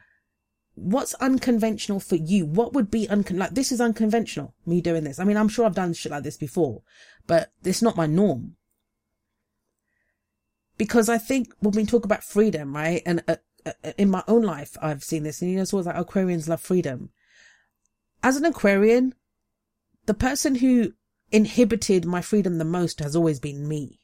What's 0.76 1.14
unconventional 1.16 1.99
for 1.99 2.16
you? 2.16 2.45
What 2.45 2.74
would 2.74 2.90
be 2.90 3.06
uncon, 3.07 3.38
like 3.38 3.53
this 3.53 3.72
is 3.72 3.82
unconventional, 3.82 4.56
me 4.66 4.80
doing 4.80 5.03
this. 5.03 5.20
I 5.20 5.26
mean, 5.26 5.36
I'm 5.36 5.49
sure 5.49 5.66
I've 5.66 5.76
done 5.76 5.94
shit 5.94 6.11
like 6.11 6.24
this 6.24 6.38
before, 6.38 6.84
but 7.28 7.52
it's 7.66 7.82
not 7.82 7.98
my 7.98 8.06
norm. 8.06 8.56
Because 10.80 11.10
I 11.10 11.18
think 11.18 11.53
when 11.60 11.73
we 11.73 11.85
talk 11.85 12.06
about 12.06 12.23
freedom, 12.23 12.73
right? 12.73 13.03
And 13.06 13.22
uh, 13.27 13.35
uh, 13.65 13.91
in 13.97 14.10
my 14.10 14.23
own 14.30 14.43
life, 14.43 14.77
I've 14.81 15.03
seen 15.03 15.23
this 15.23 15.41
and 15.41 15.51
you 15.51 15.57
know, 15.57 15.64
it's 15.64 15.73
always 15.73 15.85
like 15.85 15.97
Aquarians 15.97 16.47
love 16.47 16.61
freedom. 16.61 17.10
As 18.23 18.38
an 18.38 18.45
Aquarian, 18.45 19.14
the 20.06 20.14
person 20.14 20.56
who 20.56 20.93
inhibited 21.31 22.06
my 22.06 22.22
freedom 22.22 22.57
the 22.57 22.65
most 22.65 23.01
has 23.01 23.14
always 23.14 23.41
been 23.41 23.68
me. 23.68 23.99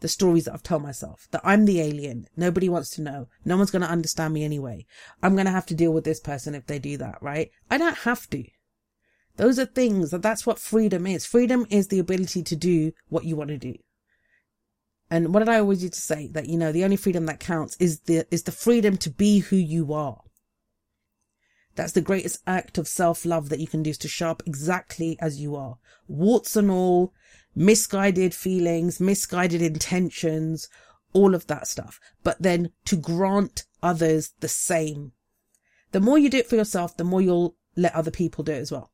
The 0.00 0.08
stories 0.08 0.44
that 0.44 0.52
I've 0.52 0.62
told 0.62 0.82
myself 0.82 1.28
that 1.30 1.40
I'm 1.42 1.64
the 1.64 1.80
alien. 1.80 2.28
Nobody 2.36 2.68
wants 2.68 2.90
to 2.90 3.02
know. 3.02 3.28
No 3.46 3.56
one's 3.56 3.70
going 3.70 3.80
to 3.80 3.88
understand 3.88 4.34
me 4.34 4.44
anyway. 4.44 4.84
I'm 5.22 5.34
going 5.34 5.46
to 5.46 5.50
have 5.50 5.66
to 5.66 5.74
deal 5.74 5.92
with 5.92 6.04
this 6.04 6.20
person 6.20 6.54
if 6.54 6.66
they 6.66 6.78
do 6.78 6.98
that, 6.98 7.22
right? 7.22 7.50
I 7.70 7.78
don't 7.78 7.98
have 8.00 8.28
to. 8.30 8.44
Those 9.36 9.58
are 9.58 9.64
things 9.64 10.10
that 10.10 10.20
that's 10.20 10.44
what 10.44 10.58
freedom 10.58 11.06
is. 11.06 11.24
Freedom 11.24 11.66
is 11.70 11.88
the 11.88 11.98
ability 11.98 12.42
to 12.42 12.56
do 12.56 12.92
what 13.08 13.24
you 13.24 13.34
want 13.34 13.48
to 13.48 13.58
do. 13.58 13.76
And 15.10 15.32
what 15.32 15.40
did 15.40 15.48
I 15.48 15.58
always 15.58 15.82
used 15.82 15.94
to 15.94 16.00
say? 16.00 16.28
That, 16.32 16.48
you 16.48 16.58
know, 16.58 16.72
the 16.72 16.84
only 16.84 16.96
freedom 16.96 17.26
that 17.26 17.40
counts 17.40 17.76
is 17.78 18.00
the, 18.00 18.26
is 18.30 18.42
the 18.42 18.52
freedom 18.52 18.96
to 18.98 19.10
be 19.10 19.38
who 19.38 19.56
you 19.56 19.92
are. 19.92 20.22
That's 21.76 21.92
the 21.92 22.00
greatest 22.00 22.42
act 22.46 22.78
of 22.78 22.88
self-love 22.88 23.50
that 23.50 23.60
you 23.60 23.66
can 23.66 23.82
do 23.82 23.90
is 23.90 23.98
to 23.98 24.08
show 24.08 24.30
up 24.30 24.42
exactly 24.46 25.16
as 25.20 25.40
you 25.40 25.54
are. 25.54 25.76
Warts 26.08 26.56
and 26.56 26.70
all, 26.70 27.12
misguided 27.54 28.34
feelings, 28.34 28.98
misguided 28.98 29.62
intentions, 29.62 30.68
all 31.12 31.34
of 31.34 31.46
that 31.46 31.68
stuff. 31.68 32.00
But 32.24 32.42
then 32.42 32.72
to 32.86 32.96
grant 32.96 33.64
others 33.82 34.32
the 34.40 34.48
same. 34.48 35.12
The 35.92 36.00
more 36.00 36.18
you 36.18 36.30
do 36.30 36.38
it 36.38 36.48
for 36.48 36.56
yourself, 36.56 36.96
the 36.96 37.04
more 37.04 37.20
you'll 37.20 37.56
let 37.76 37.94
other 37.94 38.10
people 38.10 38.42
do 38.42 38.52
it 38.52 38.60
as 38.60 38.72
well. 38.72 38.90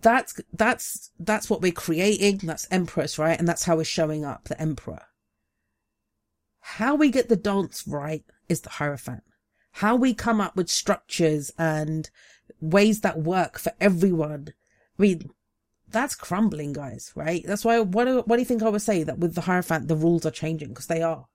That's, 0.00 0.40
that's, 0.52 1.10
that's 1.18 1.50
what 1.50 1.60
we're 1.60 1.72
creating. 1.72 2.38
That's 2.44 2.68
Empress, 2.70 3.18
right? 3.18 3.38
And 3.38 3.48
that's 3.48 3.64
how 3.64 3.76
we're 3.76 3.84
showing 3.84 4.24
up, 4.24 4.44
the 4.44 4.60
Emperor. 4.60 5.02
How 6.60 6.94
we 6.94 7.10
get 7.10 7.28
the 7.28 7.36
dance 7.36 7.84
right 7.86 8.24
is 8.48 8.60
the 8.60 8.70
Hierophant. 8.70 9.22
How 9.72 9.96
we 9.96 10.14
come 10.14 10.40
up 10.40 10.56
with 10.56 10.68
structures 10.68 11.50
and 11.58 12.08
ways 12.60 13.00
that 13.00 13.18
work 13.18 13.58
for 13.58 13.72
everyone. 13.80 14.48
I 14.98 15.02
mean, 15.02 15.30
that's 15.88 16.14
crumbling, 16.14 16.72
guys, 16.72 17.12
right? 17.14 17.44
That's 17.46 17.64
why, 17.64 17.80
what 17.80 18.04
do, 18.04 18.22
what 18.26 18.36
do 18.36 18.42
you 18.42 18.46
think 18.46 18.62
I 18.62 18.68
would 18.68 18.82
say 18.82 19.02
that 19.02 19.18
with 19.18 19.34
the 19.34 19.42
Hierophant, 19.42 19.88
the 19.88 19.96
rules 19.96 20.26
are 20.26 20.30
changing? 20.30 20.68
Because 20.68 20.86
they 20.86 21.02
are. 21.02 21.26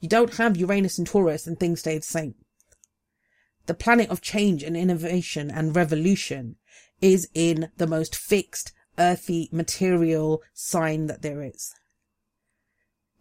You 0.00 0.08
don't 0.08 0.34
have 0.34 0.56
Uranus 0.56 0.98
and 0.98 1.06
Taurus 1.06 1.46
and 1.46 1.60
things 1.60 1.80
stay 1.80 1.98
the 1.98 2.02
same. 2.02 2.34
The 3.66 3.74
planet 3.74 4.08
of 4.08 4.22
change 4.22 4.62
and 4.62 4.76
innovation 4.76 5.50
and 5.50 5.76
revolution 5.76 6.56
is 7.00 7.28
in 7.34 7.70
the 7.76 7.86
most 7.86 8.14
fixed, 8.14 8.72
earthy, 8.98 9.48
material 9.52 10.42
sign 10.52 11.06
that 11.06 11.22
there 11.22 11.42
is. 11.42 11.74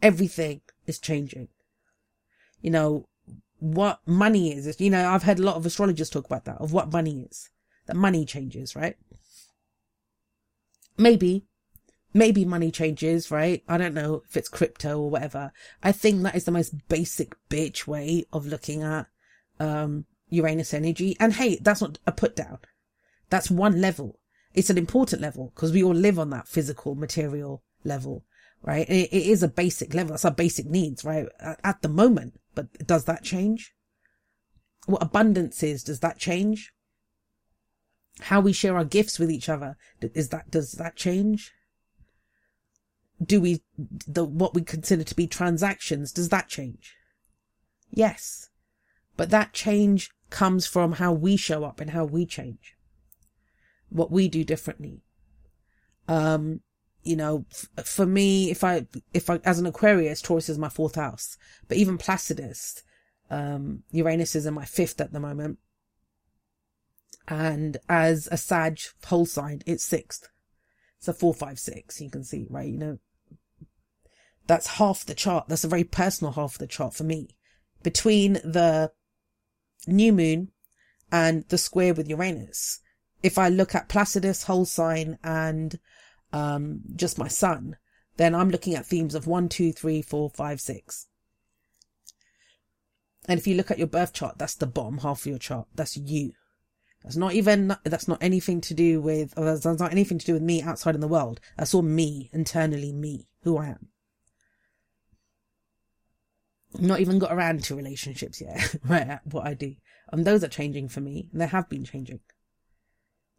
Everything 0.01 0.61
is 0.87 0.99
changing. 0.99 1.49
You 2.61 2.71
know, 2.71 3.07
what 3.59 3.99
money 4.05 4.53
is. 4.53 4.79
You 4.79 4.89
know, 4.89 5.09
I've 5.09 5.23
heard 5.23 5.39
a 5.39 5.43
lot 5.43 5.55
of 5.55 5.65
astrologers 5.65 6.09
talk 6.09 6.25
about 6.25 6.45
that, 6.45 6.57
of 6.57 6.73
what 6.73 6.91
money 6.91 7.27
is. 7.29 7.49
That 7.85 7.95
money 7.95 8.25
changes, 8.25 8.75
right? 8.75 8.95
Maybe, 10.97 11.45
maybe 12.13 12.45
money 12.45 12.71
changes, 12.71 13.31
right? 13.31 13.63
I 13.67 13.77
don't 13.77 13.93
know 13.93 14.23
if 14.27 14.35
it's 14.35 14.49
crypto 14.49 14.99
or 14.99 15.09
whatever. 15.09 15.51
I 15.81 15.91
think 15.91 16.23
that 16.23 16.35
is 16.35 16.43
the 16.43 16.51
most 16.51 16.87
basic 16.87 17.35
bitch 17.49 17.87
way 17.87 18.25
of 18.33 18.45
looking 18.45 18.83
at, 18.83 19.07
um, 19.59 20.05
Uranus 20.29 20.73
energy. 20.73 21.17
And 21.19 21.33
hey, 21.33 21.57
that's 21.61 21.81
not 21.81 21.97
a 22.05 22.11
put 22.11 22.35
down. 22.35 22.59
That's 23.29 23.51
one 23.51 23.79
level. 23.81 24.19
It's 24.53 24.69
an 24.69 24.77
important 24.77 25.21
level 25.21 25.51
because 25.53 25.71
we 25.71 25.83
all 25.83 25.93
live 25.93 26.17
on 26.17 26.31
that 26.31 26.47
physical 26.47 26.95
material 26.95 27.63
level, 27.83 28.25
right? 28.63 28.89
It, 28.89 29.09
it 29.11 29.27
is 29.27 29.43
a 29.43 29.47
basic 29.47 29.93
level. 29.93 30.13
That's 30.13 30.25
our 30.25 30.31
basic 30.31 30.65
needs, 30.65 31.05
right? 31.05 31.27
At, 31.39 31.81
the 31.81 31.89
moment. 31.89 32.39
But 32.55 32.87
does 32.87 33.05
that 33.05 33.23
change? 33.23 33.73
What 34.85 35.03
abundance 35.03 35.61
is, 35.61 35.83
does 35.83 35.99
that 35.99 36.17
change? 36.17 36.71
How 38.21 38.41
we 38.41 38.51
share 38.51 38.75
our 38.75 38.85
gifts 38.85 39.19
with 39.19 39.31
each 39.31 39.47
other, 39.47 39.77
is 40.01 40.29
that, 40.29 40.49
does 40.49 40.73
that 40.73 40.95
change? 40.95 41.51
Do 43.23 43.39
we, 43.39 43.61
the, 43.77 44.25
what 44.25 44.55
we 44.55 44.61
consider 44.61 45.03
to 45.03 45.15
be 45.15 45.27
transactions, 45.27 46.11
does 46.11 46.29
that 46.29 46.49
change? 46.49 46.95
Yes. 47.91 48.49
But 49.15 49.29
that 49.29 49.53
change 49.53 50.09
comes 50.29 50.65
from 50.65 50.93
how 50.93 51.13
we 51.13 51.37
show 51.37 51.63
up 51.63 51.79
and 51.79 51.91
how 51.91 52.05
we 52.05 52.25
change. 52.25 52.75
What 53.89 54.11
we 54.11 54.27
do 54.27 54.43
differently. 54.43 55.01
Um, 56.07 56.61
you 57.03 57.15
know, 57.15 57.45
f- 57.51 57.85
for 57.85 58.05
me, 58.05 58.51
if 58.51 58.63
I, 58.63 58.85
if 59.13 59.29
I, 59.29 59.39
as 59.43 59.59
an 59.59 59.65
Aquarius, 59.65 60.21
Taurus 60.21 60.49
is 60.49 60.57
my 60.57 60.69
fourth 60.69 60.95
house, 60.95 61.37
but 61.67 61.77
even 61.77 61.97
Placidus, 61.97 62.83
um, 63.29 63.83
Uranus 63.91 64.35
is 64.35 64.45
in 64.45 64.53
my 64.53 64.65
fifth 64.65 64.99
at 64.99 65.13
the 65.13 65.19
moment. 65.19 65.59
And 67.27 67.77
as 67.87 68.27
a 68.31 68.37
Sag 68.37 68.79
whole 69.05 69.25
sign, 69.25 69.61
it's 69.65 69.83
sixth. 69.83 70.27
It's 70.97 71.07
a 71.07 71.13
four, 71.13 71.33
five, 71.33 71.59
six. 71.59 72.01
You 72.01 72.09
can 72.09 72.23
see, 72.23 72.47
right? 72.49 72.67
You 72.67 72.77
know, 72.77 72.97
that's 74.47 74.67
half 74.67 75.05
the 75.05 75.13
chart. 75.13 75.47
That's 75.47 75.63
a 75.63 75.69
very 75.69 75.83
personal 75.83 76.33
half 76.33 76.53
of 76.53 76.59
the 76.59 76.67
chart 76.67 76.95
for 76.95 77.03
me. 77.03 77.37
Between 77.83 78.33
the 78.33 78.91
new 79.87 80.11
moon 80.11 80.51
and 81.11 81.47
the 81.49 81.57
square 81.57 81.93
with 81.93 82.09
Uranus. 82.09 82.79
If 83.21 83.37
I 83.37 83.49
look 83.49 83.75
at 83.75 83.89
Placidus 83.89 84.43
whole 84.43 84.65
sign 84.65 85.17
and 85.23 85.79
um, 86.31 86.81
just 86.95 87.17
my 87.17 87.27
sun, 87.27 87.77
then 88.17 88.35
I'm 88.35 88.49
looking 88.49 88.75
at 88.75 88.85
themes 88.85 89.15
of 89.15 89.27
one, 89.27 89.49
two, 89.49 89.71
three, 89.71 90.01
four, 90.01 90.29
five, 90.29 90.61
six. 90.61 91.07
And 93.27 93.39
if 93.39 93.45
you 93.45 93.55
look 93.55 93.69
at 93.69 93.77
your 93.77 93.87
birth 93.87 94.13
chart, 94.13 94.37
that's 94.37 94.55
the 94.55 94.67
bottom 94.67 94.99
half 94.99 95.21
of 95.21 95.25
your 95.27 95.37
chart. 95.37 95.67
That's 95.75 95.95
you. 95.97 96.33
That's 97.03 97.15
not 97.15 97.33
even, 97.33 97.75
that's 97.83 98.07
not 98.07 98.21
anything 98.21 98.59
to 98.61 98.73
do 98.73 98.99
with, 98.99 99.33
or 99.37 99.45
that's 99.45 99.79
not 99.79 99.91
anything 99.91 100.17
to 100.19 100.25
do 100.25 100.33
with 100.33 100.41
me 100.41 100.61
outside 100.61 100.95
in 100.95 101.01
the 101.01 101.07
world. 101.07 101.39
That's 101.57 101.73
all 101.73 101.81
me, 101.81 102.29
internally 102.33 102.91
me, 102.91 103.27
who 103.43 103.57
I 103.57 103.67
am. 103.67 103.87
not 106.77 106.99
even 106.99 107.19
got 107.19 107.31
around 107.31 107.63
to 107.65 107.75
relationships 107.75 108.41
yet? 108.41 108.75
What 109.23 109.45
I 109.45 109.53
do. 109.53 109.75
And 110.11 110.25
those 110.25 110.43
are 110.43 110.49
changing 110.49 110.89
for 110.89 111.01
me. 111.01 111.29
And 111.31 111.39
they 111.39 111.47
have 111.47 111.69
been 111.69 111.85
changing. 111.85 112.19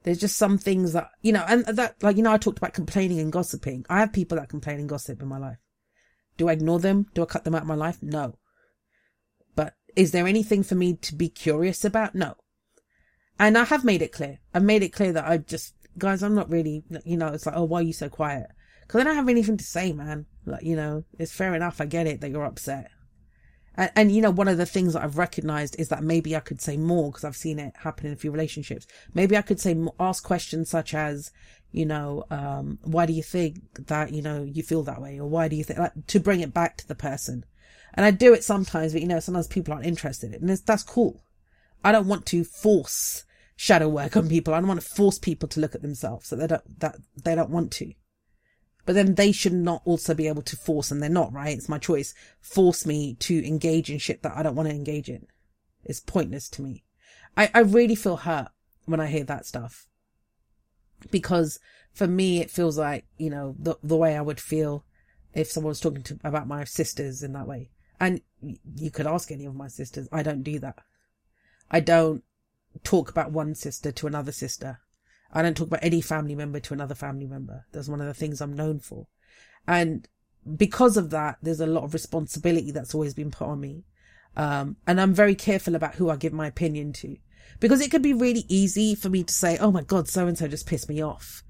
There's 0.03 0.19
just 0.19 0.37
some 0.37 0.57
things 0.57 0.95
that, 0.95 1.11
you 1.21 1.33
know, 1.33 1.45
and 1.47 1.65
that, 1.67 2.03
like, 2.03 2.17
you 2.17 2.23
know, 2.23 2.33
I 2.33 2.39
talked 2.39 2.59
about 2.59 2.73
complaining 2.73 3.21
and 3.21 3.33
gossiping. 3.33 3.85
I 3.91 4.01
have 4.01 4.13
people 4.13 4.39
that 4.39 4.49
complain 4.49 4.81
and 4.81 4.89
gossip 4.89 5.21
in 5.21 5.29
my 5.29 5.39
life. 5.39 5.59
Do 6.39 6.49
I 6.49 6.53
ignore 6.53 6.79
them? 6.79 7.07
Do 7.13 7.23
I 7.23 7.27
cut 7.27 7.45
them 7.45 7.55
out 7.55 7.63
of 7.63 7.69
my 7.69 7.75
life? 7.75 8.03
No. 8.03 8.39
But 9.55 9.75
is 9.95 10.13
there 10.13 10.27
anything 10.27 10.63
for 10.63 10.75
me 10.75 10.95
to 10.97 11.15
be 11.15 11.29
curious 11.29 11.85
about? 11.85 12.15
No. 12.15 12.37
And 13.39 13.59
I 13.59 13.65
have 13.65 13.85
made 13.85 14.01
it 14.01 14.13
clear. 14.13 14.39
I've 14.55 14.63
made 14.63 14.83
it 14.83 14.95
clear 14.95 15.13
that 15.13 15.27
I 15.27 15.37
just, 15.37 15.75
guys, 15.99 16.23
I'm 16.23 16.35
not 16.35 16.51
really, 16.51 16.83
you 17.05 17.19
know, 17.19 17.29
it's 17.29 17.45
like, 17.45 17.57
oh, 17.57 17.65
why 17.65 17.81
are 17.81 17.83
you 17.83 17.93
so 17.93 18.09
quiet? 18.09 18.47
Cause 18.89 19.03
I 19.03 19.05
don't 19.05 19.17
have 19.17 19.29
anything 19.29 19.57
to 19.57 19.65
say, 19.65 19.93
man. 19.93 20.27
Like, 20.47 20.65
you 20.65 20.77
know, 20.77 21.05
it's 21.19 21.33
fair 21.33 21.55
enough. 21.55 21.81
I 21.81 21.87
get 21.87 22.07
it 22.07 22.23
that 22.23 22.31
you're 22.31 22.45
upset. 22.45 22.91
And, 23.81 23.91
and, 23.97 24.13
you 24.13 24.21
know, 24.21 24.31
one 24.31 24.47
of 24.47 24.59
the 24.59 24.67
things 24.67 24.93
that 24.93 25.03
I've 25.03 25.17
recognized 25.17 25.75
is 25.79 25.89
that 25.89 26.03
maybe 26.03 26.37
I 26.37 26.41
could 26.41 26.61
say 26.61 26.77
more 26.77 27.11
because 27.11 27.25
I've 27.25 27.35
seen 27.35 27.59
it 27.59 27.73
happen 27.79 28.07
in 28.07 28.13
a 28.13 28.17
few 28.17 28.31
relationships. 28.31 28.87
Maybe 29.15 29.39
I 29.39 29.43
could 29.43 29.59
say, 29.59 29.75
ask 29.99 30.23
questions 30.23 30.69
such 30.69 30.93
as, 30.93 31.31
you 31.73 31.87
know, 31.87 32.25
um, 32.31 32.79
why 32.83 33.07
do 33.07 33.15
you 33.15 33.23
think 33.23 33.87
that, 33.87 34.13
you 34.13 34.21
know, 34.21 34.43
you 34.43 34.63
feel 34.63 34.83
that 34.83 35.01
way? 35.01 35.19
Or 35.19 35.27
why 35.27 35.49
do 35.49 35.57
you 35.57 35.65
think, 35.65 35.79
like, 35.79 36.07
to 36.09 36.21
bring 36.21 36.41
it 36.41 36.53
back 36.53 36.77
to 36.77 36.87
the 36.87 36.95
person. 36.95 37.47
And 37.95 38.05
I 38.05 38.11
do 38.11 38.35
it 38.35 38.45
sometimes, 38.45 38.93
but 38.93 39.01
you 39.01 39.09
know, 39.09 39.19
sometimes 39.19 39.49
people 39.49 39.73
aren't 39.73 39.87
interested 39.87 40.29
in 40.29 40.35
it. 40.35 40.41
And 40.43 40.51
that's 40.51 40.83
cool. 40.83 41.25
I 41.83 41.91
don't 41.91 42.07
want 42.07 42.27
to 42.27 42.45
force 42.45 43.25
shadow 43.57 43.89
work 43.89 44.15
on 44.15 44.29
people. 44.29 44.53
I 44.53 44.59
don't 44.59 44.69
want 44.69 44.83
to 44.83 44.89
force 44.89 45.19
people 45.19 45.49
to 45.49 45.61
look 45.61 45.75
at 45.75 45.83
themselves 45.83 46.29
that 46.29 46.37
they 46.37 46.47
don't, 46.47 46.81
that 46.81 46.97
they 47.25 47.35
don't 47.35 47.51
want 47.51 47.73
to. 47.73 47.95
But 48.87 48.95
then 48.95 49.15
they 49.15 49.33
should 49.33 49.53
not 49.53 49.83
also 49.85 50.15
be 50.15 50.29
able 50.29 50.43
to 50.43 50.57
force, 50.57 50.91
and 50.91 51.03
they're 51.03 51.11
not, 51.11 51.33
right? 51.33 51.57
It's 51.57 51.69
my 51.69 51.79
choice. 51.79 52.15
Force 52.41 52.87
me 52.87 53.15
to 53.21 53.47
engage 53.47 53.91
in 53.91 53.99
shit 53.99 54.23
that 54.23 54.37
I 54.37 54.43
don't 54.43 54.55
want 54.55 54.69
to 54.69 54.75
engage 54.75 55.09
in. 55.09 55.27
It's 55.85 56.01
pointless 56.01 56.49
to 56.51 56.63
me. 56.63 56.85
I, 57.37 57.51
I 57.55 57.61
really 57.61 57.95
feel 57.95 58.17
hurt 58.17 58.49
when 58.87 59.01
I 59.01 59.07
hear 59.07 59.25
that 59.25 59.47
stuff. 59.47 59.87
Because 61.11 61.59
for 61.93 62.07
me, 62.07 62.41
it 62.41 62.51
feels 62.51 62.79
like, 62.79 63.07
you 63.17 63.31
know, 63.31 63.55
the, 63.59 63.77
the 63.83 63.97
way 63.97 64.17
I 64.17 64.23
would 64.23 64.41
feel 64.41 64.85
if 65.33 65.51
someone 65.51 65.71
was 65.71 65.81
talking 65.81 66.03
to 66.05 66.19
about 66.25 66.49
my 66.49 66.65
sisters 66.65 67.23
in 67.23 67.33
that 67.33 67.47
way. 67.47 67.71
And 67.99 68.21
you 68.75 68.91
could 68.91 69.07
ask 69.07 69.31
any 69.31 69.45
of 69.45 69.55
my 69.55 69.69
sisters. 69.69 70.09
I 70.11 70.23
don't 70.23 70.43
do 70.43 70.59
that. 70.61 70.79
I 71.71 71.81
don't 71.81 72.25
talk 72.83 73.11
about 73.11 73.33
one 73.33 73.55
sister 73.55 73.93
to 73.93 74.07
another 74.07 74.33
sister. 74.33 74.81
I 75.33 75.43
don't 75.43 75.57
talk 75.57 75.69
about 75.69 75.85
any 75.85 76.01
family 76.01 76.35
member 76.35 76.61
to 76.61 76.75
another 76.75 76.95
family 76.95 77.27
member. 77.27 77.67
That's 77.73 77.89
one 77.89 78.01
of 78.01 78.07
the 78.07 78.15
things 78.15 78.41
I'm 78.41 78.55
known 78.55 78.81
for. 78.81 79.07
And 79.67 80.09
because 80.57 80.97
of 80.97 81.11
that, 81.11 81.39
there's 81.43 81.61
a 81.61 81.67
lot 81.67 81.85
of 81.85 81.95
responsibility 81.95 82.71
that's 82.71 82.95
always 82.95 83.15
been 83.15 83.31
put 83.31 83.47
on 83.47 83.61
me. 83.61 83.85
Um, 84.37 84.77
and 84.87 85.01
I'm 85.01 85.15
very 85.15 85.35
careful 85.35 85.75
about 85.75 85.97
who 85.97 86.11
I 86.11 86.17
give 86.17 86.33
my 86.33 86.47
opinion 86.47 86.93
to 86.95 87.17
because 87.59 87.81
it 87.81 87.91
could 87.91 88.03
be 88.03 88.15
really 88.15 88.45
easy 88.49 88.95
for 88.95 89.09
me 89.09 89.23
to 89.25 89.33
say, 89.33 89.59
Oh 89.59 89.71
my 89.71 89.83
God, 89.83 90.09
so 90.09 90.27
and 90.27 90.39
so 90.39 90.49
just 90.49 90.67
pissed 90.67 90.89
me 90.89 91.03
off. 91.03 91.43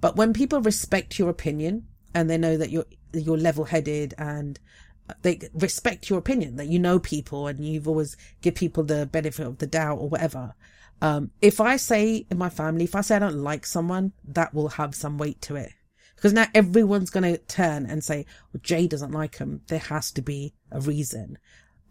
But 0.00 0.16
when 0.16 0.32
people 0.32 0.60
respect 0.60 1.18
your 1.18 1.30
opinion 1.30 1.86
and 2.14 2.28
they 2.28 2.38
know 2.38 2.56
that 2.56 2.70
you're, 2.70 2.86
you're 3.12 3.36
level 3.36 3.64
headed 3.64 4.14
and 4.18 4.58
they 5.22 5.40
respect 5.54 6.10
your 6.10 6.18
opinion, 6.18 6.56
that 6.56 6.68
you 6.68 6.78
know 6.78 6.98
people 6.98 7.46
and 7.46 7.64
you've 7.64 7.88
always 7.88 8.16
give 8.42 8.54
people 8.54 8.84
the 8.84 9.06
benefit 9.06 9.46
of 9.46 9.58
the 9.58 9.66
doubt 9.66 9.98
or 9.98 10.08
whatever. 10.08 10.54
Um, 11.00 11.30
if 11.40 11.60
I 11.60 11.76
say 11.76 12.26
in 12.30 12.38
my 12.38 12.48
family, 12.50 12.84
if 12.84 12.94
I 12.94 13.02
say 13.02 13.16
I 13.16 13.20
don't 13.20 13.42
like 13.42 13.66
someone, 13.66 14.12
that 14.26 14.52
will 14.52 14.68
have 14.68 14.94
some 14.94 15.18
weight 15.18 15.40
to 15.42 15.56
it. 15.56 15.70
Because 16.16 16.32
now 16.32 16.46
everyone's 16.52 17.10
going 17.10 17.32
to 17.32 17.38
turn 17.38 17.86
and 17.86 18.02
say, 18.02 18.26
well, 18.52 18.60
Jay 18.60 18.88
doesn't 18.88 19.12
like 19.12 19.36
him. 19.36 19.60
There 19.68 19.78
has 19.78 20.10
to 20.12 20.22
be 20.22 20.54
a 20.72 20.80
reason. 20.80 21.38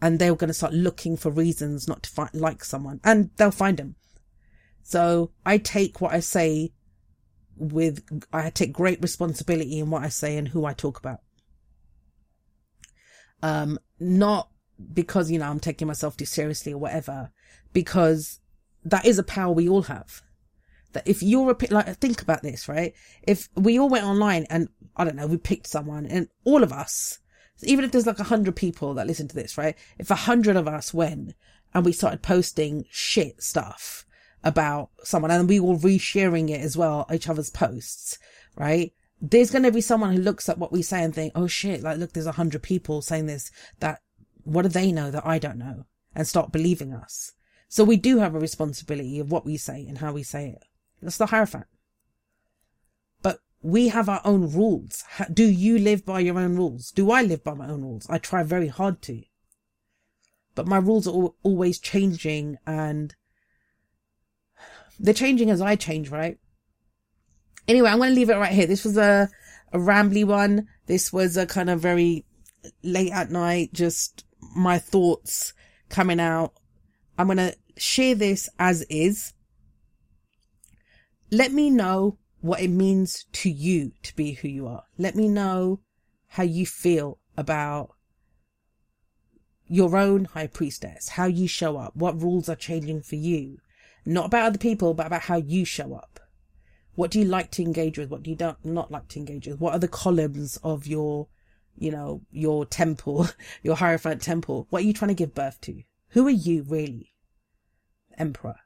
And 0.01 0.19
they're 0.19 0.35
going 0.35 0.49
to 0.49 0.53
start 0.53 0.73
looking 0.73 1.15
for 1.15 1.31
reasons 1.31 1.87
not 1.87 2.03
to 2.03 2.09
find, 2.09 2.33
like 2.33 2.63
someone 2.63 2.99
and 3.03 3.29
they'll 3.37 3.51
find 3.51 3.77
them. 3.77 3.95
So 4.83 5.31
I 5.45 5.57
take 5.57 6.01
what 6.01 6.13
I 6.13 6.19
say 6.19 6.73
with, 7.55 8.03
I 8.31 8.49
take 8.49 8.73
great 8.73 9.01
responsibility 9.01 9.79
in 9.79 9.89
what 9.89 10.03
I 10.03 10.09
say 10.09 10.37
and 10.37 10.49
who 10.49 10.65
I 10.65 10.73
talk 10.73 10.99
about. 10.99 11.21
Um, 13.41 13.79
not 13.99 14.49
because, 14.93 15.31
you 15.31 15.39
know, 15.39 15.47
I'm 15.47 15.59
taking 15.59 15.87
myself 15.87 16.17
too 16.17 16.25
seriously 16.25 16.73
or 16.73 16.77
whatever, 16.77 17.31
because 17.71 18.39
that 18.85 19.05
is 19.05 19.19
a 19.19 19.23
power 19.23 19.53
we 19.53 19.69
all 19.69 19.83
have. 19.83 20.21
That 20.93 21.07
if 21.07 21.21
you're 21.21 21.51
a, 21.51 21.57
like, 21.69 21.97
think 21.97 22.21
about 22.21 22.43
this, 22.43 22.67
right? 22.67 22.93
If 23.23 23.49
we 23.55 23.77
all 23.77 23.89
went 23.89 24.05
online 24.05 24.45
and, 24.49 24.69
I 24.95 25.03
don't 25.03 25.15
know, 25.15 25.27
we 25.27 25.37
picked 25.37 25.67
someone 25.67 26.05
and 26.05 26.29
all 26.45 26.63
of 26.63 26.71
us, 26.71 27.19
even 27.63 27.83
if 27.83 27.91
there's 27.91 28.07
like 28.07 28.19
a 28.19 28.25
hundred 28.25 28.55
people 28.55 28.93
that 28.93 29.07
listen 29.07 29.27
to 29.27 29.35
this, 29.35 29.57
right? 29.57 29.75
If 29.97 30.11
a 30.11 30.15
hundred 30.15 30.55
of 30.55 30.67
us 30.67 30.93
went 30.93 31.33
and 31.73 31.85
we 31.85 31.91
started 31.91 32.21
posting 32.21 32.85
shit 32.89 33.41
stuff 33.43 34.05
about 34.43 34.91
someone 35.03 35.31
and 35.31 35.49
we 35.49 35.59
were 35.59 35.75
resharing 35.75 36.49
it 36.49 36.61
as 36.61 36.77
well, 36.77 37.05
each 37.11 37.27
other's 37.27 37.49
posts, 37.49 38.17
right? 38.55 38.93
There's 39.19 39.51
going 39.51 39.63
to 39.63 39.71
be 39.71 39.81
someone 39.81 40.13
who 40.13 40.21
looks 40.21 40.47
at 40.47 40.59
what 40.59 40.71
we 40.71 40.81
say 40.81 41.03
and 41.03 41.13
think, 41.13 41.33
oh 41.35 41.47
shit, 41.47 41.81
like 41.81 41.97
look, 41.97 42.13
there's 42.13 42.27
a 42.27 42.33
hundred 42.33 42.63
people 42.63 43.01
saying 43.01 43.25
this, 43.25 43.51
that 43.79 44.01
what 44.43 44.61
do 44.61 44.69
they 44.69 44.91
know 44.91 45.11
that 45.11 45.25
I 45.25 45.39
don't 45.39 45.57
know? 45.57 45.85
And 46.15 46.27
start 46.27 46.51
believing 46.51 46.93
us. 46.93 47.33
So 47.67 47.83
we 47.83 47.97
do 47.97 48.19
have 48.19 48.33
a 48.33 48.39
responsibility 48.39 49.19
of 49.19 49.31
what 49.31 49.45
we 49.45 49.57
say 49.57 49.85
and 49.87 49.97
how 49.97 50.13
we 50.13 50.23
say 50.23 50.49
it. 50.49 50.63
That's 51.01 51.17
the 51.17 51.27
Hierophant. 51.27 51.65
But 53.21 53.39
we 53.61 53.89
have 53.89 54.07
our 54.09 54.21
own 54.23 54.51
rules. 54.51 55.03
Do 55.31 55.45
you 55.45 55.77
live 55.77 56.05
by 56.05 56.21
your 56.21 56.39
own 56.39 56.55
rules? 56.55 56.91
Do 56.91 57.11
I 57.11 57.21
live 57.21 57.43
by 57.43 57.53
my 57.53 57.67
own 57.69 57.81
rules? 57.81 58.07
I 58.09 58.17
try 58.17 58.43
very 58.43 58.67
hard 58.67 59.01
to. 59.03 59.21
But 60.55 60.67
my 60.67 60.77
rules 60.77 61.07
are 61.07 61.33
always 61.43 61.77
changing 61.77 62.57
and 62.65 63.13
they're 64.99 65.13
changing 65.13 65.49
as 65.51 65.61
I 65.61 65.75
change, 65.75 66.09
right? 66.09 66.39
Anyway, 67.67 67.89
I'm 67.89 67.97
going 67.97 68.09
to 68.11 68.15
leave 68.15 68.29
it 68.29 68.37
right 68.37 68.53
here. 68.53 68.65
This 68.65 68.85
was 68.85 68.97
a, 68.97 69.29
a 69.73 69.77
rambly 69.77 70.25
one. 70.25 70.67
This 70.87 71.11
was 71.11 71.37
a 71.37 71.45
kind 71.45 71.69
of 71.69 71.79
very 71.79 72.25
late 72.81 73.11
at 73.11 73.29
night, 73.29 73.73
just 73.73 74.23
my 74.55 74.79
thoughts 74.79 75.53
coming 75.89 76.19
out 76.19 76.53
I'm 77.17 77.27
going 77.27 77.37
to 77.37 77.55
share 77.77 78.15
this 78.15 78.49
as 78.59 78.83
is. 78.83 79.33
Let 81.31 81.51
me 81.51 81.69
know 81.69 82.17
what 82.41 82.61
it 82.61 82.69
means 82.69 83.25
to 83.33 83.49
you 83.49 83.91
to 84.03 84.15
be 84.15 84.33
who 84.33 84.47
you 84.47 84.67
are. 84.67 84.83
Let 84.97 85.15
me 85.15 85.27
know 85.27 85.81
how 86.27 86.43
you 86.43 86.65
feel 86.65 87.19
about 87.35 87.95
your 89.67 89.97
own 89.97 90.25
high 90.25 90.47
priestess, 90.47 91.09
how 91.09 91.25
you 91.25 91.47
show 91.47 91.77
up, 91.77 91.95
what 91.95 92.21
rules 92.21 92.47
are 92.47 92.55
changing 92.55 93.01
for 93.01 93.15
you. 93.15 93.57
Not 94.05 94.27
about 94.27 94.45
other 94.45 94.57
people, 94.57 94.93
but 94.93 95.07
about 95.07 95.23
how 95.23 95.37
you 95.37 95.65
show 95.65 95.93
up. 95.93 96.19
What 96.95 97.11
do 97.11 97.19
you 97.19 97.25
like 97.25 97.51
to 97.51 97.63
engage 97.63 97.97
with? 97.97 98.09
What 98.09 98.23
do 98.23 98.29
you 98.29 98.35
don't 98.35 98.63
not 98.63 98.91
like 98.91 99.07
to 99.09 99.19
engage 99.19 99.47
with? 99.47 99.59
What 99.59 99.73
are 99.73 99.79
the 99.79 99.87
columns 99.87 100.57
of 100.63 100.87
your, 100.87 101.27
you 101.77 101.91
know, 101.91 102.21
your 102.31 102.65
temple, 102.65 103.27
your 103.63 103.75
Hierophant 103.75 104.21
temple? 104.21 104.67
What 104.69 104.83
are 104.83 104.85
you 104.85 104.93
trying 104.93 105.09
to 105.09 105.15
give 105.15 105.35
birth 105.35 105.59
to? 105.61 105.83
Who 106.09 106.27
are 106.27 106.31
you 106.31 106.63
really? 106.63 107.13
Emperor. 108.17 108.57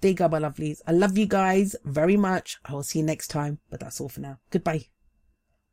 There 0.00 0.10
you 0.10 0.16
go, 0.16 0.28
my 0.28 0.38
lovelies. 0.38 0.80
I 0.86 0.92
love 0.92 1.18
you 1.18 1.26
guys 1.26 1.74
very 1.84 2.16
much. 2.16 2.58
I 2.64 2.72
will 2.72 2.84
see 2.84 3.00
you 3.00 3.04
next 3.04 3.28
time, 3.28 3.58
but 3.68 3.80
that's 3.80 4.00
all 4.00 4.08
for 4.08 4.20
now. 4.20 4.38
Goodbye. 4.50 4.86